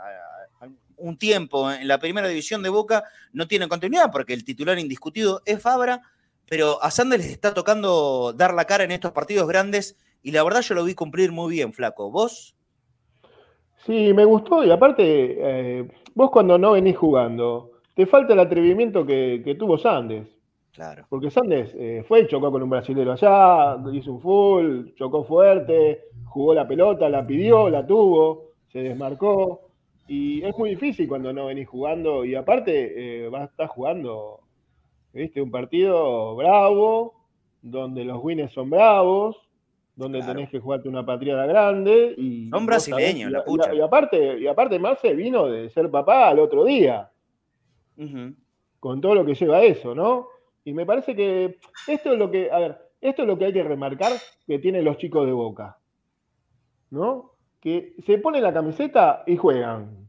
un 0.97 1.16
tiempo 1.16 1.71
en 1.71 1.87
la 1.87 1.99
primera 2.01 2.27
división 2.27 2.61
de 2.64 2.71
Boca, 2.71 3.05
no 3.33 3.47
tiene 3.47 3.68
continuidad 3.68 4.11
porque 4.11 4.35
el 4.35 4.45
titular 4.45 4.81
indiscutido 4.81 5.43
es 5.47 5.62
Fabra, 5.62 6.03
pero 6.49 6.83
a 6.83 6.91
Sander 6.91 7.21
les 7.21 7.31
está 7.31 7.55
tocando 7.55 8.33
dar 8.33 8.53
la 8.53 8.64
cara 8.64 8.83
en 8.83 8.91
estos 8.91 9.12
partidos 9.12 9.47
grandes 9.47 9.97
y 10.25 10.33
la 10.33 10.43
verdad 10.43 10.62
yo 10.62 10.75
lo 10.75 10.85
vi 10.85 10.95
cumplir 10.95 11.31
muy 11.31 11.55
bien, 11.55 11.73
flaco. 11.73 12.11
¿Vos? 12.11 12.57
Sí, 13.87 14.12
me 14.12 14.25
gustó 14.25 14.64
y 14.64 14.73
aparte, 14.73 15.03
eh, 15.05 15.89
vos 16.14 16.33
cuando 16.33 16.59
no 16.59 16.73
venís 16.73 16.99
jugando, 16.99 17.71
te 17.95 18.07
falta 18.07 18.33
el 18.33 18.41
atrevimiento 18.41 19.07
que, 19.07 19.41
que 19.45 19.55
tuvo 19.55 19.79
Sandes. 19.79 20.39
Claro. 20.73 21.05
Porque 21.09 21.31
Sandes 21.31 21.75
eh, 21.75 22.05
fue 22.07 22.27
chocó 22.27 22.51
con 22.51 22.62
un 22.62 22.71
brasilero 22.71 23.12
allá, 23.12 23.77
hizo 23.93 24.12
un 24.12 24.21
full, 24.21 24.95
chocó 24.95 25.25
fuerte, 25.25 26.05
jugó 26.27 26.55
la 26.55 26.66
pelota, 26.66 27.09
la 27.09 27.27
pidió, 27.27 27.68
la 27.68 27.87
tuvo, 27.87 28.53
se 28.68 28.81
desmarcó. 28.81 29.68
Y 30.07 30.43
es 30.43 30.57
muy 30.57 30.71
difícil 30.71 31.09
cuando 31.09 31.33
no 31.33 31.47
venís 31.47 31.68
jugando. 31.68 32.25
Y 32.25 32.35
aparte, 32.35 33.25
eh, 33.25 33.29
vas 33.29 33.43
a 33.43 33.45
estar 33.47 33.66
jugando, 33.68 34.41
¿viste? 35.12 35.43
Un 35.43 35.51
partido 35.51 36.35
bravo, 36.37 37.14
donde 37.62 38.05
los 38.05 38.23
winners 38.23 38.53
son 38.53 38.71
bravos, 38.71 39.37
donde 39.95 40.18
claro. 40.18 40.35
tenés 40.35 40.51
que 40.51 40.61
jugarte 40.61 40.89
una 40.89 41.05
patriada 41.05 41.47
grande. 41.47 42.14
Y 42.16 42.49
son 42.49 42.64
brasileños, 42.66 43.31
la 43.31 43.45
pucha. 43.45 43.75
Y, 43.75 43.79
y, 43.79 43.81
aparte, 43.81 44.39
y 44.41 44.47
aparte, 44.47 44.79
Marce 44.79 45.14
vino 45.14 45.47
de 45.47 45.68
ser 45.71 45.91
papá 45.91 46.29
al 46.29 46.39
otro 46.39 46.64
día. 46.64 47.11
Uh 47.97 48.03
-huh. 48.03 48.35
Con 48.79 49.01
todo 49.01 49.14
lo 49.14 49.27
que 49.27 49.35
lleva 49.35 49.62
eso, 49.62 49.95
¿no? 49.95 50.30
Y 50.64 50.72
me 50.72 50.86
parece 50.86 51.14
que 51.14 51.58
esto 51.88 52.12
es 52.12 52.18
lo 52.18 52.30
que, 52.30 52.50
a 52.50 52.58
ver, 52.58 52.78
esto 53.00 53.22
es 53.22 53.28
lo 53.28 53.38
que 53.38 53.46
hay 53.46 53.52
que 53.52 53.62
remarcar 53.62 54.12
que 54.46 54.58
tienen 54.58 54.84
los 54.84 54.98
chicos 54.98 55.26
de 55.26 55.32
Boca. 55.32 55.78
¿No? 56.90 57.32
Que 57.61 57.94
se 58.04 58.18
ponen 58.18 58.42
la 58.42 58.52
camiseta 58.52 59.22
y 59.26 59.36
juegan. 59.36 60.08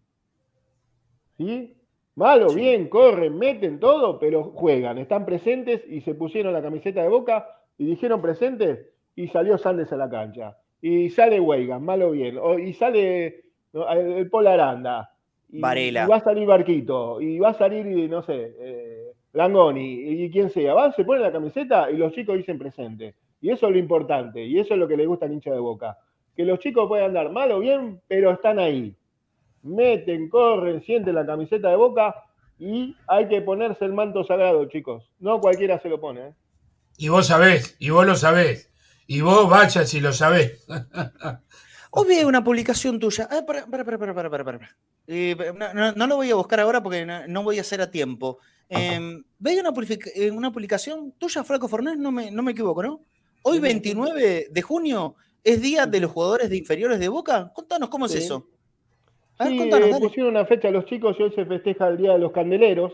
¿Sí? 1.38 1.78
Malo, 2.16 2.50
sí. 2.50 2.56
bien, 2.56 2.90
corren, 2.90 3.38
meten 3.38 3.80
todo, 3.80 4.20
pero 4.20 4.44
juegan, 4.44 4.98
están 4.98 5.26
presentes 5.26 5.82
y 5.88 6.02
se 6.02 6.14
pusieron 6.14 6.54
la 6.54 6.62
camiseta 6.62 7.02
de 7.02 7.08
Boca 7.08 7.48
y 7.78 7.86
dijeron 7.86 8.22
presentes 8.22 8.92
y 9.16 9.28
salió 9.30 9.58
Sandes 9.58 9.92
a 9.94 9.98
la 9.98 10.10
cancha. 10.10 10.58
Y 10.82 11.10
sale 11.12 11.40
Weigan, 11.40 11.84
malo 11.84 12.12
bien. 12.12 12.38
O, 12.38 12.58
y 12.58 12.74
sale 12.74 13.46
el, 13.74 14.30
Paul 14.30 14.48
Aranda. 14.48 15.14
Y, 15.50 15.60
Varela. 15.60 16.06
Y 16.06 16.08
va 16.10 16.16
a 16.18 16.24
salir 16.24 16.48
Barquito, 16.48 17.22
y 17.22 17.40
va 17.40 17.50
a 17.50 17.54
salir, 17.54 18.10
no 18.10 18.24
sé, 18.24 18.56
eh, 18.60 18.91
Langoni, 19.34 20.24
y 20.24 20.30
quien 20.30 20.50
sea. 20.50 20.74
Va, 20.74 20.92
se 20.94 21.04
pone 21.04 21.22
la 21.22 21.32
camiseta 21.32 21.90
y 21.90 21.98
los 21.98 22.14
chicos 22.14 22.38
dicen 22.38 22.60
presente. 22.60 23.16
Y 23.42 23.50
eso 23.50 23.68
es 23.68 23.74
lo 23.74 23.80
importante, 23.80 24.44
y 24.46 24.60
eso 24.60 24.74
es 24.74 24.80
lo 24.80 24.88
que 24.88 24.98
le 24.98 25.06
gusta 25.06 25.26
al 25.26 25.34
hincha 25.34 25.52
de 25.52 25.60
boca. 25.60 25.98
Que 26.36 26.46
los 26.46 26.60
chicos 26.60 26.88
pueden 26.88 27.06
andar 27.06 27.32
mal 27.32 27.52
o 27.52 27.60
bien, 27.60 28.02
pero 28.08 28.32
están 28.32 28.60
ahí. 28.60 28.96
Meten, 29.64 30.30
corren, 30.30 30.82
sienten 30.84 31.16
la 31.16 31.26
camiseta 31.26 31.70
de 31.70 31.76
boca 31.76 32.16
y 32.60 32.96
hay 33.08 33.28
que 33.28 33.42
ponerse 33.42 33.86
el 33.86 33.94
manto 33.94 34.24
sagrado, 34.24 34.66
chicos. 34.66 35.12
No 35.20 35.40
cualquiera 35.40 35.80
se 35.82 35.90
lo 35.90 36.00
pone. 36.00 36.28
¿eh? 36.28 36.34
Y 36.98 37.10
vos 37.10 37.28
sabés, 37.28 37.76
y 37.80 37.90
vos 37.90 38.06
lo 38.06 38.16
sabés. 38.16 38.72
Y 39.08 39.22
vos 39.22 39.50
vayas 39.50 39.94
y 39.94 40.00
lo 40.00 40.14
sabés. 40.14 40.66
Hoy 41.94 42.08
vi 42.08 42.24
una 42.24 42.44
publicación 42.44 43.00
tuya. 43.00 43.28
Ah, 43.30 43.42
para, 43.46 43.66
para, 43.66 43.84
para, 43.84 43.98
para, 43.98 44.30
para, 44.30 44.46
para. 44.46 44.78
Eh, 45.08 45.36
no, 45.96 46.08
lo 46.08 46.16
voy 46.16 46.32
a 46.32 46.36
buscar 46.36 46.62
ahora 46.62 46.82
porque 46.82 47.06
no, 47.06 47.44
voy 47.44 47.58
a 47.58 47.62
hacer 47.62 47.82
a 47.82 47.92
tiempo. 47.92 48.40
Eh, 48.74 49.22
veía 49.38 49.62
una, 49.62 49.74
una, 50.32 50.52
publicación 50.52 51.12
tuya, 51.18 51.44
Flaco 51.44 51.68
Fornés, 51.68 51.98
no 51.98 52.10
me, 52.10 52.32
no 52.32 52.42
me 52.42 52.54
equivoco, 52.54 52.82
¿no? 52.82 53.02
Hoy, 53.44 53.60
29 53.60 54.48
de 54.50 54.62
junio, 54.62 55.16
es 55.44 55.62
Día 55.62 55.86
de 55.86 56.00
los 56.00 56.12
Jugadores 56.12 56.50
de 56.50 56.58
Inferiores 56.58 57.00
de 57.00 57.10
Boca. 57.10 57.52
Contanos, 57.54 57.90
¿cómo 57.90 58.06
es 58.06 58.16
eso? 58.16 58.48
sí, 59.46 59.60
eh, 59.60 59.96
pusieron 60.00 60.32
una 60.32 60.46
fecha 60.46 60.70
a 60.70 60.72
los 60.72 60.86
chicos 60.86 61.18
y 61.20 61.24
hoy 61.24 61.32
se 61.32 61.46
festeja 61.46 61.88
el 61.88 61.98
Día 61.98 62.14
de 62.14 62.20
los 62.20 62.32
Candeleros, 62.32 62.94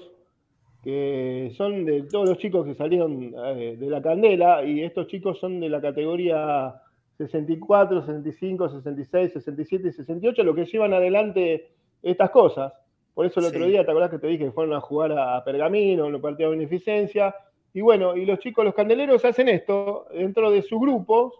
que 0.84 1.54
son 1.58 1.86
de 1.86 2.04
todos 2.04 2.28
los 2.28 2.38
chicos 2.40 2.66
que 2.66 2.74
salieron 2.74 3.36
eh, 3.38 3.76
de 3.78 3.90
la 3.90 4.02
candela, 4.02 4.64
y 4.64 4.82
estos 4.82 5.08
chicos 5.08 5.38
son 5.40 5.60
de 5.60 5.70
la 5.70 5.82
categoría 5.82 6.82
64, 7.18 8.06
65, 8.06 8.70
66, 8.70 9.34
67 9.34 9.88
y 9.90 9.92
68, 9.92 10.44
los 10.44 10.56
que 10.56 10.66
llevan 10.66 10.94
adelante 10.94 11.70
estas 12.02 12.32
cosas. 12.32 12.74
Por 13.18 13.26
eso 13.26 13.40
el 13.40 13.48
otro 13.48 13.66
día, 13.66 13.84
¿te 13.84 13.90
acordás 13.90 14.12
que 14.12 14.20
te 14.20 14.28
dije 14.28 14.46
que 14.46 14.52
fueron 14.52 14.76
a 14.76 14.80
jugar 14.80 15.12
a 15.12 15.44
Pergamino, 15.44 16.06
en 16.06 16.12
los 16.12 16.22
partidos 16.22 16.52
de 16.52 16.58
beneficencia? 16.58 17.34
Y 17.74 17.82
bueno, 17.82 18.16
y 18.16 18.28
los 18.28 18.38
chicos, 18.38 18.64
los 18.64 18.76
candeleros 18.76 19.26
hacen 19.26 19.50
esto 19.50 20.06
dentro 20.14 20.52
de 20.52 20.62
sus 20.62 20.80
grupos, 20.80 21.34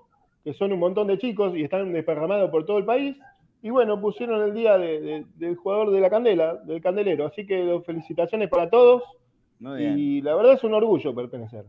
que 0.44 0.56
son 0.56 0.74
un 0.74 0.80
montón 0.80 1.06
de 1.06 1.20
chicos 1.20 1.56
y 1.56 1.64
están 1.64 1.94
desparramados 1.94 2.50
por 2.50 2.66
todo 2.66 2.80
el 2.80 2.86
país, 2.86 3.16
y 3.62 3.70
bueno, 3.70 4.02
pusieron 4.02 4.42
el 4.42 4.56
día 4.56 4.76
del 4.76 5.56
jugador 5.56 5.92
de 5.92 6.00
la 6.00 6.10
candela, 6.10 6.56
del 6.56 6.82
candelero. 6.82 7.28
Así 7.28 7.46
que 7.46 7.80
felicitaciones 7.86 8.50
para 8.50 8.72
todos. 8.72 9.04
Y 9.78 10.22
la 10.24 10.34
verdad 10.34 10.54
es 10.54 10.64
un 10.64 10.74
orgullo 10.74 11.14
pertenecer. 11.14 11.66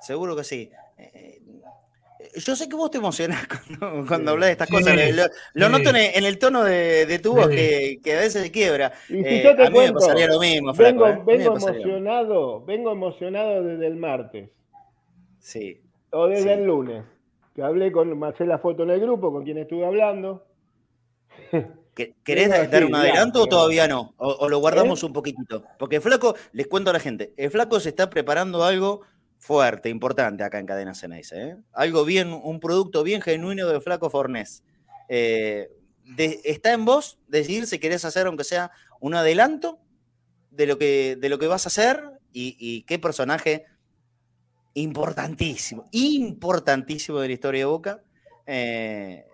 Seguro 0.00 0.34
que 0.34 0.42
sí. 0.42 0.68
Eh, 0.96 1.40
yo 2.36 2.56
sé 2.56 2.68
que 2.68 2.76
vos 2.76 2.90
te 2.90 2.98
emocionás 2.98 3.46
cuando, 4.08 4.32
hablas 4.32 4.48
de 4.48 4.52
estas 4.52 4.68
cosas. 4.68 4.94
Lo, 5.54 5.68
noto 5.68 5.90
en 5.90 6.24
el, 6.24 6.38
tono 6.38 6.64
de, 6.64 7.20
tu 7.22 7.34
voz 7.34 7.48
que, 7.48 8.00
a 8.06 8.20
veces 8.20 8.42
se 8.42 8.50
quiebra. 8.50 8.92
Y 9.08 9.22
si 9.22 9.42
yo 9.42 9.54
te 9.54 9.66
a 9.66 9.70
mí 9.70 9.78
me 9.78 9.92
pasaría 9.92 10.26
lo 10.26 10.40
mismo, 10.40 10.72
vengo, 10.72 11.06
¿eh? 11.06 11.22
vengo 11.24 11.56
emocionado, 11.56 12.64
vengo 12.64 12.92
emocionado 12.92 13.62
desde 13.62 13.86
el 13.86 13.96
martes. 13.96 14.50
Sí. 15.38 15.80
O 16.10 16.26
desde 16.26 16.54
el 16.54 16.64
lunes 16.64 17.04
que 17.54 17.62
hablé 17.62 17.92
con 17.92 18.16
Marcela 18.18 18.58
Foto 18.58 18.82
en 18.82 18.90
el 18.90 19.00
grupo, 19.00 19.32
con 19.32 19.44
quien 19.44 19.58
estuve 19.58 19.84
hablando. 19.84 20.44
¿Querés 22.22 22.70
dar 22.70 22.84
un 22.84 22.94
adelanto 22.94 23.42
o 23.42 23.46
todavía 23.46 23.88
no? 23.88 24.14
O, 24.18 24.48
lo 24.48 24.58
guardamos 24.58 25.02
¿Eh? 25.02 25.06
un 25.06 25.12
poquitito. 25.12 25.64
Porque 25.76 25.96
el 25.96 26.02
Flaco, 26.02 26.36
les 26.52 26.68
cuento 26.68 26.90
a 26.90 26.92
la 26.92 27.00
gente, 27.00 27.32
el 27.36 27.50
Flaco 27.50 27.80
se 27.80 27.88
está 27.88 28.08
preparando 28.08 28.62
algo 28.62 29.00
fuerte, 29.38 29.88
importante 29.88 30.44
acá 30.44 30.58
en 30.58 30.66
Cadena 30.66 30.94
Ceneice. 30.94 31.36
¿eh? 31.36 31.56
Algo 31.72 32.04
bien, 32.04 32.32
un 32.32 32.60
producto 32.60 33.02
bien 33.02 33.22
genuino 33.22 33.66
de 33.68 33.80
Flaco 33.80 34.10
Fornés. 34.10 34.62
Eh, 35.08 35.70
está 36.44 36.72
en 36.72 36.84
vos 36.84 37.18
decidir 37.28 37.66
si 37.66 37.78
querés 37.78 38.04
hacer, 38.04 38.26
aunque 38.26 38.44
sea 38.44 38.70
un 39.00 39.14
adelanto 39.14 39.78
de 40.50 40.66
lo 40.66 40.78
que, 40.78 41.16
de 41.20 41.28
lo 41.28 41.38
que 41.38 41.46
vas 41.46 41.66
a 41.66 41.68
hacer 41.68 42.02
y 42.32 42.82
qué 42.82 42.98
personaje 43.00 43.64
importantísimo, 44.74 45.84
importantísimo 45.90 47.18
de 47.18 47.28
la 47.28 47.34
historia 47.34 47.60
de 47.60 47.64
Boca. 47.64 48.02
Eh, 48.46 49.24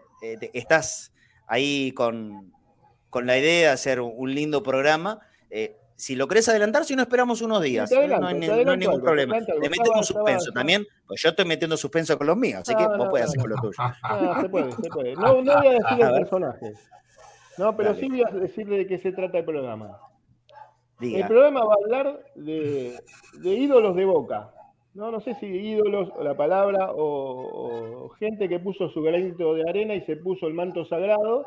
estás 0.52 1.12
ahí 1.46 1.92
con, 1.92 2.52
la 3.12 3.38
idea 3.38 3.68
de 3.68 3.74
hacer 3.74 4.00
un 4.00 4.34
lindo 4.34 4.62
programa. 4.62 5.20
Si 5.97 6.16
lo 6.16 6.26
querés 6.28 6.49
adelantar, 6.49 6.84
si 6.84 6.97
no 6.97 7.03
esperamos 7.03 7.40
unos 7.42 7.62
días, 7.62 7.90
no, 7.90 8.26
hay, 8.26 8.34
ningún 8.38 9.01
problema. 9.01 9.38
Le 9.38 9.70
metemos 9.70 10.07
suspenso 10.07 10.53
también, 10.53 10.86
pues 11.07 11.22
yo 11.22 11.30
estoy 11.30 11.45
metiendo 11.45 11.76
suspenso 11.76 12.16
con 12.18 12.26
los 12.26 12.36
míos, 12.36 12.62
así 12.62 12.74
que 12.74 12.86
vos 12.86 13.09
podés 13.09 13.26
hacer 13.26 13.40
con 13.40 13.51
lo 13.51 13.57
tuyo. 13.57 13.78
No, 14.03 14.40
se 14.40 14.49
puede, 14.49 14.72
se 14.72 14.88
puede. 14.88 15.14
No, 15.14 15.42
voy 15.42 15.49
a 15.49 15.70
decir 15.70 16.01
el 16.01 16.14
personaje. 16.14 16.72
No, 17.59 17.76
pero 17.76 17.95
sí 17.95 18.09
voy 18.09 18.22
a 18.22 18.30
decirle 18.32 18.78
de 18.78 18.86
qué 18.86 18.99
se 18.99 19.12
trata 19.12 19.38
el 19.38 19.45
programa. 19.45 19.99
El 21.01 21.26
programa 21.26 21.64
va 21.64 21.74
a 21.74 21.84
hablar 21.84 22.20
de, 22.34 22.99
de 23.34 23.51
ídolos 23.51 23.95
de 23.97 24.05
Boca 24.05 24.51
no, 24.95 25.11
no 25.11 25.20
sé 25.20 25.34
si 25.34 25.47
ídolos 25.47 26.09
o 26.16 26.22
la 26.22 26.36
palabra 26.36 26.90
o, 26.95 28.09
gente 28.20 28.49
que 28.49 28.61
puso 28.61 28.88
su 28.90 29.03
granito 29.03 29.55
de 29.55 29.68
arena 29.68 29.95
y 29.95 30.03
se 30.03 30.16
puso 30.16 30.47
el 30.47 30.55
manto 30.55 30.84
sagrado 30.84 31.47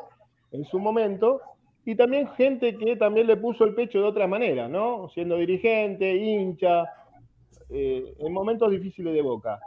en 0.52 0.64
su 0.66 0.78
momento, 0.78 1.40
y 1.88 1.96
también 1.96 2.28
gente 2.34 2.76
que 2.76 2.96
también 2.96 3.26
le 3.26 3.38
puso 3.38 3.64
el 3.64 3.74
pecho 3.74 4.00
de 4.00 4.04
otra 4.04 4.26
manera, 4.26 4.68
¿no? 4.68 5.08
Siendo 5.14 5.36
dirigente, 5.36 6.16
hincha, 6.16 6.84
eh, 7.70 8.14
en 8.18 8.30
momentos 8.30 8.70
difíciles 8.70 9.14
de 9.14 9.22
boca. 9.22 9.58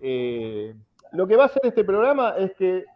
Eh, 0.00 0.74
lo 1.12 1.26
que 1.26 1.36
va 1.36 1.42
a 1.42 1.46
hacer 1.48 1.60
este 1.64 1.84
programa 1.84 2.36
es 2.38 2.54
que 2.54 2.86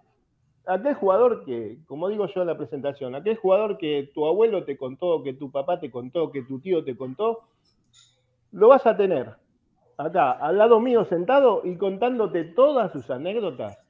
aquel 0.64 0.94
jugador 0.94 1.44
que, 1.44 1.76
como 1.86 2.08
digo 2.08 2.28
yo 2.34 2.40
en 2.40 2.46
la 2.46 2.56
presentación, 2.56 3.14
aquel 3.14 3.36
jugador 3.36 3.76
que 3.76 4.10
tu 4.14 4.24
abuelo 4.26 4.64
te 4.64 4.78
contó, 4.78 5.22
que 5.22 5.34
tu 5.34 5.50
papá 5.50 5.78
te 5.78 5.90
contó, 5.90 6.32
que 6.32 6.40
tu 6.40 6.58
tío 6.58 6.82
te 6.82 6.96
contó, 6.96 7.40
lo 8.52 8.68
vas 8.68 8.86
a 8.86 8.96
tener 8.96 9.34
acá, 9.98 10.30
al 10.30 10.56
lado 10.56 10.80
mío 10.80 11.04
sentado 11.04 11.60
y 11.62 11.76
contándote 11.76 12.44
todas 12.44 12.90
sus 12.90 13.10
anécdotas 13.10 13.85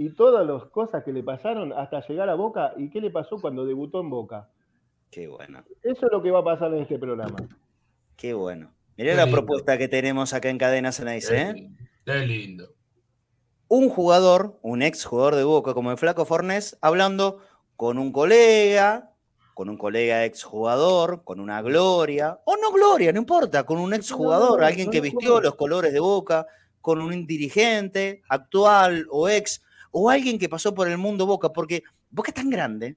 y 0.00 0.08
todas 0.08 0.46
las 0.46 0.64
cosas 0.70 1.04
que 1.04 1.12
le 1.12 1.22
pasaron 1.22 1.74
hasta 1.74 2.00
llegar 2.08 2.30
a 2.30 2.34
Boca 2.34 2.72
y 2.78 2.88
qué 2.88 3.02
le 3.02 3.10
pasó 3.10 3.38
cuando 3.38 3.66
debutó 3.66 4.00
en 4.00 4.08
Boca. 4.08 4.48
Qué 5.10 5.28
bueno. 5.28 5.62
Eso 5.82 6.06
es 6.06 6.10
lo 6.10 6.22
que 6.22 6.30
va 6.30 6.38
a 6.38 6.44
pasar 6.44 6.72
en 6.72 6.80
este 6.80 6.98
programa. 6.98 7.36
Qué 8.16 8.32
bueno. 8.32 8.72
Mirá 8.96 9.14
la 9.14 9.30
propuesta 9.30 9.76
que 9.76 9.88
tenemos 9.88 10.32
acá 10.32 10.48
en 10.48 10.56
Cadena 10.56 10.90
Ceneice, 10.90 11.38
¿eh? 11.38 11.70
Qué 12.06 12.26
lindo. 12.26 12.72
Un 13.68 13.90
jugador, 13.90 14.58
un 14.62 14.80
ex 14.80 15.04
jugador 15.04 15.34
de 15.34 15.44
Boca 15.44 15.74
como 15.74 15.90
el 15.90 15.98
Flaco 15.98 16.24
Fornés, 16.24 16.78
hablando 16.80 17.40
con 17.76 17.98
un 17.98 18.10
colega, 18.10 19.12
con 19.52 19.68
un 19.68 19.76
colega 19.76 20.24
exjugador, 20.24 21.24
con 21.24 21.40
una 21.40 21.60
gloria, 21.60 22.40
o 22.46 22.56
no 22.56 22.72
gloria, 22.72 23.12
no 23.12 23.18
importa, 23.18 23.64
con 23.64 23.76
un 23.76 23.92
exjugador, 23.92 24.64
alguien 24.64 24.90
que 24.90 25.02
vistió 25.02 25.42
los 25.42 25.56
colores 25.56 25.92
de 25.92 26.00
Boca, 26.00 26.46
con 26.80 27.02
un 27.02 27.26
dirigente 27.26 28.22
actual 28.30 29.06
o 29.10 29.28
ex, 29.28 29.62
o 29.90 30.10
alguien 30.10 30.38
que 30.38 30.48
pasó 30.48 30.74
por 30.74 30.88
el 30.88 30.98
mundo 30.98 31.26
Boca, 31.26 31.52
porque 31.52 31.82
Boca 32.10 32.30
es 32.30 32.34
tan 32.34 32.50
grande, 32.50 32.96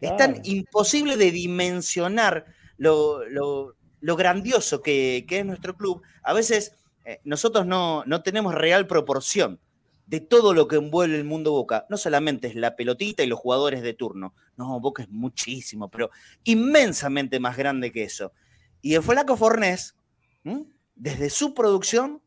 es 0.00 0.16
tan 0.16 0.40
imposible 0.44 1.16
de 1.16 1.30
dimensionar 1.30 2.46
lo, 2.76 3.74
grandioso 4.00 4.82
que, 4.82 5.24
es 5.28 5.44
nuestro 5.46 5.76
club. 5.76 6.02
A 6.22 6.32
veces 6.32 6.74
eh, 7.04 7.20
nosotros 7.24 7.66
no, 7.66 8.04
no 8.06 8.22
tenemos 8.22 8.54
real 8.54 8.86
proporción 8.86 9.60
de 10.06 10.20
todo 10.20 10.52
lo 10.52 10.68
que 10.68 10.76
envuelve 10.76 11.16
el 11.16 11.24
mundo 11.24 11.52
Boca. 11.52 11.86
No 11.88 11.96
solamente 11.96 12.48
es 12.48 12.54
la 12.54 12.76
pelotita 12.76 13.22
y 13.22 13.26
los 13.26 13.38
jugadores 13.38 13.82
de 13.82 13.94
turno. 13.94 14.34
No, 14.56 14.80
Boca 14.80 15.02
es 15.02 15.08
muchísimo, 15.08 15.88
pero 15.88 16.10
inmensamente 16.44 17.40
más 17.40 17.56
grande 17.56 17.92
que 17.92 18.04
eso. 18.04 18.32
Y 18.80 18.94
el 18.94 19.02
Flaco 19.02 19.36
Fornés, 19.36 19.94
desde 20.96 21.30
su 21.30 21.54
producción, 21.54 22.21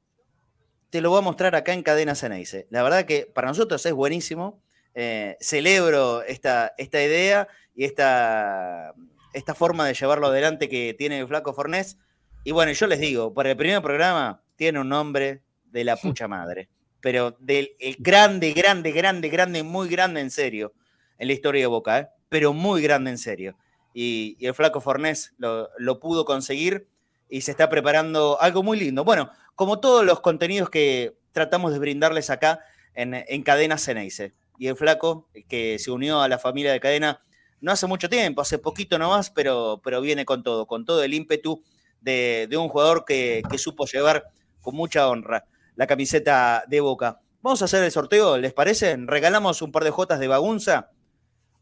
te 0.95 1.01
lo 1.01 1.09
voy 1.09 1.19
a 1.19 1.23
mostrar 1.23 1.57
acá 1.57 1.73
en 1.73 1.83
Cadena 1.83 2.15
Ceneice. 2.15 2.67
La 2.69 2.81
verdad 2.81 3.03
que 3.03 3.25
para 3.25 3.49
nosotros 3.49 3.85
es 3.85 3.91
buenísimo. 3.91 4.63
Eh, 4.93 5.35
celebro 5.41 6.23
esta, 6.23 6.73
esta 6.77 7.03
idea 7.03 7.49
y 7.75 7.83
esta, 7.83 8.93
esta 9.33 9.53
forma 9.53 9.85
de 9.85 9.93
llevarlo 9.93 10.27
adelante 10.27 10.69
que 10.69 10.95
tiene 10.97 11.19
el 11.19 11.27
Flaco 11.27 11.53
Fornés. 11.53 11.97
Y 12.45 12.51
bueno, 12.51 12.71
yo 12.71 12.87
les 12.87 13.01
digo, 13.01 13.33
para 13.33 13.51
el 13.51 13.57
primer 13.57 13.81
programa 13.81 14.41
tiene 14.55 14.79
un 14.79 14.87
nombre 14.87 15.43
de 15.65 15.83
la 15.83 15.97
pucha 15.97 16.27
madre 16.29 16.69
pero 17.01 17.35
del 17.39 17.69
grande, 17.99 18.53
grande, 18.53 18.91
grande, 18.91 19.27
grande, 19.27 19.63
muy 19.63 19.89
grande 19.89 20.21
en 20.21 20.31
serio 20.31 20.73
en 21.19 21.27
la 21.27 21.33
historia 21.33 21.61
de 21.61 21.67
Boca, 21.67 21.99
¿eh? 21.99 22.07
pero 22.29 22.53
muy 22.53 22.81
grande 22.81 23.11
en 23.11 23.17
serio. 23.17 23.57
Y, 23.93 24.37
el 24.39 24.53
flaco 24.53 24.79
Fornés 24.79 25.35
lo, 25.37 25.99
pudo 25.99 26.23
conseguir 26.23 26.87
y 27.29 27.41
se 27.41 27.51
está 27.51 27.69
preparando 27.69 28.39
algo 28.41 28.63
muy 28.63 28.79
lindo. 28.79 29.03
Bueno, 29.03 29.31
como 29.55 29.79
todos 29.79 30.05
los 30.05 30.19
contenidos 30.21 30.69
que 30.69 31.17
tratamos 31.31 31.73
de 31.73 31.79
brindarles 31.79 32.29
acá 32.29 32.59
en, 32.93 33.13
en 33.13 33.43
Cadena 33.43 33.77
Ceneice. 33.77 34.33
Y 34.57 34.67
el 34.67 34.75
flaco, 34.75 35.27
que 35.49 35.77
se 35.79 35.91
unió 35.91 36.21
a 36.21 36.29
la 36.29 36.39
familia 36.39 36.71
de 36.71 36.79
Cadena 36.79 37.21
no 37.61 37.71
hace 37.71 37.87
mucho 37.87 38.09
tiempo, 38.09 38.41
hace 38.41 38.59
poquito 38.59 38.99
nomás, 38.99 39.29
pero, 39.31 39.81
pero 39.83 40.01
viene 40.01 40.25
con 40.25 40.43
todo, 40.43 40.67
con 40.67 40.85
todo 40.85 41.03
el 41.03 41.13
ímpetu 41.13 41.63
de, 41.99 42.47
un 42.53 42.69
jugador 42.69 43.05
que, 43.05 43.41
que 43.49 43.57
supo 43.57 43.85
llevar 43.85 44.25
con 44.61 44.75
mucha 44.75 45.07
honra 45.07 45.45
la 45.75 45.87
camiseta 45.87 46.63
de 46.67 46.79
Boca. 46.79 47.19
Vamos 47.41 47.61
a 47.61 47.65
hacer 47.65 47.83
el 47.83 47.91
sorteo, 47.91 48.37
¿les 48.37 48.53
parece? 48.53 48.95
Regalamos 48.97 49.61
un 49.61 49.71
par 49.71 49.83
de 49.83 49.91
jotas 49.91 50.19
de 50.19 50.27
bagunza 50.27 50.91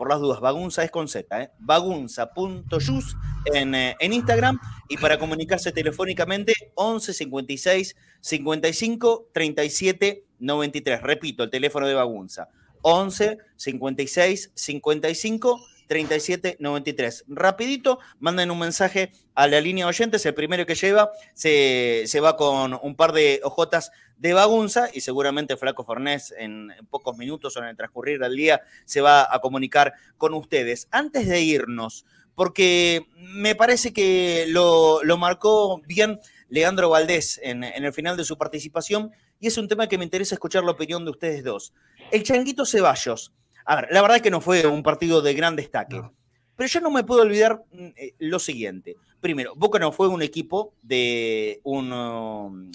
por 0.00 0.08
las 0.08 0.18
dudas, 0.18 0.40
Bagunza 0.40 0.82
es 0.82 0.90
con 0.90 1.08
Z, 1.08 1.42
¿eh? 1.42 1.50
bagunza.yus 1.58 3.16
en, 3.52 3.74
eh, 3.74 3.96
en 4.00 4.14
Instagram 4.14 4.58
y 4.88 4.96
para 4.96 5.18
comunicarse 5.18 5.72
telefónicamente 5.72 6.54
11 6.74 7.12
56 7.12 7.96
55 8.22 9.26
37 9.30 10.24
93. 10.38 11.02
Repito, 11.02 11.44
el 11.44 11.50
teléfono 11.50 11.86
de 11.86 11.92
Bagunza. 11.92 12.48
11 12.80 13.36
56 13.56 14.52
55 14.54 15.60
3793. 15.90 17.24
Rapidito, 17.26 17.98
manden 18.20 18.52
un 18.52 18.60
mensaje 18.60 19.10
a 19.34 19.48
la 19.48 19.60
línea 19.60 19.86
de 19.86 19.88
oyentes. 19.88 20.24
El 20.24 20.34
primero 20.34 20.64
que 20.64 20.76
lleva 20.76 21.10
se, 21.34 22.04
se 22.06 22.20
va 22.20 22.36
con 22.36 22.78
un 22.80 22.94
par 22.94 23.12
de 23.12 23.40
ojotas 23.42 23.90
de 24.16 24.32
bagunza 24.32 24.88
y 24.94 25.00
seguramente 25.00 25.56
Flaco 25.56 25.82
Fornés 25.82 26.32
en, 26.38 26.72
pocos 26.90 27.18
minutos 27.18 27.56
o 27.56 27.58
en 27.58 27.64
el 27.64 27.76
transcurrir 27.76 28.20
del 28.20 28.36
día 28.36 28.60
se 28.84 29.00
va 29.00 29.26
a 29.34 29.40
comunicar 29.40 29.94
con 30.16 30.32
ustedes. 30.34 30.86
Antes 30.92 31.26
de 31.26 31.40
irnos, 31.40 32.04
porque 32.36 33.08
me 33.16 33.56
parece 33.56 33.92
que 33.92 34.44
lo, 34.46 35.02
lo 35.02 35.18
marcó 35.18 35.82
bien 35.88 36.20
Leandro 36.50 36.88
Valdés 36.88 37.40
en, 37.42 37.64
en, 37.64 37.84
el 37.84 37.92
final 37.92 38.16
de 38.16 38.22
su 38.22 38.38
participación 38.38 39.10
y 39.40 39.48
es 39.48 39.58
un 39.58 39.66
tema 39.66 39.88
que 39.88 39.98
me 39.98 40.04
interesa 40.04 40.36
escuchar 40.36 40.62
la 40.62 40.70
opinión 40.70 41.04
de 41.04 41.10
ustedes 41.10 41.42
dos. 41.42 41.72
El 42.12 42.22
Changuito 42.22 42.64
Ceballos 42.64 43.32
a 43.64 43.76
ver, 43.76 43.88
la 43.90 44.02
verdad 44.02 44.16
es 44.16 44.22
que 44.22 44.30
no 44.30 44.40
fue 44.40 44.66
un 44.66 44.82
partido 44.82 45.22
de 45.22 45.34
gran 45.34 45.56
destaque. 45.56 45.96
No. 45.96 46.14
Pero 46.56 46.68
yo 46.68 46.80
no 46.80 46.90
me 46.90 47.04
puedo 47.04 47.22
olvidar 47.22 47.64
eh, 47.72 48.14
lo 48.18 48.38
siguiente. 48.38 48.96
Primero, 49.20 49.54
Boca 49.56 49.78
no 49.78 49.92
fue 49.92 50.08
un 50.08 50.20
equipo 50.20 50.74
de 50.82 51.60
un, 51.62 51.92
um, 51.92 52.70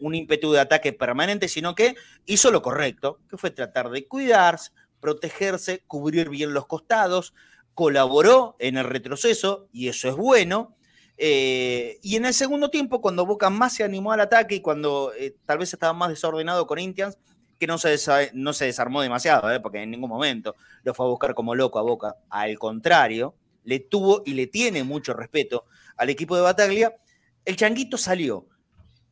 un 0.00 0.14
ímpetu 0.14 0.52
de 0.52 0.60
ataque 0.60 0.92
permanente, 0.92 1.48
sino 1.48 1.74
que 1.74 1.94
hizo 2.26 2.50
lo 2.50 2.60
correcto, 2.60 3.20
que 3.30 3.38
fue 3.38 3.50
tratar 3.50 3.90
de 3.90 4.06
cuidarse, 4.06 4.72
protegerse, 5.00 5.82
cubrir 5.86 6.28
bien 6.28 6.52
los 6.54 6.66
costados, 6.66 7.34
colaboró 7.74 8.56
en 8.58 8.76
el 8.76 8.84
retroceso, 8.84 9.68
y 9.72 9.88
eso 9.88 10.08
es 10.08 10.14
bueno. 10.14 10.76
Eh, 11.16 11.98
y 12.02 12.16
en 12.16 12.26
el 12.26 12.34
segundo 12.34 12.70
tiempo, 12.70 13.00
cuando 13.00 13.26
Boca 13.26 13.48
más 13.48 13.74
se 13.74 13.84
animó 13.84 14.12
al 14.12 14.20
ataque 14.20 14.56
y 14.56 14.60
cuando 14.60 15.12
eh, 15.18 15.36
tal 15.46 15.58
vez 15.58 15.72
estaba 15.72 15.92
más 15.92 16.10
desordenado 16.10 16.66
Corinthians, 16.66 17.18
que 17.62 17.68
no 17.68 17.78
se, 17.78 17.96
no 18.34 18.52
se 18.52 18.64
desarmó 18.64 19.02
demasiado, 19.02 19.48
¿eh? 19.52 19.60
porque 19.60 19.80
en 19.80 19.92
ningún 19.92 20.10
momento 20.10 20.56
lo 20.82 20.94
fue 20.94 21.06
a 21.06 21.10
buscar 21.10 21.32
como 21.32 21.54
loco 21.54 21.78
a 21.78 21.82
Boca. 21.82 22.16
Al 22.28 22.58
contrario, 22.58 23.36
le 23.62 23.78
tuvo 23.78 24.24
y 24.26 24.34
le 24.34 24.48
tiene 24.48 24.82
mucho 24.82 25.14
respeto 25.14 25.66
al 25.96 26.10
equipo 26.10 26.34
de 26.34 26.42
Bataglia. 26.42 26.96
El 27.44 27.54
Changuito 27.54 27.96
salió. 27.96 28.48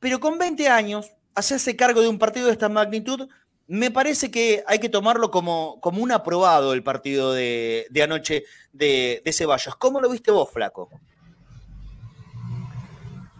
Pero 0.00 0.18
con 0.18 0.36
20 0.36 0.66
años, 0.68 1.12
hacerse 1.36 1.76
cargo 1.76 2.00
de 2.00 2.08
un 2.08 2.18
partido 2.18 2.46
de 2.46 2.52
esta 2.52 2.68
magnitud, 2.68 3.28
me 3.68 3.92
parece 3.92 4.32
que 4.32 4.64
hay 4.66 4.80
que 4.80 4.88
tomarlo 4.88 5.30
como, 5.30 5.80
como 5.80 6.02
un 6.02 6.10
aprobado 6.10 6.72
el 6.72 6.82
partido 6.82 7.32
de, 7.32 7.86
anoche 8.02 8.42
de, 8.72 9.22
de 9.24 9.32
Ceballos. 9.32 9.76
¿Cómo 9.76 10.00
lo 10.00 10.10
viste 10.10 10.32
vos, 10.32 10.50
Flaco? 10.50 10.88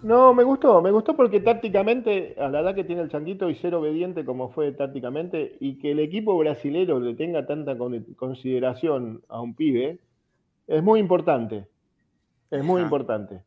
No, 0.03 0.33
me 0.33 0.45
gustó, 0.45 0.81
me 0.81 0.91
gustó 0.91 1.15
porque 1.15 1.41
tácticamente, 1.41 2.35
a 2.39 2.49
la 2.49 2.61
edad 2.61 2.75
que 2.75 2.85
tiene 2.85 3.03
el 3.03 3.11
Changuito 3.11 3.51
y 3.51 3.55
ser 3.57 3.75
obediente 3.75 4.25
como 4.25 4.51
fue 4.51 4.73
tácticamente, 4.73 5.57
y 5.61 5.79
que 5.79 5.91
el 5.91 5.99
equipo 5.99 6.39
brasilero 6.39 7.01
le 7.01 7.15
tenga 7.15 7.47
tanta 7.47 7.77
consideración 8.17 9.23
a 9.29 9.41
un 9.41 9.55
pibe, 9.55 9.99
es 10.67 10.83
muy 10.83 11.01
importante. 11.01 11.67
Es 12.51 12.65
muy 12.65 12.81
Ajá. 12.81 12.87
importante. 12.87 13.43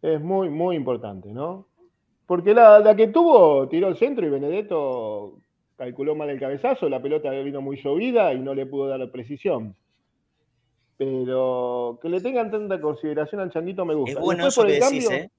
Es 0.00 0.20
muy, 0.20 0.48
muy 0.50 0.76
importante, 0.76 1.32
¿no? 1.32 1.66
Porque 2.26 2.54
la, 2.54 2.78
la, 2.78 2.94
que 2.94 3.08
tuvo, 3.08 3.68
tiró 3.68 3.88
el 3.88 3.96
centro 3.96 4.24
y 4.24 4.30
Benedetto 4.30 5.40
calculó 5.76 6.14
mal 6.14 6.30
el 6.30 6.38
cabezazo, 6.38 6.88
la 6.88 7.02
pelota 7.02 7.30
vino 7.30 7.60
muy 7.60 7.80
llovida 7.82 8.32
y 8.34 8.38
no 8.38 8.54
le 8.54 8.66
pudo 8.66 8.88
dar 8.88 9.10
precisión. 9.10 9.74
Pero 10.96 11.98
que 12.02 12.08
le 12.08 12.20
tengan 12.20 12.50
tanta 12.50 12.80
consideración 12.80 13.40
al 13.40 13.50
Changuito 13.50 13.84
me 13.84 13.94
gusta. 13.94 14.18
Es 14.18 14.24
bueno 14.24 14.44
Después, 14.44 14.54
eso 14.54 14.60
por 14.62 14.70
el 14.70 14.74
que 14.74 14.80
cambio, 14.80 15.10
decís, 15.10 15.24
¿eh? 15.24 15.30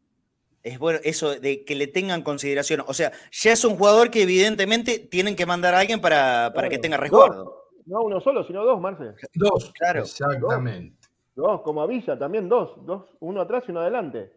Es 0.63 0.79
bueno 0.79 0.99
eso 1.03 1.39
de 1.39 1.63
que 1.63 1.75
le 1.75 1.87
tengan 1.87 2.21
consideración. 2.21 2.83
O 2.87 2.93
sea, 2.93 3.11
ya 3.31 3.53
es 3.53 3.63
un 3.63 3.77
jugador 3.77 4.09
que 4.09 4.23
evidentemente 4.23 4.99
tienen 4.99 5.35
que 5.35 5.45
mandar 5.45 5.73
a 5.73 5.79
alguien 5.79 6.01
para, 6.01 6.51
para 6.53 6.67
claro, 6.67 6.69
que 6.69 6.77
tenga 6.77 6.97
resguardo. 6.97 7.43
Dos, 7.43 7.53
no 7.85 8.01
uno 8.01 8.21
solo, 8.21 8.43
sino 8.43 8.63
dos, 8.65 8.79
Marce. 8.79 9.13
Dos, 9.33 9.71
claro. 9.77 10.01
Exactamente. 10.01 10.95
Dos, 11.35 11.47
dos, 11.47 11.61
como 11.61 11.85
Villa, 11.87 12.17
también 12.17 12.49
dos, 12.49 12.71
dos, 12.85 13.05
uno 13.19 13.41
atrás 13.41 13.63
y 13.67 13.71
uno 13.71 13.81
adelante. 13.81 14.31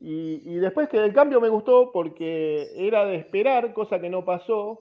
Y, 0.00 0.42
y, 0.44 0.56
después 0.56 0.88
que 0.88 0.98
el 0.98 1.14
cambio 1.14 1.40
me 1.40 1.48
gustó 1.48 1.90
porque 1.92 2.68
era 2.76 3.06
de 3.06 3.16
esperar, 3.16 3.72
cosa 3.72 4.00
que 4.00 4.10
no 4.10 4.24
pasó, 4.24 4.80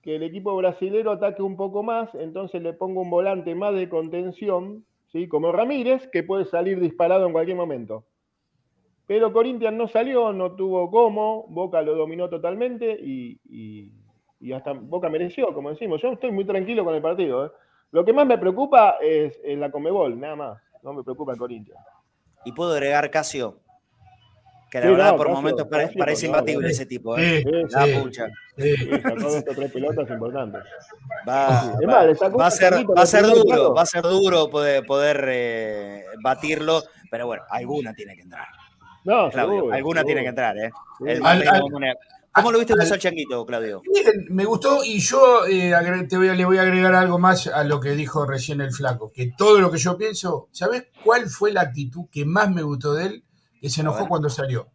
que 0.00 0.16
el 0.16 0.22
equipo 0.22 0.56
brasilero 0.56 1.12
ataque 1.12 1.42
un 1.42 1.56
poco 1.56 1.82
más, 1.82 2.14
entonces 2.14 2.62
le 2.62 2.72
pongo 2.72 3.02
un 3.02 3.10
volante 3.10 3.54
más 3.54 3.74
de 3.74 3.88
contención, 3.88 4.84
¿sí? 5.12 5.28
como 5.28 5.52
Ramírez, 5.52 6.08
que 6.12 6.22
puede 6.22 6.44
salir 6.46 6.80
disparado 6.80 7.26
en 7.26 7.32
cualquier 7.32 7.56
momento. 7.56 8.04
Pero 9.06 9.32
Corinthians 9.32 9.76
no 9.76 9.86
salió, 9.86 10.32
no 10.32 10.52
tuvo 10.52 10.90
cómo, 10.90 11.46
Boca 11.48 11.82
lo 11.82 11.94
dominó 11.94 12.28
totalmente 12.30 12.90
y, 12.90 13.38
y, 13.50 13.92
y, 14.40 14.52
hasta 14.52 14.72
Boca 14.72 15.10
mereció, 15.10 15.52
como 15.52 15.70
decimos. 15.70 16.00
Yo 16.00 16.12
estoy 16.12 16.30
muy 16.30 16.46
tranquilo 16.46 16.84
con 16.84 16.94
el 16.94 17.02
partido. 17.02 17.46
¿eh? 17.46 17.50
Lo 17.90 18.04
que 18.04 18.14
más 18.14 18.26
me 18.26 18.38
preocupa 18.38 18.96
es, 19.02 19.38
es, 19.44 19.58
la 19.58 19.70
Comebol, 19.70 20.18
nada 20.18 20.36
más. 20.36 20.62
No 20.82 20.94
me 20.94 21.02
preocupa 21.02 21.32
el 21.32 21.38
Corinthians. 21.38 21.80
Y 22.46 22.52
puedo 22.52 22.72
agregar 22.72 23.10
Casio, 23.10 23.60
que 24.70 24.78
la 24.78 24.86
sí, 24.86 24.90
verdad 24.90 25.12
no, 25.12 25.16
por 25.18 25.26
Casio, 25.26 25.36
momentos 25.36 25.68
pare, 25.68 25.84
Casio, 25.84 25.98
parece 25.98 26.26
no, 26.26 26.32
imbatible 26.32 26.62
no, 26.62 26.70
ese 26.70 26.86
tipo. 26.86 27.18
¿eh? 27.18 27.42
Sí, 27.42 27.50
la 27.70 27.84
sí, 27.84 27.92
pucha. 28.02 28.26
Sí, 28.56 28.74
sacó 29.02 29.20
dos 29.20 29.36
o 29.36 29.54
tres 29.54 29.70
pelotas 29.70 30.10
importantes. 30.10 30.62
Va, 31.28 31.76
va, 31.86 32.28
va, 32.28 32.46
a 32.46 32.50
ser, 32.50 32.72
va 32.72 33.02
a 33.02 33.06
ser 33.06 33.22
duro, 33.26 33.74
va 33.74 33.82
a 33.82 33.86
ser 33.86 34.02
duro 34.02 34.48
poder, 34.48 34.84
poder 34.86 35.26
eh, 35.28 36.04
batirlo, 36.22 36.82
pero 37.10 37.26
bueno, 37.26 37.44
alguna 37.50 37.92
tiene 37.92 38.16
que 38.16 38.22
entrar. 38.22 38.46
No, 39.04 39.30
Claudio, 39.30 39.54
seguro, 39.58 39.74
alguna 39.74 40.00
seguro. 40.00 40.04
tiene 40.06 40.22
que 40.22 40.28
entrar, 40.28 40.58
¿eh? 40.58 40.70
El, 41.06 41.24
Al- 41.24 41.48
al- 41.48 41.62
¿Cómo 42.32 42.50
lo 42.50 42.58
viste 42.58 42.72
al 42.72 42.98
changuito, 42.98 43.46
Claudio? 43.46 43.80
Miren, 43.94 44.26
me 44.30 44.44
gustó 44.44 44.82
y 44.84 44.98
yo 44.98 45.46
eh, 45.46 45.72
te 46.08 46.16
voy 46.16 46.28
a- 46.28 46.34
le 46.34 46.44
voy 46.44 46.58
a 46.58 46.62
agregar 46.62 46.92
algo 46.96 47.16
más 47.18 47.46
a 47.46 47.62
lo 47.62 47.78
que 47.78 47.90
dijo 47.90 48.26
recién 48.26 48.60
el 48.60 48.72
flaco, 48.72 49.12
que 49.14 49.32
todo 49.38 49.60
lo 49.60 49.70
que 49.70 49.78
yo 49.78 49.96
pienso, 49.96 50.48
¿sabes 50.50 50.88
cuál 51.04 51.28
fue 51.28 51.52
la 51.52 51.60
actitud 51.60 52.06
que 52.10 52.24
más 52.24 52.50
me 52.50 52.62
gustó 52.62 52.94
de 52.94 53.06
él? 53.06 53.24
Que 53.60 53.70
se 53.70 53.82
enojó 53.82 54.08
cuando 54.08 54.28
salió. 54.28 54.68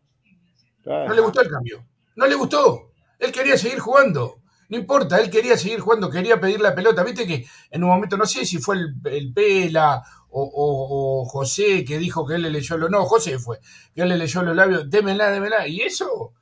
No 0.85 1.13
le 1.13 1.21
gustó 1.21 1.41
el 1.41 1.49
cambio. 1.49 1.85
No 2.15 2.25
le 2.27 2.35
gustó. 2.35 2.91
Él 3.19 3.31
quería 3.31 3.57
seguir 3.57 3.79
jugando. 3.79 4.37
No 4.69 4.77
importa, 4.77 5.19
él 5.19 5.29
quería 5.29 5.57
seguir 5.57 5.79
jugando, 5.79 6.09
quería 6.09 6.39
pedir 6.39 6.61
la 6.61 6.73
pelota. 6.75 7.03
Viste 7.03 7.25
que 7.27 7.45
en 7.71 7.83
un 7.83 7.89
momento, 7.89 8.15
no 8.17 8.25
sé 8.25 8.45
si 8.45 8.59
fue 8.59 8.75
el, 8.77 8.93
el 9.05 9.33
Pela 9.33 10.01
o, 10.31 10.43
o- 10.43 11.21
o 11.21 11.25
José 11.25 11.83
que 11.85 11.97
dijo 11.99 12.25
que 12.25 12.35
él 12.35 12.43
le 12.43 12.49
leyó 12.51 12.77
los. 12.77 12.89
No, 12.89 13.05
José 13.05 13.39
fue, 13.39 13.59
que 13.93 14.01
él 14.03 14.09
le 14.09 14.17
leyó 14.17 14.41
los 14.43 14.55
labios, 14.55 14.89
démela, 14.89 15.31
démela. 15.31 15.67
Y 15.67 15.81
eso 15.81 16.33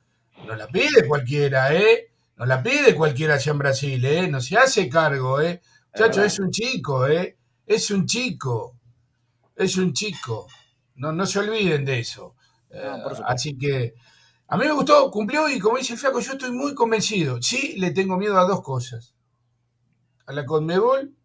no 0.46 0.54
la 0.56 0.68
pide 0.68 1.06
cualquiera, 1.06 1.74
¿eh? 1.74 2.12
No 2.36 2.46
la 2.46 2.62
pide 2.62 2.94
cualquiera 2.94 3.34
allá 3.34 3.52
en 3.52 3.58
Brasil, 3.58 4.04
¿eh? 4.04 4.28
No 4.28 4.40
se 4.40 4.56
hace 4.58 4.88
cargo, 4.88 5.40
¿eh? 5.40 5.60
Chacho, 5.94 6.20
verdad. 6.20 6.26
es 6.26 6.38
un 6.38 6.50
chico, 6.50 7.06
¿eh? 7.06 7.36
Es 7.66 7.90
un 7.90 8.06
chico. 8.06 8.76
Es 9.56 9.76
un 9.76 9.92
chico. 9.92 10.48
No, 10.96 11.12
no 11.12 11.26
se 11.26 11.38
olviden 11.40 11.84
de 11.84 12.00
eso. 12.00 12.34
No, 12.70 12.78
Eh, 12.80 13.00
por 13.02 13.16
así 13.26 13.56
que 13.58 13.94
a 14.48 14.56
mí 14.56 14.64
me 14.66 14.72
gustó, 14.72 15.10
cumplió 15.10 15.48
y 15.48 15.58
como 15.58 15.78
dice 15.78 15.94
el 15.94 15.98
flaco, 15.98 16.20
yo 16.20 16.32
estoy 16.32 16.52
muy 16.52 16.74
convencido. 16.74 17.40
Sí, 17.42 17.76
le 17.78 17.90
tengo 17.92 18.16
miedo 18.18 18.38
a 18.38 18.44
dos 18.46 18.62
cosas. 18.62 19.14
A 20.26 20.32
la 20.32 20.44
Conmebol 20.46 21.16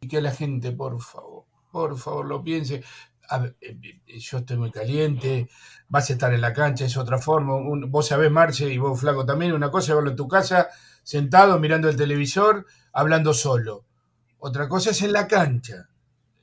y 0.00 0.08
que 0.08 0.20
la 0.22 0.32
gente, 0.32 0.72
por 0.72 1.00
favor, 1.02 1.46
por 1.88 1.98
favor, 1.98 2.26
lo 2.26 2.42
piense. 2.42 2.82
A 3.30 3.38
ver, 3.38 3.56
eh, 3.60 3.78
eh, 4.06 4.18
yo 4.18 4.38
estoy 4.38 4.56
muy 4.56 4.70
caliente, 4.70 5.48
vas 5.88 6.08
a 6.10 6.12
estar 6.14 6.32
en 6.32 6.40
la 6.40 6.52
cancha, 6.52 6.84
es 6.86 6.96
otra 6.96 7.18
forma. 7.18 7.54
Un- 7.56 7.90
vos 7.90 8.06
sabés, 8.08 8.30
Marce, 8.30 8.72
y 8.72 8.78
vos, 8.78 8.98
Flaco, 9.00 9.24
también, 9.26 9.52
una 9.52 9.70
cosa 9.70 9.92
es 9.92 9.96
verlo 9.96 10.10
en 10.10 10.16
tu 10.16 10.28
casa, 10.28 10.68
sentado, 11.02 11.58
mirando 11.58 11.88
el 11.88 11.96
televisor, 11.96 12.66
hablando 12.92 13.34
solo. 13.34 13.84
Otra 14.38 14.68
cosa 14.68 14.90
es 14.90 15.02
en 15.02 15.12
la 15.12 15.26
cancha. 15.28 15.88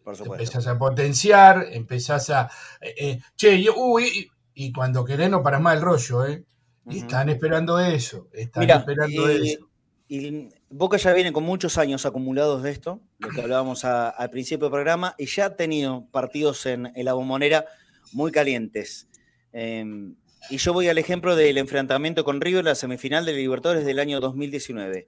Por 0.04 0.16
supuesto. 0.16 0.44
empezás 0.44 0.68
a 0.68 0.78
potenciar, 0.78 1.68
empezás 1.72 2.30
a... 2.30 2.50
eh, 2.82 2.96
eh, 2.98 3.20
che, 3.36 3.56
y, 3.56 3.68
uy, 3.70 4.32
y, 4.56 4.66
y 4.68 4.72
cuando 4.74 5.04
querés 5.06 5.30
no 5.30 5.44
paras 5.44 5.62
más 5.62 5.76
el 5.76 5.82
rollo, 5.82 6.26
¿eh? 6.26 6.46
Y 6.88 7.00
están 7.00 7.30
esperando 7.30 7.80
eso, 7.80 8.28
están 8.34 8.64
Mira, 8.64 8.76
esperando 8.76 9.28
eh, 9.30 9.38
eso. 9.44 9.70
Y 10.08 10.50
Boca 10.70 10.98
ya 10.98 11.14
viene 11.14 11.34
con 11.34 11.44
muchos 11.44 11.78
años 11.78 12.06
acumulados 12.06 12.62
de 12.62 12.72
esto, 12.72 13.02
lo 13.18 13.30
que 13.30 13.42
hablábamos 13.42 13.86
al 13.86 14.30
principio 14.30 14.66
del 14.66 14.72
programa, 14.72 15.16
y 15.18 15.26
ya 15.26 15.46
ha 15.46 15.56
tenido 15.56 16.06
partidos 16.12 16.66
en, 16.68 16.92
la 16.96 17.14
bombonera 17.14 17.66
muy 18.12 18.32
calientes. 18.32 19.08
Em, 19.52 20.16
y 20.50 20.58
yo 20.58 20.74
voy 20.74 20.90
al 20.90 21.00
ejemplo 21.00 21.36
del 21.36 21.58
enfrentamiento 21.58 22.24
con 22.24 22.40
River 22.40 22.60
en 22.60 22.66
la 22.66 22.76
semifinal 22.76 23.26
de 23.26 23.34
Libertadores 23.34 23.84
del 23.84 24.00
año 24.00 24.20
2019. 24.20 25.08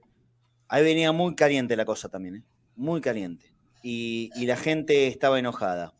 Ahí 0.68 0.84
venía 0.84 1.12
muy 1.12 1.34
caliente 1.36 1.76
la 1.76 1.84
cosa 1.84 2.08
también, 2.08 2.36
¿eh? 2.36 2.42
muy 2.74 3.00
caliente. 3.00 3.52
Y, 3.82 4.30
la 4.46 4.56
gente 4.56 5.06
estaba 5.06 5.38
enojada. 5.38 5.94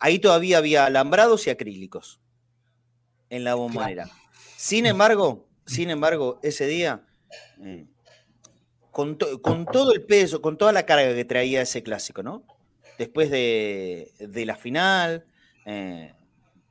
Ahí 0.00 0.18
todavía 0.18 0.58
había 0.58 0.86
alambrados 0.86 1.46
y 1.46 1.50
acrílicos 1.50 2.20
en 3.30 3.44
la 3.44 3.54
bombonera. 3.54 4.10
Sin 4.56 4.86
embargo, 4.86 5.46
sin 5.66 5.90
embargo, 5.90 6.40
ese 6.42 6.66
día 6.66 7.06
eh, 7.62 7.86
con, 8.94 9.18
todo 9.18 9.92
el 9.92 10.02
peso, 10.02 10.40
con 10.40 10.56
toda 10.56 10.72
la 10.72 10.86
carga 10.86 11.12
que 11.14 11.24
traía 11.24 11.60
ese 11.60 11.82
clásico, 11.82 12.22
¿no? 12.22 12.44
Después 12.96 13.28
de, 13.28 14.12
la 14.46 14.54
final, 14.54 15.24
eh, 15.66 16.14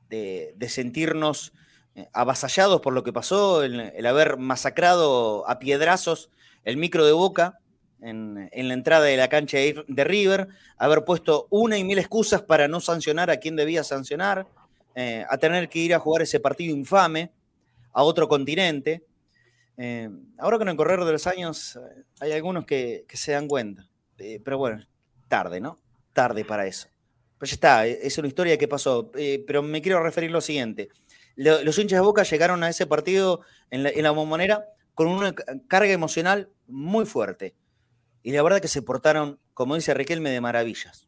de, 0.10 0.70
sentirnos 0.70 1.52
eh, 1.96 2.08
avasallados 2.14 2.80
por 2.80 2.94
lo 2.94 3.04
que 3.04 3.12
pasó, 3.12 3.62
el, 3.62 4.06
haber 4.06 4.38
masacrado 4.38 5.48
a 5.50 5.60
piedrazos 5.60 6.30
el 6.64 6.78
micro 6.78 7.06
de 7.06 7.12
Boca 7.12 7.60
en, 8.02 8.50
la 8.54 8.74
entrada 8.74 9.04
de 9.04 9.18
la 9.18 9.28
cancha 9.28 9.58
de 9.58 10.04
River, 10.06 10.48
haber 10.78 11.04
puesto 11.04 11.48
una 11.50 11.78
y 11.78 11.84
mil 11.84 12.00
excusas 12.00 12.42
para 12.42 12.70
no 12.70 12.80
sancionar 12.80 13.32
a 13.32 13.38
quien 13.38 13.58
debía 13.58 13.84
sancionar, 13.84 14.48
eh, 14.96 15.26
a 15.30 15.38
tener 15.38 15.68
que 15.68 15.80
ir 15.80 15.94
a 15.94 16.00
jugar 16.00 16.22
ese 16.22 16.40
partido 16.40 16.74
infame 16.74 17.32
a 17.92 18.04
otro 18.04 18.30
continente. 18.30 19.04
Eh, 19.78 20.10
ahora 20.38 20.58
con 20.58 20.70
el 20.70 20.76
correr 20.76 21.04
de 21.04 21.12
los 21.12 21.26
años 21.26 21.78
eh, 21.78 22.04
hay 22.20 22.32
algunos 22.34 22.66
que, 22.66 23.06
se 23.12 23.32
dan 23.32 23.48
cuenta, 23.48 23.90
eh, 24.20 24.40
pero 24.44 24.58
bueno, 24.58 24.86
tarde, 25.28 25.60
¿no? 25.60 25.78
Tarde 26.14 26.46
para 26.46 26.68
eso. 26.68 26.90
Pero 27.40 27.50
ya 27.50 27.56
está, 27.56 27.88
es 27.88 28.18
una 28.18 28.28
historia 28.28 28.58
que 28.58 28.68
pasó. 28.68 29.12
pero 29.48 29.64
me 29.64 29.82
quiero 29.82 30.02
referir 30.02 30.30
a 30.30 30.34
lo 30.34 30.42
siguiente. 30.42 30.90
los 31.36 31.78
hinchas 31.78 31.98
de 31.98 32.06
Boca 32.06 32.24
llegaron 32.24 32.64
a 32.64 32.70
ese 32.70 32.86
partido 32.86 33.42
en 33.72 33.84
la, 33.84 33.90
en 33.90 34.04
la 34.04 34.12
bombonera 34.12 34.66
con 34.94 35.08
una 35.08 35.34
carga 35.34 35.92
emocional 35.92 36.50
muy 36.68 37.06
fuerte. 37.06 37.56
Y 38.22 38.32
la 38.32 38.44
verdad 38.44 38.62
que 38.62 38.68
se 38.68 38.82
portaron, 38.82 39.40
como 39.54 39.76
dice 39.76 39.94
Riquelme, 39.94 40.30
de 40.30 40.40
maravillas. 40.40 41.08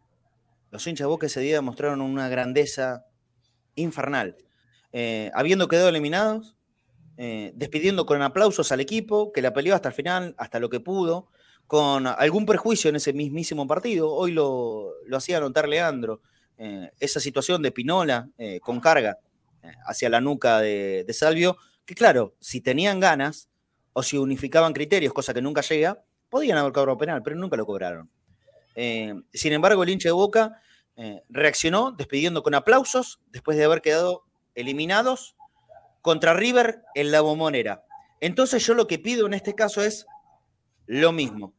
Los 0.72 0.86
hinchas 0.88 1.06
de 1.06 1.10
Boca 1.10 1.28
ese 1.28 1.40
día 1.40 1.62
mostraron 1.62 2.02
una 2.02 2.28
grandeza 2.28 3.06
infernal. 3.76 4.36
habiendo 5.34 5.68
quedado 5.68 5.90
eliminados, 5.90 6.55
eh, 7.18 7.54
despidiendo 7.56 8.06
con 8.06 8.22
aplausos 8.22 8.74
al 8.74 8.82
equipo, 8.82 9.32
que 9.32 9.42
la 9.42 9.54
peleó 9.54 9.74
hasta 9.74 9.88
el 9.88 9.96
final, 9.96 10.36
hasta 10.38 10.60
lo 10.60 10.70
que 10.70 10.82
pudo, 10.82 11.30
con 11.66 12.08
algún 12.08 12.46
perjuicio 12.46 12.90
en 12.90 12.98
ese 12.98 13.14
mismísimo 13.14 13.66
partido. 13.68 14.12
Hoy 14.12 14.34
lo, 14.34 14.92
hacía 15.14 15.40
notar 15.40 15.70
Leandro, 15.70 16.22
eh, 16.58 16.92
esa 17.00 17.22
situación 17.22 17.62
de 17.62 17.72
Pinola 17.72 18.30
eh, 18.38 18.60
con 18.60 18.80
carga 18.80 19.18
hacia 19.88 20.10
la 20.10 20.22
nuca 20.22 20.60
de, 20.60 21.06
Salvio, 21.12 21.58
que 21.86 21.96
claro, 21.96 22.36
si 22.40 22.62
tenían 22.62 23.00
ganas 23.00 23.50
o 23.94 24.04
si 24.04 24.18
unificaban 24.18 24.74
criterios, 24.74 25.14
cosa 25.14 25.34
que 25.34 25.42
nunca 25.42 25.62
llega, 25.62 26.04
podían 26.30 26.58
haber 26.58 26.74
cobrado 26.74 26.98
penal, 26.98 27.24
pero 27.24 27.36
nunca 27.36 27.58
lo 27.58 27.66
cobraron. 27.66 28.12
sin 28.76 29.54
embargo, 29.54 29.82
el 29.82 29.90
hincha 29.90 30.10
de 30.10 30.14
Boca 30.14 30.62
reaccionó 31.30 31.92
despidiendo 31.92 32.44
con 32.44 32.54
aplausos 32.54 33.22
después 33.32 33.58
de 33.58 33.64
haber 33.64 33.82
quedado 33.82 34.24
eliminados 34.54 35.36
contra 36.06 36.36
River 36.36 36.84
en 36.94 37.12
la 37.12 37.22
bombonera. 37.22 37.84
Entonces 38.22 38.64
yo 38.64 38.76
lo 38.76 38.86
que 38.86 39.00
pido 39.00 39.26
en 39.26 39.34
este 39.34 39.56
caso 39.56 39.82
es 39.82 40.06
lo 40.86 41.12
mismo. 41.12 41.56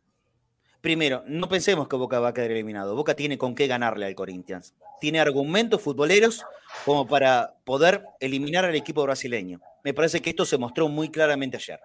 Primero, 0.81 1.25
no 1.27 1.49
pensemos 1.49 1.89
que 1.89 1.97
Boca 1.97 2.21
va 2.21 2.29
a 2.29 2.33
quedar 2.33 2.53
eliminado. 2.53 2.95
Boca 2.95 3.17
tiene 3.17 3.39
con 3.39 3.57
qué 3.57 3.67
ganarle 3.67 4.07
al 4.07 4.15
Corinthians. 4.15 4.77
Tiene 5.01 5.19
argumentos 5.19 5.83
futboleros 5.83 6.45
como 6.85 7.09
para 7.09 7.57
poder 7.65 8.05
eliminar 8.21 8.65
al 8.65 8.77
equipo 8.77 9.03
brasileño. 9.03 9.61
Me 9.83 9.93
parece 9.93 10.23
que 10.23 10.31
esto 10.31 10.47
se 10.47 10.59
mostró 10.59 10.89
muy 10.89 11.09
claramente 11.09 11.57
ayer. 11.57 11.81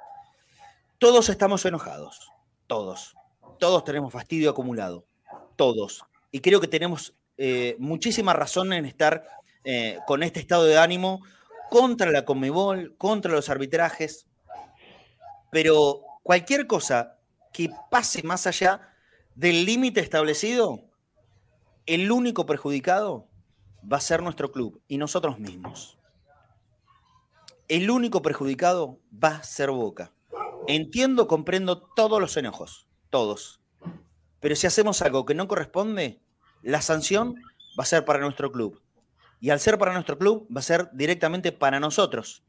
Todos 1.00 1.30
estamos 1.30 1.66
enojados. 1.66 2.30
Todos. 2.68 3.16
Todos 3.58 3.84
tenemos 3.84 4.14
fastidio 4.14 4.52
acumulado. 4.52 5.08
Todos. 5.56 6.04
Y 6.30 6.42
creo 6.42 6.62
que 6.62 6.68
tenemos 6.68 7.16
eh, 7.38 7.76
muchísima 7.80 8.34
razón 8.34 8.72
en 8.72 8.86
estar 8.86 9.24
eh, 9.64 9.98
con 10.06 10.22
este 10.22 10.40
estado 10.40 10.66
de 10.66 10.78
ánimo 10.78 11.24
contra 11.72 12.12
la 12.12 12.26
Comebol, 12.26 12.98
contra 12.98 13.32
los 13.32 13.48
arbitrajes, 13.48 14.28
pero 15.54 16.02
cualquier 16.22 16.68
cosa 16.68 17.18
que 17.54 17.70
pase 17.90 18.24
más 18.24 18.46
allá 18.46 18.94
del 19.36 19.64
límite 19.64 20.02
establecido, 20.02 20.82
el 21.86 22.12
único 22.12 22.46
perjudicado 22.46 23.30
va 23.90 23.98
a 23.98 24.02
ser 24.02 24.22
nuestro 24.22 24.52
club 24.52 24.82
y 24.90 24.98
nosotros 24.98 25.40
mismos. 25.40 25.98
El 27.70 27.90
único 27.90 28.22
perjudicado 28.22 29.00
va 29.12 29.38
a 29.38 29.44
ser 29.44 29.72
Boca. 29.72 30.12
Entiendo, 30.68 31.26
comprendo 31.30 31.80
todos 31.96 32.20
los 32.20 32.36
enojos, 32.36 32.90
todos. 33.10 33.62
Pero 34.42 34.58
si 34.58 34.68
hacemos 34.68 35.02
algo 35.02 35.26
que 35.26 35.36
no 35.36 35.48
corresponde, 35.48 36.22
la 36.64 36.82
sanción 36.82 37.36
va 37.80 37.84
a 37.84 37.86
ser 37.86 38.04
para 38.04 38.20
nuestro 38.20 38.52
club. 38.52 38.82
Y 39.42 39.50
al 39.50 39.60
ser 39.60 39.78
para 39.78 39.94
nuestro 39.94 40.18
club, 40.18 40.48
va 40.56 40.60
a 40.60 40.64
ser 40.64 40.90
directamente 40.94 41.52
para 41.52 41.80
nosotros, 41.80 42.44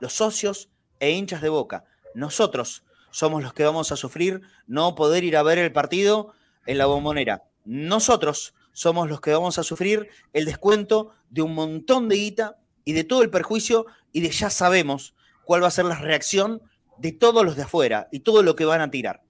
los 0.00 0.14
socios 0.14 0.70
e 0.98 1.10
hinchas 1.10 1.42
de 1.42 1.50
Boca. 1.50 1.84
Nosotros 2.14 2.84
somos 3.10 3.42
los 3.42 3.52
que 3.52 3.64
vamos 3.64 3.92
a 3.92 3.96
sufrir 3.96 4.40
no 4.66 4.94
poder 4.94 5.24
ir 5.24 5.36
a 5.36 5.42
ver 5.42 5.58
el 5.58 5.72
partido 5.72 6.32
en 6.66 6.78
la 6.78 6.86
bombonera. 6.86 7.44
Nosotros 7.64 8.54
somos 8.72 9.08
los 9.08 9.20
que 9.20 9.32
vamos 9.32 9.58
a 9.58 9.62
sufrir 9.62 10.08
el 10.32 10.46
descuento 10.46 11.12
de 11.28 11.42
un 11.42 11.54
montón 11.54 12.08
de 12.08 12.16
guita 12.16 12.58
y 12.84 12.94
de 12.94 13.04
todo 13.04 13.22
el 13.22 13.30
perjuicio 13.30 13.86
y 14.12 14.20
de 14.20 14.30
ya 14.30 14.48
sabemos 14.48 15.14
cuál 15.44 15.62
va 15.62 15.68
a 15.68 15.72
ser 15.72 15.84
la 15.84 15.96
reacción 15.96 16.62
de 16.96 17.12
todos 17.12 17.44
los 17.44 17.56
de 17.56 17.62
afuera 17.62 18.08
y 18.10 18.20
todo 18.20 18.42
lo 18.42 18.56
que 18.56 18.64
van 18.64 18.80
a 18.80 18.90
tirar. 18.90 19.22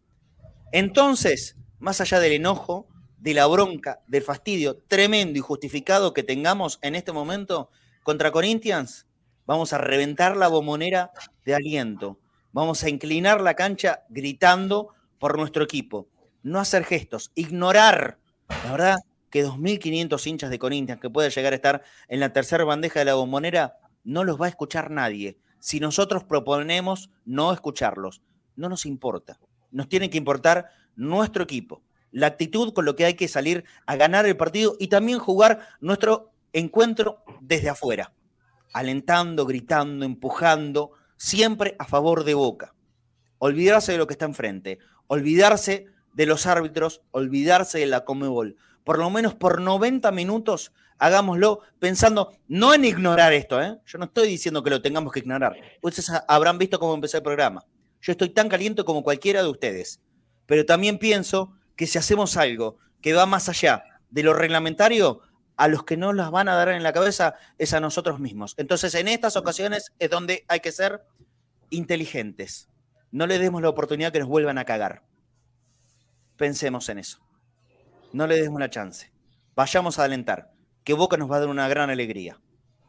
Entonces, 0.71 1.57
más 1.79 2.01
allá 2.01 2.21
del 2.21 2.33
enojo, 2.33 2.89
de 3.19 3.35
la 3.35 3.47
bronca, 3.47 4.01
del 4.07 4.23
fastidio 4.23 4.77
tremendo 4.87 5.39
y 5.39 5.43
justificado 5.43 6.15
que 6.15 6.23
tengamos 6.23 6.79
en 6.83 6.95
este 6.95 7.13
momento 7.13 7.71
contra 8.03 8.31
Corinthians, 8.31 9.07
vamos 9.47 9.73
a 9.73 9.79
reventar 9.79 10.37
la 10.37 10.49
bombonera 10.49 11.11
de 11.45 11.55
aliento. 11.55 12.19
Vamos 12.53 12.83
a 12.83 12.89
inclinar 12.89 13.41
la 13.41 13.55
cancha 13.55 14.05
gritando 14.09 14.95
por 15.19 15.37
nuestro 15.37 15.65
equipo. 15.65 16.09
No 16.43 16.61
hacer 16.61 16.85
gestos, 16.85 17.33
ignorar. 17.35 18.19
La 18.65 18.73
verdad 18.73 18.97
que 19.31 19.45
2.500 19.45 20.27
hinchas 20.27 20.51
de 20.51 20.59
Corinthians 20.59 21.01
que 21.01 21.11
puede 21.11 21.31
llegar 21.31 21.53
a 21.53 21.57
estar 21.57 21.83
en 22.09 22.21
la 22.21 22.33
tercera 22.33 22.65
bandeja 22.65 23.01
de 23.01 23.05
la 23.05 23.15
bombonera, 23.15 23.79
no 24.05 24.25
los 24.25 24.41
va 24.41 24.47
a 24.47 24.51
escuchar 24.51 24.91
nadie. 24.91 25.39
Si 25.59 25.81
nosotros 25.81 26.25
proponemos 26.25 27.11
no 27.25 27.53
escucharlos, 27.53 28.23
no 28.57 28.69
nos 28.69 28.87
importa. 28.87 29.39
Nos 29.71 29.89
tiene 29.89 30.09
que 30.09 30.19
importar 30.19 30.71
nuestro 30.97 31.45
equipo 31.45 31.83
la 32.11 32.29
actitud 32.29 32.73
con 32.73 32.85
lo 32.85 32.97
que 32.97 33.05
hay 33.05 33.15
que 33.15 33.29
salir 33.29 33.65
a 33.87 33.97
ganar 33.97 34.27
el 34.27 34.37
partido 34.37 34.77
y 34.79 34.89
también 34.89 35.19
jugar 35.19 35.69
nuestro 35.81 36.33
encuentro 36.53 37.23
desde 37.41 37.69
afuera, 37.69 38.13
alentando, 38.73 39.47
gritando, 39.47 40.05
empujando, 40.05 40.93
siempre 41.17 41.77
a 41.79 41.85
favor 41.85 42.25
de 42.25 42.35
Boca. 42.35 42.75
Olvidarse 43.39 43.93
de 43.93 43.99
lo 43.99 44.07
que 44.07 44.15
está 44.15 44.25
enfrente, 44.25 44.79
olvidarse 45.07 45.87
de 46.15 46.27
los 46.27 46.47
árbitros, 46.47 47.03
olvidarse 47.11 47.79
de 47.79 47.87
la 47.87 48.05
Comebol. 48.05 48.57
Por 48.85 48.99
lo 48.99 49.11
menos 49.11 49.35
por 49.35 49.61
90 49.61 50.11
minutos 50.13 50.73
hagámoslo 50.99 51.61
pensando 51.79 52.33
no 52.49 52.75
en 52.75 52.85
ignorar 52.85 53.33
esto, 53.33 53.63
¿eh? 53.63 53.79
yo 53.87 53.99
no 53.99 54.07
estoy 54.07 54.29
diciendo 54.29 54.63
que 54.63 54.71
lo 54.71 54.83
tengamos 54.83 55.13
que 55.13 55.21
ignorar. 55.21 55.57
Ustedes 55.81 56.11
habrán 56.27 56.59
visto 56.59 56.79
cómo 56.79 56.95
empezó 56.95 57.17
el 57.19 57.23
programa. 57.23 57.65
Yo 58.01 58.13
estoy 58.13 58.31
tan 58.31 58.49
caliente 58.49 58.85
como 58.85 59.03
cualquiera 59.03 59.43
de 59.43 59.49
ustedes, 59.49 60.01
pero 60.47 60.67
también 60.67 60.99
pienso 60.99 61.53
que 61.79 61.87
si 61.87 61.97
hacemos 61.97 62.37
algo 62.37 62.77
que 63.01 63.15
va 63.15 63.25
más 63.25 63.49
allá 63.49 63.85
de 64.11 64.25
lo 64.25 64.35
reglamentario, 64.35 65.21
a 65.57 65.69
los 65.69 65.85
que 65.85 65.97
no 65.97 66.13
las 66.13 66.33
van 66.33 66.49
a 66.49 66.57
dar 66.57 66.71
en 66.71 66.83
la 66.83 66.93
cabeza 66.93 67.37
es 67.57 67.73
a 67.73 67.79
nosotros 67.79 68.19
mismos. 68.19 68.55
Entonces, 68.59 68.97
en 68.97 69.07
estas 69.07 69.37
ocasiones 69.37 69.93
es 70.01 70.11
donde 70.11 70.45
hay 70.49 70.59
que 70.59 70.73
ser 70.73 71.05
inteligentes. 71.71 72.69
No 73.13 73.29
le 73.29 73.39
demos 73.39 73.63
la 73.63 73.69
oportunidad 73.69 74.13
que 74.13 74.19
nos 74.19 74.27
vuelvan 74.27 74.59
a 74.59 74.65
cagar. 74.65 75.05
Pensemos 76.37 76.89
en 76.89 76.99
eso. 76.99 77.21
No 78.13 78.27
le 78.27 78.43
demos 78.43 78.59
la 78.59 78.71
chance. 78.71 79.13
Vayamos 79.55 80.01
a 80.01 80.05
alentar, 80.05 80.51
que 80.83 80.95
Boca 80.95 81.17
nos 81.17 81.31
va 81.31 81.37
a 81.37 81.41
dar 81.41 81.49
una 81.49 81.69
gran 81.69 81.91
alegría. 81.91 82.41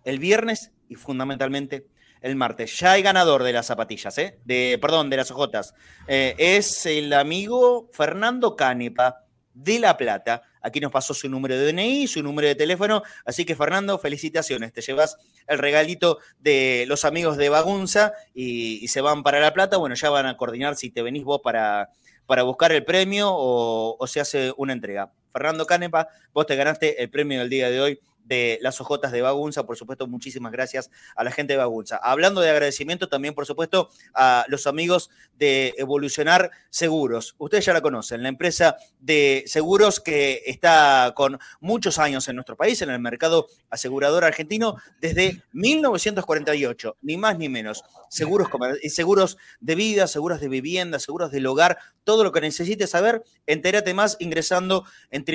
El 0.04 0.18
viernes 0.18 0.72
y 0.88 0.96
fundamentalmente 0.96 1.86
el 2.22 2.36
martes. 2.36 2.78
Ya 2.80 2.94
hay 2.94 3.02
ganador 3.02 3.44
de 3.44 3.54
las 3.54 3.68
zapatillas, 3.68 4.18
¿eh? 4.18 4.40
De, 4.46 4.78
perdón, 4.82 5.10
de 5.10 5.18
las 5.18 5.32
ojotas. 5.32 5.74
Eh, 6.08 6.36
es 6.38 6.86
el 6.86 7.14
amigo 7.14 7.90
Fernando 7.94 8.56
Canepa 8.56 9.26
de 9.54 9.80
La 9.80 9.98
Plata. 9.98 10.42
Aquí 10.62 10.80
nos 10.80 10.92
pasó 10.92 11.14
su 11.14 11.30
número 11.30 11.58
de 11.58 11.72
DNI, 11.72 12.08
su 12.08 12.22
número 12.22 12.48
de 12.48 12.56
teléfono. 12.56 13.04
Así 13.26 13.46
que, 13.46 13.56
Fernando, 13.56 13.98
felicitaciones. 13.98 14.74
Te 14.74 14.82
llevas 14.82 15.18
el 15.48 15.58
regalito 15.58 16.20
de 16.40 16.86
los 16.88 17.06
amigos 17.06 17.38
de 17.38 17.50
Bagunza 17.50 18.14
y, 18.34 18.88
se 18.88 19.02
van 19.02 19.24
para 19.24 19.40
La 19.40 19.54
Plata. 19.54 19.78
Bueno, 19.78 19.96
ya 19.96 20.10
van 20.10 20.26
a 20.26 20.38
coordinar 20.38 20.76
si 20.76 20.90
te 20.90 21.02
venís 21.02 21.24
vos 21.24 21.40
para, 21.42 21.90
para 22.26 22.44
buscar 22.44 22.72
el 22.72 22.84
premio 22.84 23.30
o, 23.32 23.96
o 23.98 24.08
se 24.08 24.20
hace 24.20 24.54
una 24.58 24.74
entrega. 24.74 25.12
Fernando 25.32 25.66
Canepa, 25.66 26.08
vos 26.34 26.46
te 26.46 26.56
ganaste 26.56 27.02
el 27.02 27.10
premio 27.10 27.40
del 27.40 27.50
día 27.50 27.70
de 27.70 27.80
hoy 27.80 28.00
de 28.30 28.60
las 28.62 28.80
ojotas 28.80 29.12
de 29.12 29.22
Bagunza. 29.22 29.66
Por 29.66 29.76
supuesto, 29.76 30.08
muchísimas 30.08 30.52
gracias 30.52 30.90
a 31.16 31.24
la 31.24 31.32
gente 31.32 31.54
de 31.54 31.58
Bagunza. 31.58 32.00
Hablando 32.02 32.40
de 32.40 32.52
agradecimiento, 32.52 33.10
también, 33.10 33.34
por 33.34 33.46
supuesto, 33.46 33.90
a 34.14 34.46
los 34.48 34.68
amigos 34.68 35.10
de 35.38 35.74
Evolucionar 35.78 36.52
Seguros. 36.70 37.36
Ustedes 37.40 37.66
ya 37.66 37.74
la 37.74 37.82
conocen, 37.82 38.22
la 38.22 38.30
empresa 38.30 38.78
de 39.00 39.44
seguros 39.48 40.00
que 40.00 40.44
está 40.46 41.14
con 41.16 41.40
muchos 41.60 41.98
años 41.98 42.28
en 42.28 42.36
nuestro 42.36 42.56
país, 42.56 42.82
en 42.84 42.92
el 42.92 43.00
mercado 43.00 43.48
asegurador 43.70 44.24
argentino, 44.24 44.78
desde 45.02 45.42
1948, 45.54 46.98
ni 47.02 47.18
más 47.18 47.38
ni 47.38 47.50
menos. 47.50 47.84
Seguros, 48.10 48.50
seguros 48.90 49.38
de 49.60 49.76
vida, 49.76 50.08
seguros 50.08 50.40
de 50.40 50.50
vivienda, 50.50 51.00
seguros 51.00 51.32
del 51.32 51.48
hogar, 51.48 51.80
todo 52.04 52.24
lo 52.24 52.32
que 52.32 52.42
necesites 52.42 52.92
saber, 52.92 53.24
entérate 53.48 53.94
más 53.94 54.18
ingresando 54.20 54.86
en 55.10 55.26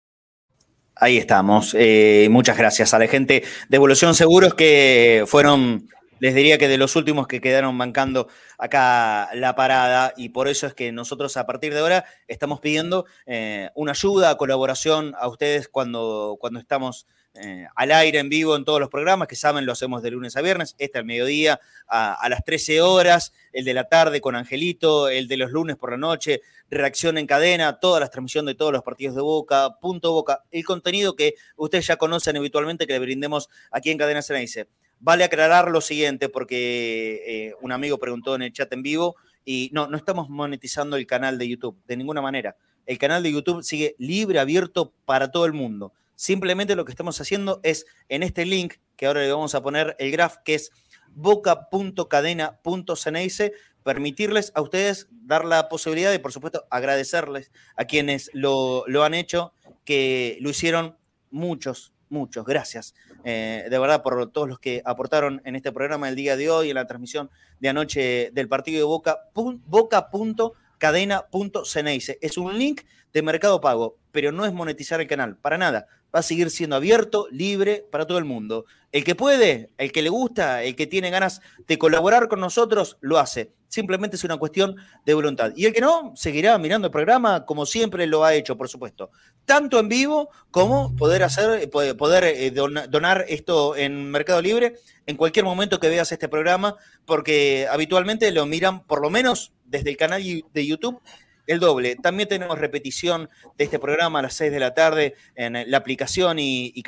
Ahí 0.96 1.18
estamos. 1.18 1.76
Eh, 1.78 2.30
muchas 2.32 2.58
gracias 2.58 2.94
a 2.94 3.00
la 3.00 3.08
gente 3.08 3.44
de 3.68 3.76
Evolución 3.76 4.16
Seguros 4.16 4.54
que 4.54 5.26
fueron 5.28 5.90
les 6.24 6.34
diría 6.34 6.58
que 6.58 6.70
de 6.70 6.78
los 6.78 6.96
últimos 6.96 7.28
que 7.28 7.42
quedaron 7.42 7.78
bancando 7.78 8.30
acá 8.58 9.28
la 9.34 9.56
parada 9.56 10.14
y 10.16 10.30
por 10.30 10.48
eso 10.48 10.66
es 10.66 10.74
que 10.74 10.94
nosotros 10.94 11.36
a 11.36 11.46
partir 11.46 11.74
de 11.74 11.82
ahora 11.82 12.06
estamos 12.30 12.62
pidiendo 12.62 13.06
eh, 13.26 13.72
una 13.76 13.92
ayuda, 13.92 14.38
colaboración 14.38 15.16
a 15.20 15.28
ustedes 15.28 15.68
cuando, 15.68 16.38
cuando 16.40 16.62
estamos 16.62 17.08
eh, 17.34 17.68
al 17.76 17.92
aire 17.92 18.20
en 18.20 18.30
vivo 18.30 18.56
en 18.56 18.64
todos 18.64 18.80
los 18.80 18.88
programas, 18.88 19.28
que 19.28 19.36
saben, 19.36 19.66
lo 19.66 19.74
hacemos 19.74 20.02
de 20.02 20.12
lunes 20.12 20.38
a 20.38 20.42
viernes, 20.42 20.76
este 20.78 20.98
al 20.98 21.04
mediodía 21.04 21.60
a, 21.90 22.26
las 22.30 22.46
13 22.46 22.82
horas, 22.82 23.34
el 23.52 23.66
de 23.66 23.74
la 23.74 23.90
tarde 23.90 24.22
con 24.22 24.38
Angelito, 24.38 25.10
el 25.10 25.28
de 25.28 25.36
los 25.36 25.52
lunes 25.52 25.76
por 25.76 25.92
la 25.92 25.98
noche, 25.98 26.40
reacción 26.70 27.18
en 27.18 27.28
cadena, 27.28 27.82
todas 27.82 28.00
las 28.00 28.12
transmisiones 28.12 28.54
de 28.54 28.58
todos 28.58 28.72
los 28.72 28.84
partidos 28.84 29.16
de 29.16 29.22
Boca, 29.22 29.78
punto 29.82 30.14
Boca, 30.14 30.44
el 30.52 30.64
contenido 30.64 31.18
que 31.18 31.36
ustedes 31.58 31.86
ya 31.88 31.98
conocen 31.98 32.38
habitualmente 32.38 32.88
que 32.88 32.94
le 32.94 33.00
brindemos 33.00 33.50
aquí 33.72 33.92
en 33.92 33.98
Cadena 33.98 34.22
dice 34.22 34.70
Vale 35.06 35.26
aclarar 35.26 35.70
lo 35.70 35.82
siguiente, 35.82 36.30
porque 36.30 37.22
eh, 37.28 37.56
un 37.60 37.74
amigo 37.74 37.98
preguntó 37.98 38.36
en 38.36 38.42
el 38.42 38.54
chat 38.54 38.72
en 38.72 38.84
vivo, 38.84 39.18
y 39.44 39.70
no, 39.74 39.88
no 39.88 39.98
estamos 39.98 40.30
monetizando 40.30 40.96
el 40.96 41.06
canal 41.06 41.38
de 41.38 41.50
YouTube, 41.50 41.78
de 41.86 41.98
ninguna 41.98 42.22
manera. 42.22 42.56
El 42.86 42.98
canal 42.98 43.22
de 43.22 43.34
YouTube 43.34 43.64
sigue 43.64 43.98
libre, 44.00 44.40
abierto 44.40 44.94
para 45.04 45.30
todo 45.30 45.46
el 45.46 45.52
mundo. 45.52 45.92
Simplemente 46.16 46.78
lo 46.78 46.86
que 46.86 46.94
estamos 46.94 47.20
haciendo 47.20 47.60
es 47.64 47.86
en 48.08 48.24
este 48.24 48.46
link, 48.46 48.76
que 48.96 49.08
ahora 49.08 49.20
le 49.20 49.34
vamos 49.34 49.54
a 49.56 49.62
poner 49.62 49.98
el 50.00 50.10
graph, 50.10 50.38
que 50.46 50.56
es 50.56 50.72
boca.cadena.ceneice, 51.10 53.52
permitirles 53.84 54.54
a 54.56 54.62
ustedes 54.62 55.10
dar 55.12 55.44
la 55.44 55.68
posibilidad 55.68 56.12
de, 56.12 56.20
por 56.20 56.32
supuesto, 56.32 56.66
agradecerles 56.70 57.52
a 57.76 57.84
quienes 57.84 58.30
lo, 58.32 58.86
lo 58.88 59.04
han 59.04 59.16
hecho, 59.16 59.52
que 59.84 60.38
lo 60.40 60.50
hicieron 60.50 60.98
muchos, 61.30 61.93
muchos. 62.14 62.46
Gracias, 62.46 62.96
eh, 63.26 63.66
de 63.70 63.80
verdad, 63.80 64.02
por 64.02 64.32
todos 64.32 64.48
los 64.48 64.60
que 64.60 64.82
aportaron 64.86 65.42
en 65.44 65.58
este 65.58 65.74
programa 65.74 66.08
el 66.08 66.16
día 66.16 66.38
de 66.38 66.50
hoy, 66.50 66.70
en 66.70 66.76
la 66.76 66.88
transmisión 66.88 67.30
de 67.60 67.68
anoche 67.70 68.32
del 68.32 68.48
partido 68.48 68.78
de 68.78 68.86
Boca, 68.86 69.20
boca.cadena.ceneice. 69.34 72.18
Es 72.22 72.38
un 72.38 72.58
link 72.58 72.84
de 73.12 73.22
Mercado 73.22 73.60
Pago, 73.60 73.98
pero 74.12 74.32
no 74.32 74.46
es 74.46 74.54
monetizar 74.54 75.02
el 75.02 75.08
canal, 75.08 75.36
para 75.38 75.58
nada. 75.58 75.88
Va 76.16 76.20
a 76.20 76.24
seguir 76.24 76.52
siendo 76.52 76.76
abierto, 76.76 77.28
libre 77.32 77.86
para 77.92 78.06
todo 78.06 78.20
el 78.20 78.26
mundo. 78.26 78.66
El 78.92 79.04
que 79.04 79.16
puede, 79.16 79.72
el 79.78 79.92
que 79.92 80.04
le 80.04 80.10
gusta, 80.10 80.64
el 80.64 80.76
que 80.76 80.88
tiene 80.88 81.10
ganas 81.10 81.42
de 81.68 81.78
colaborar 81.78 82.28
con 82.28 82.40
nosotros, 82.40 82.98
lo 83.02 83.18
hace. 83.18 83.52
Simplemente 83.74 84.18
es 84.18 84.24
una 84.24 84.38
cuestión 84.38 84.76
de 85.04 85.16
voluntad. 85.16 85.52
Y 85.56 85.66
el 85.66 85.74
que 85.74 85.82
no, 85.82 86.14
seguirá 86.16 86.56
mirando 86.60 86.86
el 86.86 86.92
programa 86.92 87.44
como 87.44 87.66
siempre 87.66 88.06
lo 88.06 88.24
ha 88.24 88.36
hecho, 88.36 88.56
por 88.56 88.70
supuesto. 88.70 89.10
Tanto 89.46 89.80
en 89.80 89.90
vivo 89.90 90.30
como 90.52 90.96
poder 90.96 91.24
hacer, 91.24 91.68
poder 91.72 92.24
eh, 92.24 92.52
donar 92.52 93.26
esto 93.28 93.76
en 93.76 94.12
Mercado 94.12 94.44
Libre 94.44 94.76
en 95.08 95.18
cualquier 95.18 95.44
momento 95.44 95.80
que 95.80 95.90
veas 95.90 96.12
este 96.12 96.30
programa, 96.30 96.76
porque 97.06 97.68
habitualmente 97.68 98.32
lo 98.32 98.46
miran 98.46 98.84
por 98.84 99.02
lo 99.02 99.10
menos 99.10 99.54
desde 99.66 99.90
el 99.90 99.98
canal 99.98 100.22
de 100.22 100.68
YouTube 100.68 101.02
el 101.48 101.60
doble. 101.60 101.96
También 101.96 102.30
tenemos 102.30 102.58
repetición 102.60 103.30
de 103.58 103.64
este 103.66 103.80
programa 103.80 104.20
a 104.20 104.22
las 104.24 104.34
6 104.36 104.52
de 104.52 104.60
la 104.60 104.74
tarde 104.74 105.16
en 105.36 105.70
la 105.70 105.78
aplicación 105.78 106.40
y, 106.40 106.72
y 106.76 106.84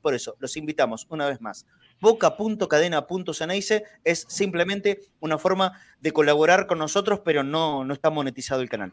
Por 0.00 0.14
eso, 0.14 0.36
los 0.38 0.56
invitamos 0.56 1.06
una 1.10 1.26
vez 1.28 1.40
más. 1.40 1.66
Boca.cadena.ceneice 2.00 3.84
es 4.04 4.26
simplemente 4.28 5.00
una 5.20 5.38
forma 5.38 5.78
de 6.00 6.12
colaborar 6.12 6.66
con 6.66 6.78
nosotros, 6.78 7.20
pero 7.24 7.42
no, 7.42 7.84
no 7.84 7.92
está 7.92 8.10
monetizado 8.10 8.62
el 8.62 8.68
canal 8.70 8.92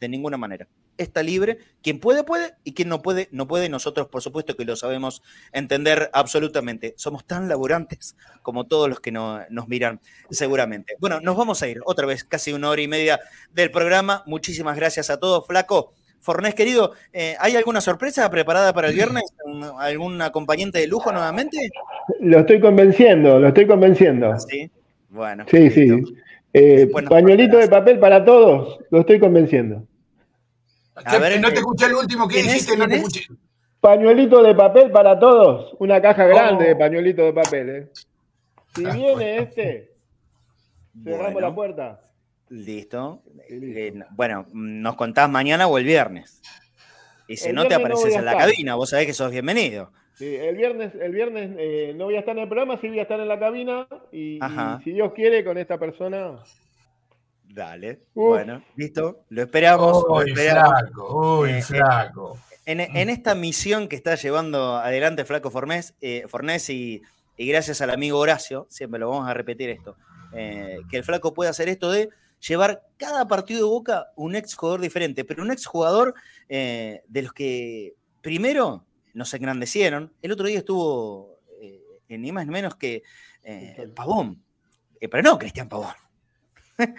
de 0.00 0.08
ninguna 0.08 0.36
manera. 0.36 0.68
Está 0.98 1.22
libre. 1.22 1.58
Quien 1.82 2.00
puede, 2.00 2.24
puede. 2.24 2.54
Y 2.64 2.72
quien 2.72 2.88
no 2.88 3.02
puede, 3.02 3.28
no 3.30 3.46
puede. 3.46 3.68
Nosotros, 3.68 4.08
por 4.08 4.22
supuesto, 4.22 4.56
que 4.56 4.64
lo 4.64 4.76
sabemos 4.76 5.22
entender 5.52 6.10
absolutamente. 6.12 6.94
Somos 6.96 7.26
tan 7.26 7.48
laburantes 7.48 8.16
como 8.42 8.66
todos 8.66 8.88
los 8.88 9.00
que 9.00 9.12
nos 9.12 9.68
miran, 9.68 10.00
seguramente. 10.30 10.96
Bueno, 10.98 11.20
nos 11.20 11.36
vamos 11.36 11.62
a 11.62 11.68
ir 11.68 11.80
otra 11.84 12.06
vez, 12.06 12.24
casi 12.24 12.52
una 12.52 12.70
hora 12.70 12.82
y 12.82 12.88
media 12.88 13.20
del 13.52 13.70
programa. 13.70 14.22
Muchísimas 14.26 14.76
gracias 14.76 15.10
a 15.10 15.18
todos, 15.18 15.46
Flaco. 15.46 15.92
Fornés, 16.20 16.54
querido, 16.54 16.92
eh, 17.12 17.36
¿hay 17.38 17.54
alguna 17.54 17.80
sorpresa 17.80 18.28
preparada 18.30 18.72
para 18.72 18.88
el 18.88 18.94
viernes? 18.94 19.22
¿Algún 19.78 20.20
acompañante 20.22 20.80
de 20.80 20.88
lujo 20.88 21.12
nuevamente? 21.12 21.70
Lo 22.20 22.40
estoy 22.40 22.58
convenciendo, 22.58 23.38
lo 23.38 23.48
estoy 23.48 23.66
convenciendo. 23.66 24.32
¿Ah, 24.32 24.40
¿Sí? 24.40 24.68
Bueno. 25.08 25.44
Sí, 25.48 25.70
sí. 25.70 26.02
Eh, 26.58 26.88
pañuelito 27.06 27.58
de 27.58 27.68
papel 27.68 27.98
para 27.98 28.24
todos, 28.24 28.78
lo 28.90 29.00
estoy 29.00 29.20
convenciendo. 29.20 29.86
A 30.94 31.18
ver, 31.18 31.38
no 31.38 31.50
te 31.50 31.56
escuché 31.56 31.84
el 31.84 31.92
último 31.92 32.26
que 32.26 32.40
dijiste, 32.40 32.78
no 32.78 32.88
te 32.88 32.96
escuché. 32.96 33.26
Pañuelito 33.78 34.42
de 34.42 34.54
papel 34.54 34.90
para 34.90 35.18
todos, 35.18 35.76
una 35.78 36.00
caja 36.00 36.24
grande 36.24 36.68
de 36.68 36.76
pañuelito 36.76 37.24
de 37.24 37.32
papel. 37.34 37.68
¿eh? 37.68 37.90
Si 38.74 38.86
ah, 38.86 38.90
viene 38.94 39.36
este, 39.36 39.92
cerramos 41.04 41.42
la 41.42 41.54
puerta. 41.54 42.00
Listo. 42.48 43.22
Eh, 43.50 43.92
bueno, 44.12 44.46
nos 44.54 44.96
contás 44.96 45.28
mañana 45.28 45.66
o 45.66 45.76
el 45.76 45.84
viernes. 45.84 46.40
Y 47.28 47.36
si 47.36 47.52
no 47.52 47.68
te 47.68 47.74
apareces 47.74 48.14
en 48.14 48.24
la 48.24 48.34
cabina, 48.34 48.76
vos 48.76 48.88
sabés 48.88 49.04
que 49.04 49.12
sos 49.12 49.30
bienvenido. 49.30 49.92
Sí, 50.16 50.34
el 50.34 50.56
viernes, 50.56 50.94
el 50.98 51.12
viernes 51.12 51.50
eh, 51.58 51.92
no 51.94 52.06
voy 52.06 52.16
a 52.16 52.20
estar 52.20 52.34
en 52.34 52.44
el 52.44 52.48
programa, 52.48 52.80
sí 52.80 52.88
voy 52.88 53.00
a 53.00 53.02
estar 53.02 53.20
en 53.20 53.28
la 53.28 53.38
cabina 53.38 53.86
y, 54.10 54.38
si 54.82 54.92
Dios 54.92 55.12
quiere 55.12 55.44
con 55.44 55.58
esta 55.58 55.78
persona. 55.78 56.38
Dale, 57.44 58.00
bueno, 58.14 58.62
listo, 58.76 59.24
lo 59.28 59.42
esperamos. 59.42 60.04
Uy, 60.08 60.34
flaco, 60.34 61.40
uy, 61.40 61.50
eh, 61.50 61.62
flaco. 61.62 62.38
En, 62.64 62.80
esta 63.10 63.34
misión 63.34 63.88
que 63.88 63.96
está 63.96 64.14
llevando 64.14 64.76
adelante 64.76 65.26
Flaco 65.26 65.50
Fornés, 65.50 65.94
eh, 66.00 66.24
Fornés 66.28 66.70
y, 66.70 67.02
gracias 67.36 67.82
al 67.82 67.90
amigo 67.90 68.18
Horacio, 68.18 68.66
siempre 68.70 68.98
lo 68.98 69.10
vamos 69.10 69.28
a 69.28 69.34
repetir 69.34 69.68
esto, 69.68 69.96
que 70.32 70.96
el 70.96 71.04
Flaco 71.04 71.34
puede 71.34 71.50
hacer 71.50 71.68
esto 71.68 71.92
de 71.92 72.08
llevar 72.40 72.82
cada 72.96 73.28
partido 73.28 73.60
de 73.60 73.70
Boca 73.70 74.06
un 74.16 74.34
ex 74.34 74.54
jugador 74.54 74.80
diferente, 74.80 75.26
pero 75.26 75.42
un 75.42 75.50
ex 75.50 75.66
jugador 75.66 76.14
de 76.48 77.02
los 77.22 77.34
que 77.34 77.92
primero 78.22 78.85
nos 79.16 79.32
engrandecieron. 79.32 80.12
El 80.20 80.32
otro 80.32 80.46
día 80.46 80.58
estuvo 80.58 81.40
eh, 81.60 82.18
ni 82.18 82.32
más 82.32 82.46
ni 82.46 82.52
menos 82.52 82.76
que 82.76 83.02
eh, 83.42 83.88
Pavón, 83.94 84.44
eh, 85.00 85.08
pero 85.08 85.22
no 85.22 85.38
Cristian 85.38 85.68
Pavón. 85.68 85.94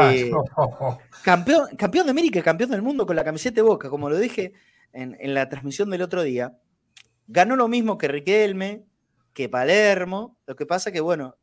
Eh, 0.00 0.32
campeón, 1.22 1.76
campeón 1.76 2.06
de 2.06 2.10
América, 2.10 2.42
campeón 2.42 2.70
del 2.70 2.82
mundo 2.82 3.06
con 3.06 3.14
la 3.14 3.22
camiseta 3.22 3.54
de 3.56 3.62
Boca, 3.62 3.88
como 3.88 4.10
lo 4.10 4.18
dije 4.18 4.52
en, 4.92 5.16
la 5.32 5.48
transmisión 5.48 5.88
del 5.88 6.02
otro 6.02 6.24
día. 6.24 6.58
Ganó 7.28 7.54
lo 7.54 7.68
mismo 7.68 7.96
que 7.96 8.08
Riquelme, 8.08 8.86
que 9.32 9.48
Palermo. 9.48 10.36
Lo 10.46 10.56
que 10.56 10.66
pasa 10.66 10.90
que, 10.90 11.00
bueno, 11.00 11.36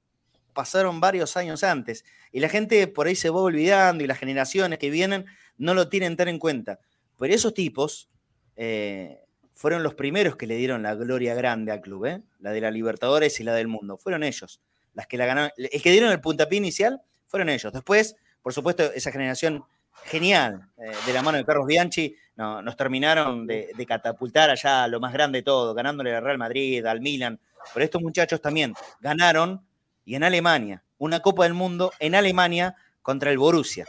pasaron 0.54 1.00
varios 1.00 1.38
años 1.38 1.64
antes 1.64 2.04
y 2.34 2.42
la 2.42 2.50
gente 2.50 2.88
por 2.88 3.08
ahí 3.08 3.16
se 3.16 3.30
va 3.30 3.40
olvidando 3.40 4.04
y 4.04 4.08
las 4.08 4.20
generaciones 4.20 4.80
que 4.80 4.90
vienen 4.90 5.28
no 5.58 5.74
lo 5.74 5.88
tienen 5.88 6.18
tan 6.18 6.28
en 6.28 6.38
cuenta. 6.38 6.80
Pero 7.18 7.34
esos 7.34 7.54
tipos 7.54 8.10
eh, 8.58 9.25
fueron 9.56 9.84
los 9.84 9.96
primeros 9.96 10.36
que 10.36 10.48
le 10.48 10.58
dieron 10.58 10.84
la 10.84 10.94
gloria 10.96 11.34
grande 11.34 11.72
al 11.72 11.82
club, 11.82 12.06
¿eh? 12.06 12.22
la 12.40 12.52
de 12.52 12.62
la 12.62 12.72
Libertadores 12.72 13.40
y 13.40 13.44
la 13.44 13.54
del 13.54 13.68
mundo. 13.68 13.98
Fueron 13.98 14.24
ellos. 14.24 14.62
Las 14.94 15.08
que 15.08 15.18
la 15.18 15.26
ganaron. 15.26 15.52
El 15.58 15.82
que 15.82 15.92
dieron 15.92 16.12
el 16.12 16.22
puntapié 16.22 16.58
inicial 16.58 17.02
fueron 17.26 17.50
ellos. 17.50 17.72
Después, 17.72 18.16
por 18.42 18.54
supuesto, 18.54 18.84
esa 18.94 19.12
generación 19.12 19.64
genial 20.04 20.68
eh, 20.78 20.92
de 21.06 21.14
la 21.14 21.22
mano 21.22 21.38
de 21.38 21.46
Carlos 21.46 21.66
Bianchi 21.66 22.16
no, 22.36 22.62
nos 22.62 22.76
terminaron 22.76 23.48
de, 23.48 23.74
catapultar 23.88 24.50
allá 24.50 24.88
lo 24.88 25.00
más 25.00 25.14
grande 25.14 25.40
de 25.40 25.44
todo, 25.44 25.74
ganándole 25.74 26.14
al 26.14 26.24
Real 26.24 26.38
Madrid, 26.38 26.86
al 26.86 27.00
Milan. 27.00 27.40
Pero 27.74 27.84
estos 27.84 28.02
muchachos 28.02 28.42
también 28.42 28.74
ganaron 29.00 29.66
y 30.04 30.16
en 30.16 30.24
Alemania, 30.24 30.84
una 30.98 31.22
Copa 31.22 31.44
del 31.44 31.54
Mundo 31.54 31.92
en 32.00 32.14
Alemania 32.14 32.76
contra 33.02 33.32
el 33.32 33.38
Borussia. 33.38 33.86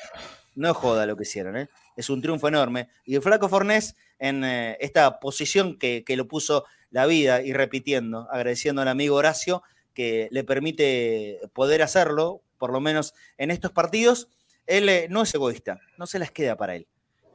No 0.55 0.73
joda 0.73 1.07
lo 1.07 1.17
que 1.17 1.25
hicieron, 1.25 1.57
¿eh? 1.57 1.69
es 1.97 2.09
un 2.09 2.23
triunfo 2.23 2.49
enorme. 2.49 2.89
Y 3.05 3.17
el 3.17 3.23
Flaco 3.23 3.49
Fornés, 3.49 3.97
en 4.19 4.45
eh, 4.45 4.77
esta 4.81 5.19
posición 5.21 5.79
que, 5.79 6.05
que, 6.05 6.17
lo 6.17 6.27
puso 6.29 6.65
la 6.91 7.07
vida 7.07 7.43
y 7.43 7.53
repitiendo, 7.53 8.29
agradeciendo 8.31 8.83
al 8.83 8.89
amigo 8.89 9.17
Horacio, 9.17 9.63
que 9.95 10.29
le 10.31 10.45
permite 10.45 11.41
poder 11.53 11.83
hacerlo, 11.83 12.43
por 12.59 12.73
lo 12.73 12.81
menos 12.81 13.15
en 13.39 13.51
estos 13.51 13.73
partidos, 13.73 14.29
él 14.67 14.89
eh, 14.89 15.07
no 15.11 15.23
es 15.23 15.35
egoísta, 15.35 15.79
no 15.97 16.07
se 16.07 16.19
las 16.19 16.31
queda 16.31 16.57
para 16.57 16.77
él. 16.77 16.87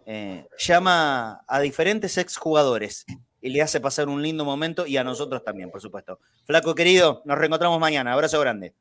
Eh, 0.05 0.45
llama 0.57 1.41
a 1.47 1.59
diferentes 1.59 2.17
exjugadores 2.17 3.05
y 3.41 3.49
le 3.49 3.61
hace 3.61 3.79
pasar 3.79 4.09
un 4.09 4.21
lindo 4.21 4.45
momento 4.45 4.85
y 4.85 4.97
a 4.97 5.03
nosotros 5.03 5.43
también, 5.43 5.71
por 5.71 5.81
supuesto. 5.81 6.19
Flaco 6.45 6.75
querido, 6.75 7.21
nos 7.25 7.37
reencontramos 7.37 7.79
mañana. 7.79 8.13
Abrazo 8.13 8.39
grande. 8.39 8.73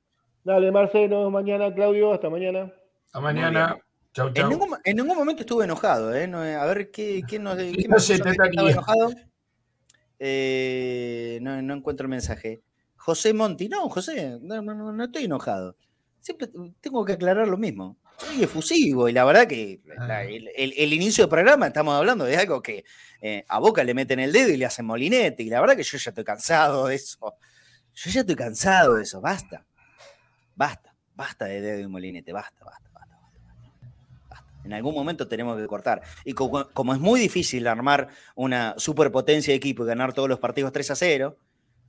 Dale, 0.45 0.71
Marcelo, 0.71 1.31
mañana, 1.31 1.73
Claudio, 1.75 2.13
hasta 2.13 2.31
mañana. 2.31 2.73
Hasta 3.07 3.21
mañana. 3.21 3.79
Chau, 4.13 4.33
chau. 4.33 4.43
En, 4.85 4.97
ningún, 4.97 5.17
momento 5.17 5.43
estuve 5.43 5.65
enojado, 5.65 6.15
¿eh? 6.15 6.25
a 6.25 6.65
ver, 6.67 6.91
¿qué, 6.91 7.23
quién 7.27 7.45
nos 7.45 7.57
qué 7.59 7.87
no 7.89 7.99
sé, 8.01 8.17
enojado? 8.17 9.13
Eh, 10.19 11.39
no, 11.43 11.63
no 11.63 11.75
encuentro 11.75 12.05
el 12.05 12.11
mensaje. 12.11 12.61
José 12.97 13.33
Monti, 13.33 13.69
no, 13.69 13.89
José, 13.89 14.39
no, 14.43 15.05
estoy 15.05 15.25
enojado. 15.25 15.77
Siempre 16.21 16.49
tengo 16.81 17.05
que 17.05 17.15
aclarar 17.15 17.49
lo 17.49 17.57
mismo 17.57 17.97
soy 18.21 18.45
efusivo 18.45 19.09
y 19.09 19.13
la 19.13 19.25
verdad 19.25 19.47
que 19.47 19.81
ah. 19.99 20.23
el, 20.25 20.93
inicio 20.93 21.25
del 21.25 21.31
programa 21.31 21.69
estamos 21.69 21.95
hablando 21.95 22.25
de 22.25 22.37
algo 22.37 22.63
que 22.63 22.85
eh, 23.21 23.45
a 23.49 23.59
Boca 23.59 23.83
le 23.83 23.95
meten 23.95 24.21
el 24.21 24.33
dedo 24.33 24.51
y 24.51 24.57
le 24.57 24.67
hacen 24.67 24.85
molinete 24.85 25.43
y 25.43 25.49
la 25.49 25.61
verdad 25.61 25.77
que 25.77 25.83
yo 25.83 25.97
ya 25.97 26.11
estoy 26.11 26.25
cansado 26.25 26.87
de 26.87 26.97
eso. 26.97 27.35
Yo 27.95 28.11
ya 28.11 28.21
estoy 28.21 28.37
cansado 28.37 28.97
de 28.97 29.03
eso, 29.03 29.21
basta. 29.21 29.65
Basta, 30.55 30.95
basta 31.15 31.47
de 31.47 31.61
dedo 31.61 31.81
y 31.81 31.89
molinete, 31.89 32.33
basta. 32.33 32.65
basta, 32.65 32.90
En 34.65 34.73
algún 34.73 34.95
momento 34.95 35.27
tenemos 35.27 35.59
que 35.59 35.67
cortar. 35.67 36.03
Y 36.25 36.33
como, 36.33 36.61
es 36.61 37.01
muy 37.01 37.21
difícil 37.21 37.67
armar 37.67 38.09
una 38.35 38.75
superpotencia 38.77 39.53
de 39.53 39.57
equipo 39.57 39.85
y 39.85 39.87
ganar 39.87 40.13
todos 40.13 40.29
los 40.29 40.39
partidos 40.39 40.73
3 40.73 40.91
a 40.91 40.95
0, 40.97 41.37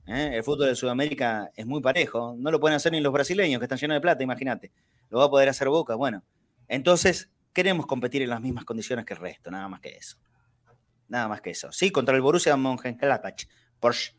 ¿eh? 0.06 0.30
el 0.34 0.42
fútbol 0.42 0.68
de 0.68 0.74
Sudamérica 0.74 1.50
es 1.54 1.66
muy 1.66 1.80
parejo. 1.80 2.34
No 2.38 2.50
lo 2.50 2.60
pueden 2.60 2.76
hacer 2.76 2.92
ni 2.92 3.00
los 3.00 3.12
brasileños, 3.12 3.58
que 3.58 3.66
están 3.66 3.78
llenos 3.78 3.96
de 3.96 4.00
plata, 4.00 4.22
imagínate 4.22 4.72
lo 5.12 5.18
va 5.18 5.26
a 5.26 5.30
poder 5.30 5.48
hacer 5.50 5.68
Boca. 5.68 5.94
Bueno, 5.94 6.24
entonces 6.68 7.30
queremos 7.52 7.86
competir 7.86 8.22
en 8.22 8.30
las 8.30 8.40
mismas 8.40 8.64
condiciones 8.64 9.04
que 9.04 9.12
el 9.12 9.20
resto, 9.20 9.50
nada 9.50 9.68
más 9.68 9.80
que 9.80 9.90
eso. 9.90 10.16
Nada 11.06 11.28
más 11.28 11.42
que 11.42 11.50
eso. 11.50 11.70
Sí, 11.70 11.90
contra 11.90 12.16
el 12.16 12.22
Borussia 12.22 12.56
Mönchengladbach. 12.56 13.46
Porsche. 13.78 14.16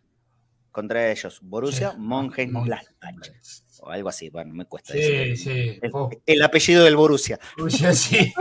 Contra 0.72 1.12
ellos. 1.12 1.40
Borussia 1.42 1.92
sí. 1.92 1.98
Mönchengladbach 1.98 2.84
o 3.86 3.90
algo 3.90 4.10
así. 4.10 4.30
Bueno, 4.30 4.54
me 4.54 4.66
cuesta 4.66 4.94
sí, 4.94 5.36
Sí, 5.36 5.80
el, 6.26 6.42
apellido 6.42 6.84
del 6.84 6.96
Borussia. 6.96 7.40
Borussia, 7.58 7.94
sí. 7.94 8.34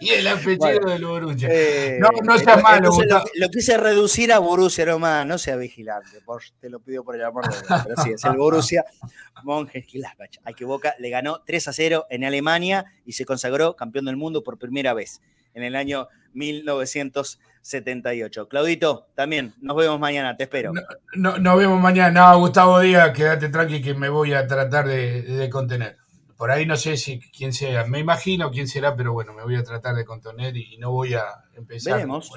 y 0.00 0.10
el 0.10 0.26
apellido 0.26 0.80
del 0.90 1.04
Borussia. 1.04 1.48
Eh, 1.50 1.98
no, 2.00 2.08
no 2.22 2.38
sea 2.38 2.58
malo. 2.58 2.90
Lo, 3.36 3.48
quise 3.48 3.76
reducir 3.76 4.32
a 4.32 4.38
Borussia 4.38 4.84
nomás, 4.86 5.26
no 5.26 5.38
sea 5.38 5.56
vigilante. 5.56 6.18
te 6.60 6.68
lo 6.68 6.80
pido 6.80 7.02
por 7.02 7.16
el 7.16 7.24
amor 7.24 7.48
de 7.48 7.56
Dios. 7.56 7.80
Pero 7.84 8.02
sí, 8.02 8.10
es 8.12 8.24
el 8.24 8.36
Borussia 8.36 8.84
Mönchengladbach. 9.42 10.38
Hay 10.44 10.54
que 10.54 10.64
Boca 10.64 10.94
le 10.98 11.10
ganó 11.10 11.42
3 11.44 11.68
a 11.68 11.72
0 11.72 12.06
en 12.10 12.24
Alemania 12.24 12.84
y 13.06 13.12
se 13.12 13.24
consagró 13.24 13.76
campeón 13.76 14.04
del 14.04 14.16
mundo 14.16 14.44
por 14.44 14.58
primera 14.58 14.92
vez 14.92 15.20
en 15.54 15.62
el 15.62 15.76
año 15.76 16.08
1978. 17.64 18.48
Claudito, 18.48 19.06
también, 19.14 19.54
nos 19.60 19.76
vemos 19.76 19.98
mañana, 19.98 20.36
te 20.36 20.44
espero. 20.44 20.72
No, 21.14 21.38
nos 21.38 21.58
vemos 21.58 21.80
mañana. 21.80 22.32
No, 22.32 22.38
Gustavo 22.38 22.80
Díaz, 22.80 23.12
quédate 23.12 23.48
tranqui 23.48 23.80
que 23.80 23.94
me 23.94 24.10
voy 24.10 24.34
a 24.34 24.46
tratar 24.46 24.86
de, 24.86 25.48
contener. 25.50 25.96
Por 26.36 26.50
ahí 26.50 26.66
no 26.66 26.76
sé 26.76 26.98
si 26.98 27.18
quién 27.18 27.52
sea, 27.54 27.86
me 27.86 28.00
imagino 28.00 28.50
quién 28.50 28.68
será, 28.68 28.94
pero 28.94 29.14
bueno, 29.14 29.32
me 29.32 29.42
voy 29.42 29.56
a 29.56 29.62
tratar 29.62 29.94
de 29.94 30.04
contener 30.04 30.56
y 30.56 30.76
no 30.76 30.90
voy 30.90 31.14
a 31.14 31.24
empezar. 31.54 31.94
Veremos. 31.94 32.30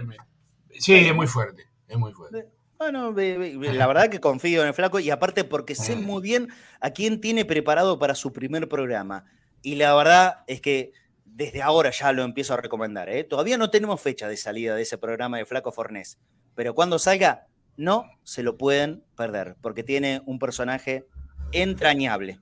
Sí, 0.80 0.95
es 0.95 1.16
muy 1.16 1.28
fuerte, 1.28 1.64
es 1.88 1.98
muy 1.98 2.14
fuerte. 2.14 2.48
Bueno, 2.78 3.12
la 3.12 3.88
verdad 3.88 4.10
que 4.10 4.22
confío 4.22 4.62
en 4.62 4.68
el 4.68 4.74
flaco 4.74 4.99
y 4.99 5.10
aparte 5.10 5.44
porque 5.44 5.76
sé 5.76 5.95
muy 5.95 6.22
bien 6.22 6.49
a 6.80 6.91
quién 6.91 7.20
tiene 7.20 7.44
preparado 7.44 7.99
para 7.99 8.16
su 8.16 8.32
primer 8.32 8.70
programa. 8.70 9.26
Y 9.62 9.76
la 9.76 9.94
verdad 9.95 10.44
es 10.48 10.62
que 10.62 10.94
desde 11.38 11.61
ahora 11.61 11.91
ya 11.91 12.11
lo 12.14 12.23
empiezo 12.23 12.55
a 12.55 12.57
recomendar. 12.57 13.09
¿eh? 13.09 13.23
Todavía 13.23 13.59
no 13.59 13.69
tenemos 13.69 14.01
fecha 14.01 14.27
de 14.27 14.38
salida 14.38 14.76
de 14.76 14.81
ese 14.81 14.97
programa 14.97 15.38
de 15.38 15.45
Flaco 15.45 15.72
Fornés, 15.72 16.18
pero 16.55 16.73
cuando 16.73 16.97
salga, 16.97 17.45
no 17.77 18.09
se 18.23 18.41
lo 18.41 18.57
pueden 18.57 19.03
perder, 19.15 19.55
porque 19.61 19.84
tiene 19.84 20.23
un 20.26 20.39
personaje 20.39 21.07
entrañable 21.51 22.39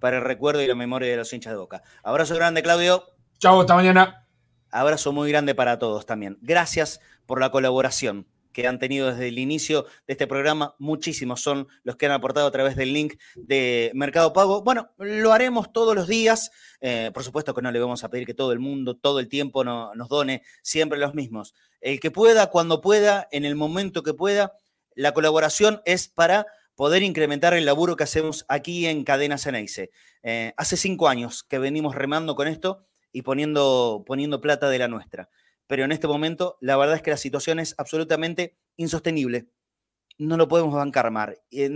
para 0.00 0.16
el 0.16 0.24
recuerdo 0.24 0.60
y 0.62 0.66
la 0.66 0.74
memoria 0.74 1.08
de 1.08 1.16
los 1.16 1.32
hinchas 1.32 1.52
de 1.52 1.58
boca. 1.58 1.84
Abrazo 2.02 2.34
grande, 2.34 2.64
Claudio. 2.64 3.04
Chao, 3.38 3.60
hasta 3.60 3.76
mañana. 3.76 4.26
Abrazo 4.72 5.12
muy 5.12 5.30
grande 5.30 5.54
para 5.54 5.78
todos 5.78 6.04
también. 6.04 6.36
Gracias 6.42 7.00
por 7.26 7.38
la 7.38 7.52
colaboración 7.52 8.26
que 8.54 8.66
han 8.66 8.78
tenido 8.78 9.10
desde 9.10 9.28
el 9.28 9.38
inicio 9.38 9.82
de 10.06 10.12
este 10.14 10.26
programa. 10.26 10.74
Muchísimos 10.78 11.42
son 11.42 11.68
los 11.82 11.96
que 11.96 12.06
han 12.06 12.12
aportado 12.12 12.46
a 12.46 12.50
través 12.50 12.76
del 12.76 12.94
link 12.94 13.16
de 13.34 13.90
Mercado 13.94 14.32
Pago. 14.32 14.62
Bueno, 14.62 14.90
lo 14.96 15.32
haremos 15.32 15.72
todos 15.72 15.94
los 15.94 16.08
días. 16.08 16.50
Eh, 16.80 17.10
por 17.12 17.24
supuesto 17.24 17.52
que 17.52 17.60
no 17.60 17.72
le 17.72 17.80
vamos 17.80 18.04
a 18.04 18.08
pedir 18.08 18.26
que 18.26 18.32
todo 18.32 18.52
el 18.52 18.60
mundo, 18.60 18.96
todo 18.96 19.18
el 19.18 19.28
tiempo 19.28 19.64
nos 19.64 20.08
done 20.08 20.42
siempre 20.62 20.98
los 20.98 21.14
mismos. 21.14 21.54
El 21.80 22.00
que 22.00 22.10
pueda, 22.10 22.46
cuando 22.46 22.80
pueda, 22.80 23.28
en 23.32 23.44
el 23.44 23.56
momento 23.56 24.02
que 24.02 24.14
pueda, 24.14 24.54
la 24.94 25.12
colaboración 25.12 25.82
es 25.84 26.06
para 26.08 26.46
poder 26.76 27.02
incrementar 27.02 27.54
el 27.54 27.66
laburo 27.66 27.96
que 27.96 28.04
hacemos 28.04 28.44
aquí 28.48 28.86
en 28.86 29.04
Cadena 29.04 29.36
Ceneice. 29.36 29.90
Eh, 30.22 30.54
hace 30.56 30.76
cinco 30.76 31.08
años 31.08 31.42
que 31.42 31.58
venimos 31.58 31.94
remando 31.94 32.36
con 32.36 32.46
esto 32.46 32.86
y 33.12 33.22
poniendo, 33.22 34.04
poniendo 34.06 34.40
plata 34.40 34.68
de 34.68 34.78
la 34.78 34.88
nuestra 34.88 35.28
pero 35.66 35.84
en 35.84 35.92
este 35.92 36.06
momento 36.06 36.58
la 36.60 36.76
verdad 36.76 36.96
es 36.96 37.02
que 37.02 37.10
la 37.10 37.16
situación 37.16 37.60
es 37.60 37.74
absolutamente 37.78 38.56
insostenible. 38.76 39.48
No 40.18 40.36
lo 40.36 40.46
podemos 40.48 40.74
bancar 40.74 41.10
más, 41.10 41.34
eh, 41.50 41.68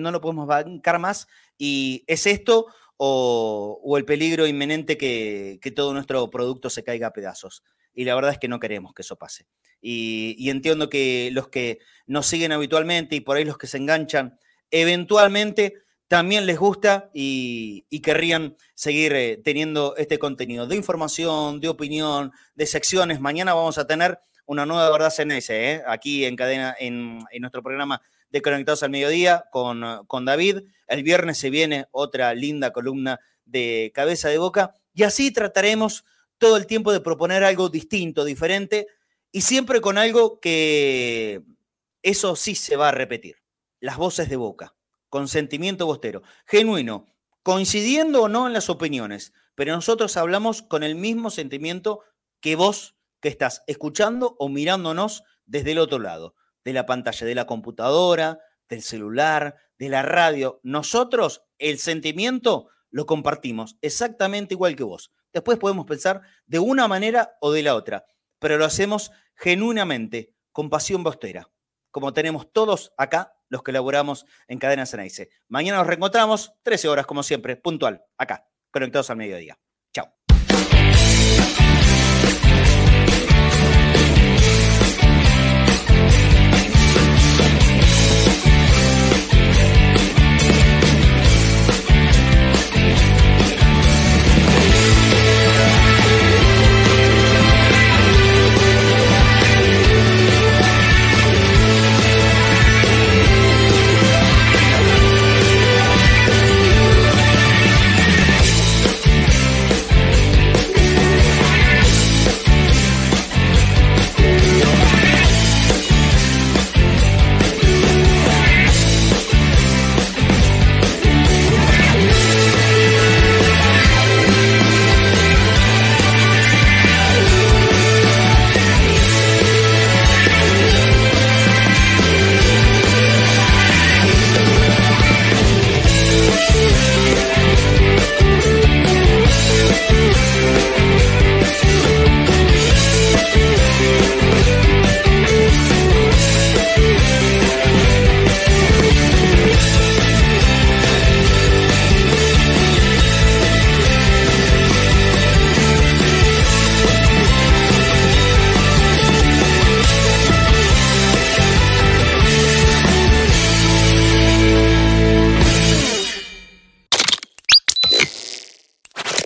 más 0.98 1.28
y 1.56 2.04
es 2.06 2.26
esto 2.26 2.66
o, 2.96 3.94
el 3.96 4.04
peligro 4.04 4.46
inminente 4.46 4.96
que, 4.98 5.60
todo 5.74 5.92
nuestro 5.92 6.28
producto 6.30 6.70
se 6.70 6.84
caiga 6.84 7.08
a 7.08 7.12
pedazos. 7.12 7.62
Y 7.94 8.04
la 8.04 8.14
verdad 8.14 8.32
es 8.32 8.38
que 8.38 8.48
no 8.48 8.60
queremos 8.60 8.94
que 8.94 9.02
eso 9.02 9.16
pase. 9.16 9.46
Y 9.80 10.50
entiendo 10.50 10.88
que 10.88 11.30
los 11.32 11.48
que 11.48 11.78
nos 12.06 12.26
siguen 12.26 12.52
habitualmente 12.52 13.16
y 13.16 13.20
por 13.20 13.36
ahí 13.36 13.44
los 13.44 13.58
que 13.58 13.66
se 13.66 13.78
enganchan, 13.78 14.38
eventualmente 14.70 15.82
también 16.08 16.46
les 16.46 16.58
gusta 16.58 17.10
y, 17.12 17.84
querrían 18.02 18.56
seguir 18.74 19.12
eh, 19.12 19.36
teniendo 19.36 19.94
este 19.96 20.18
contenido 20.18 20.66
de 20.66 20.74
información, 20.74 21.60
de 21.60 21.68
opinión, 21.68 22.32
de 22.54 22.66
secciones. 22.66 23.20
Mañana 23.20 23.52
vamos 23.52 23.76
a 23.76 23.86
tener 23.86 24.18
una 24.46 24.64
nueva 24.64 24.90
verdad 24.90 25.12
CNS, 25.14 25.50
¿eh? 25.50 25.82
aquí 25.86 26.24
en 26.24 26.34
cadena, 26.34 26.74
en, 26.78 27.18
nuestro 27.38 27.62
programa 27.62 28.00
de 28.30 28.40
Conectados 28.40 28.82
al 28.82 28.90
Mediodía 28.90 29.44
con, 29.52 29.84
con 30.06 30.24
David. 30.24 30.62
El 30.86 31.02
viernes 31.02 31.36
se 31.36 31.50
viene 31.50 31.86
otra 31.90 32.32
linda 32.34 32.72
columna 32.72 33.20
de 33.44 33.92
cabeza 33.94 34.30
de 34.30 34.38
boca 34.38 34.72
y 34.94 35.02
así 35.02 35.30
trataremos 35.30 36.04
todo 36.38 36.56
el 36.56 36.66
tiempo 36.66 36.92
de 36.92 37.00
proponer 37.00 37.44
algo 37.44 37.68
distinto, 37.68 38.24
diferente 38.24 38.86
y 39.30 39.42
siempre 39.42 39.82
con 39.82 39.98
algo 39.98 40.40
que 40.40 41.42
eso 42.02 42.34
sí 42.34 42.54
se 42.54 42.76
va 42.76 42.88
a 42.88 42.92
repetir, 42.92 43.36
las 43.80 43.98
voces 43.98 44.30
de 44.30 44.36
boca 44.36 44.77
con 45.08 45.28
sentimiento 45.28 45.86
bostero, 45.86 46.22
genuino, 46.46 47.06
coincidiendo 47.42 48.22
o 48.22 48.28
no 48.28 48.46
en 48.46 48.52
las 48.52 48.68
opiniones, 48.68 49.32
pero 49.54 49.74
nosotros 49.74 50.16
hablamos 50.16 50.62
con 50.62 50.82
el 50.82 50.94
mismo 50.94 51.30
sentimiento 51.30 52.00
que 52.40 52.56
vos 52.56 52.96
que 53.20 53.28
estás 53.28 53.64
escuchando 53.66 54.36
o 54.38 54.48
mirándonos 54.48 55.24
desde 55.46 55.72
el 55.72 55.78
otro 55.78 55.98
lado, 55.98 56.34
de 56.64 56.72
la 56.72 56.86
pantalla 56.86 57.26
de 57.26 57.34
la 57.34 57.46
computadora, 57.46 58.38
del 58.68 58.82
celular, 58.82 59.56
de 59.78 59.88
la 59.88 60.02
radio. 60.02 60.60
Nosotros 60.62 61.42
el 61.58 61.78
sentimiento 61.78 62.68
lo 62.90 63.06
compartimos 63.06 63.76
exactamente 63.80 64.54
igual 64.54 64.76
que 64.76 64.84
vos. 64.84 65.12
Después 65.32 65.58
podemos 65.58 65.86
pensar 65.86 66.22
de 66.46 66.58
una 66.58 66.88
manera 66.88 67.36
o 67.40 67.52
de 67.52 67.62
la 67.62 67.74
otra, 67.74 68.04
pero 68.38 68.58
lo 68.58 68.64
hacemos 68.64 69.10
genuinamente, 69.34 70.34
con 70.52 70.70
pasión 70.70 71.04
bostera, 71.04 71.48
como 71.90 72.12
tenemos 72.12 72.52
todos 72.52 72.92
acá 72.96 73.37
los 73.48 73.62
que 73.62 73.72
laboramos 73.72 74.26
en 74.46 74.58
Cadena 74.58 74.86
Ceneice. 74.86 75.30
Mañana 75.48 75.78
nos 75.78 75.86
reencontramos, 75.86 76.52
13 76.62 76.88
horas 76.88 77.06
como 77.06 77.22
siempre, 77.22 77.56
puntual, 77.56 78.04
acá, 78.16 78.48
conectados 78.70 79.10
al 79.10 79.16
mediodía. 79.16 79.58